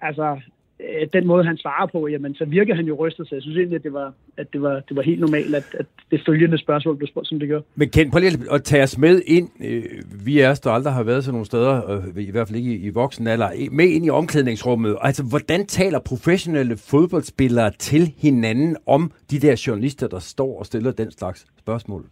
altså 0.00 0.40
øh, 0.80 1.08
den 1.12 1.26
måde, 1.26 1.44
han 1.44 1.56
svarer 1.56 1.86
på, 1.86 2.08
jamen, 2.08 2.34
så 2.34 2.44
virker 2.44 2.74
han 2.74 2.86
jo 2.86 2.94
rystet, 2.94 3.28
så 3.28 3.34
jeg 3.34 3.42
synes 3.42 3.56
egentlig, 3.56 3.76
at 3.76 3.82
det 3.82 3.92
var, 3.92 4.12
at 4.36 4.52
det 4.52 4.62
var, 4.62 4.80
det 4.88 4.96
var 4.96 5.02
helt 5.02 5.20
normalt, 5.20 5.54
at, 5.54 5.64
at 5.78 5.86
det 6.10 6.22
følgende 6.26 6.58
spørgsmål 6.58 6.96
blev 6.96 7.08
spurgt, 7.08 7.28
som 7.28 7.38
det 7.38 7.48
gør. 7.48 7.60
Men 7.74 7.88
Ken, 7.90 8.10
prøv 8.10 8.20
lige 8.20 8.52
at 8.52 8.62
tage 8.64 8.82
os 8.82 8.98
med 8.98 9.22
ind. 9.26 9.50
Øh, 9.64 9.84
vi 10.26 10.40
er 10.40 10.54
der 10.64 10.70
aldrig 10.70 10.94
har 10.94 11.02
været 11.02 11.24
sådan 11.24 11.34
nogle 11.34 11.46
steder, 11.46 12.02
i 12.18 12.30
hvert 12.30 12.48
fald 12.48 12.58
ikke 12.58 12.74
i, 12.74 12.86
i 12.86 12.90
voksen 12.90 13.26
alder, 13.26 13.50
med 13.70 13.88
ind 13.88 14.06
i 14.06 14.10
omklædningsrummet. 14.10 14.96
Altså, 15.00 15.22
hvordan 15.22 15.66
taler 15.66 15.98
professionelle 15.98 16.76
fodboldspillere 16.76 17.70
til 17.70 18.12
hinanden 18.18 18.76
om 18.86 19.12
de 19.30 19.40
der 19.40 19.62
journalister, 19.66 20.08
der 20.08 20.18
står 20.18 20.58
og 20.58 20.66
stiller 20.66 20.92
den 20.92 21.10
slags 21.10 21.46
spørgsmål? 21.58 22.04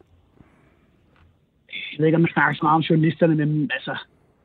Jeg 1.93 1.99
ved 1.99 2.07
ikke, 2.07 2.17
om 2.17 2.23
man 2.23 2.31
snakker 2.33 2.55
så 2.55 2.61
meget 2.63 2.75
om 2.75 2.81
journalisterne, 2.81 3.35
men 3.35 3.71
altså, 3.75 3.97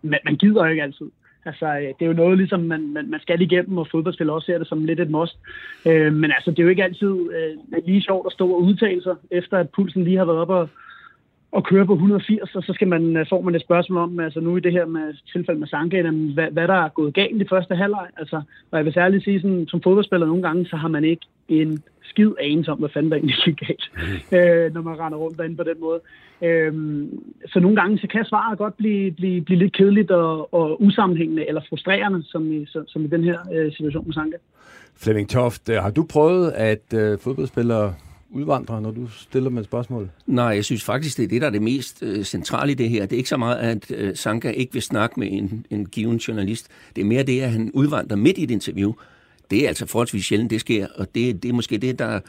man, 0.02 0.20
man 0.26 0.36
gider 0.36 0.66
jo 0.66 0.72
ikke 0.72 0.84
altid. 0.84 1.06
Altså, 1.48 1.66
øh, 1.66 1.82
det 1.82 2.02
er 2.02 2.06
jo 2.06 2.14
noget, 2.14 2.38
ligesom 2.38 2.60
man, 2.60 2.94
man, 2.94 3.10
man 3.10 3.20
skal 3.20 3.42
igennem, 3.42 3.78
og 3.78 3.88
fodboldspillere 3.92 4.36
også 4.36 4.46
ser 4.46 4.58
det 4.58 4.68
som 4.68 4.86
lidt 4.86 5.00
et 5.00 5.10
must. 5.10 5.38
Øh, 5.86 6.14
men 6.14 6.32
altså, 6.32 6.52
det 6.52 6.60
er 6.60 6.64
jo 6.64 6.70
ikke 6.70 6.84
altid 6.84 7.14
øh, 7.38 7.84
lige 7.86 8.02
sjovt 8.02 8.26
at 8.26 8.34
stå 8.34 8.48
og 8.50 8.62
udtale 8.62 9.04
sig, 9.04 9.16
efter 9.32 9.58
at 9.58 9.70
pulsen 9.70 10.04
lige 10.04 10.18
har 10.18 10.26
været 10.26 10.40
op 10.40 10.50
og, 10.50 10.70
og 11.52 11.64
køre 11.64 11.86
på 11.86 11.94
180, 11.94 12.56
og 12.56 12.64
så 12.64 12.74
skal 12.74 12.88
man, 12.88 13.18
øh, 13.18 13.26
får 13.30 13.42
man 13.42 13.56
et 13.56 13.62
spørgsmål 13.62 13.98
om, 13.98 14.20
altså 14.20 14.40
nu 14.40 14.58
i 14.58 14.60
det 14.60 14.72
her 14.72 14.86
med 14.86 15.14
tilfælde 15.34 15.60
med 15.60 15.68
Sanka, 15.68 16.02
hvad, 16.34 16.52
hvad 16.52 16.68
der 16.68 16.74
er 16.74 16.90
gået 16.90 17.14
galt 17.14 17.42
i 17.42 17.48
første 17.50 17.76
halvleg. 17.76 18.08
Altså, 18.18 18.42
og 18.72 18.78
jeg 18.78 18.86
vil 18.86 18.94
særligt 18.94 19.24
sige, 19.24 19.42
sådan, 19.42 19.68
som 19.68 19.82
fodboldspiller 19.82 20.28
nogle 20.28 20.44
gange, 20.44 20.66
så 20.66 20.76
har 20.76 20.88
man 20.88 21.04
ikke 21.04 21.26
en 21.48 21.84
skid 22.10 22.32
anelse 22.40 22.72
om, 22.72 22.80
hvad 22.80 22.90
fanden 22.94 23.12
der 23.12 23.18
egentlig 23.18 23.38
gik 23.46 23.60
galt, 23.68 23.92
mm. 23.96 24.38
øh, 24.38 24.74
når 24.74 24.82
man 24.82 25.00
render 25.00 25.18
rundt 25.18 25.38
derinde 25.38 25.58
på 25.58 25.64
den 25.64 25.80
måde. 25.80 26.00
Øhm, 26.42 27.24
så 27.46 27.60
nogle 27.60 27.76
gange 27.76 27.98
så 27.98 28.08
kan 28.08 28.26
svaret 28.26 28.58
godt 28.58 28.78
blive, 28.78 29.12
blive, 29.12 29.42
blive 29.42 29.60
lidt 29.60 29.74
kedeligt 29.74 30.12
og, 30.12 30.54
og 30.54 30.82
usammenhængende 30.82 31.48
eller 31.48 31.62
frustrerende, 31.70 32.24
som 32.24 32.52
i, 32.54 32.66
så, 32.66 32.84
som 32.88 33.06
i 33.06 33.08
den 33.08 33.24
her 33.24 33.40
øh, 33.54 33.72
situation 33.72 34.06
med 34.06 34.14
Sanka. 34.14 34.38
Flemming 34.96 35.30
Toft, 35.30 35.70
øh, 35.70 35.76
har 35.76 35.92
du 35.92 36.06
prøvet, 36.10 36.52
at 36.52 36.94
øh, 36.94 37.20
fodboldspillere 37.20 37.94
udvandrer, 38.30 38.80
når 38.80 38.92
du 38.92 39.08
stiller 39.08 39.50
med 39.50 39.60
et 39.60 39.66
spørgsmål? 39.66 40.10
Nej, 40.26 40.46
jeg 40.46 40.66
synes 40.66 40.84
faktisk, 40.84 41.18
det 41.18 41.24
er 41.24 41.28
det, 41.28 41.42
der 41.42 41.48
er 41.48 41.52
det 41.52 41.62
mest 41.62 42.04
øh, 42.04 42.24
centrale 42.24 42.72
i 42.72 42.76
det 42.76 42.90
her. 42.90 43.02
Det 43.02 43.14
er 43.14 43.18
ikke 43.18 43.30
så 43.30 43.38
meget, 43.38 43.56
at 43.56 43.92
øh, 43.98 44.16
Sanka 44.16 44.50
ikke 44.50 44.74
vil 44.74 44.82
snakke 44.82 45.20
med 45.20 45.28
en, 45.32 45.66
en 45.70 45.86
given 45.86 46.18
journalist. 46.18 46.68
Det 46.96 47.02
er 47.02 47.06
mere 47.06 47.24
det, 47.24 47.42
at 47.42 47.52
han 47.52 47.72
udvandrer 47.74 48.18
midt 48.18 48.38
i 48.38 48.44
et 48.44 48.52
interview. 48.52 48.94
Det 49.52 49.64
er 49.64 49.68
altså 49.68 49.86
forholdsvis 49.86 50.26
sjældent, 50.26 50.52
det 50.52 50.60
sker, 50.60 50.88
og 50.96 51.16
det, 51.16 51.44
det 51.44 51.50
er 51.50 51.54
måske 51.54 51.78
det, 51.78 52.00
der 52.00 52.20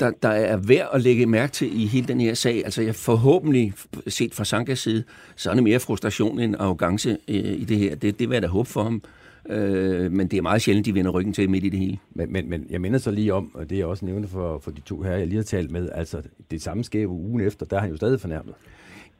der, 0.00 0.10
der 0.22 0.28
er 0.28 0.56
værd 0.56 0.88
at 0.92 1.02
lægge 1.02 1.26
mærke 1.26 1.52
til 1.52 1.82
i 1.82 1.86
hele 1.86 2.08
den 2.08 2.20
her 2.20 2.34
sag. 2.34 2.64
Altså 2.64 2.82
jeg 2.82 2.94
forhåbentlig, 2.94 3.72
set 4.06 4.34
fra 4.34 4.44
Sankas 4.44 4.78
side, 4.78 5.04
så 5.36 5.50
er 5.50 5.54
det 5.54 5.62
mere 5.62 5.80
frustration 5.80 6.40
end 6.40 6.56
arrogance 6.58 7.18
øh, 7.28 7.34
i 7.36 7.64
det 7.64 7.76
her. 7.76 7.94
Det, 7.94 8.18
det 8.18 8.28
vil 8.28 8.34
jeg 8.34 8.42
da 8.42 8.48
håbe 8.48 8.68
for 8.68 8.82
ham. 8.82 9.02
Øh, 9.48 10.12
men 10.12 10.28
det 10.28 10.36
er 10.36 10.42
meget 10.42 10.62
sjældent, 10.62 10.86
de 10.86 10.94
vender 10.94 11.10
ryggen 11.10 11.32
til 11.32 11.50
midt 11.50 11.64
i 11.64 11.68
det 11.68 11.78
hele. 11.78 11.98
Men, 12.14 12.32
men, 12.32 12.50
men 12.50 12.66
jeg 12.70 12.80
minder 12.80 12.98
så 12.98 13.10
lige 13.10 13.34
om, 13.34 13.50
og 13.54 13.70
det 13.70 13.80
er 13.80 13.84
også 13.84 14.04
nævnt 14.04 14.30
for, 14.30 14.58
for 14.58 14.70
de 14.70 14.80
to 14.80 15.02
her, 15.02 15.12
jeg 15.12 15.26
lige 15.26 15.36
har 15.36 15.44
talt 15.44 15.70
med, 15.70 15.88
altså 15.94 16.22
det 16.50 16.62
samme 16.62 16.84
skæve 16.84 17.08
ugen 17.08 17.40
efter, 17.40 17.66
der 17.66 17.76
har 17.76 17.80
han 17.80 17.90
jo 17.90 17.96
stadig 17.96 18.20
fornærmet. 18.20 18.54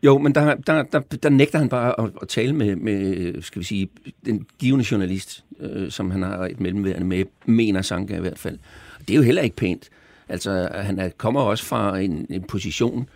Jo, 0.07 0.19
men 0.19 0.35
der, 0.35 0.55
der, 0.55 0.83
der, 0.83 0.99
der 0.99 1.29
nægter 1.29 1.59
han 1.59 1.69
bare 1.69 2.01
at, 2.01 2.11
at 2.23 2.29
tale 2.29 2.53
med, 2.53 2.77
med, 2.77 3.43
skal 3.43 3.61
vi 3.61 3.65
sige, 3.65 3.89
den 4.27 4.47
givende 4.59 4.85
journalist, 4.91 5.45
øh, 5.61 5.91
som 5.91 6.11
han 6.11 6.23
har 6.23 6.47
et 6.47 6.61
mellemværende 6.61 7.07
med, 7.07 7.25
mener 7.47 7.83
Sanka 7.83 8.17
i 8.17 8.21
hvert 8.21 8.39
fald. 8.39 8.59
Det 8.99 9.11
er 9.11 9.17
jo 9.17 9.23
heller 9.23 9.43
ikke 9.43 9.57
pænt. 9.57 9.89
Altså, 10.29 10.69
han 10.75 10.99
er, 10.99 11.09
kommer 11.09 11.41
også 11.41 11.65
fra 11.65 11.99
en, 11.99 12.27
en 12.31 12.43
position, 12.43 13.09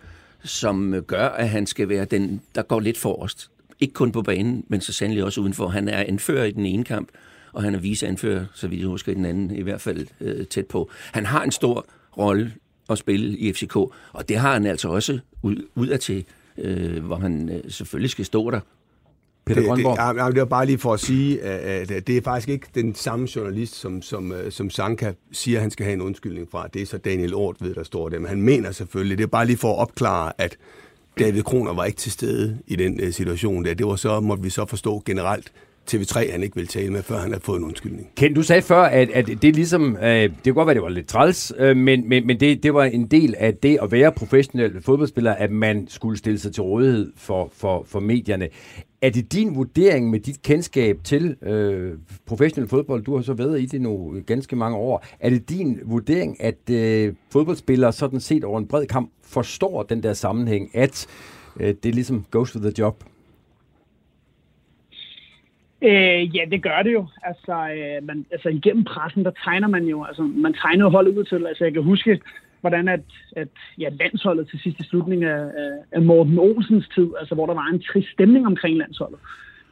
som 0.43 1.03
gør, 1.07 1.27
at 1.29 1.49
han 1.49 1.65
skal 1.65 1.89
være 1.89 2.05
den, 2.05 2.41
der 2.55 2.61
går 2.61 2.79
lidt 2.79 2.97
forrest. 2.97 3.49
Ikke 3.79 3.93
kun 3.93 4.11
på 4.11 4.21
banen, 4.21 4.65
men 4.67 4.81
så 4.81 4.93
sandelig 4.93 5.23
også 5.23 5.41
udenfor. 5.41 5.67
Han 5.67 5.87
er 5.87 6.03
anfører 6.07 6.45
i 6.45 6.51
den 6.51 6.65
ene 6.65 6.83
kamp, 6.83 7.09
og 7.53 7.63
han 7.63 7.75
er 7.75 7.79
viceanfører, 7.79 8.45
så 8.53 8.67
vidt 8.67 8.79
jeg 8.79 8.87
husker, 8.87 9.11
i 9.11 9.15
den 9.15 9.25
anden, 9.25 9.55
i 9.55 9.61
hvert 9.61 9.81
fald 9.81 10.07
øh, 10.21 10.45
tæt 10.45 10.65
på. 10.65 10.89
Han 11.11 11.25
har 11.25 11.43
en 11.43 11.51
stor 11.51 11.85
rolle 12.17 12.53
at 12.89 12.97
spille 12.97 13.37
i 13.37 13.53
FCK, 13.53 13.75
og 13.75 14.29
det 14.29 14.37
har 14.37 14.53
han 14.53 14.65
altså 14.65 14.89
også 14.89 15.19
ud, 15.41 15.55
udad 15.75 15.97
til, 15.97 16.25
øh, 16.57 17.05
hvor 17.05 17.15
han 17.15 17.49
øh, 17.49 17.71
selvfølgelig 17.71 18.09
skal 18.09 18.25
stå 18.25 18.51
der 18.51 18.59
Peter 19.45 19.67
Grønborg. 19.67 20.15
Det, 20.15 20.25
det, 20.25 20.33
det 20.33 20.39
var 20.39 20.45
bare 20.45 20.65
lige 20.65 20.77
for 20.77 20.93
at 20.93 20.99
sige, 20.99 21.41
at, 21.41 22.07
det 22.07 22.17
er 22.17 22.21
faktisk 22.21 22.49
ikke 22.49 22.67
den 22.75 22.95
samme 22.95 23.27
journalist, 23.35 23.75
som, 23.75 24.01
som, 24.01 24.31
øh, 24.31 24.51
som 24.51 24.69
Sanka 24.69 25.13
siger, 25.31 25.59
han 25.59 25.71
skal 25.71 25.83
have 25.83 25.93
en 25.93 26.01
undskyldning 26.01 26.47
fra. 26.51 26.67
Det 26.67 26.81
er 26.81 26.85
så 26.85 26.97
Daniel 26.97 27.33
Ort 27.33 27.55
ved, 27.59 27.75
der 27.75 27.83
står 27.83 28.09
der. 28.09 28.19
Men 28.19 28.29
han 28.29 28.41
mener 28.41 28.71
selvfølgelig, 28.71 29.17
det 29.17 29.23
er 29.23 29.27
bare 29.27 29.45
lige 29.45 29.57
for 29.57 29.73
at 29.73 29.79
opklare, 29.79 30.31
at 30.37 30.57
David 31.19 31.43
Kroner 31.43 31.73
var 31.73 31.85
ikke 31.85 31.97
til 31.97 32.11
stede 32.11 32.59
i 32.67 32.75
den 32.75 33.03
uh, 33.03 33.09
situation 33.11 33.65
der. 33.65 33.73
Det 33.73 33.85
var 33.85 33.95
så, 33.95 34.19
måtte 34.19 34.43
vi 34.43 34.49
så 34.49 34.65
forstå 34.65 35.03
generelt, 35.05 35.51
TV3, 35.91 36.31
han 36.31 36.43
ikke 36.43 36.55
vil 36.55 36.67
tale 36.67 36.91
med, 36.93 37.03
før 37.03 37.17
han 37.17 37.31
har 37.31 37.39
fået 37.39 37.59
en 37.59 37.63
undskyldning. 37.63 38.09
Ken, 38.15 38.33
du 38.33 38.43
sagde 38.43 38.61
før, 38.61 38.81
at, 38.81 39.09
at 39.09 39.27
det 39.27 39.55
ligesom, 39.55 39.97
øh, 39.97 40.03
det 40.11 40.31
kunne 40.43 40.53
godt 40.53 40.67
være, 40.67 40.75
det 40.75 40.83
var 40.83 40.89
lidt 40.89 41.07
træls, 41.07 41.53
øh, 41.57 41.77
men, 41.77 42.09
men, 42.09 42.27
men 42.27 42.39
det, 42.39 42.63
det 42.63 42.73
var 42.73 42.83
en 42.83 43.07
del 43.07 43.35
af 43.37 43.55
det 43.55 43.77
at 43.81 43.91
være 43.91 44.11
professionel 44.11 44.81
fodboldspiller, 44.81 45.31
at 45.31 45.51
man 45.51 45.87
skulle 45.87 46.17
stille 46.17 46.39
sig 46.39 46.53
til 46.53 46.63
rådighed 46.63 47.11
for, 47.15 47.49
for, 47.53 47.83
for 47.87 47.99
medierne. 47.99 48.49
Er 49.01 49.09
det 49.09 49.33
din 49.33 49.55
vurdering 49.55 50.09
med 50.09 50.19
dit 50.19 50.41
kendskab 50.41 50.99
til 51.03 51.35
øh, 51.41 51.93
professionel 52.25 52.69
fodbold, 52.69 53.03
du 53.03 53.15
har 53.15 53.21
så 53.21 53.33
været 53.33 53.61
i 53.61 53.65
det 53.65 53.81
nu 53.81 54.15
ganske 54.25 54.55
mange 54.55 54.77
år, 54.77 55.05
er 55.19 55.29
det 55.29 55.49
din 55.49 55.79
vurdering, 55.85 56.43
at 56.43 56.69
øh, 56.69 57.13
fodboldspillere 57.31 57.93
sådan 57.93 58.19
set 58.19 58.43
over 58.43 58.59
en 58.59 58.67
bred 58.67 58.85
kamp 58.85 59.11
forstår 59.23 59.83
den 59.83 60.03
der 60.03 60.13
sammenhæng, 60.13 60.69
at 60.73 61.07
øh, 61.59 61.75
det 61.83 61.95
ligesom 61.95 62.25
goes 62.31 62.55
with 62.55 62.65
the 62.65 62.73
job? 62.77 63.03
Øh, 65.83 66.35
ja, 66.35 66.43
det 66.51 66.63
gør 66.63 66.81
det 66.83 66.93
jo. 66.93 67.07
Altså, 67.23 67.51
øh, 67.51 68.07
man, 68.07 68.25
altså 68.31 68.49
igennem 68.49 68.83
pressen, 68.83 69.25
der 69.25 69.31
tegner 69.43 69.67
man 69.67 69.85
jo, 69.85 70.03
altså 70.03 70.21
man 70.21 70.53
tegner 70.53 70.85
jo 70.85 70.89
holdet 70.89 71.17
ud 71.17 71.23
til. 71.23 71.47
Altså 71.47 71.63
jeg 71.63 71.73
kan 71.73 71.83
huske, 71.83 72.19
hvordan 72.61 72.87
at, 72.87 73.01
at 73.35 73.47
ja, 73.79 73.89
landsholdet 73.89 74.47
til 74.49 74.59
sidste 74.59 74.83
slutning 74.83 75.23
af, 75.23 75.45
af 75.91 76.01
Morten 76.01 76.39
Olsens 76.39 76.89
tid, 76.95 77.09
altså 77.19 77.35
hvor 77.35 77.45
der 77.45 77.53
var 77.53 77.67
en 77.73 77.81
trist 77.81 78.11
stemning 78.11 78.47
omkring 78.47 78.77
landsholdet. 78.77 79.19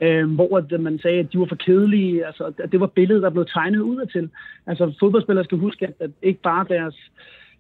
Øh, 0.02 0.32
hvor 0.32 0.58
at 0.58 0.72
øh, 0.72 0.80
man 0.80 1.00
sagde, 1.00 1.20
at 1.20 1.34
de 1.34 1.40
var 1.40 1.46
for 1.46 1.56
kedelige. 1.56 2.26
Altså, 2.26 2.44
at 2.64 2.72
det 2.72 2.80
var 2.80 2.88
billedet, 2.88 3.24
der 3.24 3.30
blev 3.30 3.46
tegnet 3.46 3.80
ud 3.80 3.98
af 3.98 4.08
til. 4.08 4.30
Altså 4.68 4.94
fodboldspillere 5.00 5.46
skal 5.46 5.58
huske, 5.58 5.88
at, 5.88 5.94
at 6.00 6.12
ikke 6.22 6.42
bare 6.42 6.66
deres, 6.70 6.96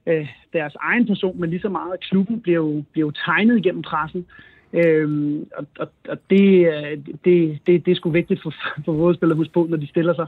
øh, 0.08 0.28
deres 0.54 0.76
egen 0.76 1.08
person, 1.08 1.40
men 1.40 1.50
lige 1.50 1.62
så 1.62 1.70
meget 1.70 2.00
klubben 2.00 2.42
bliver 2.42 2.58
jo, 2.58 2.84
bliver 2.92 3.08
jo 3.08 3.12
tegnet 3.12 3.58
igennem 3.58 3.82
pressen. 3.82 4.26
Øhm, 4.74 5.48
og 5.58 5.66
og, 5.80 5.88
og 6.10 6.18
det, 6.30 6.68
øh, 6.68 6.98
det, 7.26 7.60
det, 7.66 7.86
det 7.86 7.92
er 7.92 7.96
sgu 7.96 8.10
vigtigt 8.10 8.42
for, 8.44 8.54
for 8.86 8.94
fodboldspillere 8.94 9.36
at 9.36 9.38
huske 9.38 9.54
på, 9.54 9.68
når 9.70 9.78
de 9.78 9.88
stiller 9.88 10.14
sig 10.14 10.28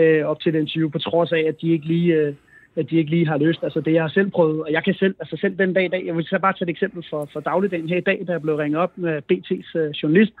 øh, 0.00 0.24
op 0.24 0.40
til 0.40 0.52
den 0.52 0.60
interview, 0.60 0.90
på 0.90 0.98
trods 0.98 1.32
af, 1.32 1.44
at 1.48 1.60
de 1.60 1.72
ikke 1.72 1.86
lige... 1.86 2.14
Øh, 2.14 2.34
at 2.76 2.90
de 2.90 2.96
ikke 2.96 3.10
lige 3.10 3.26
har 3.26 3.38
løst. 3.38 3.62
Altså 3.62 3.80
det, 3.80 3.92
jeg 3.92 4.02
har 4.02 4.08
selv 4.08 4.30
prøvet, 4.30 4.62
og 4.62 4.72
jeg 4.72 4.84
kan 4.84 4.94
selv, 4.94 5.14
altså 5.20 5.36
selv 5.40 5.58
den 5.58 5.72
dag 5.72 5.84
i 5.84 5.88
dag, 5.88 6.06
jeg 6.06 6.16
vil 6.16 6.24
så 6.24 6.38
bare 6.38 6.52
tage 6.52 6.62
et 6.62 6.70
eksempel 6.70 7.04
for, 7.10 7.28
for 7.32 7.40
dagligdagen 7.40 7.88
her 7.88 7.96
i 7.96 8.00
dag, 8.00 8.24
da 8.26 8.32
jeg 8.32 8.42
blev 8.42 8.56
ringet 8.56 8.80
op 8.80 8.98
med 8.98 9.22
BT's 9.32 9.78
øh, 9.78 9.90
journalist, 9.90 10.32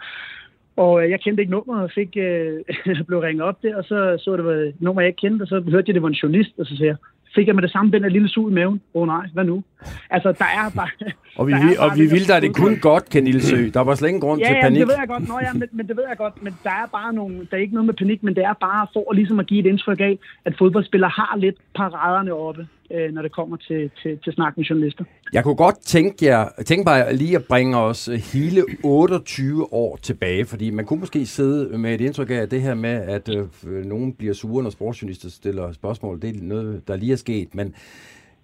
og 0.76 1.04
øh, 1.04 1.10
jeg 1.10 1.20
kendte 1.20 1.42
ikke 1.42 1.52
nummeret, 1.52 1.82
og 1.82 1.90
fik, 1.90 2.16
øh, 2.16 2.60
blev 3.08 3.18
ringet 3.18 3.44
op 3.44 3.62
der, 3.62 3.76
og 3.76 3.84
så 3.84 4.16
så 4.24 4.36
det 4.36 4.44
var 4.44 4.52
et 4.52 4.74
nummer, 4.80 5.02
jeg 5.02 5.08
ikke 5.08 5.20
kendte, 5.20 5.42
og 5.42 5.48
så 5.48 5.60
hørte 5.60 5.84
jeg, 5.88 5.94
det 5.94 6.02
var 6.02 6.08
en 6.08 6.22
journalist, 6.22 6.58
og 6.58 6.66
så 6.66 6.76
siger 6.76 6.88
jeg, 6.88 6.96
fik 7.34 7.46
jeg 7.46 7.54
med 7.54 7.62
det 7.62 7.72
samme 7.72 7.92
den 7.92 8.02
der 8.02 8.08
lille 8.08 8.28
sug 8.28 8.50
i 8.50 8.52
maven. 8.52 8.80
Åh 8.94 9.02
oh, 9.02 9.06
nej, 9.06 9.26
hvad 9.32 9.44
nu? 9.44 9.62
Altså, 10.10 10.32
der 10.32 10.44
er 10.44 10.70
bare... 10.76 10.88
og 11.38 11.46
vi, 11.46 11.52
og 11.78 11.90
vi 11.96 12.06
ville 12.06 12.26
da 12.26 12.40
det 12.40 12.56
kun 12.56 12.78
godt, 12.80 13.10
Ken 13.10 13.26
Ilsø. 13.26 13.70
Der 13.74 13.80
var 13.80 13.94
slet 13.94 14.08
ingen 14.08 14.20
grund 14.20 14.40
ja, 14.40 14.46
til 14.46 14.54
ja, 14.56 14.62
panik. 14.62 14.80
det 14.80 14.88
ved 14.88 14.94
jeg 14.98 15.08
godt. 15.08 15.28
Nå, 15.28 15.38
ja, 15.42 15.52
men, 15.52 15.68
men, 15.72 15.88
det 15.88 15.96
ved 15.96 16.04
jeg 16.08 16.16
godt. 16.16 16.42
Men 16.42 16.52
der 16.64 16.70
er 16.70 16.86
bare 16.92 17.12
nogle... 17.12 17.34
Der 17.50 17.56
er 17.56 17.60
ikke 17.60 17.74
noget 17.74 17.86
med 17.86 17.94
panik, 17.94 18.22
men 18.22 18.34
det 18.34 18.44
er 18.44 18.52
bare 18.52 18.86
for 18.92 19.12
ligesom 19.12 19.38
at 19.38 19.46
give 19.46 19.60
et 19.60 19.66
indtryk 19.66 20.00
af, 20.00 20.18
at 20.44 20.54
fodboldspillere 20.58 21.10
har 21.10 21.36
lidt 21.36 21.56
paraderne 21.74 22.32
oppe, 22.34 22.66
øh, 22.92 23.12
når 23.12 23.22
det 23.22 23.32
kommer 23.32 23.56
til, 23.56 23.90
til, 24.02 24.18
til 24.24 24.32
snak 24.32 24.56
med 24.56 24.64
journalister. 24.64 25.04
Jeg 25.32 25.44
kunne 25.44 25.56
godt 25.56 25.78
tænke, 25.80 26.26
jer, 26.26 26.48
tænke 26.66 26.84
mig 26.84 27.14
lige 27.14 27.36
at 27.36 27.44
bringe 27.44 27.76
os 27.76 28.06
hele 28.06 28.62
28 28.84 29.72
år 29.72 29.96
tilbage, 29.96 30.44
fordi 30.44 30.70
man 30.70 30.84
kunne 30.84 31.00
måske 31.00 31.26
sidde 31.26 31.78
med 31.78 31.94
et 31.94 32.00
indtryk 32.00 32.30
af, 32.30 32.48
det 32.48 32.62
her 32.62 32.74
med, 32.74 32.90
at 32.90 33.28
øh, 33.28 33.84
nogen 33.84 34.12
bliver 34.12 34.34
sure, 34.34 34.62
når 34.62 34.70
sportsjournalister 34.70 35.28
stiller 35.28 35.72
spørgsmål, 35.72 36.22
det 36.22 36.36
er 36.36 36.42
noget, 36.42 36.88
der 36.88 36.96
lige 36.96 37.12
er 37.12 37.16
sket. 37.16 37.54
Men 37.54 37.74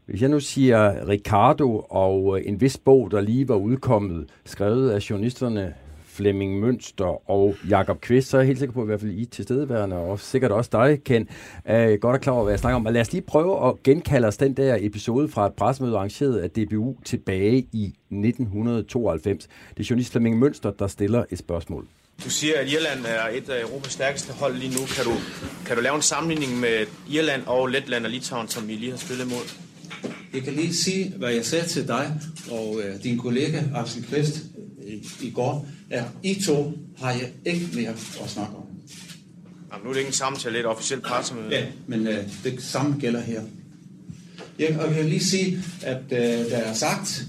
hvis 0.07 0.23
jeg 0.23 0.31
nu 0.31 0.41
siger 0.41 1.09
Ricardo 1.09 1.87
og 1.91 2.39
øh, 2.39 2.47
en 2.47 2.61
vis 2.61 2.79
bog, 2.79 3.11
der 3.11 3.21
lige 3.21 3.49
var 3.49 3.55
udkommet, 3.55 4.27
skrevet 4.45 4.91
af 4.91 5.11
journalisterne 5.11 5.75
Flemming 6.19 6.61
Mønster 6.61 7.31
og 7.31 7.57
Jakob 7.69 8.01
Kvist, 8.01 8.29
så 8.29 8.37
er 8.37 8.41
jeg 8.41 8.47
helt 8.47 8.59
sikker 8.59 8.73
på, 8.73 8.81
at 8.81 8.85
i 8.85 8.87
hvert 8.87 9.01
fald 9.01 9.13
I 9.13 9.25
tilstedeværende, 9.25 9.97
og 9.97 10.21
sikkert 10.21 10.53
også 10.53 10.71
dig, 10.73 11.01
Ken, 11.05 11.29
er 11.65 11.97
godt 11.97 12.17
er 12.17 12.21
klar 12.21 12.33
over, 12.33 12.43
hvad 12.43 12.53
jeg 12.53 12.59
snakker 12.59 12.77
om. 12.77 12.83
Men 12.83 12.93
lad 12.93 13.01
os 13.01 13.13
lige 13.13 13.23
prøve 13.23 13.69
at 13.69 13.83
genkalde 13.83 14.29
os 14.29 14.37
den 14.37 14.57
der 14.57 14.77
episode 14.81 15.29
fra 15.29 15.47
et 15.47 15.53
pressemøde 15.53 15.97
arrangeret 15.97 16.39
af 16.39 16.51
DBU 16.51 16.97
tilbage 17.05 17.67
i 17.73 17.85
1992. 18.11 19.49
Det 19.77 19.81
er 19.81 19.87
journalist 19.91 20.13
Flemming 20.13 20.39
Mønster, 20.39 20.71
der 20.71 20.87
stiller 20.87 21.25
et 21.31 21.39
spørgsmål. 21.39 21.87
Du 22.25 22.31
siger, 22.31 22.59
at 22.61 22.73
Irland 22.73 23.05
er 23.07 23.29
et 23.37 23.49
af 23.49 23.63
Europas 23.63 23.93
stærkeste 23.93 24.33
hold 24.33 24.55
lige 24.55 24.75
nu. 24.75 24.87
Kan 24.97 25.05
du, 25.05 25.13
kan 25.67 25.77
du 25.77 25.83
lave 25.83 25.97
en 25.97 26.03
sammenligning 26.03 26.61
med 26.61 26.87
Irland 27.11 27.43
og 27.47 27.69
Letland 27.69 28.05
og 28.05 28.11
Litauen, 28.11 28.49
som 28.49 28.71
I 28.71 28.75
lige 28.75 28.91
har 28.91 28.99
spillet 28.99 29.27
mod? 29.29 29.45
Jeg 30.35 30.43
kan 30.43 30.53
lige 30.53 30.75
sige, 30.75 31.15
hvad 31.17 31.33
jeg 31.33 31.45
sagde 31.45 31.67
til 31.67 31.89
dig 31.89 32.21
og 32.51 32.81
øh, 32.85 33.03
din 33.03 33.19
kollega 33.19 33.63
Axel 33.75 34.05
Kvist 34.05 34.45
i, 34.89 35.09
i 35.27 35.31
går, 35.31 35.67
at 35.91 36.05
I 36.23 36.43
to 36.43 36.73
har 36.99 37.13
jeg 37.13 37.31
ikke 37.45 37.69
mere 37.75 37.91
at 38.25 38.31
snakke 38.31 38.57
om. 38.57 38.63
Jamen, 39.73 39.85
nu 39.85 39.89
er 39.89 39.93
det 39.93 40.01
ikke 40.01 40.09
en 40.09 40.15
samtale, 40.15 40.55
det 40.55 40.65
er 40.65 40.69
et 40.69 40.77
officielt 40.77 41.03
pressemøde. 41.03 41.49
Ja, 41.51 41.65
men 41.87 42.07
øh, 42.07 42.25
det 42.45 42.63
samme 42.63 42.97
gælder 43.01 43.21
her. 43.21 43.43
Jeg, 44.59 44.79
og 44.81 44.87
jeg 44.87 44.95
kan 44.95 45.09
lige 45.09 45.25
sige, 45.25 45.59
at 45.83 46.03
øh, 46.11 46.51
der 46.51 46.57
er 46.57 46.75
sagt, 46.75 47.27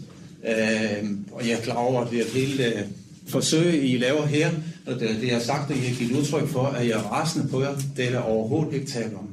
øh, 0.47 1.10
og 1.32 1.47
jeg 1.47 1.57
er 1.57 1.62
klar 1.62 1.76
over, 1.76 2.01
at 2.01 2.12
det 2.12 2.20
er 2.20 2.24
et 2.24 2.32
helt 2.32 2.60
øh, 2.60 2.82
forsøg, 3.28 3.89
I 3.89 3.97
laver 3.97 4.26
her, 4.26 4.51
og 4.86 4.99
det, 4.99 5.22
det 5.22 5.34
er 5.34 5.39
sagt, 5.39 5.72
at 5.72 5.78
jeg 5.78 5.89
har 5.89 5.95
givet 5.95 6.20
udtryk 6.20 6.47
for, 6.47 6.66
at 6.66 6.88
jeg 6.88 6.93
er 6.93 7.03
rasende 7.03 7.47
på 7.47 7.62
jer. 7.62 7.76
Det 7.97 8.07
er 8.07 8.12
der 8.12 8.20
overhovedet 8.20 8.74
ikke 8.74 8.88
tale 8.88 9.16
om. 9.18 9.30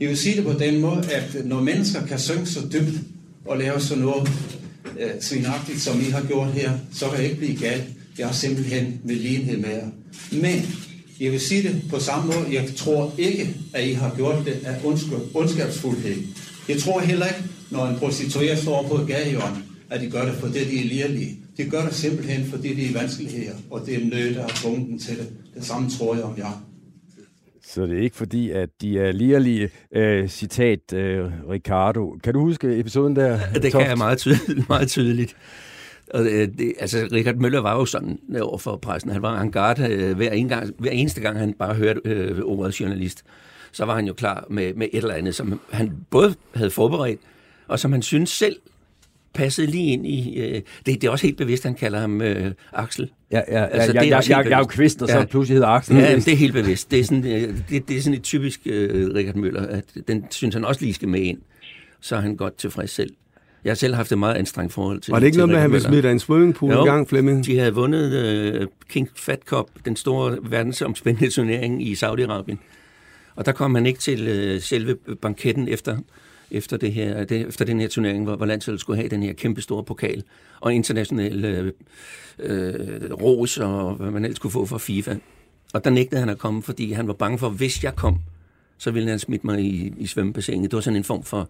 Jeg 0.00 0.08
vil 0.08 0.16
sige 0.16 0.36
det 0.36 0.44
på 0.44 0.52
den 0.52 0.80
måde, 0.80 1.12
at 1.12 1.46
når 1.46 1.62
mennesker 1.62 2.06
kan 2.06 2.18
synge 2.18 2.46
så 2.46 2.60
dybt 2.72 3.00
og 3.44 3.58
lave 3.58 3.80
sådan 3.80 4.02
noget 4.04 4.30
øh, 4.98 5.10
svinagtigt, 5.20 5.80
som 5.80 6.00
I 6.00 6.04
har 6.04 6.22
gjort 6.22 6.52
her, 6.52 6.72
så 6.92 7.08
kan 7.08 7.16
jeg 7.16 7.24
ikke 7.24 7.36
blive 7.36 7.56
galt. 7.56 7.84
Jeg 8.18 8.26
har 8.26 8.34
simpelthen 8.34 9.00
med 9.04 9.14
lignhed 9.14 9.56
med 9.56 9.70
jer. 9.70 9.88
Men 10.32 10.76
jeg 11.20 11.32
vil 11.32 11.40
sige 11.40 11.62
det 11.62 11.82
på 11.90 11.98
samme 11.98 12.26
måde. 12.26 12.46
Jeg 12.52 12.70
tror 12.76 13.14
ikke, 13.18 13.56
at 13.74 13.88
I 13.88 13.92
har 13.92 14.14
gjort 14.16 14.44
det 14.44 14.60
af 14.64 14.76
ondskabsfuldhed. 15.34 16.16
Jeg 16.68 16.78
tror 16.78 17.00
heller 17.00 17.26
ikke, 17.26 17.42
når 17.70 17.86
en 17.86 17.98
prostitueret 17.98 18.58
står 18.58 18.88
på 18.88 18.94
et 18.94 19.06
at 19.90 20.00
de 20.00 20.10
gør 20.10 20.24
det, 20.24 20.34
fordi 20.34 20.64
de 20.64 20.80
er 20.80 20.84
lirlige. 20.84 21.38
De 21.56 21.64
gør 21.64 21.84
det 21.84 21.94
simpelthen, 21.94 22.46
fordi 22.50 22.74
de 22.74 22.88
er 22.88 22.92
vanskeligheder, 22.92 23.54
og 23.70 23.86
det 23.86 23.94
er 23.94 24.04
nød, 24.04 24.34
der 24.34 24.42
har 24.42 24.52
tvunget 24.54 24.88
dem 24.88 24.98
til 24.98 25.16
det. 25.16 25.28
Det 25.54 25.64
samme 25.66 25.90
tror 25.90 26.14
jeg 26.14 26.24
om 26.24 26.34
jer. 26.38 26.64
Så 27.74 27.86
det 27.86 27.98
er 27.98 28.02
ikke 28.02 28.16
fordi, 28.16 28.50
at 28.50 28.68
de 28.80 28.98
er 28.98 29.12
lirlige, 29.12 29.70
øh, 29.94 30.28
citat 30.28 30.92
øh, 30.92 31.30
Ricardo. 31.50 32.18
Kan 32.24 32.34
du 32.34 32.40
huske 32.40 32.78
episoden 32.78 33.16
der? 33.16 33.38
Det 33.62 33.72
kan 33.72 33.80
jeg 33.80 33.98
meget 33.98 34.18
tydeligt. 34.18 34.68
Meget 34.68 34.88
tydeligt. 34.88 35.36
Og 36.14 36.24
det, 36.24 36.58
det, 36.58 36.72
altså, 36.80 37.08
Richard 37.12 37.34
Møller 37.34 37.60
var 37.60 37.76
jo 37.76 37.84
sådan 37.84 38.18
over 38.40 38.58
for 38.58 38.76
pressen. 38.76 39.10
Han 39.10 39.22
var 39.22 39.40
en 39.40 39.52
garde 39.52 39.88
øh, 39.88 40.16
hver, 40.16 40.30
en 40.30 40.48
gang, 40.48 40.74
hver 40.78 40.90
eneste 40.90 41.20
gang, 41.20 41.38
han 41.38 41.54
bare 41.54 41.74
hørte 41.74 42.00
øh, 42.04 42.40
ordet 42.44 42.80
journalist. 42.80 43.24
Så 43.72 43.84
var 43.84 43.94
han 43.94 44.06
jo 44.06 44.12
klar 44.12 44.46
med, 44.50 44.74
med 44.74 44.88
et 44.92 45.02
eller 45.02 45.14
andet, 45.14 45.34
som 45.34 45.60
han 45.70 45.92
både 46.10 46.34
havde 46.54 46.70
forberedt, 46.70 47.20
og 47.68 47.78
som 47.78 47.92
han 47.92 48.02
synes 48.02 48.30
selv 48.30 48.56
passede 49.34 49.66
lige 49.66 49.92
ind 49.92 50.06
i... 50.06 50.40
Øh, 50.40 50.54
det, 50.54 50.62
det 50.86 51.04
er 51.04 51.10
også 51.10 51.26
helt 51.26 51.36
bevidst, 51.36 51.64
han 51.64 51.74
kalder 51.74 52.00
ham 52.00 52.22
øh, 52.22 52.52
Axel. 52.72 53.10
Ja, 53.32 53.40
ja, 53.48 53.64
altså, 53.64 53.92
ja, 53.92 54.00
det 54.00 54.12
er 54.12 54.16
jeg, 54.16 54.28
jeg, 54.28 54.44
jeg 54.50 54.52
er 54.52 54.58
jo 54.58 54.64
kvist, 54.64 55.02
og 55.02 55.08
så 55.08 55.18
ja. 55.18 55.24
pludselig 55.24 55.54
hedder 55.54 55.68
Axel. 55.68 55.96
Ja, 55.96 56.16
det 56.16 56.28
er 56.28 56.36
helt 56.36 56.52
bevidst. 56.52 56.90
Det 56.90 57.00
er 57.00 57.04
sådan, 57.04 57.26
øh, 57.26 57.54
det, 57.70 57.88
det 57.88 57.96
er 57.96 58.00
sådan 58.00 58.16
et 58.18 58.22
typisk 58.22 58.60
øh, 58.66 59.14
Richard 59.14 59.34
Møller, 59.34 59.66
at 59.66 59.84
den 60.08 60.24
synes 60.30 60.54
han 60.54 60.64
også 60.64 60.80
lige 60.80 60.94
skal 60.94 61.08
med 61.08 61.20
ind. 61.20 61.38
Så 62.00 62.16
er 62.16 62.20
han 62.20 62.36
godt 62.36 62.56
tilfreds 62.56 62.90
selv. 62.90 63.10
Jeg 63.64 63.70
har 63.70 63.74
selv 63.74 63.94
haft 63.94 64.12
et 64.12 64.18
meget 64.18 64.34
anstrengt 64.34 64.72
forhold 64.72 65.00
til 65.00 65.12
Var 65.12 65.18
det 65.18 65.26
ikke 65.26 65.34
til 65.34 65.38
noget 65.38 65.48
med, 65.48 65.56
at 65.56 65.62
han 65.62 65.72
ville 65.72 65.86
smide 65.86 66.02
dig 66.02 66.12
en 66.12 66.18
swimmingpool 66.18 66.72
jo, 66.72 66.80
en 66.80 66.86
gang, 66.86 67.08
Flemming? 67.08 67.46
de 67.46 67.58
havde 67.58 67.74
vundet 67.74 68.12
øh, 68.12 68.66
King 68.88 69.08
Fat 69.14 69.40
Cup, 69.46 69.66
den 69.84 69.96
store 69.96 70.38
verdensomspændende 70.42 71.30
turnering 71.30 71.88
i 71.88 71.92
Saudi-Arabien. 71.92 72.56
Og 73.34 73.46
der 73.46 73.52
kom 73.52 73.74
han 73.74 73.86
ikke 73.86 74.00
til 74.00 74.28
øh, 74.28 74.60
selve 74.60 74.96
banketten 75.22 75.68
efter 75.68 75.98
efter, 76.50 76.76
det 76.76 76.92
her, 76.92 77.24
det, 77.24 77.46
efter 77.48 77.64
den 77.64 77.80
her 77.80 77.88
turnering, 77.88 78.24
hvor, 78.24 78.36
hvor 78.36 78.46
landsholdet 78.46 78.80
skulle 78.80 78.96
have 78.96 79.08
den 79.08 79.22
her 79.22 79.32
kæmpe 79.32 79.60
store 79.60 79.84
pokal, 79.84 80.22
og 80.60 80.74
international 80.74 81.44
øh, 81.44 81.72
øh, 82.38 83.12
ros, 83.12 83.58
og 83.58 83.94
hvad 83.94 84.10
man 84.10 84.24
ellers 84.24 84.38
kunne 84.38 84.50
få 84.50 84.66
fra 84.66 84.78
FIFA. 84.78 85.16
Og 85.74 85.84
der 85.84 85.90
nægtede 85.90 86.20
han 86.20 86.28
at 86.28 86.38
komme, 86.38 86.62
fordi 86.62 86.92
han 86.92 87.06
var 87.06 87.12
bange 87.12 87.38
for, 87.38 87.46
at 87.46 87.52
hvis 87.52 87.84
jeg 87.84 87.96
kom, 87.96 88.18
så 88.78 88.90
ville 88.90 89.10
han 89.10 89.18
smitte 89.18 89.46
mig 89.46 89.60
i, 89.60 89.94
i 89.98 90.06
svømmebassinet. 90.06 90.70
Det 90.70 90.76
var 90.76 90.80
sådan 90.80 90.96
en 90.96 91.04
form 91.04 91.22
for, 91.22 91.48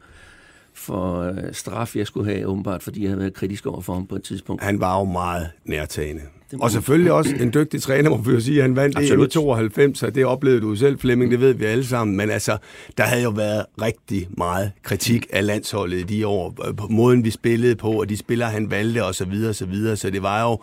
for 0.73 1.21
øh, 1.21 1.53
straf, 1.53 1.97
jeg 1.97 2.07
skulle 2.07 2.33
have, 2.33 2.47
åbenbart, 2.47 2.83
fordi 2.83 3.03
jeg 3.03 3.11
havde 3.11 3.21
været 3.21 3.35
kritisk 3.35 3.67
over 3.67 3.81
for 3.81 3.95
ham 3.95 4.07
på 4.07 4.17
et 4.17 4.23
tidspunkt. 4.23 4.63
Han 4.63 4.81
var 4.81 4.99
jo 4.99 5.05
meget 5.05 5.51
nærtagende. 5.65 6.23
Og 6.61 6.71
selvfølgelig 6.71 7.13
også 7.13 7.35
en 7.41 7.53
dygtig 7.55 7.83
træner, 7.83 8.11
må 8.11 8.17
vi 8.17 8.31
jo 8.31 8.41
sige. 8.41 8.63
Han 8.63 8.77
vandt 8.77 8.99
i 8.99 9.29
92, 9.29 10.03
og 10.03 10.15
det 10.15 10.25
oplevede 10.25 10.61
du 10.61 10.77
selv, 10.77 10.99
Flemming, 10.99 11.31
det 11.31 11.41
ved 11.41 11.55
vi 11.55 11.65
alle 11.65 11.87
sammen. 11.87 12.17
Men 12.17 12.31
altså, 12.31 12.57
der 12.99 13.05
havde 13.05 13.23
jo 13.23 13.31
været 13.31 13.65
rigtig 13.83 14.29
meget 14.39 14.71
kritik 14.83 15.27
af 15.33 15.47
landsholdet 15.47 15.99
i 15.99 16.03
de 16.03 16.27
år. 16.27 16.51
På 16.77 16.87
måden, 16.91 17.25
vi 17.25 17.31
spillede 17.31 17.77
på, 17.77 17.91
og 17.91 18.09
de 18.09 18.17
spillere, 18.17 18.51
han 18.51 18.71
valgte, 18.71 19.05
og 19.05 19.15
så 19.15 19.25
videre, 19.25 19.55
så 19.55 19.67
videre. 19.67 19.97
Så 19.97 20.11
det 20.11 20.23
var 20.23 20.43
jo 20.43 20.59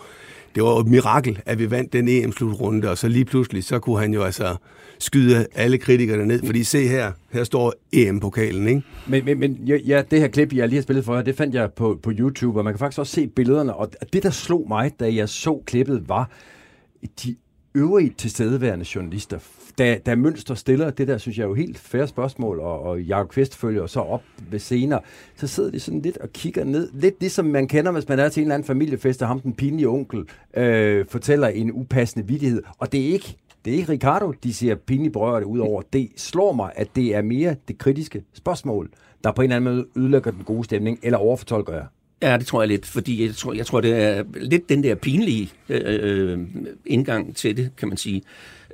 det 0.58 0.66
var 0.66 0.74
jo 0.74 0.80
et 0.80 0.88
mirakel, 0.88 1.40
at 1.46 1.60
vi 1.60 1.72
vandt 1.72 1.94
den 1.94 2.08
EM-slutrunde, 2.08 2.90
og 2.90 2.98
så 2.98 3.08
lige 3.08 3.26
pludselig, 3.26 3.64
så 3.64 3.80
kunne 3.80 4.00
han 4.00 4.14
jo 4.14 4.24
altså 4.24 4.56
skyde 5.00 5.48
alle 5.56 5.78
kritikerne 5.78 6.26
ned, 6.26 6.44
fordi 6.46 6.64
se 6.64 6.88
her, 6.88 7.12
her 7.32 7.44
står 7.44 7.74
EM-pokalen, 7.94 8.68
ikke? 8.68 8.82
Men, 9.08 9.26
men, 9.26 9.40
men 9.40 9.54
ja, 9.68 10.04
det 10.12 10.20
her 10.20 10.28
klip, 10.28 10.54
jeg 10.54 10.68
lige 10.68 10.78
har 10.78 10.84
spillet 10.84 11.06
for 11.06 11.16
jer, 11.16 11.22
det 11.22 11.36
fandt 11.36 11.56
jeg 11.56 11.74
på, 11.74 12.00
på 12.04 12.12
YouTube, 12.14 12.60
og 12.60 12.64
man 12.64 12.74
kan 12.74 12.80
faktisk 12.80 13.00
også 13.00 13.14
se 13.14 13.28
billederne, 13.28 13.76
og 13.76 13.92
det, 14.14 14.24
der 14.24 14.30
slog 14.30 14.66
mig, 14.68 14.92
da 15.00 15.16
jeg 15.16 15.30
så 15.30 15.64
klippet, 15.66 16.10
var 16.10 16.30
de 17.24 17.36
øvrige 17.76 18.14
tilstedeværende 18.18 18.86
journalister. 18.96 19.40
Da, 19.78 19.98
da 20.06 20.16
Mønster 20.16 20.56
stiller 20.56 20.90
det 20.90 21.08
der, 21.08 21.18
synes 21.18 21.38
jeg 21.38 21.44
er 21.44 21.48
jo 21.48 21.54
helt 21.54 21.78
færre 21.78 22.08
spørgsmål, 22.08 22.60
og, 22.60 22.82
og 22.84 23.02
Jacob 23.02 23.30
Kvist 23.30 23.56
følger 23.56 23.88
så 23.88 24.00
op 24.00 24.24
ved 24.50 24.60
senere, 24.60 25.00
så 25.36 25.48
sidder 25.48 25.72
de 25.72 25.80
sådan 25.80 26.02
lidt 26.02 26.18
og 26.18 26.34
kigger 26.34 26.64
ned. 26.64 26.90
Lidt 26.94 27.16
ligesom 27.20 27.46
man 27.46 27.68
kender, 27.68 27.92
hvis 27.92 28.08
man 28.08 28.20
er 28.20 28.30
til 28.30 28.42
en 28.42 28.48
eller 28.48 28.56
anden 28.56 28.68
familiefest, 28.68 29.22
og 29.22 29.28
ham 29.28 29.40
den 29.40 29.54
pinlige 29.54 29.88
onkel 29.88 30.26
øh, 30.58 31.06
fortæller 31.10 31.48
en 31.48 31.72
upassende 31.72 32.28
vidighed. 32.28 32.64
Og 32.78 32.92
det 32.92 33.02
er 33.02 33.14
ikke 33.14 33.38
det 33.66 33.74
er 33.74 33.78
ikke 33.78 33.92
Ricardo, 33.92 34.34
de 34.44 34.54
siger 34.54 34.76
pinligt 34.76 35.14
berørt 35.14 35.44
ud 35.44 35.60
over. 35.60 35.82
Det 35.94 36.10
slår 36.16 36.54
mig, 36.54 36.72
at 36.76 36.88
det 36.96 37.16
er 37.16 37.22
mere 37.22 37.56
det 37.68 37.78
kritiske 37.78 38.24
spørgsmål, 38.34 38.90
der 39.24 39.32
på 39.32 39.42
en 39.42 39.52
eller 39.52 39.56
anden 39.56 39.74
måde 39.74 39.88
ødelægger 39.96 40.32
den 40.32 40.44
gode 40.44 40.64
stemning, 40.64 41.00
eller 41.04 41.18
overfortolker 41.18 41.74
jeg. 41.74 41.86
Ja, 42.22 42.38
det 42.38 42.46
tror 42.48 42.62
jeg 42.62 42.68
lidt, 42.68 42.86
fordi 42.86 43.26
jeg 43.26 43.36
tror, 43.36 43.54
jeg 43.54 43.66
tror 43.66 43.82
det 43.82 44.04
er 44.04 44.24
lidt 44.34 44.70
den 44.70 44.84
der 44.84 44.96
pinlige 44.96 45.52
øh, 45.70 45.82
øh, 45.86 46.40
indgang 46.86 47.36
til 47.36 47.58
det, 47.58 47.70
kan 47.78 47.88
man 47.88 47.98
sige. 47.98 48.22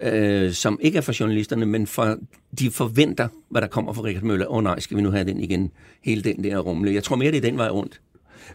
øh, 0.02 0.52
som 0.52 0.80
ikke 0.82 0.98
er 0.98 1.02
for 1.02 1.20
journalisterne, 1.20 1.66
men 1.66 1.88
for, 1.88 2.18
de 2.60 2.72
forventer, 2.72 3.28
hvad 3.50 3.62
der 3.62 3.68
kommer 3.68 3.94
fra 3.94 4.04
Richard 4.04 4.24
Møller. 4.24 4.46
Åh 4.48 4.58
oh, 4.58 4.64
nej, 4.64 4.80
skal 4.80 4.98
vi 4.98 5.02
nu 5.02 5.12
have 5.12 5.24
den 5.24 5.39
igen? 5.39 5.72
Hele 6.02 6.22
den 6.22 6.44
der 6.44 6.58
rumle. 6.58 6.94
Jeg 6.94 7.04
tror 7.04 7.16
mere, 7.16 7.32
det 7.32 7.38
er 7.38 7.41
den 7.41 7.58
vej 7.58 7.70
rundt. 7.70 8.02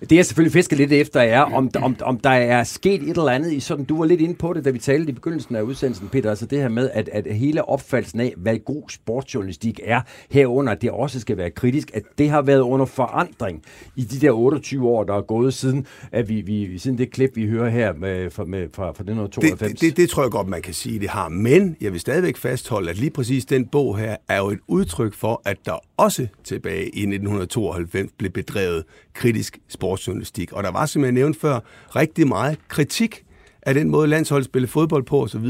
Det 0.00 0.12
jeg 0.12 0.26
selvfølgelig 0.26 0.52
fisker 0.52 0.76
lidt 0.76 0.92
efter 0.92 1.20
er, 1.20 1.40
om, 1.40 1.70
om, 1.82 1.96
om 2.02 2.18
der 2.18 2.30
er 2.30 2.64
sket 2.64 3.02
et 3.02 3.08
eller 3.08 3.28
andet 3.28 3.52
i 3.52 3.60
sådan, 3.60 3.84
du 3.84 3.98
var 3.98 4.04
lidt 4.04 4.20
inde 4.20 4.34
på 4.34 4.52
det, 4.52 4.64
da 4.64 4.70
vi 4.70 4.78
talte 4.78 5.10
i 5.10 5.12
begyndelsen 5.12 5.56
af 5.56 5.62
udsendelsen, 5.62 6.08
Peter, 6.08 6.30
altså 6.30 6.46
det 6.46 6.60
her 6.60 6.68
med, 6.68 6.90
at, 6.92 7.08
at 7.08 7.34
hele 7.34 7.68
opfattelsen 7.68 8.20
af, 8.20 8.34
hvad 8.36 8.58
god 8.58 8.82
sportsjournalistik 8.90 9.80
er, 9.84 10.00
herunder, 10.30 10.72
at 10.72 10.82
det 10.82 10.90
også 10.90 11.20
skal 11.20 11.36
være 11.36 11.50
kritisk, 11.50 11.90
at 11.94 12.02
det 12.18 12.30
har 12.30 12.42
været 12.42 12.60
under 12.60 12.86
forandring 12.86 13.62
i 13.96 14.02
de 14.02 14.26
der 14.26 14.32
28 14.32 14.88
år, 14.88 15.04
der 15.04 15.14
er 15.14 15.20
gået 15.20 15.54
siden, 15.54 15.86
at 16.12 16.28
vi, 16.28 16.40
vi 16.40 16.78
siden 16.78 16.98
det 16.98 17.10
klip, 17.10 17.30
vi 17.34 17.46
hører 17.46 17.68
her 17.70 17.92
med, 17.92 18.30
fra, 18.30 18.44
med, 18.44 18.68
fra, 18.72 18.84
fra 18.84 18.90
1992. 18.90 19.72
Det, 19.72 19.80
det, 19.80 19.96
det 19.96 20.10
tror 20.10 20.22
jeg 20.22 20.30
godt, 20.30 20.48
man 20.48 20.62
kan 20.62 20.74
sige, 20.74 21.00
det 21.00 21.08
har. 21.08 21.28
Men 21.28 21.76
jeg 21.80 21.92
vil 21.92 22.00
stadigvæk 22.00 22.36
fastholde, 22.36 22.90
at 22.90 22.96
lige 22.96 23.10
præcis 23.10 23.44
den 23.44 23.66
bog 23.66 23.98
her 23.98 24.16
er 24.28 24.38
jo 24.38 24.50
et 24.50 24.58
udtryk 24.66 25.14
for, 25.14 25.42
at 25.44 25.56
der 25.66 25.78
også 25.96 26.26
tilbage 26.44 26.82
i 26.82 27.00
1992 27.00 28.10
blev 28.18 28.30
bedrevet 28.30 28.84
kritisk 29.14 29.58
sportsjournalistik. 29.78 30.52
Og 30.52 30.62
der 30.62 30.70
var, 30.70 30.86
som 30.86 31.04
jeg 31.04 31.12
nævnte 31.12 31.40
før, 31.40 31.60
rigtig 31.96 32.28
meget 32.28 32.58
kritik 32.68 33.24
af 33.62 33.74
den 33.74 33.90
måde, 33.90 34.08
landsholdet 34.08 34.44
spiller 34.44 34.68
fodbold 34.68 35.04
på 35.04 35.22
osv. 35.22 35.46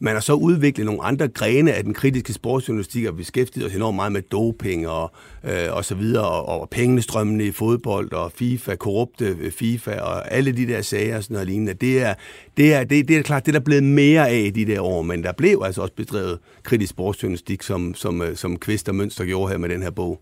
Man 0.00 0.14
har 0.14 0.20
så 0.20 0.32
udviklet 0.32 0.86
nogle 0.86 1.02
andre 1.02 1.28
grene 1.28 1.72
af 1.72 1.84
den 1.84 1.94
kritiske 1.94 2.32
sportsjournalistik 2.32 3.06
og 3.06 3.16
beskæftiget 3.16 3.66
os 3.66 3.74
enormt 3.74 3.96
meget 3.96 4.12
med 4.12 4.22
doping 4.22 4.88
og, 4.88 5.12
øh, 5.44 5.68
og 5.70 5.84
så 5.84 5.94
videre, 5.94 6.28
og, 6.28 6.60
og 6.60 6.68
pengestrømmene 6.70 7.44
i 7.44 7.50
fodbold 7.50 8.12
og 8.12 8.32
FIFA, 8.32 8.74
korrupte 8.74 9.36
øh, 9.40 9.52
FIFA 9.52 10.00
og 10.00 10.32
alle 10.32 10.52
de 10.52 10.66
der 10.66 10.82
sager 10.82 11.16
og 11.16 11.22
sådan 11.22 11.34
noget 11.34 11.48
lignende. 11.48 11.74
Det 11.74 12.02
er, 12.02 12.14
det 12.56 12.74
er, 12.74 12.84
det, 12.84 13.08
det 13.08 13.16
er 13.16 13.22
klart, 13.22 13.46
det 13.46 13.54
er 13.54 13.58
der 13.58 13.64
blevet 13.64 13.84
mere 13.84 14.28
af 14.28 14.40
i 14.40 14.50
de 14.50 14.66
der 14.66 14.80
år, 14.80 15.02
men 15.02 15.22
der 15.22 15.32
blev 15.32 15.62
altså 15.64 15.82
også 15.82 15.94
bedrevet 15.94 16.38
kritisk 16.62 16.90
sportsjournalistik, 16.90 17.62
som, 17.62 17.94
som, 17.94 18.22
øh, 18.22 18.36
som 18.36 18.58
Kvist 18.58 18.88
og 18.88 18.94
Mønster 18.94 19.24
gjorde 19.24 19.50
her 19.50 19.58
med 19.58 19.68
den 19.68 19.82
her 19.82 19.90
bog. 19.90 20.20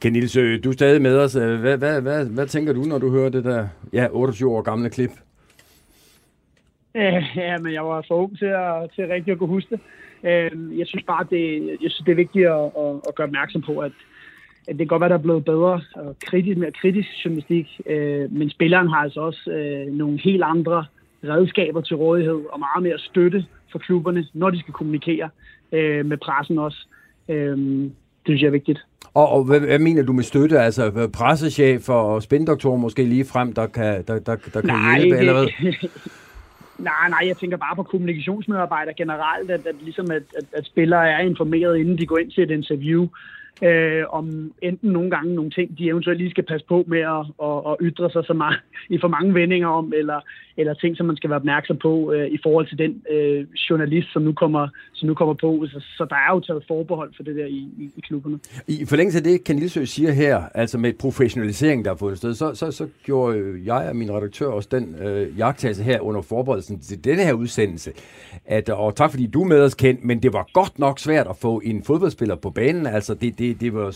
Ken 0.00 0.12
Nielsø, 0.12 0.58
du 0.64 0.68
er 0.68 0.72
stadig 0.72 1.02
med 1.02 1.18
os. 1.18 1.36
Øh, 1.36 1.60
hvad, 1.60 1.78
hvad, 1.78 2.00
hvad, 2.00 2.26
hvad 2.26 2.46
tænker 2.46 2.72
du, 2.72 2.80
når 2.80 2.98
du 2.98 3.10
hører 3.10 3.28
det 3.28 3.44
der 3.44 3.68
ja, 3.92 4.06
28 4.10 4.50
år 4.50 4.62
gamle 4.62 4.90
klip? 4.90 5.10
Øh, 6.94 7.24
ja, 7.36 7.58
men 7.58 7.72
jeg 7.72 7.84
var 7.84 8.04
for 8.08 8.14
ung 8.14 8.38
til 8.38 8.46
at, 8.46 8.90
til 8.94 9.06
rigtig 9.06 9.32
at 9.32 9.38
kunne 9.38 9.48
huske 9.48 9.70
det. 9.70 9.80
Øhm, 10.24 10.78
jeg 10.78 10.86
synes 10.86 11.04
bare, 11.06 11.26
det, 11.30 11.68
jeg 11.68 11.90
synes, 11.90 12.04
det 12.06 12.12
er 12.12 12.22
vigtigt 12.24 12.46
at, 12.46 12.64
at, 13.08 13.14
gøre 13.14 13.26
opmærksom 13.26 13.62
på, 13.62 13.78
at, 13.78 13.92
at 14.68 14.78
det 14.78 14.78
kan 14.78 14.86
godt 14.86 15.00
være, 15.00 15.08
der 15.08 15.18
er 15.18 15.22
blevet 15.22 15.44
bedre 15.44 15.80
og 15.94 16.16
kritisk, 16.26 16.58
mere 16.58 16.72
kritisk 16.72 17.08
journalistik, 17.24 17.80
øh, 17.86 18.32
men 18.32 18.50
spilleren 18.50 18.88
har 18.88 18.96
altså 18.96 19.20
også 19.20 19.50
øh, 19.50 19.92
nogle 19.92 20.20
helt 20.24 20.42
andre 20.42 20.84
redskaber 21.24 21.80
til 21.80 21.96
rådighed 21.96 22.40
og 22.52 22.58
meget 22.58 22.82
mere 22.82 22.98
støtte 22.98 23.46
for 23.72 23.78
klubberne, 23.78 24.26
når 24.32 24.50
de 24.50 24.58
skal 24.58 24.74
kommunikere 24.74 25.28
øh, 25.72 26.06
med 26.06 26.16
pressen 26.16 26.58
også. 26.58 26.86
Øh, 27.28 27.56
det 27.56 28.26
synes 28.26 28.42
jeg 28.42 28.48
er 28.48 28.58
vigtigt. 28.60 28.80
Og, 29.20 29.28
og 29.28 29.44
hvad, 29.44 29.60
hvad 29.60 29.78
mener 29.78 30.02
du 30.02 30.12
med 30.12 30.24
støtte? 30.24 30.60
Altså 30.60 31.08
pressechef 31.12 31.88
og 31.88 32.22
spindoktor 32.22 32.76
måske 32.76 33.04
lige 33.04 33.24
frem, 33.24 33.52
der 33.52 33.66
kan, 33.66 34.04
der, 34.08 34.18
der, 34.18 34.36
der 34.54 34.60
kan 34.60 34.64
Nej, 34.64 34.98
hjælpe? 34.98 35.18
Eller 35.18 35.32
hvad? 35.32 35.46
Nej, 36.78 37.08
nej, 37.08 37.22
jeg 37.26 37.36
tænker 37.36 37.56
bare 37.56 37.76
på 37.76 37.82
kommunikationsmedarbejdere 37.82 38.94
generelt, 38.94 39.50
at, 39.50 39.66
at, 39.66 39.74
ligesom 39.82 40.10
at, 40.10 40.22
at, 40.38 40.44
at 40.52 40.66
spillere 40.66 41.10
er 41.10 41.18
informeret, 41.18 41.78
inden 41.78 41.98
de 41.98 42.06
går 42.06 42.18
ind 42.18 42.30
til 42.30 42.42
et 42.42 42.50
interview, 42.50 43.08
øh, 43.62 44.04
om 44.08 44.52
enten 44.62 44.90
nogle 44.90 45.10
gange 45.10 45.34
nogle 45.34 45.50
ting, 45.50 45.78
de 45.78 45.88
eventuelt 45.88 46.18
lige 46.18 46.30
skal 46.30 46.44
passe 46.44 46.66
på 46.66 46.84
med 46.86 47.00
at, 47.00 47.24
at, 47.42 47.58
at 47.70 47.76
ytre 47.80 48.10
sig 48.10 48.24
så 48.24 48.32
meget, 48.32 48.58
i 48.94 48.98
for 49.00 49.08
mange 49.08 49.34
vendinger 49.34 49.68
om, 49.68 49.92
eller, 49.96 50.20
eller 50.56 50.74
ting, 50.74 50.96
som 50.96 51.06
man 51.06 51.16
skal 51.16 51.30
være 51.30 51.38
opmærksom 51.38 51.76
på 51.76 52.12
øh, 52.12 52.26
i 52.30 52.38
forhold 52.42 52.66
til 52.66 52.78
den 52.78 53.02
øh, 53.10 53.46
journalist, 53.70 54.12
som 54.12 54.22
nu 54.22 54.32
kommer, 54.32 54.68
som 54.92 55.06
nu 55.06 55.14
kommer 55.14 55.34
på. 55.34 55.66
Så, 55.66 55.80
så 55.96 56.06
der 56.10 56.16
er 56.16 56.34
jo 56.34 56.40
taget 56.40 56.64
forbehold 56.68 57.12
for 57.16 57.22
det 57.22 57.36
der 57.36 57.46
i, 57.46 57.68
i, 57.78 57.90
i 57.96 58.00
klubberne. 58.00 58.38
I 58.68 58.84
forlængelse 58.88 59.18
af 59.18 59.24
det, 59.24 59.44
kan 59.44 59.56
Nilsø 59.56 59.84
siger 59.84 60.12
her, 60.12 60.42
altså 60.54 60.78
med 60.78 60.92
professionalisering, 60.92 61.84
der 61.84 61.90
har 61.90 61.96
fundet 61.96 62.18
sted, 62.18 62.34
så, 62.34 62.54
så, 62.54 62.70
så 62.70 62.88
gjorde 63.04 63.60
jeg 63.64 63.88
og 63.88 63.96
min 63.96 64.12
redaktør 64.12 64.46
også 64.46 64.68
den 64.72 64.96
øh, 65.02 65.38
jagttagelse 65.38 65.82
her 65.82 66.00
under 66.00 66.22
forberedelsen 66.22 66.78
til 66.78 67.04
denne 67.04 67.22
her 67.22 67.32
udsendelse. 67.32 67.92
At, 68.46 68.68
og 68.68 68.96
tak 68.96 69.10
fordi 69.10 69.26
du 69.26 69.42
er 69.42 69.46
med 69.46 69.62
os, 69.62 69.74
kendt, 69.74 70.04
men 70.04 70.22
det 70.22 70.32
var 70.32 70.46
godt 70.52 70.78
nok 70.78 70.98
svært 70.98 71.26
at 71.26 71.36
få 71.36 71.60
en 71.64 71.82
fodboldspiller 71.82 72.36
på 72.36 72.50
banen. 72.50 72.86
Altså 72.86 73.14
det, 73.14 73.38
det, 73.38 73.45
det 73.52 73.74
var 73.74 73.90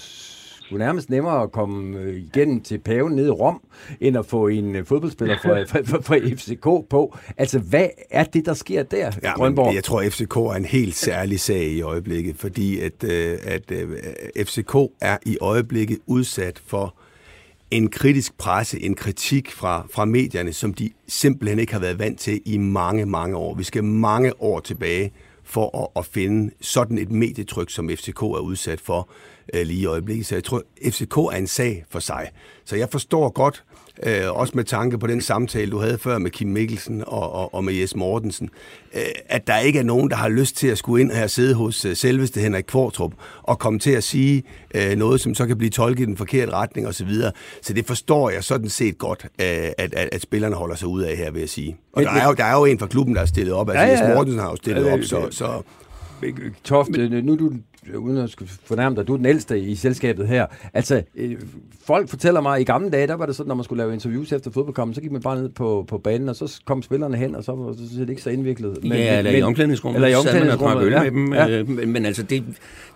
sgu 0.70 0.78
nærmest 0.78 1.10
nemmere 1.10 1.42
at 1.42 1.52
komme 1.52 1.98
øh, 1.98 2.16
igennem 2.16 2.60
til 2.60 2.78
paven 2.78 3.12
nede 3.12 3.26
i 3.26 3.30
Rom, 3.30 3.60
end 4.00 4.18
at 4.18 4.26
få 4.26 4.48
en 4.48 4.76
øh, 4.76 4.86
fodboldspiller 4.86 5.36
fra, 5.42 5.62
fra, 5.82 5.98
fra 6.00 6.16
FCK 6.16 6.88
på. 6.90 7.18
Altså, 7.36 7.58
hvad 7.58 7.88
er 8.10 8.24
det, 8.24 8.46
der 8.46 8.54
sker 8.54 8.82
der, 8.82 9.10
ja, 9.22 9.32
Grønborg? 9.32 9.74
Jeg 9.74 9.84
tror, 9.84 10.00
at 10.00 10.12
FCK 10.12 10.36
er 10.36 10.54
en 10.54 10.64
helt 10.64 10.94
særlig 10.94 11.40
sag 11.40 11.62
i 11.62 11.82
øjeblikket, 11.82 12.36
fordi 12.36 12.80
at, 12.80 13.04
øh, 13.04 13.38
at 13.44 13.72
FCK 14.46 14.76
er 15.00 15.16
i 15.26 15.36
øjeblikket 15.40 15.98
udsat 16.06 16.62
for 16.66 16.94
en 17.70 17.90
kritisk 17.90 18.38
presse, 18.38 18.82
en 18.82 18.94
kritik 18.94 19.50
fra, 19.50 19.86
fra 19.92 20.04
medierne, 20.04 20.52
som 20.52 20.74
de 20.74 20.90
simpelthen 21.08 21.58
ikke 21.58 21.72
har 21.72 21.80
været 21.80 21.98
vant 21.98 22.20
til 22.20 22.40
i 22.44 22.58
mange, 22.58 23.06
mange 23.06 23.36
år. 23.36 23.54
Vi 23.54 23.64
skal 23.64 23.84
mange 23.84 24.42
år 24.42 24.60
tilbage 24.60 25.12
for 25.50 25.82
at, 25.82 26.00
at 26.00 26.06
finde 26.06 26.54
sådan 26.60 26.98
et 26.98 27.10
medietryk, 27.10 27.70
som 27.70 27.88
FCK 27.88 28.22
er 28.22 28.40
udsat 28.40 28.80
for 28.80 29.08
øh, 29.54 29.66
lige 29.66 29.80
i 29.80 29.86
øjeblikket. 29.86 30.26
Så 30.26 30.34
jeg 30.34 30.44
tror, 30.44 30.62
FCK 30.84 31.16
er 31.16 31.36
en 31.36 31.46
sag 31.46 31.84
for 31.88 31.98
sig. 31.98 32.30
Så 32.64 32.76
jeg 32.76 32.88
forstår 32.90 33.30
godt, 33.30 33.64
øh, 34.02 34.32
også 34.32 34.52
med 34.56 34.64
tanke 34.64 34.98
på 34.98 35.06
den 35.06 35.20
samtale, 35.20 35.70
du 35.70 35.78
havde 35.78 35.98
før 35.98 36.18
med 36.18 36.30
Kim 36.30 36.48
Mikkelsen 36.48 37.04
og, 37.06 37.32
og, 37.32 37.54
og 37.54 37.64
med 37.64 37.74
Jes 37.74 37.96
Mortensen, 37.96 38.50
øh, 38.94 39.02
at 39.26 39.46
der 39.46 39.58
ikke 39.58 39.78
er 39.78 39.82
nogen, 39.82 40.10
der 40.10 40.16
har 40.16 40.28
lyst 40.28 40.56
til 40.56 40.68
at 40.68 40.78
skulle 40.78 41.00
ind 41.00 41.10
her 41.12 41.22
og 41.22 41.30
sidde 41.30 41.54
hos 41.54 41.84
øh, 41.84 41.96
selveste 41.96 42.40
Henrik 42.40 42.64
Kvartrup 42.64 43.12
og 43.42 43.58
komme 43.58 43.78
til 43.78 43.90
at 43.90 44.04
sige 44.04 44.42
øh, 44.74 44.96
noget, 44.96 45.20
som 45.20 45.34
så 45.34 45.46
kan 45.46 45.58
blive 45.58 45.70
tolket 45.70 46.02
i 46.02 46.06
den 46.06 46.16
forkerte 46.16 46.52
retning 46.52 46.86
osv. 46.86 46.92
Så, 46.92 47.04
videre. 47.04 47.32
så 47.62 47.72
det 47.72 47.86
forstår 47.86 48.30
jeg 48.30 48.44
sådan 48.44 48.68
set 48.68 48.98
godt, 48.98 49.24
øh, 49.24 49.46
at, 49.78 49.94
at, 49.94 50.08
at 50.12 50.22
spillerne 50.22 50.54
holder 50.54 50.74
sig 50.74 50.88
ud 50.88 51.02
af 51.02 51.16
her, 51.16 51.30
vil 51.30 51.40
jeg 51.40 51.48
sige. 51.48 51.76
Og 51.92 52.02
der 52.02 52.10
er, 52.10 52.26
jo, 52.26 52.34
der 52.34 52.44
er 52.44 52.58
jo 52.58 52.64
en 52.64 52.78
fra 52.78 52.86
klubben, 52.86 53.14
der 53.14 53.20
er 53.20 53.26
stillet 53.26 53.54
op. 53.54 53.68
Altså, 53.68 53.82
ja, 53.82 53.88
ja, 53.88 53.98
ja. 53.98 54.08
Jes 54.08 54.14
Mortensen 54.14 54.40
har 54.40 54.50
jo 54.50 54.56
stillet 54.56 54.92
op, 54.92 55.00
så... 55.02 55.28
så 55.30 55.62
Tofte, 56.64 57.22
nu 57.22 57.36
du 57.36 57.52
uden 57.94 58.16
at 58.16 58.36
fornærme 58.64 58.96
dig, 58.96 59.06
du 59.06 59.12
er 59.12 59.16
den 59.16 59.26
ældste 59.26 59.60
i 59.60 59.74
selskabet 59.74 60.28
her. 60.28 60.46
Altså, 60.74 61.02
øh, 61.16 61.36
folk 61.84 62.08
fortæller 62.08 62.40
mig, 62.40 62.54
at 62.54 62.60
i 62.60 62.64
gamle 62.64 62.90
dage, 62.90 63.06
der 63.06 63.14
var 63.14 63.26
det 63.26 63.36
sådan, 63.36 63.48
når 63.48 63.54
man 63.54 63.64
skulle 63.64 63.82
lave 63.82 63.92
interviews 63.92 64.32
efter 64.32 64.50
fodboldkampen, 64.50 64.94
så 64.94 65.00
gik 65.00 65.12
man 65.12 65.22
bare 65.22 65.36
ned 65.36 65.48
på, 65.48 65.84
på 65.88 65.98
banen, 65.98 66.28
og 66.28 66.36
så 66.36 66.60
kom 66.64 66.82
spillerne 66.82 67.16
hen, 67.16 67.34
og 67.34 67.44
så 67.44 67.52
var 67.52 67.72
det 67.72 68.10
ikke 68.10 68.22
så 68.22 68.30
indviklet. 68.30 68.78
Men, 68.82 68.92
ja, 68.92 69.18
eller 69.18 69.30
men, 69.30 69.40
i 69.40 69.42
omklædningsrummet. 69.42 69.96
Eller 69.96 70.08
i 70.08 70.14
omklædningsrummet, 70.14 70.90
ja. 70.90 71.02
med 71.02 71.10
dem. 71.10 71.32
Ja. 71.32 71.48
Øh, 71.48 71.68
men, 71.68 71.92
men 71.92 72.06
altså, 72.06 72.22
det, 72.22 72.44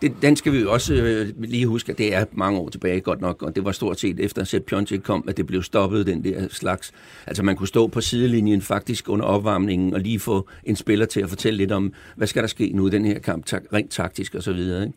det, 0.02 0.12
den 0.22 0.36
skal 0.36 0.52
vi 0.52 0.58
jo 0.58 0.72
også 0.72 0.94
øh, 0.94 1.28
lige 1.38 1.66
huske, 1.66 1.92
at 1.92 1.98
det 1.98 2.14
er 2.14 2.24
mange 2.32 2.58
år 2.58 2.68
tilbage 2.68 3.00
godt 3.00 3.20
nok, 3.20 3.42
og 3.42 3.56
det 3.56 3.64
var 3.64 3.72
stort 3.72 4.00
set 4.00 4.20
efter, 4.20 4.44
Sepp 4.44 4.66
Piontek 4.66 5.02
kom, 5.02 5.24
at 5.28 5.36
det 5.36 5.46
blev 5.46 5.62
stoppet, 5.62 6.06
den 6.06 6.24
der 6.24 6.48
slags. 6.50 6.92
Altså, 7.26 7.42
man 7.42 7.56
kunne 7.56 7.68
stå 7.68 7.86
på 7.86 8.00
sidelinjen 8.00 8.62
faktisk 8.62 9.08
under 9.08 9.24
opvarmningen, 9.24 9.94
og 9.94 10.00
lige 10.00 10.18
få 10.18 10.48
en 10.64 10.76
spiller 10.76 11.06
til 11.06 11.20
at 11.20 11.28
fortælle 11.28 11.56
lidt 11.56 11.72
om, 11.72 11.92
hvad 12.16 12.26
skal 12.26 12.42
der 12.42 12.48
ske 12.48 12.70
nu 12.74 12.86
i 12.86 12.90
den 12.90 13.04
her 13.04 13.18
kamp, 13.18 13.46
tak, 13.46 13.62
rent 13.72 13.90
taktisk 13.90 14.34
og 14.34 14.42
så 14.42 14.52
videre. 14.52 14.73
Ikke? 14.82 14.94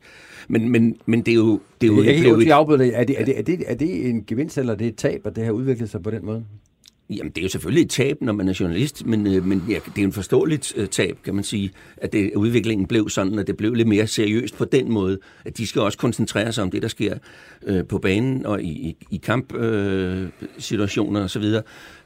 Men, 0.47 0.69
men, 0.69 0.95
men 1.05 1.21
det 1.21 1.31
er 1.31 1.35
jo... 1.35 1.59
Det 1.81 1.89
er 1.89 1.93
jo 1.93 2.03
jeg 2.03 2.09
er, 2.09 2.15
helt 2.15 2.27
er, 2.27 2.35
det, 2.77 2.99
er, 2.99 3.03
det, 3.03 3.39
er, 3.39 3.43
det, 3.43 3.63
er 3.67 3.75
det 3.75 4.09
en 4.09 4.23
gevinst, 4.27 4.57
eller 4.57 4.73
er 4.73 4.77
det 4.77 4.87
et 4.87 4.95
tab, 4.95 5.21
at 5.25 5.35
det 5.35 5.45
har 5.45 5.51
udviklet 5.51 5.89
sig 5.89 6.03
på 6.03 6.11
den 6.11 6.25
måde? 6.25 6.45
Jamen, 7.09 7.31
det 7.31 7.37
er 7.37 7.43
jo 7.43 7.49
selvfølgelig 7.49 7.83
et 7.83 7.89
tab, 7.89 8.17
når 8.21 8.33
man 8.33 8.49
er 8.49 8.57
journalist, 8.59 9.05
men, 9.05 9.27
øh, 9.27 9.45
men 9.45 9.63
ja, 9.69 9.79
det 9.95 10.01
er 10.01 10.05
en 10.05 10.11
forståeligt 10.11 10.73
uh, 10.77 10.85
tab, 10.85 11.17
kan 11.23 11.35
man 11.35 11.43
sige, 11.43 11.71
at 11.97 12.13
det, 12.13 12.31
udviklingen 12.35 12.87
blev 12.87 13.09
sådan, 13.09 13.39
at 13.39 13.47
det 13.47 13.57
blev 13.57 13.73
lidt 13.73 13.87
mere 13.87 14.07
seriøst 14.07 14.57
på 14.57 14.65
den 14.65 14.91
måde, 14.91 15.19
at 15.45 15.57
de 15.57 15.67
skal 15.67 15.81
også 15.81 15.97
koncentrere 15.97 16.53
sig 16.53 16.63
om 16.63 16.71
det, 16.71 16.81
der 16.81 16.87
sker 16.87 17.17
uh, 17.69 17.79
på 17.89 17.97
banen 17.97 18.45
og 18.45 18.61
i, 18.61 18.67
i, 18.67 18.97
i 19.11 19.17
kampsituationer 19.17 21.19
uh, 21.19 21.25
osv., 21.25 21.43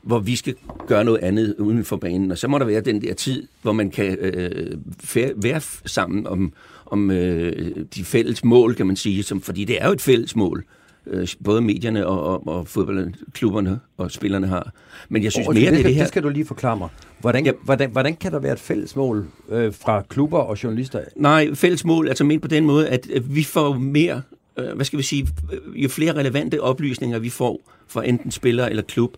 hvor 0.02 0.20
vi 0.20 0.36
skal 0.36 0.56
gøre 0.88 1.06
noget 1.06 1.20
andet 1.20 1.56
uden 1.60 1.84
for 1.84 1.98
banen. 1.98 2.32
Og 2.32 2.38
så 2.38 2.48
må 2.48 2.58
der 2.58 2.66
være 2.66 2.82
den 2.82 3.02
der 3.02 3.14
tid, 3.14 3.48
hvor 3.62 3.72
man 3.72 3.92
kan 3.92 4.18
uh, 4.20 4.26
være 5.44 5.62
sammen 5.86 6.28
om, 6.28 6.54
om 6.92 7.12
øh, 7.12 7.76
de 7.96 8.04
fælles 8.06 8.44
mål, 8.44 8.76
kan 8.76 8.88
man 8.88 8.96
sige, 8.96 9.24
som, 9.24 9.42
fordi 9.42 9.66
det 9.66 9.82
er 9.82 9.88
jo 9.88 9.94
et 9.94 10.02
fælles 10.02 10.36
mål, 10.36 10.64
øh, 11.08 11.28
både 11.44 11.62
medierne 11.62 12.08
og, 12.08 12.24
og, 12.24 12.48
og 12.48 12.68
fodboldklubberne 12.68 13.80
og 13.98 14.12
spillerne 14.12 14.48
har. 14.48 14.72
Men 15.10 15.24
jeg 15.24 15.32
synes 15.32 15.48
og, 15.48 15.54
mere, 15.54 15.66
det, 15.66 15.78
det, 15.78 15.86
det 15.86 15.96
her... 15.96 16.02
Det 16.02 16.08
skal 16.08 16.24
du 16.24 16.30
lige 16.30 16.46
forklare 16.46 16.78
mig. 16.78 16.90
Hvordan, 17.20 17.46
ja. 17.46 17.52
hvordan, 17.64 17.92
hvordan 17.92 18.16
kan 18.16 18.32
der 18.32 18.40
være 18.40 18.54
et 18.54 18.60
fælles 18.60 18.96
mål 18.96 19.28
øh, 19.50 19.74
fra 19.74 20.02
klubber 20.10 20.40
og 20.40 20.64
journalister? 20.64 21.02
Nej, 21.16 21.54
fælles 21.54 21.86
mål, 21.86 22.08
altså 22.08 22.24
ment 22.24 22.42
på 22.42 22.48
den 22.48 22.66
måde, 22.66 22.90
at 22.90 23.08
vi 23.36 23.44
får 23.44 23.74
mere, 23.74 24.22
øh, 24.58 24.76
hvad 24.76 24.86
skal 24.86 24.98
vi 25.00 25.04
sige, 25.04 25.28
jo 25.76 25.90
flere 25.90 26.16
relevante 26.16 26.62
oplysninger 26.62 27.20
vi 27.20 27.30
får 27.30 27.62
fra 27.88 28.08
enten 28.08 28.32
spiller 28.32 28.66
eller 28.66 28.84
klub, 28.84 29.18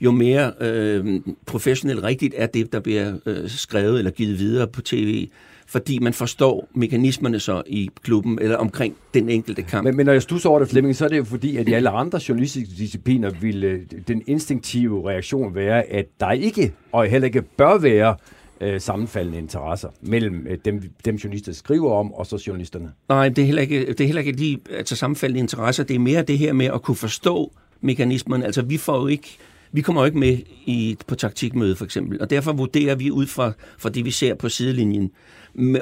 jo 0.00 0.10
mere 0.10 0.52
øh, 0.60 1.20
professionelt 1.46 2.02
rigtigt 2.02 2.34
er 2.36 2.46
det, 2.46 2.72
der 2.72 2.80
bliver 2.80 3.12
øh, 3.26 3.48
skrevet 3.48 3.98
eller 3.98 4.10
givet 4.10 4.38
videre 4.38 4.68
på 4.68 4.82
tv 4.82 5.28
fordi 5.66 5.98
man 5.98 6.12
forstår 6.12 6.68
mekanismerne 6.74 7.40
så 7.40 7.62
i 7.66 7.90
klubben, 8.02 8.38
eller 8.38 8.56
omkring 8.56 8.96
den 9.14 9.28
enkelte 9.28 9.62
kamp. 9.62 9.84
Men, 9.84 9.96
men 9.96 10.06
når 10.06 10.12
jeg 10.12 10.22
stusser 10.22 10.50
over 10.50 10.58
det, 10.58 10.68
Flemming, 10.68 10.96
så 10.96 11.04
er 11.04 11.08
det 11.08 11.18
jo 11.18 11.24
fordi, 11.24 11.56
at 11.56 11.68
i 11.68 11.72
alle 11.72 11.90
andre 11.90 12.20
journalistiske 12.28 12.74
discipliner 12.78 13.30
vil 13.30 13.86
den 14.08 14.22
instinktive 14.26 15.10
reaktion 15.10 15.54
være, 15.54 15.82
at 15.82 16.06
der 16.20 16.30
ikke, 16.30 16.72
og 16.92 17.06
heller 17.06 17.26
ikke 17.26 17.42
bør 17.42 17.78
være, 17.78 18.16
øh, 18.60 18.80
sammenfaldende 18.80 19.38
interesser 19.38 19.88
mellem 20.00 20.46
øh, 20.50 20.58
dem, 20.64 20.82
dem 21.04 21.16
journalister 21.16 21.52
skriver 21.52 21.92
om, 21.92 22.12
og 22.12 22.26
så 22.26 22.44
journalisterne. 22.46 22.92
Nej, 23.08 23.28
det 23.28 23.42
er 23.42 23.46
heller 23.46 23.62
ikke, 23.62 23.86
det 23.86 24.00
er 24.00 24.06
heller 24.06 24.22
ikke 24.22 24.32
lige 24.32 24.58
altså, 24.70 24.96
sammenfaldende 24.96 25.40
interesser. 25.40 25.84
Det 25.84 25.94
er 25.94 25.98
mere 25.98 26.22
det 26.22 26.38
her 26.38 26.52
med 26.52 26.66
at 26.66 26.82
kunne 26.82 26.96
forstå 26.96 27.52
mekanismerne. 27.80 28.44
Altså, 28.44 28.62
vi 28.62 28.76
får 28.76 29.00
jo 29.00 29.06
ikke 29.06 29.38
vi 29.72 29.80
kommer 29.80 30.02
jo 30.02 30.06
ikke 30.06 30.18
med 30.18 30.38
i, 30.66 30.96
på 31.06 31.14
taktikmøde 31.14 31.76
for 31.76 31.84
eksempel, 31.84 32.20
og 32.20 32.30
derfor 32.30 32.52
vurderer 32.52 32.94
vi 32.94 33.10
ud 33.10 33.26
fra, 33.26 33.52
fra 33.78 33.88
det, 33.88 34.04
vi 34.04 34.10
ser 34.10 34.34
på 34.34 34.48
sidelinjen, 34.48 35.10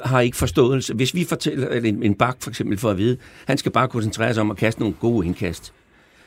har 0.05 0.21
ikke 0.21 0.37
forståelse. 0.37 0.95
Hvis 0.95 1.15
vi 1.15 1.25
fortæller 1.25 1.69
en, 1.71 2.03
en 2.03 2.15
bak 2.15 2.37
for 2.41 2.51
eksempel 2.51 2.79
for 2.79 2.91
at 2.91 2.99
vide, 2.99 3.17
han 3.47 3.59
skal 3.59 3.73
bare 3.73 3.89
koncentrere 3.89 4.35
sig 4.35 4.41
om 4.41 4.51
at 4.51 4.57
kaste 4.57 4.81
nogle 4.81 4.95
gode 5.01 5.27
indkast, 5.27 5.73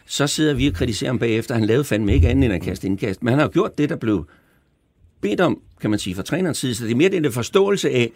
så 0.06 0.28
sidder 0.28 0.54
vi 0.54 0.68
og 0.68 0.74
kritiserer 0.74 1.10
ham 1.10 1.20
bagefter. 1.20 1.56
Han 1.56 1.66
lavede 1.66 1.84
fandme 1.84 2.14
ikke 2.14 2.30
andet 2.30 2.46
end 2.46 2.54
at 2.54 2.62
kaste 2.62 2.88
indkast. 2.88 3.24
Men 3.24 3.30
han 3.32 3.40
har 3.40 3.48
gjort 3.48 3.78
det, 3.78 3.90
der 3.90 3.96
blev 3.96 4.26
bedt 5.22 5.42
om, 5.42 5.62
kan 5.82 5.90
man 5.90 6.00
sige, 6.00 6.16
fra 6.16 6.24
trænerens 6.24 6.58
side. 6.58 6.76
Så 6.76 6.86
det 6.86 6.92
er 6.92 6.96
mere 6.96 7.10
den 7.10 7.32
forståelse 7.32 7.90
af, 7.90 8.12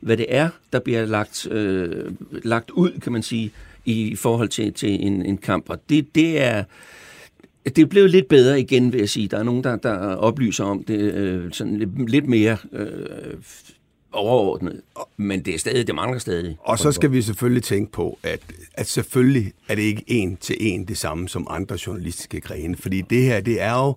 hvad 0.00 0.16
det 0.16 0.26
er, 0.28 0.48
der 0.72 0.80
bliver 0.80 1.06
lagt, 1.06 1.46
øh, 1.50 2.12
lagt 2.30 2.70
ud, 2.70 3.00
kan 3.00 3.12
man 3.12 3.22
sige, 3.22 3.50
i 3.84 4.16
forhold 4.16 4.48
til, 4.48 4.72
til 4.72 5.06
en, 5.06 5.26
en 5.26 5.38
kamp. 5.38 5.70
Og 5.70 5.78
det, 5.88 6.14
det 6.14 6.42
er... 6.42 6.64
Det 7.64 7.78
er 7.78 7.86
blevet 7.86 8.10
lidt 8.10 8.28
bedre 8.28 8.60
igen, 8.60 8.92
vil 8.92 8.98
jeg 8.98 9.08
sige. 9.08 9.28
Der 9.28 9.38
er 9.38 9.42
nogen, 9.42 9.64
der, 9.64 9.76
der 9.76 9.96
oplyser 9.98 10.64
om 10.64 10.84
det 10.84 11.14
øh, 11.14 11.52
sådan 11.52 11.78
lidt, 11.78 12.10
lidt 12.10 12.26
mere 12.26 12.56
øh, 12.72 12.88
overordnet. 14.14 14.80
Men 15.16 15.44
det 15.44 15.54
er 15.54 15.58
stadig, 15.58 15.86
det 15.86 15.94
mangler 15.94 16.18
stadig. 16.18 16.56
Og 16.60 16.78
så 16.78 16.92
skal 16.92 17.12
vi 17.12 17.22
selvfølgelig 17.22 17.62
tænke 17.62 17.92
på, 17.92 18.18
at, 18.22 18.40
at 18.74 18.86
selvfølgelig 18.86 19.52
er 19.68 19.74
det 19.74 19.82
ikke 19.82 20.04
en 20.06 20.36
til 20.36 20.56
en 20.60 20.84
det 20.84 20.98
samme 20.98 21.28
som 21.28 21.46
andre 21.50 21.78
journalistiske 21.86 22.40
grene. 22.40 22.76
Fordi 22.76 23.00
det 23.00 23.22
her, 23.22 23.40
det 23.40 23.60
er 23.60 23.84
jo 23.86 23.94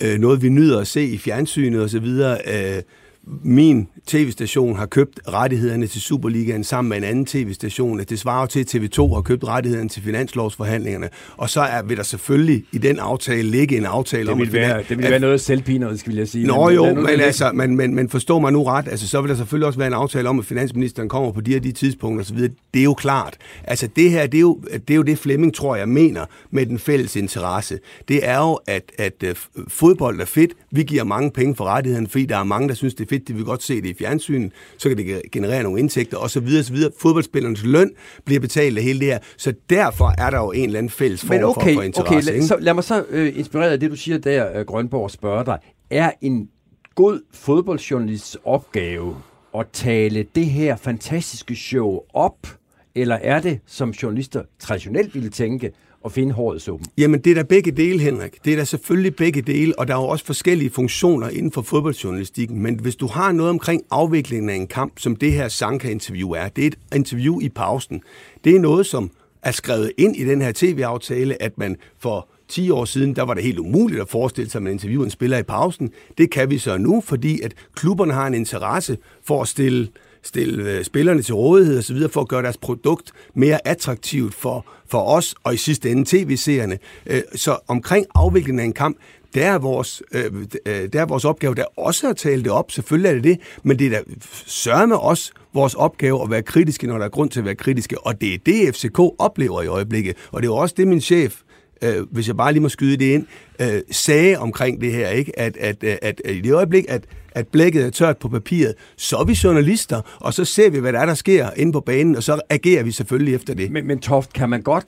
øh, 0.00 0.18
noget, 0.18 0.42
vi 0.42 0.48
nyder 0.48 0.80
at 0.80 0.86
se 0.86 1.04
i 1.04 1.18
fjernsynet 1.18 1.82
og 1.82 1.90
så 1.90 1.98
videre. 1.98 2.38
Øh, 2.46 2.82
min 3.26 3.88
tv-station 4.06 4.76
har 4.76 4.86
købt 4.86 5.20
rettighederne 5.28 5.86
til 5.86 6.00
Superligaen 6.00 6.64
sammen 6.64 6.88
med 6.88 6.96
en 6.96 7.04
anden 7.04 7.26
tv-station. 7.26 7.98
Det 7.98 8.18
svarer 8.18 8.46
til, 8.46 8.60
at 8.60 8.74
TV2 8.74 9.14
har 9.14 9.20
købt 9.20 9.44
rettighederne 9.44 9.88
til 9.88 10.02
finanslovsforhandlingerne. 10.02 11.08
Og 11.36 11.50
så 11.50 11.60
er, 11.60 11.82
vil 11.82 11.96
der 11.96 12.02
selvfølgelig 12.02 12.64
i 12.72 12.78
den 12.78 12.98
aftale 12.98 13.42
ligge 13.42 13.76
en 13.76 13.84
aftale 13.84 14.22
det 14.22 14.32
om... 14.32 14.38
Vil 14.38 14.52
være, 14.52 14.82
det 14.88 14.98
vil 14.98 15.04
at, 15.04 15.10
være 15.10 15.20
noget 15.20 15.40
selvpineret, 15.40 16.00
skal 16.00 16.14
jeg 16.14 16.28
sige. 16.28 16.46
Nå 16.46 16.66
men, 16.66 16.74
jo, 16.74 16.94
men, 16.94 17.20
altså, 17.20 17.52
men, 17.52 17.76
men, 17.76 17.94
men 17.94 18.08
forstå 18.08 18.38
mig 18.38 18.52
nu 18.52 18.62
ret. 18.62 18.88
Altså, 18.88 19.08
så 19.08 19.20
vil 19.20 19.28
der 19.28 19.36
selvfølgelig 19.36 19.66
også 19.66 19.78
være 19.78 19.88
en 19.88 19.94
aftale 19.94 20.28
om, 20.28 20.38
at 20.38 20.44
finansministeren 20.44 21.08
kommer 21.08 21.32
på 21.32 21.40
de 21.40 21.52
her 21.52 21.60
de 21.60 21.72
tidspunkter 21.72 22.24
osv. 22.24 22.38
Det 22.38 22.80
er 22.80 22.84
jo 22.84 22.94
klart. 22.94 23.36
Altså 23.64 23.88
det 23.96 24.10
her, 24.10 24.26
det 24.26 24.38
er 24.38 24.40
jo 24.40 24.60
det, 24.72 24.90
er 24.90 24.94
jo 24.94 25.02
det 25.02 25.18
Flemming, 25.18 25.54
tror 25.54 25.76
jeg, 25.76 25.88
mener 25.88 26.24
med 26.50 26.66
den 26.66 26.78
fælles 26.78 27.16
interesse. 27.16 27.78
Det 28.08 28.28
er 28.28 28.38
jo, 28.38 28.58
at, 28.66 28.92
at 28.98 29.14
uh, 29.22 29.62
fodbold 29.68 30.20
er 30.20 30.24
fedt. 30.24 30.52
Vi 30.70 30.82
giver 30.82 31.04
mange 31.04 31.30
penge 31.30 31.56
for 31.56 31.64
rettighederne, 31.64 32.08
fordi 32.08 32.26
der 32.26 32.36
er 32.36 32.44
mange, 32.44 32.68
der 32.68 32.74
synes, 32.74 32.94
det 32.94 33.04
er 33.04 33.08
fedt. 33.08 33.13
De 33.18 33.34
vil 33.34 33.44
godt 33.44 33.62
se 33.62 33.82
det 33.82 33.88
i 33.88 33.94
fjernsynet. 33.94 34.52
Så 34.78 34.88
kan 34.88 34.98
det 34.98 35.22
generere 35.32 35.62
nogle 35.62 35.80
indtægter 35.80 36.16
osv. 36.16 36.48
osv. 36.60 36.76
Fodboldspillernes 36.98 37.64
løn 37.64 37.90
bliver 38.24 38.40
betalt 38.40 38.78
af 38.78 38.84
hele 38.84 39.00
det 39.00 39.06
her. 39.06 39.18
Så 39.36 39.54
derfor 39.70 40.14
er 40.18 40.30
der 40.30 40.38
jo 40.38 40.52
en 40.52 40.64
eller 40.64 40.78
anden 40.78 40.90
fælles 40.90 41.20
form 41.20 41.36
Men 41.36 41.44
okay, 41.44 41.74
for, 41.74 41.78
for 41.78 41.82
interesse. 41.82 42.30
Okay, 42.30 42.38
lad, 42.38 42.46
så, 42.46 42.56
lad 42.60 42.74
mig 42.74 42.84
så 42.84 43.04
øh, 43.10 43.38
inspireret 43.38 43.70
af 43.70 43.80
det, 43.80 43.90
du 43.90 43.96
siger 43.96 44.18
der, 44.18 44.58
øh, 44.58 44.66
Grønborg, 44.66 45.10
spørge 45.10 45.44
dig. 45.44 45.58
Er 45.90 46.10
en 46.20 46.48
god 46.94 47.20
fodboldjournalists 47.32 48.36
opgave 48.44 49.16
at 49.58 49.66
tale 49.72 50.26
det 50.34 50.46
her 50.46 50.76
fantastiske 50.76 51.56
show 51.56 52.00
op, 52.14 52.46
eller 52.94 53.16
er 53.16 53.40
det, 53.40 53.60
som 53.66 53.90
journalister 53.90 54.42
traditionelt 54.58 55.14
ville 55.14 55.30
tænke, 55.30 55.72
at 56.04 56.12
finde 56.12 56.32
håret 56.32 56.56
i 56.56 56.60
suppen? 56.60 56.86
Jamen, 56.98 57.20
det 57.20 57.30
er 57.30 57.34
da 57.34 57.42
begge 57.42 57.72
dele, 57.72 58.00
Henrik. 58.00 58.44
Det 58.44 58.52
er 58.52 58.56
da 58.56 58.64
selvfølgelig 58.64 59.16
begge 59.16 59.42
dele, 59.42 59.78
og 59.78 59.88
der 59.88 59.94
er 59.94 59.98
jo 59.98 60.08
også 60.08 60.24
forskellige 60.24 60.70
funktioner 60.70 61.28
inden 61.28 61.52
for 61.52 61.62
fodboldjournalistikken. 61.62 62.62
Men 62.62 62.80
hvis 62.80 62.96
du 62.96 63.06
har 63.06 63.32
noget 63.32 63.50
omkring 63.50 63.82
afviklingen 63.90 64.50
af 64.50 64.54
en 64.54 64.66
kamp, 64.66 64.98
som 64.98 65.16
det 65.16 65.32
her 65.32 65.48
Sanka-interview 65.48 66.30
er, 66.30 66.48
det 66.48 66.62
er 66.62 66.66
et 66.66 66.78
interview 66.94 67.40
i 67.40 67.48
pausen. 67.48 68.02
Det 68.44 68.56
er 68.56 68.60
noget, 68.60 68.86
som 68.86 69.10
er 69.42 69.50
skrevet 69.50 69.92
ind 69.98 70.16
i 70.16 70.24
den 70.24 70.42
her 70.42 70.52
tv-aftale, 70.54 71.42
at 71.42 71.58
man 71.58 71.76
for 71.98 72.28
10 72.48 72.70
år 72.70 72.84
siden, 72.84 73.16
der 73.16 73.22
var 73.22 73.34
det 73.34 73.42
helt 73.42 73.58
umuligt 73.58 74.00
at 74.00 74.08
forestille 74.08 74.50
sig, 74.50 74.58
at 74.58 74.62
man 74.62 74.72
interviewer 74.72 75.04
en 75.04 75.10
spiller 75.10 75.38
i 75.38 75.42
pausen. 75.42 75.90
Det 76.18 76.30
kan 76.30 76.50
vi 76.50 76.58
så 76.58 76.76
nu, 76.78 77.00
fordi 77.00 77.40
at 77.40 77.54
klubberne 77.74 78.12
har 78.12 78.26
en 78.26 78.34
interesse 78.34 78.98
for 79.24 79.42
at 79.42 79.48
stille 79.48 79.88
stille 80.24 80.70
øh, 80.70 80.84
spillerne 80.84 81.22
til 81.22 81.34
rådighed 81.34 81.78
osv., 81.78 82.08
for 82.10 82.20
at 82.20 82.28
gøre 82.28 82.42
deres 82.42 82.56
produkt 82.56 83.12
mere 83.34 83.68
attraktivt 83.68 84.34
for, 84.34 84.66
for 84.86 85.02
os, 85.02 85.34
og 85.44 85.54
i 85.54 85.56
sidste 85.56 85.90
ende 85.90 86.04
tv-seerne. 86.06 86.78
Øh, 87.06 87.22
så 87.34 87.58
omkring 87.68 88.06
afviklingen 88.14 88.60
af 88.60 88.64
en 88.64 88.72
kamp, 88.72 88.96
der 89.34 89.46
er, 89.46 89.58
vores, 89.58 90.02
øh, 90.12 90.24
øh 90.66 90.92
der 90.92 91.00
er 91.00 91.06
vores 91.06 91.24
opgave 91.24 91.54
der 91.54 91.64
også 91.78 92.08
at 92.08 92.16
tale 92.16 92.42
det 92.42 92.52
op. 92.52 92.70
Selvfølgelig 92.70 93.08
er 93.08 93.14
det 93.14 93.24
det, 93.24 93.38
men 93.62 93.78
det 93.78 93.86
er 93.86 93.90
da 93.90 94.02
sørme 94.46 94.98
også 94.98 95.32
vores 95.54 95.74
opgave 95.74 96.22
at 96.22 96.30
være 96.30 96.42
kritiske, 96.42 96.86
når 96.86 96.98
der 96.98 97.04
er 97.04 97.08
grund 97.08 97.30
til 97.30 97.38
at 97.38 97.44
være 97.44 97.54
kritiske. 97.54 98.06
Og 98.06 98.20
det 98.20 98.34
er 98.34 98.38
det, 98.46 98.74
FCK 98.74 98.98
oplever 98.98 99.62
i 99.62 99.66
øjeblikket. 99.66 100.16
Og 100.32 100.42
det 100.42 100.48
er 100.48 100.52
også 100.52 100.74
det, 100.78 100.88
min 100.88 101.00
chef, 101.00 101.40
øh, 101.84 102.06
hvis 102.10 102.28
jeg 102.28 102.36
bare 102.36 102.52
lige 102.52 102.62
må 102.62 102.68
skyde 102.68 102.96
det 102.96 103.04
ind, 103.04 103.26
øh, 103.60 103.80
sagde 103.90 104.38
omkring 104.38 104.80
det 104.80 104.92
her, 104.92 105.08
ikke? 105.08 105.38
At, 105.38 105.56
at, 105.56 105.84
at, 105.84 106.20
at 106.24 106.34
i 106.34 106.40
det 106.40 106.52
øjeblik, 106.52 106.84
at, 106.88 107.04
at 107.32 107.48
blækket 107.48 107.84
er 107.84 107.90
tørt 107.90 108.16
på 108.16 108.28
papiret, 108.28 108.74
så 108.96 109.16
er 109.16 109.24
vi 109.24 109.38
journalister, 109.44 110.00
og 110.20 110.34
så 110.34 110.44
ser 110.44 110.70
vi, 110.70 110.78
hvad 110.78 110.92
der 110.92 111.00
er, 111.00 111.06
der 111.06 111.14
sker 111.14 111.50
inde 111.56 111.72
på 111.72 111.80
banen, 111.80 112.16
og 112.16 112.22
så 112.22 112.40
agerer 112.50 112.82
vi 112.82 112.90
selvfølgelig 112.90 113.34
efter 113.34 113.54
det. 113.54 113.70
Men, 113.70 113.86
men 113.86 113.98
Toft, 113.98 114.32
kan 114.32 114.50
man 114.50 114.62
godt 114.62 114.86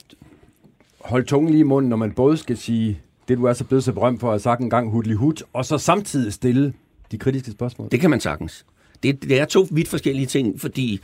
holde 1.01 1.25
tungen 1.25 1.51
lige 1.51 1.59
i 1.59 1.63
munden, 1.63 1.89
når 1.89 1.97
man 1.97 2.11
både 2.11 2.37
skal 2.37 2.57
sige, 2.57 2.99
det 3.27 3.37
du 3.37 3.45
er 3.45 3.53
så 3.53 3.63
blevet 3.63 3.83
så 3.83 3.93
berømt 3.93 4.19
for 4.19 4.27
at 4.27 4.33
have 4.33 4.39
sagt 4.39 4.61
en 4.61 4.69
gang 4.69 4.89
hudlig 4.91 5.15
hud, 5.15 5.43
og 5.53 5.65
så 5.65 5.77
samtidig 5.77 6.33
stille 6.33 6.73
de 7.11 7.17
kritiske 7.17 7.51
spørgsmål? 7.51 7.87
Det 7.91 7.99
kan 7.99 8.09
man 8.09 8.19
sagtens. 8.19 8.65
Det, 9.03 9.23
det 9.23 9.39
er 9.39 9.45
to 9.45 9.67
vidt 9.71 9.87
forskellige 9.87 10.25
ting, 10.25 10.61
fordi 10.61 10.99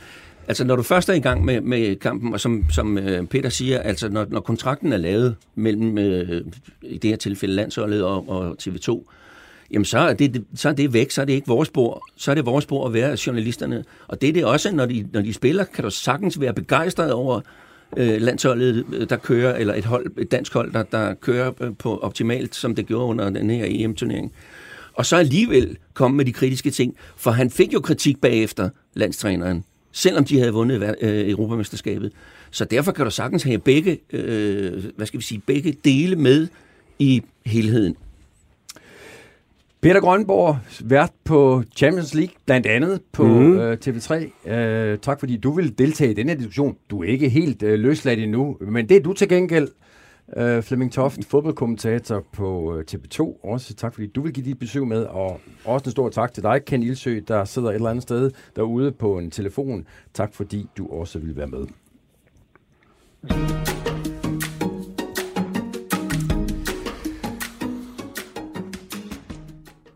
Altså, 0.48 0.64
når 0.64 0.76
du 0.76 0.82
først 0.82 1.08
er 1.08 1.12
i 1.14 1.20
gang 1.20 1.44
med, 1.44 1.60
med 1.60 1.96
kampen, 1.96 2.32
og 2.32 2.40
som, 2.40 2.64
som 2.70 2.98
øh, 2.98 3.26
Peter 3.26 3.48
siger, 3.48 3.78
altså, 3.78 4.08
når, 4.08 4.26
når 4.28 4.40
kontrakten 4.40 4.92
er 4.92 4.96
lavet 4.96 5.36
mellem, 5.54 5.98
øh, 5.98 6.42
i 6.82 6.98
det 6.98 7.10
her 7.10 7.16
tilfælde, 7.16 7.54
landsholdet 7.54 8.04
og, 8.04 8.28
og 8.28 8.56
TV2, 8.62 9.10
jamen 9.70 9.84
så 9.84 9.98
er, 9.98 10.12
det, 10.12 10.44
så 10.54 10.68
er 10.68 10.72
det 10.72 10.92
væk, 10.92 11.10
så 11.10 11.20
er 11.20 11.24
det 11.24 11.32
ikke 11.32 11.46
vores 11.46 11.68
spor. 11.68 12.06
Så 12.16 12.30
er 12.30 12.34
det 12.34 12.46
vores 12.46 12.62
spor 12.62 12.86
at 12.86 12.92
være 12.92 13.16
journalisterne. 13.26 13.84
Og 14.08 14.20
det 14.20 14.28
er 14.28 14.32
det 14.32 14.44
også, 14.44 14.74
når 14.74 14.86
de, 14.86 15.08
når 15.12 15.22
de 15.22 15.32
spiller, 15.32 15.64
kan 15.64 15.84
du 15.84 15.90
sagtens 15.90 16.40
være 16.40 16.54
begejstret 16.54 17.12
over 17.12 17.40
øh, 17.96 18.20
landsholdet, 18.20 18.84
øh, 18.92 19.08
der 19.08 19.16
kører, 19.16 19.56
eller 19.56 19.74
et, 19.74 19.84
hold, 19.84 20.06
et 20.18 20.30
dansk 20.30 20.54
hold, 20.54 20.72
der, 20.72 20.82
der 20.82 21.14
kører 21.14 21.52
øh, 21.60 21.70
på 21.78 21.98
optimalt, 21.98 22.54
som 22.54 22.74
det 22.74 22.86
gjorde 22.86 23.06
under 23.06 23.30
den 23.30 23.50
her 23.50 23.66
EM-turnering. 23.68 24.32
Og 24.94 25.06
så 25.06 25.16
alligevel 25.16 25.76
komme 25.94 26.16
med 26.16 26.24
de 26.24 26.32
kritiske 26.32 26.70
ting, 26.70 26.96
for 27.16 27.30
han 27.30 27.50
fik 27.50 27.72
jo 27.72 27.80
kritik 27.80 28.20
bagefter, 28.20 28.68
landstræneren 28.94 29.64
selvom 29.94 30.24
de 30.24 30.38
havde 30.38 30.52
vundet 30.52 30.94
øh, 31.00 31.30
Europamesterskabet. 31.30 32.12
Så 32.50 32.64
derfor 32.64 32.92
kan 32.92 33.04
du 33.04 33.10
sagtens 33.10 33.42
have 33.42 33.58
begge, 33.58 33.98
øh, 34.12 34.84
hvad 34.96 35.06
skal 35.06 35.20
vi 35.20 35.24
sige, 35.24 35.42
begge 35.46 35.76
dele 35.84 36.16
med 36.16 36.48
i 36.98 37.22
helheden. 37.46 37.96
Peter 39.80 40.00
Grønborg, 40.00 40.58
vært 40.84 41.10
på 41.24 41.62
Champions 41.76 42.14
League, 42.14 42.34
blandt 42.46 42.66
andet 42.66 43.00
på 43.12 43.26
mm. 43.26 43.58
øh, 43.58 43.78
TV3. 43.86 44.50
Øh, 44.50 44.98
tak 44.98 45.20
fordi 45.20 45.36
du 45.36 45.52
vil 45.52 45.78
deltage 45.78 46.10
i 46.10 46.14
denne 46.14 46.34
diskussion. 46.34 46.76
Du 46.90 47.02
er 47.02 47.08
ikke 47.08 47.28
helt 47.28 47.62
øh, 47.62 47.78
løsladt 47.78 48.20
endnu, 48.20 48.56
men 48.60 48.88
det 48.88 48.96
er 48.96 49.00
du 49.00 49.12
til 49.12 49.28
gengæld. 49.28 49.68
Uh, 50.28 50.62
Flemming 50.62 50.92
Toft, 50.92 51.24
fodboldkommentator 51.24 52.24
på 52.32 52.76
øh, 52.76 52.84
TV2. 52.90 53.46
Også 53.48 53.74
tak, 53.74 53.94
fordi 53.94 54.06
du 54.06 54.22
vil 54.22 54.32
give 54.32 54.46
dit 54.46 54.58
besøg 54.58 54.86
med, 54.86 55.04
og 55.04 55.40
også 55.64 55.84
en 55.84 55.90
stor 55.90 56.08
tak 56.08 56.32
til 56.32 56.42
dig, 56.42 56.64
Ken 56.64 56.82
Ilsø, 56.82 57.20
der 57.28 57.44
sidder 57.44 57.68
et 57.68 57.74
eller 57.74 57.90
andet 57.90 58.02
sted 58.02 58.30
derude 58.56 58.92
på 58.92 59.18
en 59.18 59.30
telefon. 59.30 59.86
Tak, 60.14 60.34
fordi 60.34 60.66
du 60.78 60.88
også 60.90 61.18
vil 61.18 61.36
være 61.36 61.46
med. 61.46 61.66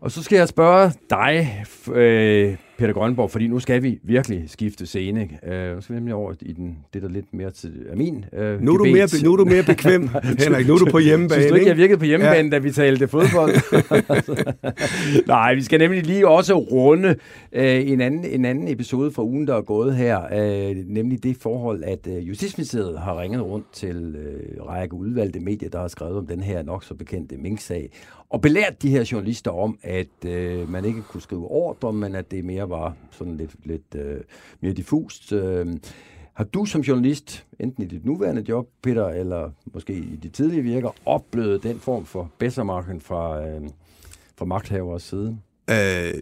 Og 0.01 0.11
så 0.11 0.23
skal 0.23 0.37
jeg 0.37 0.47
spørge 0.47 0.91
dig, 1.09 1.65
øh, 1.93 2.57
Peter 2.79 2.93
Grønborg, 2.93 3.31
fordi 3.31 3.47
nu 3.47 3.59
skal 3.59 3.83
vi 3.83 3.99
virkelig 4.03 4.43
skifte 4.47 4.85
scene. 4.85 5.29
Uh, 5.43 5.75
nu 5.75 5.81
skal 5.81 5.95
vi 5.95 5.99
nemlig 5.99 6.13
over 6.15 6.33
i 6.41 6.53
den, 6.53 6.77
det, 6.93 7.01
der 7.01 7.09
lidt 7.09 7.33
mere 7.33 7.51
til 7.51 7.85
er 7.89 7.95
min 7.95 8.25
uh, 8.33 8.61
nu, 8.61 8.73
er 8.73 8.77
du 8.77 8.83
mere, 8.83 9.07
nu 9.23 9.33
er 9.33 9.37
du 9.37 9.45
mere 9.45 9.63
bekvem, 9.63 10.09
Henrik. 10.43 10.67
Nu 10.67 10.73
er 10.73 10.77
du 10.77 10.91
på 10.91 10.99
hjemmebane. 10.99 11.41
Synes 11.41 11.51
du 11.51 11.55
ikke, 11.55 11.67
jeg 11.67 11.77
virkede 11.77 11.97
på 11.97 12.05
hjemmebane, 12.05 12.49
ja. 12.49 12.49
da 12.49 12.57
vi 12.57 12.71
talte 12.71 13.07
fodbold? 13.07 13.53
Nej, 15.27 15.53
vi 15.53 15.61
skal 15.61 15.79
nemlig 15.79 16.05
lige 16.05 16.27
også 16.27 16.53
runde 16.53 17.09
uh, 17.55 17.61
en, 17.61 18.01
anden, 18.01 18.25
en 18.25 18.45
anden 18.45 18.67
episode 18.67 19.11
fra 19.11 19.23
ugen, 19.23 19.47
der 19.47 19.55
er 19.55 19.61
gået 19.61 19.95
her. 19.95 20.19
Uh, 20.71 20.77
nemlig 20.87 21.23
det 21.23 21.37
forhold, 21.37 21.83
at 21.83 22.07
uh, 22.07 22.29
Justitsministeriet 22.29 22.99
har 22.99 23.21
ringet 23.21 23.41
rundt 23.41 23.65
til 23.73 24.15
uh, 24.59 24.67
række 24.67 24.93
udvalgte 24.93 25.39
medier, 25.39 25.69
der 25.69 25.79
har 25.79 25.87
skrevet 25.87 26.17
om 26.17 26.27
den 26.27 26.41
her 26.41 26.63
nok 26.63 26.83
så 26.83 26.93
bekendte 26.93 27.37
Mink-sag 27.37 27.89
og 28.29 28.41
belært 28.41 28.81
de 28.81 28.89
her 28.89 29.09
journalister 29.11 29.51
om, 29.51 29.79
at 29.83 30.25
øh, 30.25 30.71
man 30.71 30.85
ikke 30.85 31.01
kunne 31.01 31.21
skrive 31.21 31.47
ordre, 31.47 31.93
men 31.93 32.15
at 32.15 32.31
det 32.31 32.45
mere 32.45 32.68
var 32.69 32.95
sådan 33.11 33.37
lidt, 33.37 33.51
lidt 33.65 33.95
øh, 33.95 34.21
mere 34.61 34.73
diffust. 34.73 35.33
Øh, 35.33 35.67
har 36.33 36.43
du 36.43 36.65
som 36.65 36.81
journalist, 36.81 37.45
enten 37.59 37.83
i 37.83 37.87
dit 37.87 38.05
nuværende 38.05 38.45
job, 38.49 38.67
Peter, 38.83 39.07
eller 39.07 39.49
måske 39.73 39.93
i 39.93 40.15
de 40.15 40.29
tidlige 40.29 40.61
virker, 40.61 40.89
oplevet 41.05 41.63
den 41.63 41.79
form 41.79 42.05
for 42.05 42.31
bedsermarken 42.37 43.01
fra, 43.01 43.47
øh, 43.47 43.61
fra 44.37 44.45
magthaveres 44.45 45.03
side? 45.03 45.37
Øh, 45.69 46.13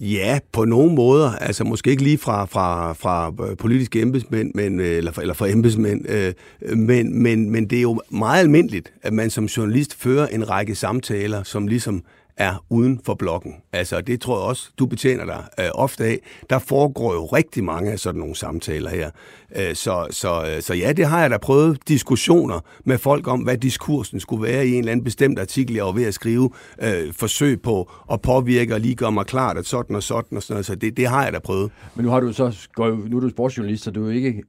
ja, 0.00 0.38
på 0.52 0.64
nogle 0.64 0.94
måder. 0.94 1.30
Altså 1.30 1.64
måske 1.64 1.90
ikke 1.90 2.02
lige 2.02 2.18
fra, 2.18 2.44
fra, 2.44 2.92
fra 2.92 3.32
øh, 3.50 3.56
politiske 3.56 4.00
embedsmænd, 4.00 4.54
men, 4.54 4.80
øh, 4.80 4.86
eller, 4.86 5.18
eller 5.18 5.34
fra 5.34 5.48
embedsmænd, 5.48 6.08
øh, 6.08 6.34
men, 6.78 7.22
men, 7.22 7.50
men 7.50 7.70
det 7.70 7.78
er 7.78 7.82
jo 7.82 8.00
meget 8.10 8.40
almindeligt, 8.40 8.92
at 9.02 9.12
man 9.12 9.30
som 9.30 9.44
journalist 9.44 9.94
fører 9.94 10.26
en 10.26 10.50
række 10.50 10.74
samtaler, 10.74 11.42
som 11.42 11.66
ligesom 11.66 12.04
er 12.36 12.64
uden 12.70 13.00
for 13.04 13.14
blokken. 13.14 13.54
Altså, 13.72 14.00
det 14.00 14.20
tror 14.20 14.38
jeg 14.38 14.48
også, 14.48 14.70
du 14.78 14.86
betjener 14.86 15.24
dig 15.24 15.44
øh, 15.60 15.70
ofte 15.74 16.04
af. 16.04 16.18
Der 16.50 16.58
foregår 16.58 17.14
jo 17.14 17.24
rigtig 17.26 17.64
mange 17.64 17.92
af 17.92 17.98
sådan 17.98 18.18
nogle 18.18 18.34
samtaler 18.34 18.90
her. 18.90 19.10
Øh, 19.56 19.74
så, 19.74 20.06
så, 20.10 20.46
øh, 20.46 20.62
så 20.62 20.74
ja, 20.74 20.92
det 20.92 21.06
har 21.06 21.20
jeg 21.20 21.30
da 21.30 21.38
prøvet 21.38 21.88
diskussioner 21.88 22.60
med 22.84 22.98
folk 22.98 23.28
om, 23.28 23.40
hvad 23.40 23.58
diskursen 23.58 24.20
skulle 24.20 24.42
være 24.42 24.66
i 24.66 24.72
en 24.72 24.78
eller 24.78 24.92
anden 24.92 25.04
bestemt 25.04 25.38
artikel, 25.38 25.74
jeg 25.74 25.84
var 25.84 25.92
ved 25.92 26.04
at 26.04 26.14
skrive. 26.14 26.50
Øh, 26.82 27.12
forsøg 27.12 27.62
på 27.62 27.90
at 28.12 28.22
påvirke 28.22 28.74
og 28.74 28.80
lige 28.80 28.94
gøre 28.94 29.12
mig 29.12 29.26
klart, 29.26 29.58
at 29.58 29.66
sådan 29.66 29.96
og 29.96 30.02
sådan 30.02 30.36
og 30.36 30.42
sådan 30.42 30.54
noget. 30.54 30.66
Så 30.66 30.74
det, 30.74 30.96
det 30.96 31.06
har 31.06 31.24
jeg 31.24 31.32
da 31.32 31.38
prøvet. 31.38 31.70
Men 31.94 32.04
nu 32.04 32.10
har 32.10 32.20
du 32.20 32.32
så, 32.32 32.68
nu 32.78 33.16
er 33.16 33.20
du 33.20 33.28
sportsjournalist, 33.28 33.84
så 33.84 33.90
du 33.90 34.02
er 34.02 34.06
jo 34.06 34.12
ikke 34.12 34.42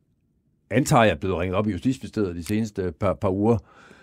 antager 0.71 1.03
jeg 1.03 1.11
er 1.11 1.17
blevet 1.19 1.37
ringet 1.37 1.55
op 1.55 1.67
i 1.67 1.71
Justitsministeriet 1.71 2.35
de 2.35 2.43
seneste 2.43 2.93
par, 2.99 3.13
par 3.13 3.29
uger 3.29 3.57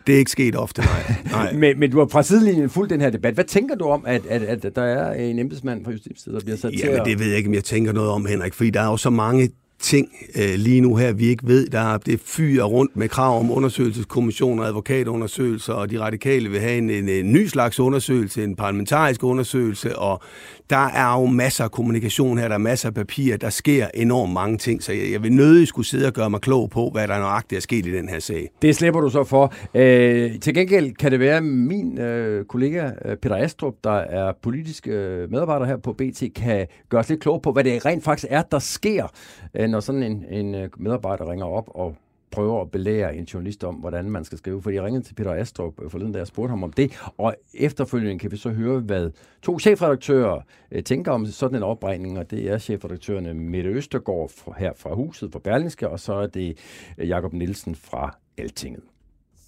det 0.07 0.15
er 0.15 0.19
ikke 0.19 0.31
sket 0.31 0.57
ofte, 0.57 0.83
nej. 0.83 1.15
nej. 1.31 1.53
men, 1.53 1.79
men 1.79 1.91
du 1.91 1.99
har 1.99 2.07
fra 2.07 2.23
sidelinjen 2.23 2.71
fuldt 2.71 2.91
den 2.91 3.01
her 3.01 3.11
debat. 3.11 3.35
Hvad 3.35 3.45
tænker 3.45 3.75
du 3.75 3.85
om, 3.85 4.05
at, 4.07 4.27
at, 4.27 4.43
at 4.65 4.77
der 4.77 4.83
er 4.83 5.15
en 5.15 5.39
embedsmand 5.39 5.85
fra 5.85 5.91
Justitsministeriet, 5.91 6.41
der 6.41 6.45
bliver 6.45 6.57
sat 6.57 6.73
ja, 6.73 6.79
til 6.79 6.89
at... 6.89 7.07
det 7.07 7.19
ved 7.19 7.27
jeg 7.27 7.37
ikke, 7.37 7.49
om 7.49 7.55
jeg 7.55 7.65
tænker 7.65 7.93
noget 7.93 8.11
om, 8.11 8.27
Henrik, 8.27 8.55
fordi 8.55 8.71
der 8.71 8.81
er 8.81 8.91
jo 8.91 8.97
så 8.97 9.11
mange 9.11 9.51
ting 9.85 10.12
øh, 10.37 10.55
lige 10.57 10.80
nu 10.80 10.97
her, 10.97 11.12
vi 11.12 11.26
ikke 11.26 11.47
ved. 11.47 11.66
Der 11.66 11.80
er 11.80 11.99
det 11.99 12.20
fyrer 12.24 12.64
rundt 12.64 12.97
med 12.97 13.09
krav 13.09 13.39
om 13.39 13.51
undersøgelseskommissioner, 13.51 14.64
advokatundersøgelser, 14.64 15.72
og 15.72 15.91
de 15.91 16.01
radikale 16.01 16.51
vil 16.51 16.61
have 16.61 16.78
en, 16.78 16.91
en, 16.91 17.09
en 17.09 17.32
ny 17.32 17.47
slags 17.47 17.80
undersøgelse, 17.80 18.45
en 18.45 18.57
parlamentarisk 18.57 19.24
undersøgelse, 19.24 19.99
og 19.99 20.22
der 20.70 20.87
er 20.87 21.20
jo 21.20 21.26
masser 21.26 21.64
af 21.64 21.70
kommunikation 21.70 22.39
her, 22.39 22.49
der 22.49 22.55
er 22.55 22.59
masser 22.59 22.89
af 22.89 22.95
papir, 22.95 23.37
der 23.37 23.51
sker 23.51 23.87
enormt 23.95 24.32
mange 24.32 24.59
ting, 24.59 24.82
så 24.82 24.93
jeg, 24.93 25.12
jeg 25.12 25.22
vil 25.22 25.32
nødig 25.32 25.68
skulle 25.68 25.87
sidde 25.87 26.07
og 26.07 26.12
gøre 26.12 26.30
mig 26.30 26.41
klog 26.41 26.70
på, 26.70 26.91
hvad 26.93 27.09
der 27.09 27.18
nøjagtigt 27.18 27.57
er 27.57 27.62
sket 27.62 27.87
i 27.87 27.93
den 27.93 28.09
her 28.09 28.18
sag. 28.18 28.51
Det 28.62 28.76
slipper 28.76 29.01
du 29.01 29.11
så 29.11 29.24
for. 29.24 29.55
Øh, 29.74 30.41
til 30.41 30.55
gengæld 30.55 30.93
kan 30.93 31.12
det 31.12 31.20
være, 31.20 31.37
at 31.37 31.45
min 31.45 31.99
øh, 31.99 32.45
kollega 32.45 32.91
øh, 33.05 33.16
Peter 33.16 33.37
Astrup, 33.37 33.74
der 33.85 33.91
er 33.97 34.32
politisk 34.43 34.89
øh, 34.89 35.30
medarbejder 35.30 35.66
her 35.66 35.76
på 35.76 35.93
BT, 35.93 36.22
kan 36.37 36.66
gøre 36.89 37.01
os 37.01 37.09
lidt 37.09 37.20
klog 37.20 37.43
på, 37.43 37.53
hvad 37.53 37.64
det 37.64 37.87
rent 37.87 38.05
faktisk 38.05 38.26
er, 38.30 38.43
der 38.43 38.59
sker, 38.59 39.07
øh, 39.55 39.70
når 39.75 39.81
sådan 39.81 40.03
en, 40.03 40.25
en 40.31 40.55
øh, 40.55 40.68
medarbejder 40.77 41.31
ringer 41.31 41.47
op 41.47 41.70
og 41.75 41.97
prøver 42.31 42.61
at 42.61 42.70
belære 42.70 43.16
en 43.16 43.25
journalist 43.25 43.64
om, 43.64 43.75
hvordan 43.75 44.11
man 44.11 44.25
skal 44.25 44.39
skrive. 44.39 44.62
For 44.62 44.70
jeg 44.70 44.83
ringede 44.83 45.05
til 45.05 45.14
Peter 45.14 45.35
Astrup 45.35 45.83
øh, 45.83 45.91
forleden, 45.91 46.12
da 46.12 46.18
jeg 46.18 46.27
spurgte 46.27 46.51
ham 46.51 46.62
om 46.62 46.72
det, 46.72 46.93
og 47.18 47.35
efterfølgende 47.55 48.18
kan 48.18 48.31
vi 48.31 48.37
så 48.37 48.51
høre, 48.51 48.81
hvad 48.81 49.11
to 49.43 49.59
chefredaktører 49.59 50.41
øh, 50.70 50.83
tænker 50.83 51.12
om 51.12 51.27
sådan 51.27 51.57
en 51.57 51.62
opregning, 51.62 52.18
og 52.18 52.31
det 52.31 52.51
er 52.51 52.59
chefredaktørerne 52.59 53.35
Mette 53.35 53.70
Østergaard 53.70 54.31
her 54.59 54.72
fra 54.77 54.95
Huset 54.95 55.33
for 55.33 55.39
Berlingske, 55.39 55.89
og 55.89 56.01
så 56.01 56.12
er 56.12 56.27
det 56.27 56.59
Jakob 56.99 57.33
Nielsen 57.33 57.75
fra 57.75 58.18
Altinget. 58.39 58.83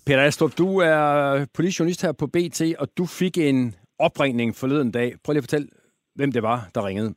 Peter 0.07 0.23
Astrup, 0.23 0.59
du 0.59 0.79
er 0.79 1.45
politisk 1.55 1.79
journalist 1.81 2.03
her 2.03 2.13
på 2.13 2.27
BT, 2.27 2.63
og 2.79 2.89
du 2.99 3.07
fik 3.07 3.39
en 3.39 3.75
opringning 3.99 4.57
forleden 4.57 4.91
dag. 4.91 5.15
Prøv 5.25 5.33
lige 5.33 5.39
at 5.39 5.45
fortælle, 5.45 5.69
hvem 6.15 6.33
det 6.33 6.43
var, 6.43 6.71
der 6.75 6.87
ringede. 6.87 7.15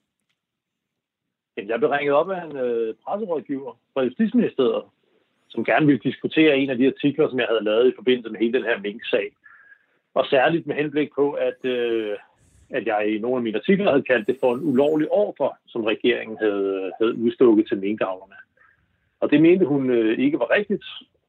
Jeg 1.67 1.79
blev 1.79 1.89
ringet 1.89 2.13
op 2.13 2.29
af 2.29 2.45
en 2.45 2.57
øh, 2.57 2.93
presserådgiver 3.05 3.77
fra 3.93 4.03
Justitsministeriet, 4.03 4.83
som 5.49 5.65
gerne 5.65 5.85
ville 5.85 6.01
diskutere 6.03 6.57
en 6.57 6.69
af 6.69 6.77
de 6.77 6.87
artikler, 6.87 7.29
som 7.29 7.39
jeg 7.39 7.47
havde 7.49 7.63
lavet 7.63 7.87
i 7.87 7.95
forbindelse 7.95 8.29
med 8.29 8.39
hele 8.39 8.53
den 8.53 8.63
her 8.63 8.79
mink-sag. 8.79 9.31
Og 10.13 10.25
særligt 10.25 10.67
med 10.67 10.75
henblik 10.75 11.09
på, 11.15 11.31
at, 11.31 11.65
øh, 11.65 12.15
at 12.69 12.85
jeg 12.85 13.07
i 13.07 13.17
nogle 13.19 13.37
af 13.37 13.43
mine 13.43 13.57
artikler 13.57 13.91
havde 13.91 14.03
kaldt 14.03 14.27
det 14.27 14.37
for 14.39 14.53
en 14.53 14.63
ulovlig 14.63 15.11
ordre, 15.11 15.49
som 15.67 15.83
regeringen 15.83 16.37
havde, 16.41 16.91
havde 16.99 17.15
udstukket 17.15 17.67
til 17.67 17.77
minkavlerne. 17.77 18.35
Og 19.19 19.31
det 19.31 19.41
mente 19.41 19.65
hun 19.65 19.89
øh, 19.89 20.19
ikke 20.19 20.39
var 20.39 20.51
rigtigt, 20.51 20.83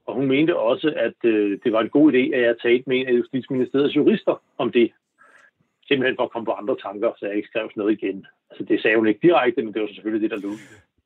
og 0.06 0.14
hun 0.14 0.26
mente 0.26 0.56
også, 0.56 0.92
at 0.96 1.24
øh, 1.24 1.58
det 1.64 1.72
var 1.72 1.80
en 1.80 1.88
god 1.88 2.12
idé, 2.12 2.34
at 2.34 2.42
jeg 2.42 2.56
talte 2.62 2.84
med 2.86 2.96
en 2.96 3.06
af 3.06 3.12
Justitsministeriets 3.12 3.96
jurister 3.96 4.42
om 4.58 4.72
det. 4.72 4.92
Simpelthen 5.90 6.16
for 6.16 6.24
at 6.24 6.32
komme 6.32 6.46
på 6.46 6.56
andre 6.60 6.76
tanker, 6.86 7.10
så 7.18 7.26
jeg 7.26 7.36
ikke 7.36 7.48
skrev 7.48 7.70
noget 7.76 7.92
igen. 7.98 8.26
Altså 8.50 8.64
det 8.64 8.82
sagde 8.82 8.96
hun 8.96 9.08
ikke 9.08 9.26
direkte, 9.28 9.62
men 9.62 9.74
det 9.74 9.82
var 9.82 9.88
selvfølgelig 9.88 10.30
det, 10.30 10.34
der 10.34 10.48
lå. 10.48 10.52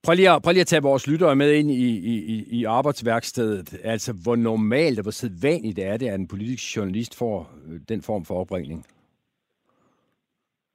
Prøv 0.04 0.14
lige, 0.14 0.30
at, 0.30 0.42
prøv 0.42 0.52
lige 0.52 0.60
at 0.60 0.72
tage 0.72 0.82
vores 0.82 1.06
lyttere 1.10 1.36
med 1.36 1.52
ind 1.52 1.70
i, 1.70 1.90
i, 2.34 2.44
i 2.58 2.64
arbejdsværkstedet. 2.64 3.80
Altså, 3.84 4.10
hvor 4.24 4.36
normalt 4.36 4.98
og 4.98 5.02
hvor 5.02 5.10
sædvanligt 5.22 5.78
er 5.78 5.96
det, 5.96 6.08
at 6.08 6.20
en 6.20 6.28
politisk 6.28 6.76
journalist 6.76 7.18
får 7.18 7.50
øh, 7.66 7.80
den 7.88 8.02
form 8.02 8.24
for 8.24 8.34
opringning? 8.34 8.86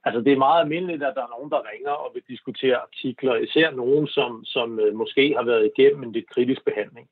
Altså, 0.06 0.22
det 0.22 0.34
er 0.34 0.46
meget 0.48 0.62
almindeligt, 0.62 1.04
at 1.04 1.16
der 1.16 1.24
er 1.24 1.36
nogen, 1.36 1.52
der 1.52 1.70
ringer 1.72 1.92
og 1.92 2.12
vil 2.14 2.24
diskutere 2.28 2.78
artikler. 2.88 3.36
Især 3.36 3.72
nogen, 3.72 4.08
som, 4.08 4.46
som 4.46 4.80
øh, 4.80 4.96
måske 4.96 5.34
har 5.38 5.46
været 5.46 5.72
igennem 5.72 6.04
en 6.04 6.12
lidt 6.12 6.30
kritisk 6.30 6.62
behandling. 6.66 7.08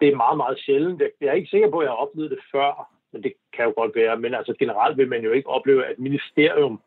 Det 0.00 0.08
er 0.08 0.22
meget, 0.24 0.36
meget 0.36 0.58
sjældent. 0.64 1.02
Jeg 1.20 1.28
er 1.28 1.40
ikke 1.40 1.50
sikker 1.50 1.70
på, 1.70 1.78
at 1.78 1.84
jeg 1.84 1.90
har 1.90 2.04
oplevet 2.06 2.30
det 2.30 2.38
før, 2.52 2.93
men 3.14 3.22
det 3.22 3.32
kan 3.54 3.64
jo 3.64 3.72
godt 3.80 3.92
være. 3.94 4.14
Men 4.24 4.34
altså, 4.34 4.52
generelt 4.58 4.96
vil 4.96 5.08
man 5.08 5.22
jo 5.24 5.32
ikke 5.32 5.48
opleve, 5.56 5.86
at 5.90 5.98
ministerium 5.98 6.80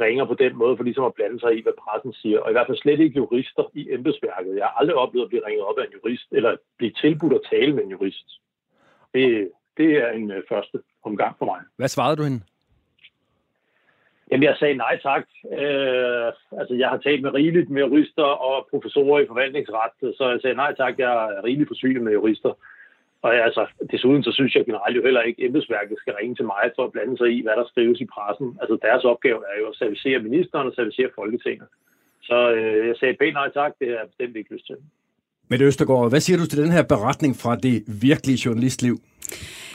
ringer 0.00 0.24
på 0.24 0.34
den 0.34 0.56
måde 0.56 0.76
for 0.76 0.84
ligesom 0.84 1.04
at 1.04 1.14
blande 1.14 1.40
sig 1.40 1.58
i, 1.58 1.62
hvad 1.62 1.72
pressen 1.84 2.12
siger. 2.12 2.38
Og 2.40 2.50
i 2.50 2.54
hvert 2.54 2.66
fald 2.66 2.78
slet 2.78 3.00
ikke 3.00 3.16
jurister 3.16 3.64
i 3.74 3.82
embedsværket. 3.96 4.56
Jeg 4.56 4.66
har 4.66 4.74
aldrig 4.80 4.96
oplevet 4.96 5.24
at 5.24 5.28
blive 5.28 5.46
ringet 5.46 5.64
op 5.64 5.78
af 5.78 5.84
en 5.84 5.96
jurist, 5.96 6.28
eller 6.32 6.56
blive 6.78 6.92
tilbudt 7.02 7.32
at 7.32 7.46
tale 7.50 7.72
med 7.74 7.82
en 7.84 7.90
jurist. 7.90 8.28
Det, 9.14 9.50
det 9.76 9.90
er 10.04 10.10
en 10.10 10.30
uh, 10.30 10.36
første 10.48 10.78
omgang 11.02 11.32
for 11.38 11.44
mig. 11.44 11.60
Hvad 11.76 11.88
svarede 11.88 12.16
du 12.16 12.22
hende? 12.22 12.40
Jamen, 14.30 14.44
jeg 14.44 14.56
sagde 14.58 14.76
nej 14.76 14.98
tak. 15.02 15.24
Øh, 15.52 16.26
altså, 16.60 16.74
jeg 16.82 16.88
har 16.88 16.98
talt 16.98 17.22
med 17.22 17.34
rigeligt 17.34 17.70
med 17.70 17.82
jurister 17.82 18.22
og 18.22 18.66
professorer 18.70 19.20
i 19.20 19.26
forvaltningsret, 19.26 20.16
så 20.18 20.24
jeg 20.30 20.40
sagde 20.40 20.56
nej 20.56 20.74
tak. 20.74 20.98
Jeg 20.98 21.12
er 21.36 21.44
rigeligt 21.44 21.68
forsynet 21.68 22.02
med 22.02 22.12
jurister. 22.12 22.52
Og 23.24 23.30
altså, 23.48 23.62
desuden 23.92 24.22
så 24.26 24.32
synes 24.38 24.54
jeg 24.54 24.64
generelt 24.64 24.96
jo 24.98 25.02
heller 25.08 25.22
ikke, 25.28 25.40
at 25.42 25.46
embedsværket 25.46 25.96
skal 25.98 26.14
ringe 26.20 26.34
til 26.36 26.46
mig 26.52 26.64
for 26.76 26.84
at 26.84 26.92
blande 26.94 27.16
sig 27.20 27.28
i, 27.36 27.38
hvad 27.44 27.56
der 27.60 27.66
skrives 27.72 28.00
i 28.00 28.06
pressen. 28.14 28.48
Altså 28.60 28.74
deres 28.86 29.04
opgave 29.12 29.40
er 29.50 29.56
jo 29.60 29.66
at 29.72 29.76
servicere 29.82 30.18
ministeren 30.28 30.66
og 30.68 30.74
servicere 30.78 31.10
Folketinget. 31.20 31.68
Så 32.28 32.36
øh, 32.56 32.88
jeg 32.88 32.96
sagde 33.00 33.14
pænt 33.20 33.36
nej 33.40 33.50
tak, 33.60 33.72
det 33.78 33.86
har 33.88 33.96
jeg 34.00 34.08
bestemt 34.12 34.36
ikke 34.36 34.52
lyst 34.54 34.66
til. 34.66 34.76
Mette 35.50 35.64
Østergaard, 35.64 36.08
hvad 36.12 36.20
siger 36.20 36.38
du 36.38 36.46
til 36.46 36.62
den 36.62 36.72
her 36.76 36.84
beretning 36.94 37.32
fra 37.42 37.52
det 37.66 37.76
virkelige 38.08 38.38
journalistliv? 38.44 38.94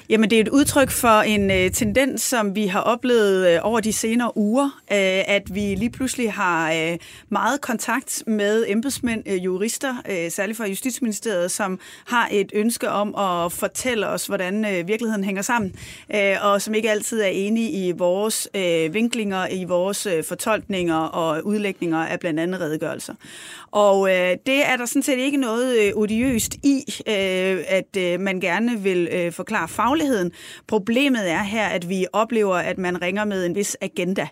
Jamen, 0.09 0.29
det 0.29 0.35
er 0.35 0.41
et 0.41 0.47
udtryk 0.47 0.89
for 0.89 1.21
en 1.21 1.51
øh, 1.51 1.71
tendens, 1.71 2.21
som 2.21 2.55
vi 2.55 2.67
har 2.67 2.79
oplevet 2.79 3.47
øh, 3.47 3.59
over 3.63 3.79
de 3.79 3.93
senere 3.93 4.37
uger, 4.37 4.65
øh, 4.65 5.23
at 5.27 5.55
vi 5.55 5.75
lige 5.75 5.89
pludselig 5.89 6.33
har 6.33 6.73
øh, 6.73 6.97
meget 7.29 7.61
kontakt 7.61 8.23
med 8.27 8.65
embedsmænd, 8.67 9.23
øh, 9.27 9.45
jurister, 9.45 9.95
øh, 10.09 10.31
særligt 10.31 10.57
fra 10.57 10.67
Justitsministeriet, 10.67 11.51
som 11.51 11.79
har 12.05 12.27
et 12.31 12.51
ønske 12.53 12.89
om 12.89 13.15
at 13.15 13.51
fortælle 13.51 14.07
os, 14.07 14.25
hvordan 14.25 14.65
øh, 14.65 14.87
virkeligheden 14.87 15.23
hænger 15.23 15.41
sammen, 15.41 15.75
øh, 16.15 16.35
og 16.41 16.61
som 16.61 16.73
ikke 16.73 16.91
altid 16.91 17.21
er 17.21 17.27
enige 17.27 17.87
i 17.87 17.91
vores 17.91 18.49
øh, 18.55 18.93
vinklinger, 18.93 19.47
i 19.47 19.63
vores 19.63 20.05
øh, 20.05 20.23
fortolkninger 20.23 20.97
og 20.97 21.45
udlægninger 21.45 22.05
af 22.05 22.19
blandt 22.19 22.39
andet 22.39 22.61
redegørelser. 22.61 23.13
Og 23.71 24.09
øh, 24.09 24.37
det 24.45 24.65
er 24.65 24.77
der 24.77 24.85
sådan 24.85 25.03
set 25.03 25.17
ikke 25.17 25.37
noget 25.37 25.77
øh, 25.79 25.91
odiøst 25.95 26.53
i, 26.53 26.83
øh, 27.07 27.63
at 27.67 27.97
øh, 27.97 28.19
man 28.19 28.39
gerne 28.39 28.79
vil 28.79 29.09
øh, 29.11 29.31
forklare 29.31 29.67
fagligheden. 29.99 30.31
Problemet 30.67 31.31
er 31.31 31.43
her, 31.43 31.67
at 31.67 31.89
vi 31.89 32.05
oplever, 32.13 32.55
at 32.55 32.77
man 32.77 33.01
ringer 33.01 33.25
med 33.25 33.45
en 33.45 33.55
vis 33.55 33.77
agenda 33.81 34.27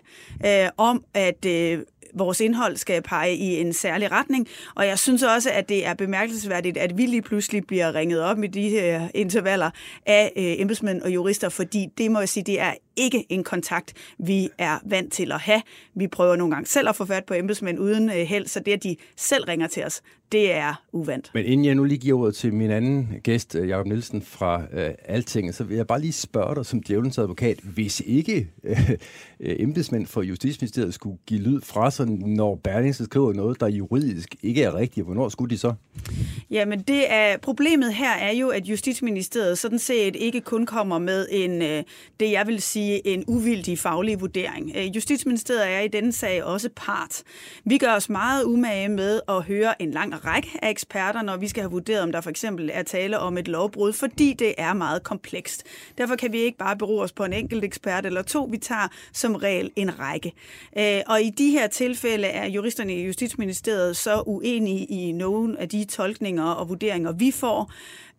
øh, 0.46 0.68
om, 0.76 1.04
at 1.14 1.44
øh, 1.46 1.78
vores 2.14 2.40
indhold 2.40 2.76
skal 2.76 3.02
pege 3.02 3.34
i 3.34 3.60
en 3.60 3.72
særlig 3.72 4.12
retning. 4.12 4.48
Og 4.74 4.86
jeg 4.86 4.98
synes 4.98 5.22
også, 5.22 5.50
at 5.50 5.68
det 5.68 5.86
er 5.86 5.94
bemærkelsesværdigt, 5.94 6.76
at 6.76 6.98
vi 6.98 7.06
lige 7.06 7.22
pludselig 7.22 7.66
bliver 7.66 7.94
ringet 7.94 8.20
op 8.20 8.38
med 8.38 8.48
de 8.48 8.68
her 8.68 9.08
intervaller 9.14 9.70
af 10.06 10.32
øh, 10.36 10.60
embedsmænd 10.60 11.02
og 11.02 11.14
jurister, 11.14 11.48
fordi 11.48 11.86
det 11.98 12.10
må 12.10 12.18
jeg 12.18 12.28
sige, 12.28 12.44
det 12.44 12.60
er 12.60 12.72
ikke 12.98 13.26
en 13.28 13.44
kontakt, 13.44 13.92
vi 14.18 14.48
er 14.58 14.78
vant 14.84 15.12
til 15.12 15.32
at 15.32 15.40
have. 15.40 15.62
Vi 15.94 16.06
prøver 16.06 16.36
nogle 16.36 16.54
gange 16.54 16.66
selv 16.66 16.88
at 16.88 16.96
få 16.96 17.04
fat 17.04 17.24
på 17.24 17.34
embedsmænd 17.34 17.78
uden 17.78 18.10
øh, 18.10 18.16
held, 18.16 18.46
så 18.46 18.60
det, 18.60 18.72
at 18.72 18.82
de 18.82 18.96
selv 19.16 19.44
ringer 19.44 19.66
til 19.66 19.84
os, 19.84 20.02
det 20.32 20.54
er 20.54 20.82
uvandt. 20.92 21.30
Men 21.34 21.44
inden 21.44 21.64
jeg 21.64 21.74
nu 21.74 21.84
lige 21.84 21.98
giver 21.98 22.18
ordet 22.20 22.34
til 22.34 22.54
min 22.54 22.70
anden 22.70 23.08
gæst, 23.22 23.54
øh, 23.54 23.68
Jacob 23.68 23.86
Nielsen 23.86 24.22
fra 24.22 24.62
øh, 24.72 24.90
Altinget, 25.04 25.54
så 25.54 25.64
vil 25.64 25.76
jeg 25.76 25.86
bare 25.86 26.00
lige 26.00 26.12
spørge 26.12 26.54
dig 26.54 26.66
som 26.66 26.82
djævelens 26.82 27.18
advokat, 27.18 27.58
hvis 27.62 28.02
ikke 28.06 28.48
øh, 28.64 28.90
embedsmænd 29.40 30.06
for 30.06 30.22
Justitsministeriet 30.22 30.94
skulle 30.94 31.18
give 31.26 31.40
lyd 31.40 31.60
fra 31.60 31.90
sig, 31.90 32.06
når 32.06 32.54
Berlingske 32.64 33.04
skriver 33.04 33.32
noget, 33.32 33.60
der 33.60 33.68
juridisk 33.68 34.34
ikke 34.42 34.62
er 34.62 34.74
rigtigt, 34.74 35.06
hvornår 35.06 35.28
skulle 35.28 35.50
de 35.50 35.58
så? 35.58 35.74
Jamen, 36.50 36.80
det 36.80 37.12
er, 37.12 37.36
problemet 37.36 37.94
her 37.94 38.12
er 38.12 38.32
jo, 38.32 38.48
at 38.48 38.66
Justitsministeriet 38.66 39.58
sådan 39.58 39.78
set 39.78 40.16
ikke 40.16 40.40
kun 40.40 40.66
kommer 40.66 40.98
med 40.98 41.26
en, 41.30 41.62
øh, 41.62 41.82
det 42.20 42.32
jeg 42.32 42.46
vil 42.46 42.62
sige, 42.62 42.87
sige, 42.88 43.06
en 43.06 43.24
uvildig 43.26 43.78
faglig 43.78 44.20
vurdering. 44.20 44.72
Øh, 44.76 44.96
Justitsministeriet 44.96 45.72
er 45.72 45.80
i 45.80 45.88
denne 45.88 46.12
sag 46.12 46.44
også 46.44 46.68
part. 46.76 47.22
Vi 47.64 47.78
gør 47.78 47.94
os 47.94 48.08
meget 48.08 48.44
umage 48.44 48.88
med 48.88 49.20
at 49.28 49.42
høre 49.42 49.82
en 49.82 49.90
lang 49.90 50.24
række 50.24 50.48
af 50.62 50.70
eksperter, 50.70 51.22
når 51.22 51.36
vi 51.36 51.48
skal 51.48 51.62
have 51.62 51.70
vurderet, 51.70 52.02
om 52.02 52.12
der 52.12 52.20
for 52.20 52.30
eksempel 52.30 52.70
er 52.72 52.82
tale 52.82 53.18
om 53.18 53.38
et 53.38 53.48
lovbrud, 53.48 53.92
fordi 53.92 54.32
det 54.32 54.54
er 54.58 54.72
meget 54.72 55.02
komplekst. 55.02 55.64
Derfor 55.98 56.16
kan 56.16 56.32
vi 56.32 56.38
ikke 56.38 56.58
bare 56.58 56.76
bero 56.76 56.98
os 56.98 57.12
på 57.12 57.24
en 57.24 57.32
enkelt 57.32 57.64
ekspert 57.64 58.06
eller 58.06 58.22
to. 58.22 58.48
Vi 58.50 58.58
tager 58.58 58.88
som 59.12 59.34
regel 59.34 59.70
en 59.76 59.98
række. 59.98 60.32
Øh, 60.78 61.00
og 61.06 61.22
i 61.22 61.30
de 61.30 61.50
her 61.50 61.66
tilfælde 61.66 62.26
er 62.26 62.46
juristerne 62.46 62.94
i 62.94 63.06
Justitsministeriet 63.06 63.96
så 63.96 64.22
uenige 64.26 64.84
i 64.84 65.12
nogle 65.12 65.60
af 65.60 65.68
de 65.68 65.84
tolkninger 65.84 66.44
og 66.44 66.68
vurderinger, 66.68 67.12
vi 67.12 67.30
får. 67.30 67.72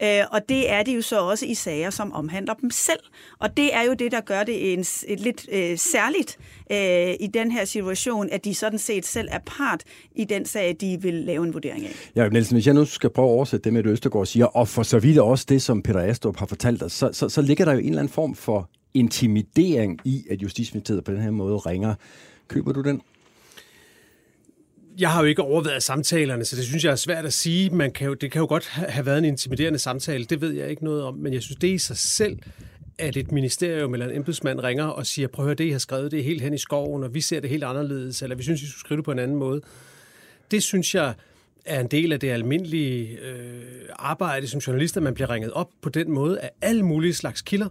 Øh, 0.04 0.24
og 0.32 0.50
det 0.50 0.72
er 0.72 0.84
det 0.84 0.96
jo 0.96 1.02
så 1.02 1.22
også 1.22 1.46
i 1.46 1.54
sager, 1.54 1.90
som 1.90 2.14
omhandler 2.14 2.54
dem 2.54 2.72
selv. 2.72 3.00
Og 3.40 3.58
det 3.58 3.76
er 3.76 3.82
jo 3.82 3.94
det, 3.94 4.12
der 4.12 4.22
gør 4.22 4.44
det 4.44 4.59
en, 4.60 4.80
et 5.08 5.20
lidt 5.20 5.46
øh, 5.52 5.78
særligt 5.78 6.38
øh, 6.72 7.16
i 7.20 7.28
den 7.34 7.52
her 7.52 7.66
situation, 7.66 8.30
at 8.32 8.46
de 8.46 8.56
sådan 8.56 8.80
set 8.80 9.06
selv 9.06 9.28
er 9.32 9.40
part 9.46 9.84
i 10.16 10.26
den 10.26 10.46
sag, 10.46 10.76
de 10.82 10.98
vil 11.02 11.14
lave 11.14 11.44
en 11.44 11.54
vurdering 11.54 11.86
af. 11.86 11.92
Ja, 12.16 12.30
Nielsen, 12.30 12.56
hvis 12.56 12.66
jeg 12.66 12.74
nu 12.74 12.86
skal 12.86 13.10
prøve 13.10 13.28
at 13.28 13.32
oversætte 13.32 13.64
det 13.64 13.74
med, 13.74 13.84
det 13.84 13.90
Østergaard 13.90 14.26
siger, 14.26 14.46
og 14.46 14.68
for 14.68 14.84
så 14.84 15.00
vidt 15.00 15.20
også 15.20 15.46
det, 15.50 15.62
som 15.62 15.82
Peter 15.82 16.00
Astrup 16.00 16.38
har 16.38 16.46
fortalt 16.46 16.84
os, 16.84 16.92
så, 16.92 17.10
så, 17.14 17.30
så 17.30 17.42
ligger 17.42 17.66
der 17.66 17.74
jo 17.74 17.80
en 17.80 17.86
eller 17.86 18.00
anden 18.00 18.14
form 18.14 18.36
for 18.36 18.70
intimidering 18.94 20.00
i, 20.06 20.26
at 20.30 20.42
Justitsministeriet 20.42 21.04
på 21.04 21.12
den 21.12 21.22
her 21.22 21.32
måde 21.32 21.58
ringer. 21.58 21.96
Køber 22.48 22.72
du 22.72 22.82
den? 22.82 23.02
Jeg 25.00 25.10
har 25.10 25.22
jo 25.22 25.26
ikke 25.26 25.42
overvejet 25.42 25.84
samtalerne, 25.84 26.46
så 26.46 26.56
det 26.56 26.66
synes 26.66 26.84
jeg 26.84 26.92
er 26.92 26.96
svært 26.96 27.26
at 27.26 27.34
sige. 27.34 27.70
Man 27.70 27.92
kan 27.92 28.08
jo, 28.08 28.14
det 28.14 28.32
kan 28.32 28.40
jo 28.40 28.46
godt 28.46 28.68
have 28.68 29.06
været 29.06 29.18
en 29.18 29.26
intimiderende 29.26 29.80
samtale, 29.80 30.26
det 30.26 30.42
ved 30.42 30.52
jeg 30.52 30.70
ikke 30.70 30.84
noget 30.84 31.04
om, 31.04 31.16
men 31.16 31.34
jeg 31.34 31.42
synes, 31.42 31.58
det 31.58 31.68
i 31.68 31.78
sig 31.78 31.98
selv, 31.98 32.38
at 33.00 33.18
et 33.18 33.32
ministerium 33.32 33.94
eller 33.94 34.06
en 34.06 34.16
embedsmand 34.16 34.60
ringer 34.60 34.86
og 34.86 35.06
siger, 35.06 35.28
prøv 35.28 35.46
at 35.46 35.48
høre, 35.48 35.56
det 35.56 35.64
I 35.64 35.70
har 35.70 35.80
skrevet, 35.80 36.12
det 36.12 36.20
er 36.20 36.24
helt 36.24 36.42
hen 36.42 36.54
i 36.54 36.58
skoven, 36.58 37.04
og 37.04 37.14
vi 37.14 37.22
ser 37.22 37.40
det 37.40 37.50
helt 37.50 37.64
anderledes, 37.64 38.22
eller 38.22 38.36
vi 38.36 38.44
synes, 38.44 38.62
I 38.62 38.66
skulle 38.66 38.80
skrive 38.80 38.98
det 38.98 39.06
på 39.06 39.12
en 39.12 39.20
anden 39.20 39.38
måde. 39.38 39.62
Det 40.52 40.64
synes 40.64 40.96
jeg 40.96 41.14
er 41.66 41.80
en 41.80 41.88
del 41.88 42.14
af 42.14 42.20
det 42.20 42.30
almindelige 42.30 43.18
øh, 43.18 43.62
arbejde 43.96 44.48
som 44.48 44.60
journalist, 44.60 44.98
at 44.98 45.04
man 45.04 45.14
bliver 45.14 45.30
ringet 45.30 45.52
op 45.52 45.70
på 45.82 45.90
den 45.90 46.12
måde 46.12 46.40
af 46.40 46.52
alle 46.62 46.84
mulige 46.84 47.14
slags 47.14 47.42
kilder, 47.42 47.70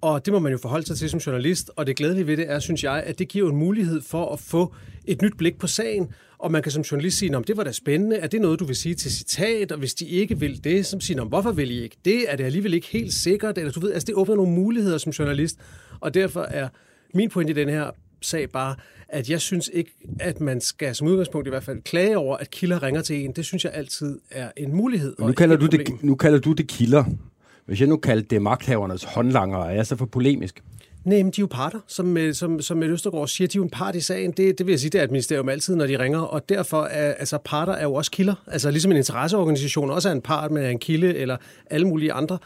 og 0.00 0.26
det 0.26 0.32
må 0.32 0.38
man 0.38 0.52
jo 0.52 0.58
forholde 0.58 0.86
sig 0.86 0.96
til 0.96 1.10
som 1.10 1.20
journalist, 1.20 1.70
og 1.76 1.86
det 1.86 1.96
glædelige 1.96 2.26
ved 2.26 2.36
det 2.36 2.50
er, 2.50 2.58
synes 2.58 2.84
jeg, 2.84 3.02
at 3.06 3.18
det 3.18 3.28
giver 3.28 3.50
en 3.50 3.56
mulighed 3.56 4.02
for 4.02 4.32
at 4.32 4.40
få 4.40 4.74
et 5.04 5.22
nyt 5.22 5.36
blik 5.38 5.58
på 5.58 5.66
sagen, 5.66 6.12
og 6.42 6.52
man 6.52 6.62
kan 6.62 6.72
som 6.72 6.82
journalist 6.82 7.18
sige, 7.18 7.36
om 7.36 7.44
det 7.44 7.56
var 7.56 7.64
da 7.64 7.72
spændende, 7.72 8.16
er 8.16 8.26
det 8.26 8.40
noget, 8.40 8.60
du 8.60 8.64
vil 8.64 8.76
sige 8.76 8.94
til 8.94 9.12
citat, 9.12 9.72
og 9.72 9.78
hvis 9.78 9.94
de 9.94 10.06
ikke 10.06 10.40
vil 10.40 10.64
det, 10.64 10.86
så 10.86 10.96
siger 11.00 11.24
hvorfor 11.24 11.52
vil 11.52 11.70
I 11.70 11.82
ikke 11.82 11.96
det? 12.04 12.32
Er 12.32 12.36
det 12.36 12.44
alligevel 12.44 12.74
ikke 12.74 12.86
helt 12.86 13.12
sikkert? 13.12 13.58
Eller 13.58 13.72
du 13.72 13.80
ved, 13.80 13.92
altså 13.92 14.06
det 14.06 14.14
åbner 14.14 14.36
nogle 14.36 14.52
muligheder 14.52 14.98
som 14.98 15.12
journalist, 15.12 15.56
og 16.00 16.14
derfor 16.14 16.40
er 16.40 16.68
min 17.14 17.30
point 17.30 17.50
i 17.50 17.52
den 17.52 17.68
her 17.68 17.90
sag 18.20 18.50
bare, 18.50 18.76
at 19.08 19.30
jeg 19.30 19.40
synes 19.40 19.70
ikke, 19.72 19.90
at 20.20 20.40
man 20.40 20.60
skal 20.60 20.94
som 20.94 21.06
udgangspunkt 21.06 21.46
i 21.46 21.50
hvert 21.50 21.64
fald 21.64 21.82
klage 21.82 22.18
over, 22.18 22.36
at 22.36 22.50
kilder 22.50 22.82
ringer 22.82 23.02
til 23.02 23.24
en. 23.24 23.32
Det 23.32 23.44
synes 23.44 23.64
jeg 23.64 23.72
altid 23.74 24.18
er 24.30 24.50
en 24.56 24.74
mulighed. 24.74 25.14
Nu 25.18 25.32
kalder, 25.32 25.56
du 25.56 25.66
det, 25.66 26.02
nu 26.02 26.14
kalder 26.14 26.38
du 26.38 26.52
det 26.52 26.68
kilder. 26.68 27.04
Hvis 27.66 27.80
jeg 27.80 27.88
nu 27.88 27.96
kaldte 27.96 28.28
det 28.28 28.42
magthavernes 28.42 29.04
håndlanger, 29.04 29.58
er 29.58 29.70
jeg 29.70 29.86
så 29.86 29.96
for 29.96 30.06
polemisk? 30.06 30.62
Nej, 31.04 31.22
men 31.22 31.26
de 31.26 31.40
er 31.40 31.42
jo 31.42 31.46
parter, 31.46 31.80
som, 31.86 32.16
øh, 32.16 32.34
som, 32.34 32.60
som 32.60 32.76
Mette 32.76 32.92
Østergaard 32.92 33.28
siger, 33.28 33.48
de 33.48 33.58
er 33.58 33.60
jo 33.60 33.64
en 33.64 33.70
part 33.70 33.96
i 33.96 34.00
sagen. 34.00 34.30
Det, 34.30 34.58
det 34.58 34.66
vil 34.66 34.72
jeg 34.72 34.80
sige, 34.80 34.90
det 34.90 34.98
er 34.98 35.04
et 35.04 35.10
ministerium 35.10 35.48
altid, 35.48 35.76
når 35.76 35.86
de 35.86 35.98
ringer, 35.98 36.20
og 36.20 36.48
derfor 36.48 36.82
er 36.82 37.12
altså, 37.12 37.38
parter 37.44 37.72
er 37.72 37.82
jo 37.82 37.94
også 37.94 38.10
kilder. 38.10 38.34
Altså 38.46 38.70
ligesom 38.70 38.90
en 38.90 38.96
interesseorganisation 38.96 39.90
også 39.90 40.08
er 40.08 40.12
en 40.12 40.20
part 40.20 40.50
med 40.50 40.70
en 40.70 40.78
kilde, 40.78 41.16
eller 41.16 41.36
alle 41.70 41.86
mulige 41.86 42.12
andre. 42.12 42.38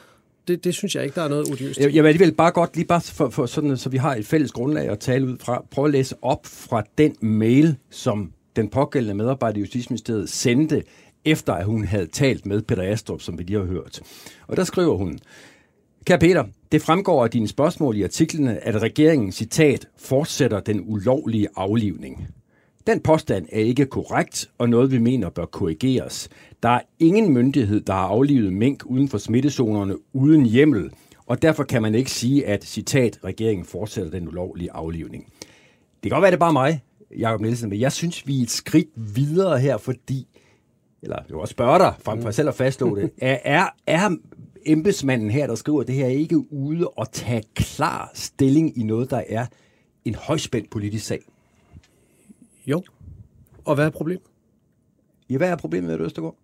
Det, 0.49 0.65
det 0.65 0.75
synes 0.75 0.95
jeg 0.95 1.05
ikke, 1.05 1.15
der 1.15 1.23
er 1.23 1.29
noget 1.29 1.51
odiøst. 1.53 1.81
Jeg, 1.81 1.95
jeg 1.95 2.03
vil 2.03 2.09
alligevel 2.09 2.35
bare 2.35 2.51
godt, 2.51 2.77
lige 2.77 2.87
bare 2.87 3.01
for, 3.01 3.31
for 3.31 3.47
sådan, 3.47 3.77
så 3.77 3.89
vi 3.89 3.97
har 3.97 4.15
et 4.15 4.27
fælles 4.27 4.53
grundlag 4.53 4.89
at 4.89 4.99
tale 4.99 5.27
ud 5.27 5.37
fra, 5.41 5.65
Prøv 5.71 5.85
at 5.85 5.91
læse 5.91 6.17
op 6.23 6.47
fra 6.47 6.83
den 6.99 7.17
mail, 7.21 7.77
som 7.91 8.33
den 8.57 8.69
pågældende 8.69 9.15
medarbejder 9.15 9.57
i 9.57 9.61
Justitsministeriet 9.61 10.29
sendte, 10.29 10.83
efter 11.25 11.53
at 11.53 11.65
hun 11.65 11.85
havde 11.85 12.07
talt 12.07 12.47
med 12.47 12.63
Peter 12.63 12.83
Astrup, 12.83 13.21
som 13.21 13.39
vi 13.39 13.43
lige 13.43 13.59
har 13.59 13.67
hørt. 13.67 14.01
Og 14.47 14.57
der 14.57 14.65
skriver 14.65 14.97
hun, 14.97 15.19
Kære 16.07 16.19
Peter, 16.19 16.45
det 16.73 16.83
fremgår 16.83 17.25
af 17.25 17.31
dine 17.31 17.49
spørgsmål 17.49 17.97
i 17.97 18.03
artiklerne, 18.03 18.67
at 18.67 18.83
regeringen, 18.83 19.33
citat, 19.33 19.89
fortsætter 19.97 20.61
den 20.61 20.85
ulovlige 20.87 21.49
aflivning. 21.57 22.29
Den 22.87 23.01
påstand 23.01 23.47
er 23.53 23.61
ikke 23.61 23.87
korrekt, 23.87 24.51
og 24.59 24.69
noget 24.69 24.91
vi 24.91 24.99
mener 24.99 25.31
bør 25.31 25.45
korrigeres. 25.45 26.29
Der 26.63 26.69
er 26.69 26.81
ingen 26.99 27.33
myndighed, 27.33 27.81
der 27.81 27.93
har 27.93 28.07
aflivet 28.07 28.53
mink 28.53 28.83
uden 28.87 29.09
for 29.09 29.19
smittezonerne 29.19 29.97
uden 30.13 30.47
hjemmel, 30.47 30.91
og 31.27 31.43
derfor 31.43 31.65
kan 31.65 31.83
man 31.83 31.95
ikke 31.95 32.11
sige, 32.11 32.47
at, 32.47 32.65
citat, 32.65 33.19
regeringen 33.25 33.67
fortsætter 33.67 34.11
den 34.11 34.29
ulovlige 34.29 34.73
aflivning. 34.73 35.25
Det 36.03 36.03
kan 36.03 36.11
godt 36.11 36.23
være, 36.23 36.31
det 36.31 36.37
er 36.37 36.41
bare 36.41 36.53
mig, 36.53 36.83
Jacob 37.19 37.41
Nielsen, 37.41 37.71
men 37.71 37.81
jeg 37.81 37.93
synes, 37.93 38.27
vi 38.27 38.39
er 38.39 38.43
et 38.43 38.51
skridt 38.51 38.89
videre 38.97 39.59
her, 39.59 39.77
fordi, 39.77 40.27
eller 41.03 41.17
jeg 41.17 41.29
vil 41.29 41.37
også 41.37 41.53
spørge 41.53 41.79
dig, 41.79 41.95
frem 42.05 42.23
for 42.23 42.31
selv 42.31 42.49
at 42.49 42.55
fastslå 42.55 42.97
det, 42.97 43.11
er, 43.19 43.39
er, 43.45 43.67
er 43.87 44.11
embedsmanden 44.67 45.31
her, 45.31 45.47
der 45.47 45.55
skriver 45.55 45.83
det 45.83 45.95
her, 45.95 46.07
ikke 46.07 46.53
ude 46.53 46.89
og 46.89 47.13
tage 47.13 47.43
klar 47.55 48.11
stilling 48.15 48.79
i 48.79 48.83
noget, 48.83 49.11
der 49.11 49.23
er 49.29 49.47
en 50.05 50.15
højspændt 50.15 50.71
politisk 50.71 51.07
sag? 51.07 51.21
Jo. 52.67 52.83
Og 53.65 53.75
hvad 53.75 53.87
er 53.87 53.91
problemet? 53.91 54.27
Ja, 55.31 55.37
hvad 55.37 55.51
er 55.51 55.57
problemet 55.57 55.91
med 55.99 56.07
Østergaard? 56.07 56.37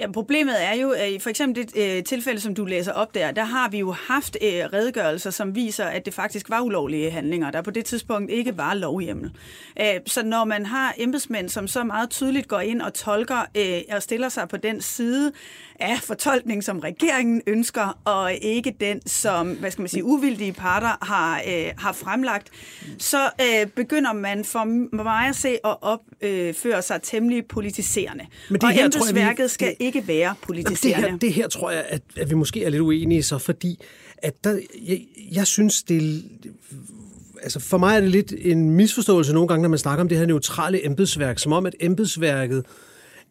Ja, 0.00 0.10
problemet 0.12 0.64
er 0.64 0.74
jo, 0.74 0.90
at 0.90 1.10
i 1.10 1.18
for 1.18 1.30
eksempel 1.30 1.66
det 1.66 1.96
øh, 1.96 2.04
tilfælde, 2.04 2.40
som 2.40 2.54
du 2.54 2.64
læser 2.64 2.92
op 2.92 3.14
der, 3.14 3.30
der 3.30 3.44
har 3.44 3.68
vi 3.68 3.78
jo 3.78 3.92
haft 3.92 4.36
øh, 4.42 4.48
redegørelser, 4.48 5.30
som 5.30 5.54
viser, 5.54 5.84
at 5.84 6.06
det 6.06 6.14
faktisk 6.14 6.50
var 6.50 6.60
ulovlige 6.60 7.10
handlinger, 7.10 7.50
der 7.50 7.62
på 7.62 7.70
det 7.70 7.84
tidspunkt 7.84 8.30
ikke 8.30 8.56
var 8.56 8.74
lovhjemmel. 8.74 9.30
Øh, 9.80 9.86
så 10.06 10.22
når 10.22 10.44
man 10.44 10.66
har 10.66 10.94
embedsmænd, 10.98 11.48
som 11.48 11.68
så 11.68 11.84
meget 11.84 12.10
tydeligt 12.10 12.48
går 12.48 12.60
ind 12.60 12.82
og 12.82 12.94
tolker 12.94 13.44
øh, 13.54 13.80
og 13.96 14.02
stiller 14.02 14.28
sig 14.28 14.48
på 14.48 14.56
den 14.56 14.80
side 14.80 15.32
af 15.80 16.00
fortolkning, 16.02 16.64
som 16.64 16.78
regeringen 16.78 17.42
ønsker, 17.46 17.98
og 18.04 18.34
ikke 18.34 18.76
den, 18.80 19.06
som 19.06 19.52
hvad 19.52 19.70
skal 19.70 19.82
man 19.82 19.88
sige, 19.88 20.04
uvildige 20.04 20.52
parter 20.52 21.04
har, 21.06 21.42
øh, 21.48 21.72
har 21.78 21.92
fremlagt, 21.92 22.50
så 22.98 23.30
øh, 23.40 23.66
begynder 23.66 24.12
man 24.12 24.44
for 24.44 24.64
mig 25.04 25.28
at 25.28 25.36
se 25.36 25.48
at 25.48 25.76
opføre 25.82 26.82
sig 26.82 27.02
temmelig 27.02 27.46
politiserende. 27.46 28.26
Men 28.50 28.54
det 28.54 28.62
og 28.62 28.70
her, 28.70 28.84
embedsværket 28.84 29.14
tror 29.14 29.26
jeg, 29.26 29.44
vi, 29.44 29.48
skal 29.48 29.76
ikke 29.88 30.08
være 30.08 30.34
politiserende. 30.42 31.02
Det 31.02 31.10
her, 31.10 31.18
det 31.18 31.32
her 31.32 31.48
tror 31.48 31.70
jeg, 31.70 31.84
at, 31.88 32.02
at 32.16 32.30
vi 32.30 32.34
måske 32.34 32.64
er 32.64 32.70
lidt 32.70 32.82
uenige 32.82 33.22
så, 33.22 33.38
fordi 33.38 33.78
at 34.18 34.44
der, 34.44 34.58
jeg, 34.88 35.00
jeg 35.32 35.46
synes, 35.46 35.82
det 35.82 36.24
altså 37.42 37.60
for 37.60 37.78
mig 37.78 37.96
er 37.96 38.00
det 38.00 38.10
lidt 38.10 38.34
en 38.38 38.70
misforståelse 38.70 39.32
nogle 39.32 39.48
gange, 39.48 39.62
når 39.62 39.68
man 39.68 39.78
snakker 39.78 40.00
om 40.00 40.08
det 40.08 40.18
her 40.18 40.26
neutrale 40.26 40.86
embedsværk, 40.86 41.38
som 41.38 41.52
om 41.52 41.66
at 41.66 41.74
embedsværket 41.80 42.64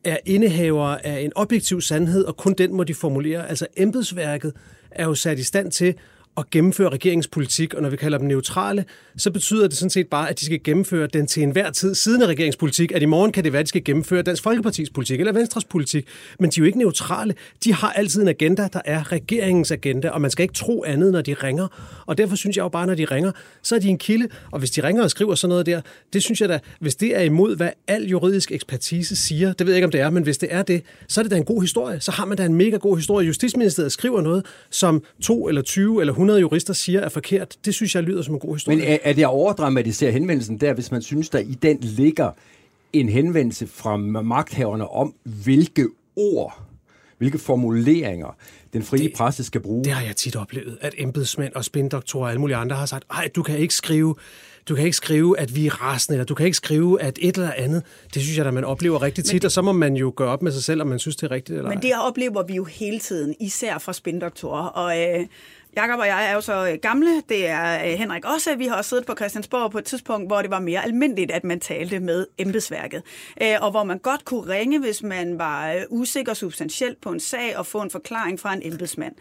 er 0.04 0.18
indehaver 0.26 0.88
af 0.88 1.20
en 1.20 1.32
objektiv 1.36 1.82
sandhed, 1.82 2.24
og 2.24 2.38
kun 2.38 2.54
den 2.54 2.74
må 2.74 2.84
de 2.84 2.94
formulere. 2.94 3.50
Altså 3.50 3.68
embedsværket 3.78 4.54
er 4.92 5.06
jo 5.06 5.16
sat 5.16 5.40
i 5.40 5.44
stand 5.44 5.72
til 5.72 5.96
at 6.38 6.50
gennemføre 6.50 6.90
regeringspolitik, 6.90 7.74
og 7.74 7.82
når 7.82 7.90
vi 7.90 7.98
kalder 7.98 8.18
dem 8.18 8.28
neutrale, 8.28 8.86
så 9.18 9.32
betyder 9.32 9.68
det 9.68 9.78
sådan 9.78 9.90
set 9.90 10.08
bare, 10.08 10.30
at 10.30 10.40
de 10.40 10.46
skal 10.46 10.64
gennemføre 10.64 11.08
den 11.08 11.28
til 11.28 11.44
enhver 11.44 11.72
tid 11.72 11.96
siden 11.96 12.22
af 12.22 12.28
regeringspolitik, 12.28 12.92
at 12.92 13.02
i 13.02 13.06
morgen 13.06 13.32
kan 13.32 13.44
det 13.44 13.54
være, 13.54 13.60
at 13.60 13.66
de 13.66 13.70
skal 13.70 13.84
gennemføre 13.84 14.22
Dansk 14.22 14.44
Folkepartis 14.44 14.90
politik 14.90 15.20
eller 15.20 15.34
Venstres 15.34 15.66
politik, 15.66 16.08
men 16.40 16.50
de 16.50 16.60
er 16.60 16.62
jo 16.62 16.66
ikke 16.66 16.78
neutrale. 16.78 17.36
De 17.64 17.74
har 17.74 17.92
altid 17.92 18.22
en 18.22 18.28
agenda, 18.28 18.68
der 18.74 18.82
er 18.86 19.12
regeringens 19.12 19.72
agenda, 19.72 20.10
og 20.10 20.22
man 20.22 20.32
skal 20.32 20.44
ikke 20.44 20.54
tro 20.54 20.84
andet, 20.84 21.12
når 21.12 21.22
de 21.22 21.34
ringer. 21.34 21.68
Og 22.06 22.18
derfor 22.18 22.36
synes 22.36 22.58
jeg 22.58 22.64
jo 22.64 22.70
bare, 22.70 22.88
når 22.88 22.96
de 22.96 23.06
ringer, 23.06 23.32
så 23.62 23.76
er 23.76 23.80
de 23.80 23.88
en 23.88 23.98
kilde, 23.98 24.28
og 24.52 24.60
hvis 24.60 24.72
de 24.72 24.84
ringer 24.84 25.04
og 25.04 25.10
skriver 25.10 25.36
sådan 25.36 25.50
noget 25.50 25.66
der, 25.66 25.82
det 26.14 26.24
synes 26.24 26.42
jeg 26.42 26.50
da, 26.50 26.60
hvis 26.80 26.96
det 26.96 27.16
er 27.16 27.22
imod, 27.22 27.56
hvad 27.56 27.70
al 27.88 28.04
juridisk 28.04 28.52
ekspertise 28.52 29.16
siger, 29.16 29.54
det 29.54 29.68
ved 29.68 29.74
jeg 29.74 29.78
ikke, 29.78 29.86
om 29.86 29.92
det 29.92 30.02
er, 30.02 30.10
men 30.10 30.24
hvis 30.24 30.38
det 30.38 30.50
er 30.52 30.62
det, 30.62 30.84
så 31.08 31.22
er 31.22 31.24
det 31.24 31.32
da 31.32 31.38
en 31.38 31.46
god 31.46 31.62
historie. 31.62 32.00
Så 32.00 32.12
har 32.12 32.26
man 32.26 32.38
da 32.38 32.46
en 32.46 32.54
mega 32.54 32.78
god 32.78 32.98
historie. 32.98 33.28
Justitsministeriet 33.28 33.92
skriver 33.92 34.22
noget, 34.22 34.46
som 34.70 35.04
to 35.22 35.48
eller 35.48 35.62
20 35.62 36.02
eller 36.02 36.14
100 36.14 36.27
jurister 36.36 36.74
siger 36.74 37.02
er 37.02 37.10
forkert. 37.10 37.58
Det 37.66 37.74
synes 37.74 37.96
jeg 37.96 38.04
lyder 38.04 38.22
som 38.22 38.34
en 38.34 38.40
god 38.40 38.56
historie. 38.56 38.78
Men 38.78 38.88
er, 38.88 38.98
er 39.04 39.14
det 39.14 39.22
at 39.22 39.28
overdramatisere 39.28 40.12
henvendelsen 40.12 40.58
der, 40.58 40.74
hvis 40.74 40.92
man 40.92 41.02
synes, 41.02 41.30
der 41.30 41.40
i 41.40 41.58
den 41.62 41.78
ligger 41.82 42.32
en 42.94 43.10
henvendelse 43.10 43.68
fra 43.68 43.98
magthaverne 43.98 44.88
om, 44.88 45.14
hvilke 45.24 45.88
ord, 46.16 46.64
hvilke 47.18 47.38
formuleringer 47.38 48.36
den 48.74 48.84
frie 48.84 49.04
det, 49.04 49.14
presse 49.16 49.44
skal 49.44 49.62
bruge? 49.62 49.84
Det 49.84 49.94
har 49.94 50.06
jeg 50.06 50.16
tit 50.16 50.36
oplevet, 50.36 50.78
at 50.82 50.94
embedsmænd 50.98 51.54
og 51.54 51.66
spindoktorer 51.66 52.24
og 52.24 52.30
alle 52.30 52.42
mulige 52.42 52.58
andre 52.58 52.76
har 52.76 52.86
sagt, 52.86 53.06
ej, 53.12 53.30
du 53.36 53.44
kan 53.44 53.58
ikke 53.58 53.74
skrive 53.74 54.16
du 54.68 54.76
kan 54.76 54.86
ikke 54.86 54.98
skrive, 54.98 55.40
at 55.40 55.56
vi 55.56 55.66
er 55.66 55.82
rasende, 55.82 56.16
eller 56.16 56.26
du 56.26 56.36
kan 56.36 56.46
ikke 56.46 56.58
skrive, 56.58 57.02
at 57.02 57.20
et 57.22 57.36
eller 57.36 57.52
andet. 57.58 57.84
Det 58.14 58.22
synes 58.22 58.38
jeg, 58.38 58.46
at 58.46 58.54
man 58.54 58.64
oplever 58.64 59.02
rigtig 59.02 59.24
tit, 59.24 59.34
det, 59.34 59.46
og 59.46 59.52
så 59.52 59.62
må 59.62 59.72
man 59.72 59.96
jo 59.96 60.14
gøre 60.16 60.30
op 60.30 60.42
med 60.42 60.52
sig 60.52 60.64
selv, 60.64 60.82
om 60.82 60.88
man 60.88 61.00
synes, 61.00 61.16
det 61.16 61.24
er 61.24 61.32
rigtigt 61.32 61.58
eller 61.58 61.70
Men 61.70 61.82
det 61.82 61.92
oplever 62.02 62.44
vi 62.44 62.56
jo 62.56 62.64
hele 62.64 63.00
tiden, 63.00 63.36
især 63.40 63.78
fra 63.78 63.94
spindoktorer. 63.94 64.64
Og 64.64 65.00
øh, 65.00 65.26
Jakob 65.78 66.00
og 66.00 66.08
jeg 66.08 66.30
er 66.30 66.34
jo 66.34 66.42
så 66.42 66.68
øh, 66.68 66.78
gamle, 66.82 67.22
det 67.30 67.48
er 67.48 67.86
øh, 67.86 68.00
Henrik 68.00 68.26
også. 68.26 68.56
Vi 68.56 68.68
har 68.68 68.76
også 68.76 68.90
siddet 68.90 69.06
på 69.06 69.16
Christiansborg 69.16 69.72
på 69.72 69.78
et 69.78 69.86
tidspunkt, 69.86 70.30
hvor 70.30 70.42
det 70.42 70.52
var 70.52 70.60
mere 70.60 70.84
almindeligt, 70.84 71.32
at 71.32 71.44
man 71.44 71.60
talte 71.60 72.00
med 72.00 72.26
embedsværket. 72.38 73.04
Øh, 73.42 73.56
og 73.62 73.72
hvor 73.72 73.84
man 73.84 73.98
godt 73.98 74.26
kunne 74.26 74.54
ringe, 74.54 74.80
hvis 74.80 75.04
man 75.04 75.40
var 75.40 75.84
usikker 75.90 76.34
substantielt 76.34 77.02
på 77.02 77.10
en 77.12 77.20
sag 77.20 77.58
og 77.58 77.66
få 77.66 77.82
en 77.82 77.92
forklaring 77.92 78.40
fra 78.40 78.54
en 78.54 78.62
embedsmand. 78.64 79.16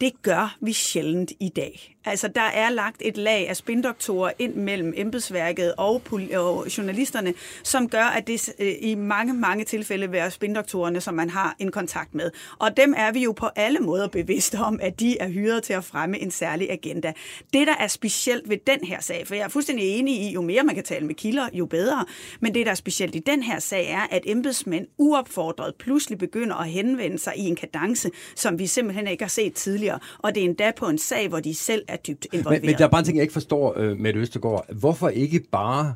Det 0.00 0.12
gør 0.22 0.56
vi 0.60 0.72
sjældent 0.72 1.32
i 1.40 1.48
dag. 1.48 1.96
Altså, 2.04 2.28
der 2.28 2.40
er 2.40 2.70
lagt 2.70 2.96
et 3.00 3.16
lag 3.16 3.48
af 3.48 3.56
spindoktorer 3.56 4.32
ind 4.38 4.54
mellem 4.54 4.92
embedsværket 4.96 5.74
og, 5.78 6.02
og 6.34 6.66
journalisterne, 6.78 7.34
som 7.62 7.88
gør, 7.88 8.04
at 8.04 8.26
det 8.26 8.52
i 8.80 8.94
mange, 8.94 9.34
mange 9.34 9.64
tilfælde 9.64 10.06
vil 10.06 10.12
være 10.12 10.30
spindoktorerne, 10.30 11.00
som 11.00 11.14
man 11.14 11.30
har 11.30 11.56
en 11.58 11.70
kontakt 11.70 12.14
med. 12.14 12.30
Og 12.58 12.76
dem 12.76 12.94
er 12.96 13.12
vi 13.12 13.22
jo 13.22 13.32
på 13.32 13.46
alle 13.56 13.78
måder 13.78 14.08
bevidste 14.08 14.56
om, 14.56 14.78
at 14.82 15.00
de 15.00 15.18
er 15.18 15.28
hyret 15.28 15.62
til 15.62 15.72
at 15.72 15.84
fremme 15.96 16.18
en 16.18 16.30
særlig 16.30 16.70
agenda. 16.70 17.12
Det, 17.52 17.66
der 17.66 17.74
er 17.80 17.86
specielt 17.86 18.48
ved 18.48 18.56
den 18.66 18.88
her 18.88 19.00
sag, 19.00 19.26
for 19.26 19.34
jeg 19.34 19.44
er 19.44 19.48
fuldstændig 19.48 19.98
enig 19.98 20.14
i, 20.14 20.32
jo 20.32 20.42
mere 20.42 20.62
man 20.62 20.74
kan 20.74 20.84
tale 20.84 21.06
med 21.06 21.14
kilder, 21.14 21.48
jo 21.52 21.66
bedre, 21.66 22.04
men 22.40 22.54
det, 22.54 22.66
der 22.66 22.72
er 22.72 22.76
specielt 22.76 23.14
i 23.14 23.18
den 23.18 23.42
her 23.42 23.58
sag, 23.58 23.90
er, 23.90 24.06
at 24.10 24.22
embedsmænd 24.26 24.86
uopfordret 24.98 25.74
pludselig 25.78 26.18
begynder 26.18 26.56
at 26.56 26.68
henvende 26.68 27.18
sig 27.18 27.32
i 27.36 27.40
en 27.40 27.56
kadence, 27.56 28.10
som 28.34 28.58
vi 28.58 28.66
simpelthen 28.66 29.06
ikke 29.06 29.24
har 29.24 29.28
set 29.28 29.54
tidligere, 29.54 29.98
og 30.18 30.34
det 30.34 30.40
er 30.40 30.44
endda 30.44 30.72
på 30.76 30.88
en 30.88 30.98
sag, 30.98 31.28
hvor 31.28 31.40
de 31.40 31.54
selv 31.54 31.84
er 31.88 31.96
dybt 31.96 32.26
involveret. 32.32 32.62
Men, 32.62 32.70
men 32.70 32.78
der 32.78 32.84
er 32.84 32.88
bare 32.88 32.98
en 32.98 33.04
ting, 33.04 33.16
jeg 33.16 33.22
ikke 33.22 33.32
forstår 33.32 33.78
øh, 33.78 33.98
med 33.98 34.14
Østergaard. 34.14 34.74
Hvorfor 34.74 35.08
ikke 35.08 35.40
bare 35.52 35.94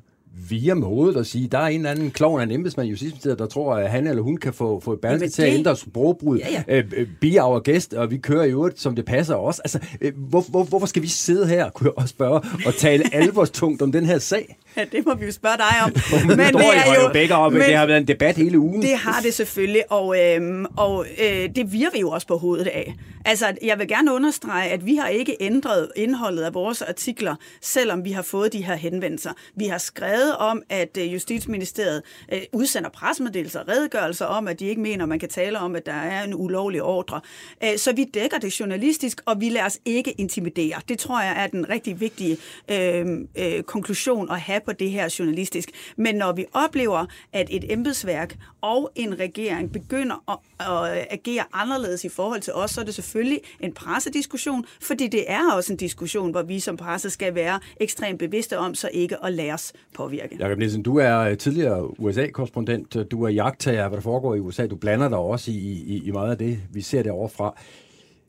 via 0.48 0.74
måde 0.74 1.18
at 1.18 1.26
sige, 1.26 1.48
der 1.48 1.58
er 1.58 1.66
en 1.66 1.80
eller 1.80 1.90
anden 1.90 2.10
klovn 2.10 2.40
af 2.40 2.44
en 2.44 2.50
embedsmand 2.50 2.86
i 2.86 2.90
Justitsministeriet, 2.90 3.38
der 3.38 3.46
tror, 3.46 3.74
at 3.74 3.90
han 3.90 4.06
eller 4.06 4.22
hun 4.22 4.36
kan 4.36 4.52
få, 4.52 4.80
få 4.80 4.96
Berlingske 4.96 5.28
til 5.28 5.42
at 5.42 5.54
ændre 5.54 5.76
sprogbrud. 5.76 6.38
Ja, 6.38 6.62
ja. 6.68 6.78
Øh, 6.78 6.84
øh, 6.96 7.06
be 7.20 7.44
our 7.44 7.72
guest, 7.72 7.94
og 7.94 8.10
vi 8.10 8.18
kører 8.18 8.44
i 8.44 8.50
øvrigt, 8.50 8.80
som 8.80 8.96
det 8.96 9.04
passer 9.04 9.34
os. 9.34 9.58
Altså, 9.58 9.78
øh, 10.00 10.12
hvor, 10.16 10.44
hvor, 10.48 10.64
hvorfor 10.64 10.86
skal 10.86 11.02
vi 11.02 11.08
sidde 11.08 11.46
her, 11.46 11.70
kunne 11.70 11.86
jeg 11.86 11.98
også 11.98 12.12
spørge, 12.12 12.40
og 12.66 12.74
tale 12.74 13.04
alvorstungt 13.22 13.82
om 13.82 13.92
den 13.92 14.06
her 14.06 14.18
sag? 14.18 14.56
Ja, 14.76 14.84
det 14.84 15.06
må 15.06 15.14
vi 15.14 15.26
jo 15.26 15.32
spørge 15.32 15.56
dig 15.56 15.84
om. 15.84 15.92
men 16.28 16.38
det 16.38 16.66
er 16.86 17.02
jo 17.02 17.12
begge 17.12 17.34
op, 17.34 17.52
men, 17.52 17.62
det 17.62 17.76
har 17.76 17.86
været 17.86 17.98
en 17.98 18.08
debat 18.08 18.36
hele 18.36 18.58
ugen. 18.58 18.82
Det 18.82 18.96
har 18.96 19.20
det 19.20 19.34
selvfølgelig, 19.34 19.92
og, 19.92 20.16
øhm, 20.20 20.66
og 20.76 21.06
øh, 21.22 21.48
det 21.56 21.72
virker 21.72 21.92
vi 21.92 22.00
jo 22.00 22.10
også 22.10 22.26
på 22.26 22.36
hovedet 22.36 22.66
af. 22.66 22.94
Altså, 23.24 23.54
jeg 23.62 23.78
vil 23.78 23.88
gerne 23.88 24.14
understrege, 24.14 24.70
at 24.70 24.86
vi 24.86 24.96
har 24.96 25.08
ikke 25.08 25.36
ændret 25.40 25.88
indholdet 25.96 26.42
af 26.42 26.54
vores 26.54 26.82
artikler, 26.82 27.34
selvom 27.60 28.04
vi 28.04 28.12
har 28.12 28.22
fået 28.22 28.52
de 28.52 28.64
her 28.64 28.74
henvendelser. 28.74 29.30
Vi 29.54 29.64
har 29.64 29.78
skrevet 29.78 30.36
om, 30.36 30.62
at 30.68 30.96
øh, 30.98 31.12
Justitsministeriet 31.12 32.02
øh, 32.32 32.40
udsender 32.52 32.90
pressemeddelelser 32.90 33.60
og 33.60 33.68
redegørelser 33.68 34.26
om, 34.26 34.48
at 34.48 34.60
de 34.60 34.66
ikke 34.66 34.80
mener, 34.80 35.06
man 35.06 35.18
kan 35.18 35.28
tale 35.28 35.58
om, 35.58 35.76
at 35.76 35.86
der 35.86 35.92
er 35.92 36.24
en 36.24 36.34
ulovlig 36.34 36.82
ordre. 36.82 37.20
Øh, 37.64 37.78
så 37.78 37.92
vi 37.92 38.04
dækker 38.14 38.38
det 38.38 38.60
journalistisk, 38.60 39.20
og 39.26 39.40
vi 39.40 39.48
lader 39.48 39.66
os 39.66 39.78
ikke 39.84 40.10
intimidere. 40.10 40.80
Det 40.88 40.98
tror 40.98 41.22
jeg 41.22 41.42
er 41.42 41.46
den 41.46 41.68
rigtig 41.68 42.00
vigtige 42.00 42.36
øh, 42.70 43.06
øh, 43.38 43.62
konklusion 43.62 44.30
at 44.30 44.40
have 44.40 44.59
på 44.64 44.72
det 44.72 44.90
her 44.90 45.16
journalistisk. 45.18 45.70
Men 45.96 46.14
når 46.14 46.32
vi 46.32 46.44
oplever, 46.52 47.06
at 47.32 47.46
et 47.50 47.72
embedsværk 47.72 48.36
og 48.60 48.90
en 48.94 49.18
regering 49.18 49.72
begynder 49.72 50.24
at, 50.30 50.38
at 50.60 51.06
agere 51.10 51.44
anderledes 51.52 52.04
i 52.04 52.08
forhold 52.08 52.40
til 52.40 52.52
os, 52.52 52.70
så 52.70 52.80
er 52.80 52.84
det 52.84 52.94
selvfølgelig 52.94 53.40
en 53.60 53.72
pressediskussion, 53.72 54.64
fordi 54.80 55.08
det 55.08 55.24
er 55.26 55.52
også 55.52 55.72
en 55.72 55.76
diskussion, 55.76 56.30
hvor 56.30 56.42
vi 56.42 56.60
som 56.60 56.76
presse 56.76 57.10
skal 57.10 57.34
være 57.34 57.60
ekstremt 57.80 58.18
bevidste 58.18 58.58
om, 58.58 58.74
så 58.74 58.90
ikke 58.92 59.24
at 59.24 59.32
lade 59.32 59.52
os 59.52 59.72
påvirke. 59.94 60.36
Jakob 60.38 60.58
Nielsen, 60.58 60.82
du 60.82 60.96
er 60.98 61.18
øh, 61.18 61.38
tidligere 61.38 62.00
USA-korrespondent, 62.00 63.10
du 63.10 63.22
er 63.22 63.28
jagttager 63.28 63.82
af, 63.82 63.88
hvad 63.88 63.96
der 63.96 64.02
foregår 64.02 64.34
i 64.34 64.40
USA. 64.40 64.66
Du 64.66 64.76
blander 64.76 65.08
dig 65.08 65.18
også 65.18 65.50
i, 65.50 65.54
i, 65.54 66.02
i 66.04 66.10
meget 66.10 66.30
af 66.30 66.38
det, 66.38 66.58
vi 66.72 66.80
ser 66.80 67.02
derovre 67.02 67.28
fra. 67.28 67.54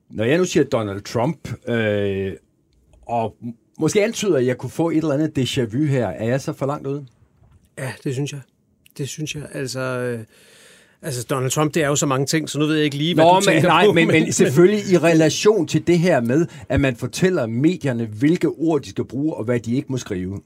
Når 0.10 0.24
jeg 0.24 0.38
nu 0.38 0.46
siger 0.46 0.64
Donald 0.64 1.02
Trump, 1.02 1.50
øh, 1.68 2.34
og 3.06 3.36
måske 3.80 4.04
antyder, 4.04 4.38
at 4.38 4.46
jeg 4.46 4.58
kunne 4.58 4.70
få 4.70 4.90
et 4.90 4.98
eller 4.98 5.14
andet 5.14 5.38
déjà 5.38 5.78
vu 5.78 5.86
her, 5.86 6.08
er 6.08 6.26
jeg 6.26 6.42
så 6.42 6.54
for 6.54 6.66
langt 6.66 6.88
ude? 6.88 7.06
Ja, 7.78 7.92
det 8.04 8.14
synes 8.14 8.32
jeg. 8.32 8.42
Det 8.98 9.10
synes 9.10 9.36
jeg. 9.36 9.44
Altså... 9.54 9.80
Øh 9.80 10.20
Altså, 11.04 11.26
Donald 11.30 11.52
Trump, 11.52 11.74
det 11.74 11.84
er 11.84 11.88
jo 11.88 11.96
så 11.96 12.06
mange 12.06 12.26
ting, 12.26 12.50
så 12.50 12.60
nu 12.60 12.66
ved 12.66 12.76
jeg 12.76 12.86
ikke 12.86 12.98
lige, 12.98 13.16
hvad 13.16 13.26
Nå, 13.26 13.40
du 13.40 13.46
tænker 13.46 13.68
nej, 13.68 13.86
på. 13.86 13.94
Men, 13.94 14.08
men 14.08 14.34
selvfølgelig 14.34 14.92
i 14.92 14.98
relation 14.98 15.68
til 15.68 15.88
det 15.88 16.00
her 16.00 16.22
med, 16.22 16.46
at 16.70 16.82
man 16.82 16.96
fortæller 16.96 17.48
medierne, 17.48 18.06
hvilke 18.06 18.48
ord 18.48 18.82
de 18.82 18.90
skal 18.90 19.04
bruge, 19.04 19.34
og 19.34 19.44
hvad 19.44 19.60
de 19.60 19.76
ikke 19.76 19.88
må 19.90 19.98
skrive. 19.98 20.42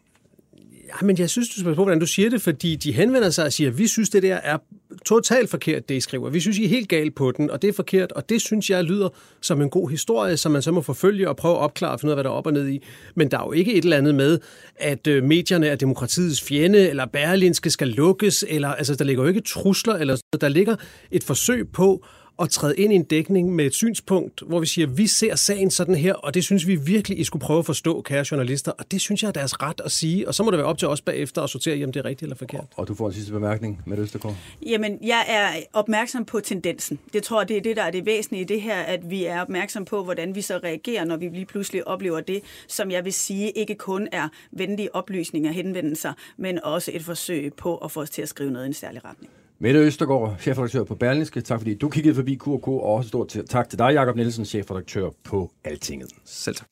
Ja, 1.01 1.05
men 1.05 1.17
jeg 1.17 1.29
synes, 1.29 1.49
du 1.49 1.59
skal 1.59 1.75
på, 1.75 1.83
hvordan 1.83 1.99
du 1.99 2.05
siger 2.05 2.29
det, 2.29 2.41
fordi 2.41 2.75
de 2.75 2.91
henvender 2.91 3.29
sig 3.29 3.45
og 3.45 3.53
siger, 3.53 3.71
vi 3.71 3.87
synes, 3.87 4.09
det 4.09 4.23
der 4.23 4.35
er 4.35 4.57
totalt 5.05 5.49
forkert, 5.49 5.89
det 5.89 5.95
I 5.95 5.99
skriver. 5.99 6.29
Vi 6.29 6.39
synes, 6.39 6.57
I 6.57 6.65
er 6.65 6.69
helt 6.69 6.89
galt 6.89 7.15
på 7.15 7.31
den, 7.31 7.49
og 7.49 7.61
det 7.61 7.67
er 7.67 7.73
forkert, 7.73 8.11
og 8.11 8.29
det 8.29 8.41
synes 8.41 8.69
jeg 8.69 8.83
lyder 8.83 9.09
som 9.41 9.61
en 9.61 9.69
god 9.69 9.89
historie, 9.89 10.37
som 10.37 10.51
man 10.51 10.61
så 10.61 10.71
må 10.71 10.81
forfølge 10.81 11.29
og 11.29 11.35
prøve 11.35 11.55
at 11.55 11.61
opklare 11.61 11.91
og 11.91 11.99
finde 11.99 12.09
ud 12.09 12.11
af, 12.11 12.15
hvad 12.15 12.23
der 12.23 12.29
er 12.29 12.33
op 12.33 12.47
og 12.47 12.53
ned 12.53 12.67
i. 12.67 12.83
Men 13.15 13.31
der 13.31 13.39
er 13.39 13.43
jo 13.45 13.51
ikke 13.51 13.73
et 13.73 13.83
eller 13.83 13.97
andet 13.97 14.15
med, 14.15 14.39
at 14.75 15.07
øh, 15.07 15.23
medierne 15.23 15.67
er 15.67 15.75
demokratiets 15.75 16.41
fjende, 16.41 16.89
eller 16.89 17.05
Berlinske 17.05 17.69
skal 17.69 17.87
lukkes, 17.87 18.45
eller 18.47 18.69
altså, 18.69 18.95
der 18.95 19.05
ligger 19.05 19.23
jo 19.23 19.29
ikke 19.29 19.41
trusler, 19.41 19.93
eller 19.93 20.17
der 20.41 20.49
ligger 20.49 20.75
et 21.11 21.23
forsøg 21.23 21.69
på 21.73 22.05
at 22.39 22.49
træde 22.49 22.75
ind 22.77 22.93
i 22.93 22.95
en 22.95 23.03
dækning 23.03 23.55
med 23.55 23.65
et 23.65 23.73
synspunkt, 23.73 24.41
hvor 24.47 24.59
vi 24.59 24.65
siger, 24.65 24.87
vi 24.87 25.07
ser 25.07 25.35
sagen 25.35 25.71
sådan 25.71 25.95
her, 25.95 26.13
og 26.13 26.33
det 26.33 26.43
synes 26.43 26.67
vi 26.67 26.75
virkelig, 26.75 27.19
I 27.19 27.23
skulle 27.23 27.41
prøve 27.41 27.59
at 27.59 27.65
forstå, 27.65 28.01
kære 28.01 28.25
journalister, 28.31 28.71
og 28.71 28.91
det 28.91 29.01
synes 29.01 29.21
jeg 29.23 29.27
er 29.27 29.31
deres 29.31 29.61
ret 29.61 29.81
at 29.85 29.91
sige, 29.91 30.27
og 30.27 30.35
så 30.35 30.43
må 30.43 30.51
det 30.51 30.57
være 30.57 30.67
op 30.67 30.77
til 30.77 30.87
os 30.87 31.01
bagefter 31.01 31.41
at 31.41 31.49
sortere, 31.49 31.85
om 31.85 31.91
det 31.91 31.99
er 31.99 32.05
rigtigt 32.05 32.21
eller 32.21 32.35
forkert. 32.35 32.61
Og, 32.61 32.79
og 32.79 32.87
du 32.87 32.95
får 32.95 33.07
en 33.07 33.13
sidste 33.13 33.31
bemærkning 33.31 33.81
med 33.85 33.97
Østergaard. 33.97 34.35
Jamen, 34.65 34.97
jeg 35.01 35.25
er 35.27 35.61
opmærksom 35.73 36.25
på 36.25 36.39
tendensen. 36.39 36.99
Det 37.13 37.23
tror 37.23 37.41
jeg, 37.41 37.47
det 37.47 37.57
er 37.57 37.61
det, 37.61 37.75
der 37.75 37.83
er 37.83 37.91
det 37.91 38.05
væsentlige 38.05 38.41
i 38.41 38.45
det 38.45 38.61
her, 38.61 38.81
at 38.81 39.09
vi 39.09 39.25
er 39.25 39.41
opmærksom 39.41 39.85
på, 39.85 40.03
hvordan 40.03 40.35
vi 40.35 40.41
så 40.41 40.59
reagerer, 40.63 41.05
når 41.05 41.17
vi 41.17 41.29
lige 41.29 41.45
pludselig 41.45 41.87
oplever 41.87 42.19
det, 42.19 42.41
som 42.67 42.91
jeg 42.91 43.05
vil 43.05 43.13
sige, 43.13 43.51
ikke 43.51 43.75
kun 43.75 44.07
er 44.11 44.27
venlige 44.51 44.95
oplysninger 44.95 45.49
og 45.49 45.55
henvendelser, 45.55 46.13
men 46.37 46.63
også 46.63 46.91
et 46.93 47.03
forsøg 47.03 47.53
på 47.53 47.77
at 47.77 47.91
få 47.91 48.01
os 48.01 48.09
til 48.09 48.21
at 48.21 48.29
skrive 48.29 48.51
noget 48.51 48.65
i 48.65 48.67
en 48.67 48.73
særlig 48.73 49.05
retning. 49.05 49.31
Mette 49.59 49.79
Østergaard, 49.79 50.35
chefredaktør 50.39 50.83
på 50.83 50.95
Berlingske. 50.95 51.41
Tak 51.41 51.59
fordi 51.59 51.75
du 51.75 51.89
kiggede 51.89 52.15
forbi 52.15 52.35
QK, 52.35 52.67
og 52.67 52.83
også 52.83 53.07
stort 53.07 53.37
tak 53.49 53.69
til 53.69 53.79
dig, 53.79 53.93
Jakob 53.93 54.15
Nielsen, 54.15 54.45
chefredaktør 54.45 55.09
på 55.23 55.51
Altinget. 55.63 56.09
Selv 56.25 56.55
tak. 56.55 56.67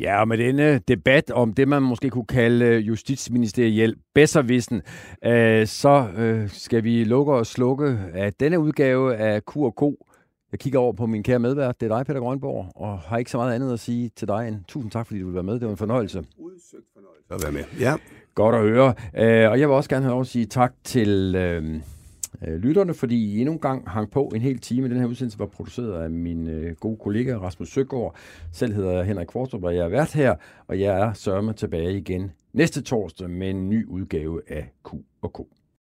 Ja, 0.00 0.20
og 0.20 0.28
med 0.28 0.38
denne 0.38 0.78
debat 0.78 1.30
om 1.30 1.52
det, 1.52 1.68
man 1.68 1.82
måske 1.82 2.10
kunne 2.10 2.26
kalde 2.26 2.78
justitsministeriel 2.78 3.96
bedservissen, 4.14 4.82
øh, 5.24 5.66
så 5.66 6.08
øh, 6.16 6.48
skal 6.48 6.84
vi 6.84 7.04
lukke 7.04 7.32
og 7.32 7.46
slukke 7.46 7.98
af 8.14 8.32
denne 8.32 8.58
udgave 8.58 9.16
af 9.16 9.42
QK. 9.42 9.82
Jeg 10.52 10.60
kigger 10.60 10.78
over 10.78 10.92
på 10.92 11.06
min 11.06 11.22
kære 11.22 11.38
medvært, 11.38 11.80
det 11.80 11.90
er 11.90 11.96
dig, 11.96 12.06
Peter 12.06 12.20
Grønborg, 12.20 12.72
og 12.74 12.98
har 12.98 13.18
ikke 13.18 13.30
så 13.30 13.36
meget 13.36 13.54
andet 13.54 13.72
at 13.72 13.80
sige 13.80 14.10
til 14.16 14.28
dig 14.28 14.48
end 14.48 14.56
tusind 14.68 14.90
tak, 14.90 15.06
fordi 15.06 15.20
du 15.20 15.26
vil 15.26 15.34
være 15.34 15.42
med. 15.42 15.54
Det 15.54 15.64
var 15.64 15.70
en 15.70 15.76
fornøjelse. 15.76 16.24
Udsøgt 16.38 16.86
fornøjelse 16.94 17.34
at 17.34 17.42
være 17.42 17.52
med. 17.52 17.80
Ja. 17.80 17.94
Godt 18.34 18.54
at 18.54 18.60
høre. 18.60 18.94
Øh, 19.14 19.50
og 19.50 19.60
jeg 19.60 19.68
vil 19.68 19.76
også 19.76 19.90
gerne 19.90 20.02
have 20.02 20.12
lov 20.12 20.20
at 20.20 20.26
sige 20.26 20.46
tak 20.46 20.72
til 20.84 21.34
øhm, 21.34 21.82
øh, 22.46 22.54
lytterne, 22.54 22.94
fordi 22.94 23.34
I 23.34 23.40
endnu 23.40 23.52
en 23.52 23.58
gang 23.58 23.90
hang 23.90 24.10
på 24.10 24.32
en 24.34 24.40
hel 24.40 24.58
time. 24.58 24.88
Den 24.88 24.96
her 24.96 25.06
udsendelse 25.06 25.38
var 25.38 25.46
produceret 25.46 26.02
af 26.02 26.10
min 26.10 26.48
øh, 26.48 26.76
gode 26.76 26.96
kollega 26.96 27.36
Rasmus 27.36 27.68
Søgaard. 27.68 28.16
Selv 28.52 28.74
hedder 28.74 28.90
jeg 28.90 29.04
Henrik 29.04 29.26
Kvartrup, 29.26 29.64
og 29.64 29.74
jeg 29.76 29.84
er 29.84 29.88
vært 29.88 30.12
her, 30.12 30.34
og 30.68 30.80
jeg 30.80 31.00
er 31.00 31.12
sørme 31.12 31.52
tilbage 31.52 31.98
igen 31.98 32.30
næste 32.52 32.82
torsdag 32.82 33.30
med 33.30 33.50
en 33.50 33.70
ny 33.70 33.86
udgave 33.86 34.40
af 34.48 34.72
Q&K. 34.84 35.63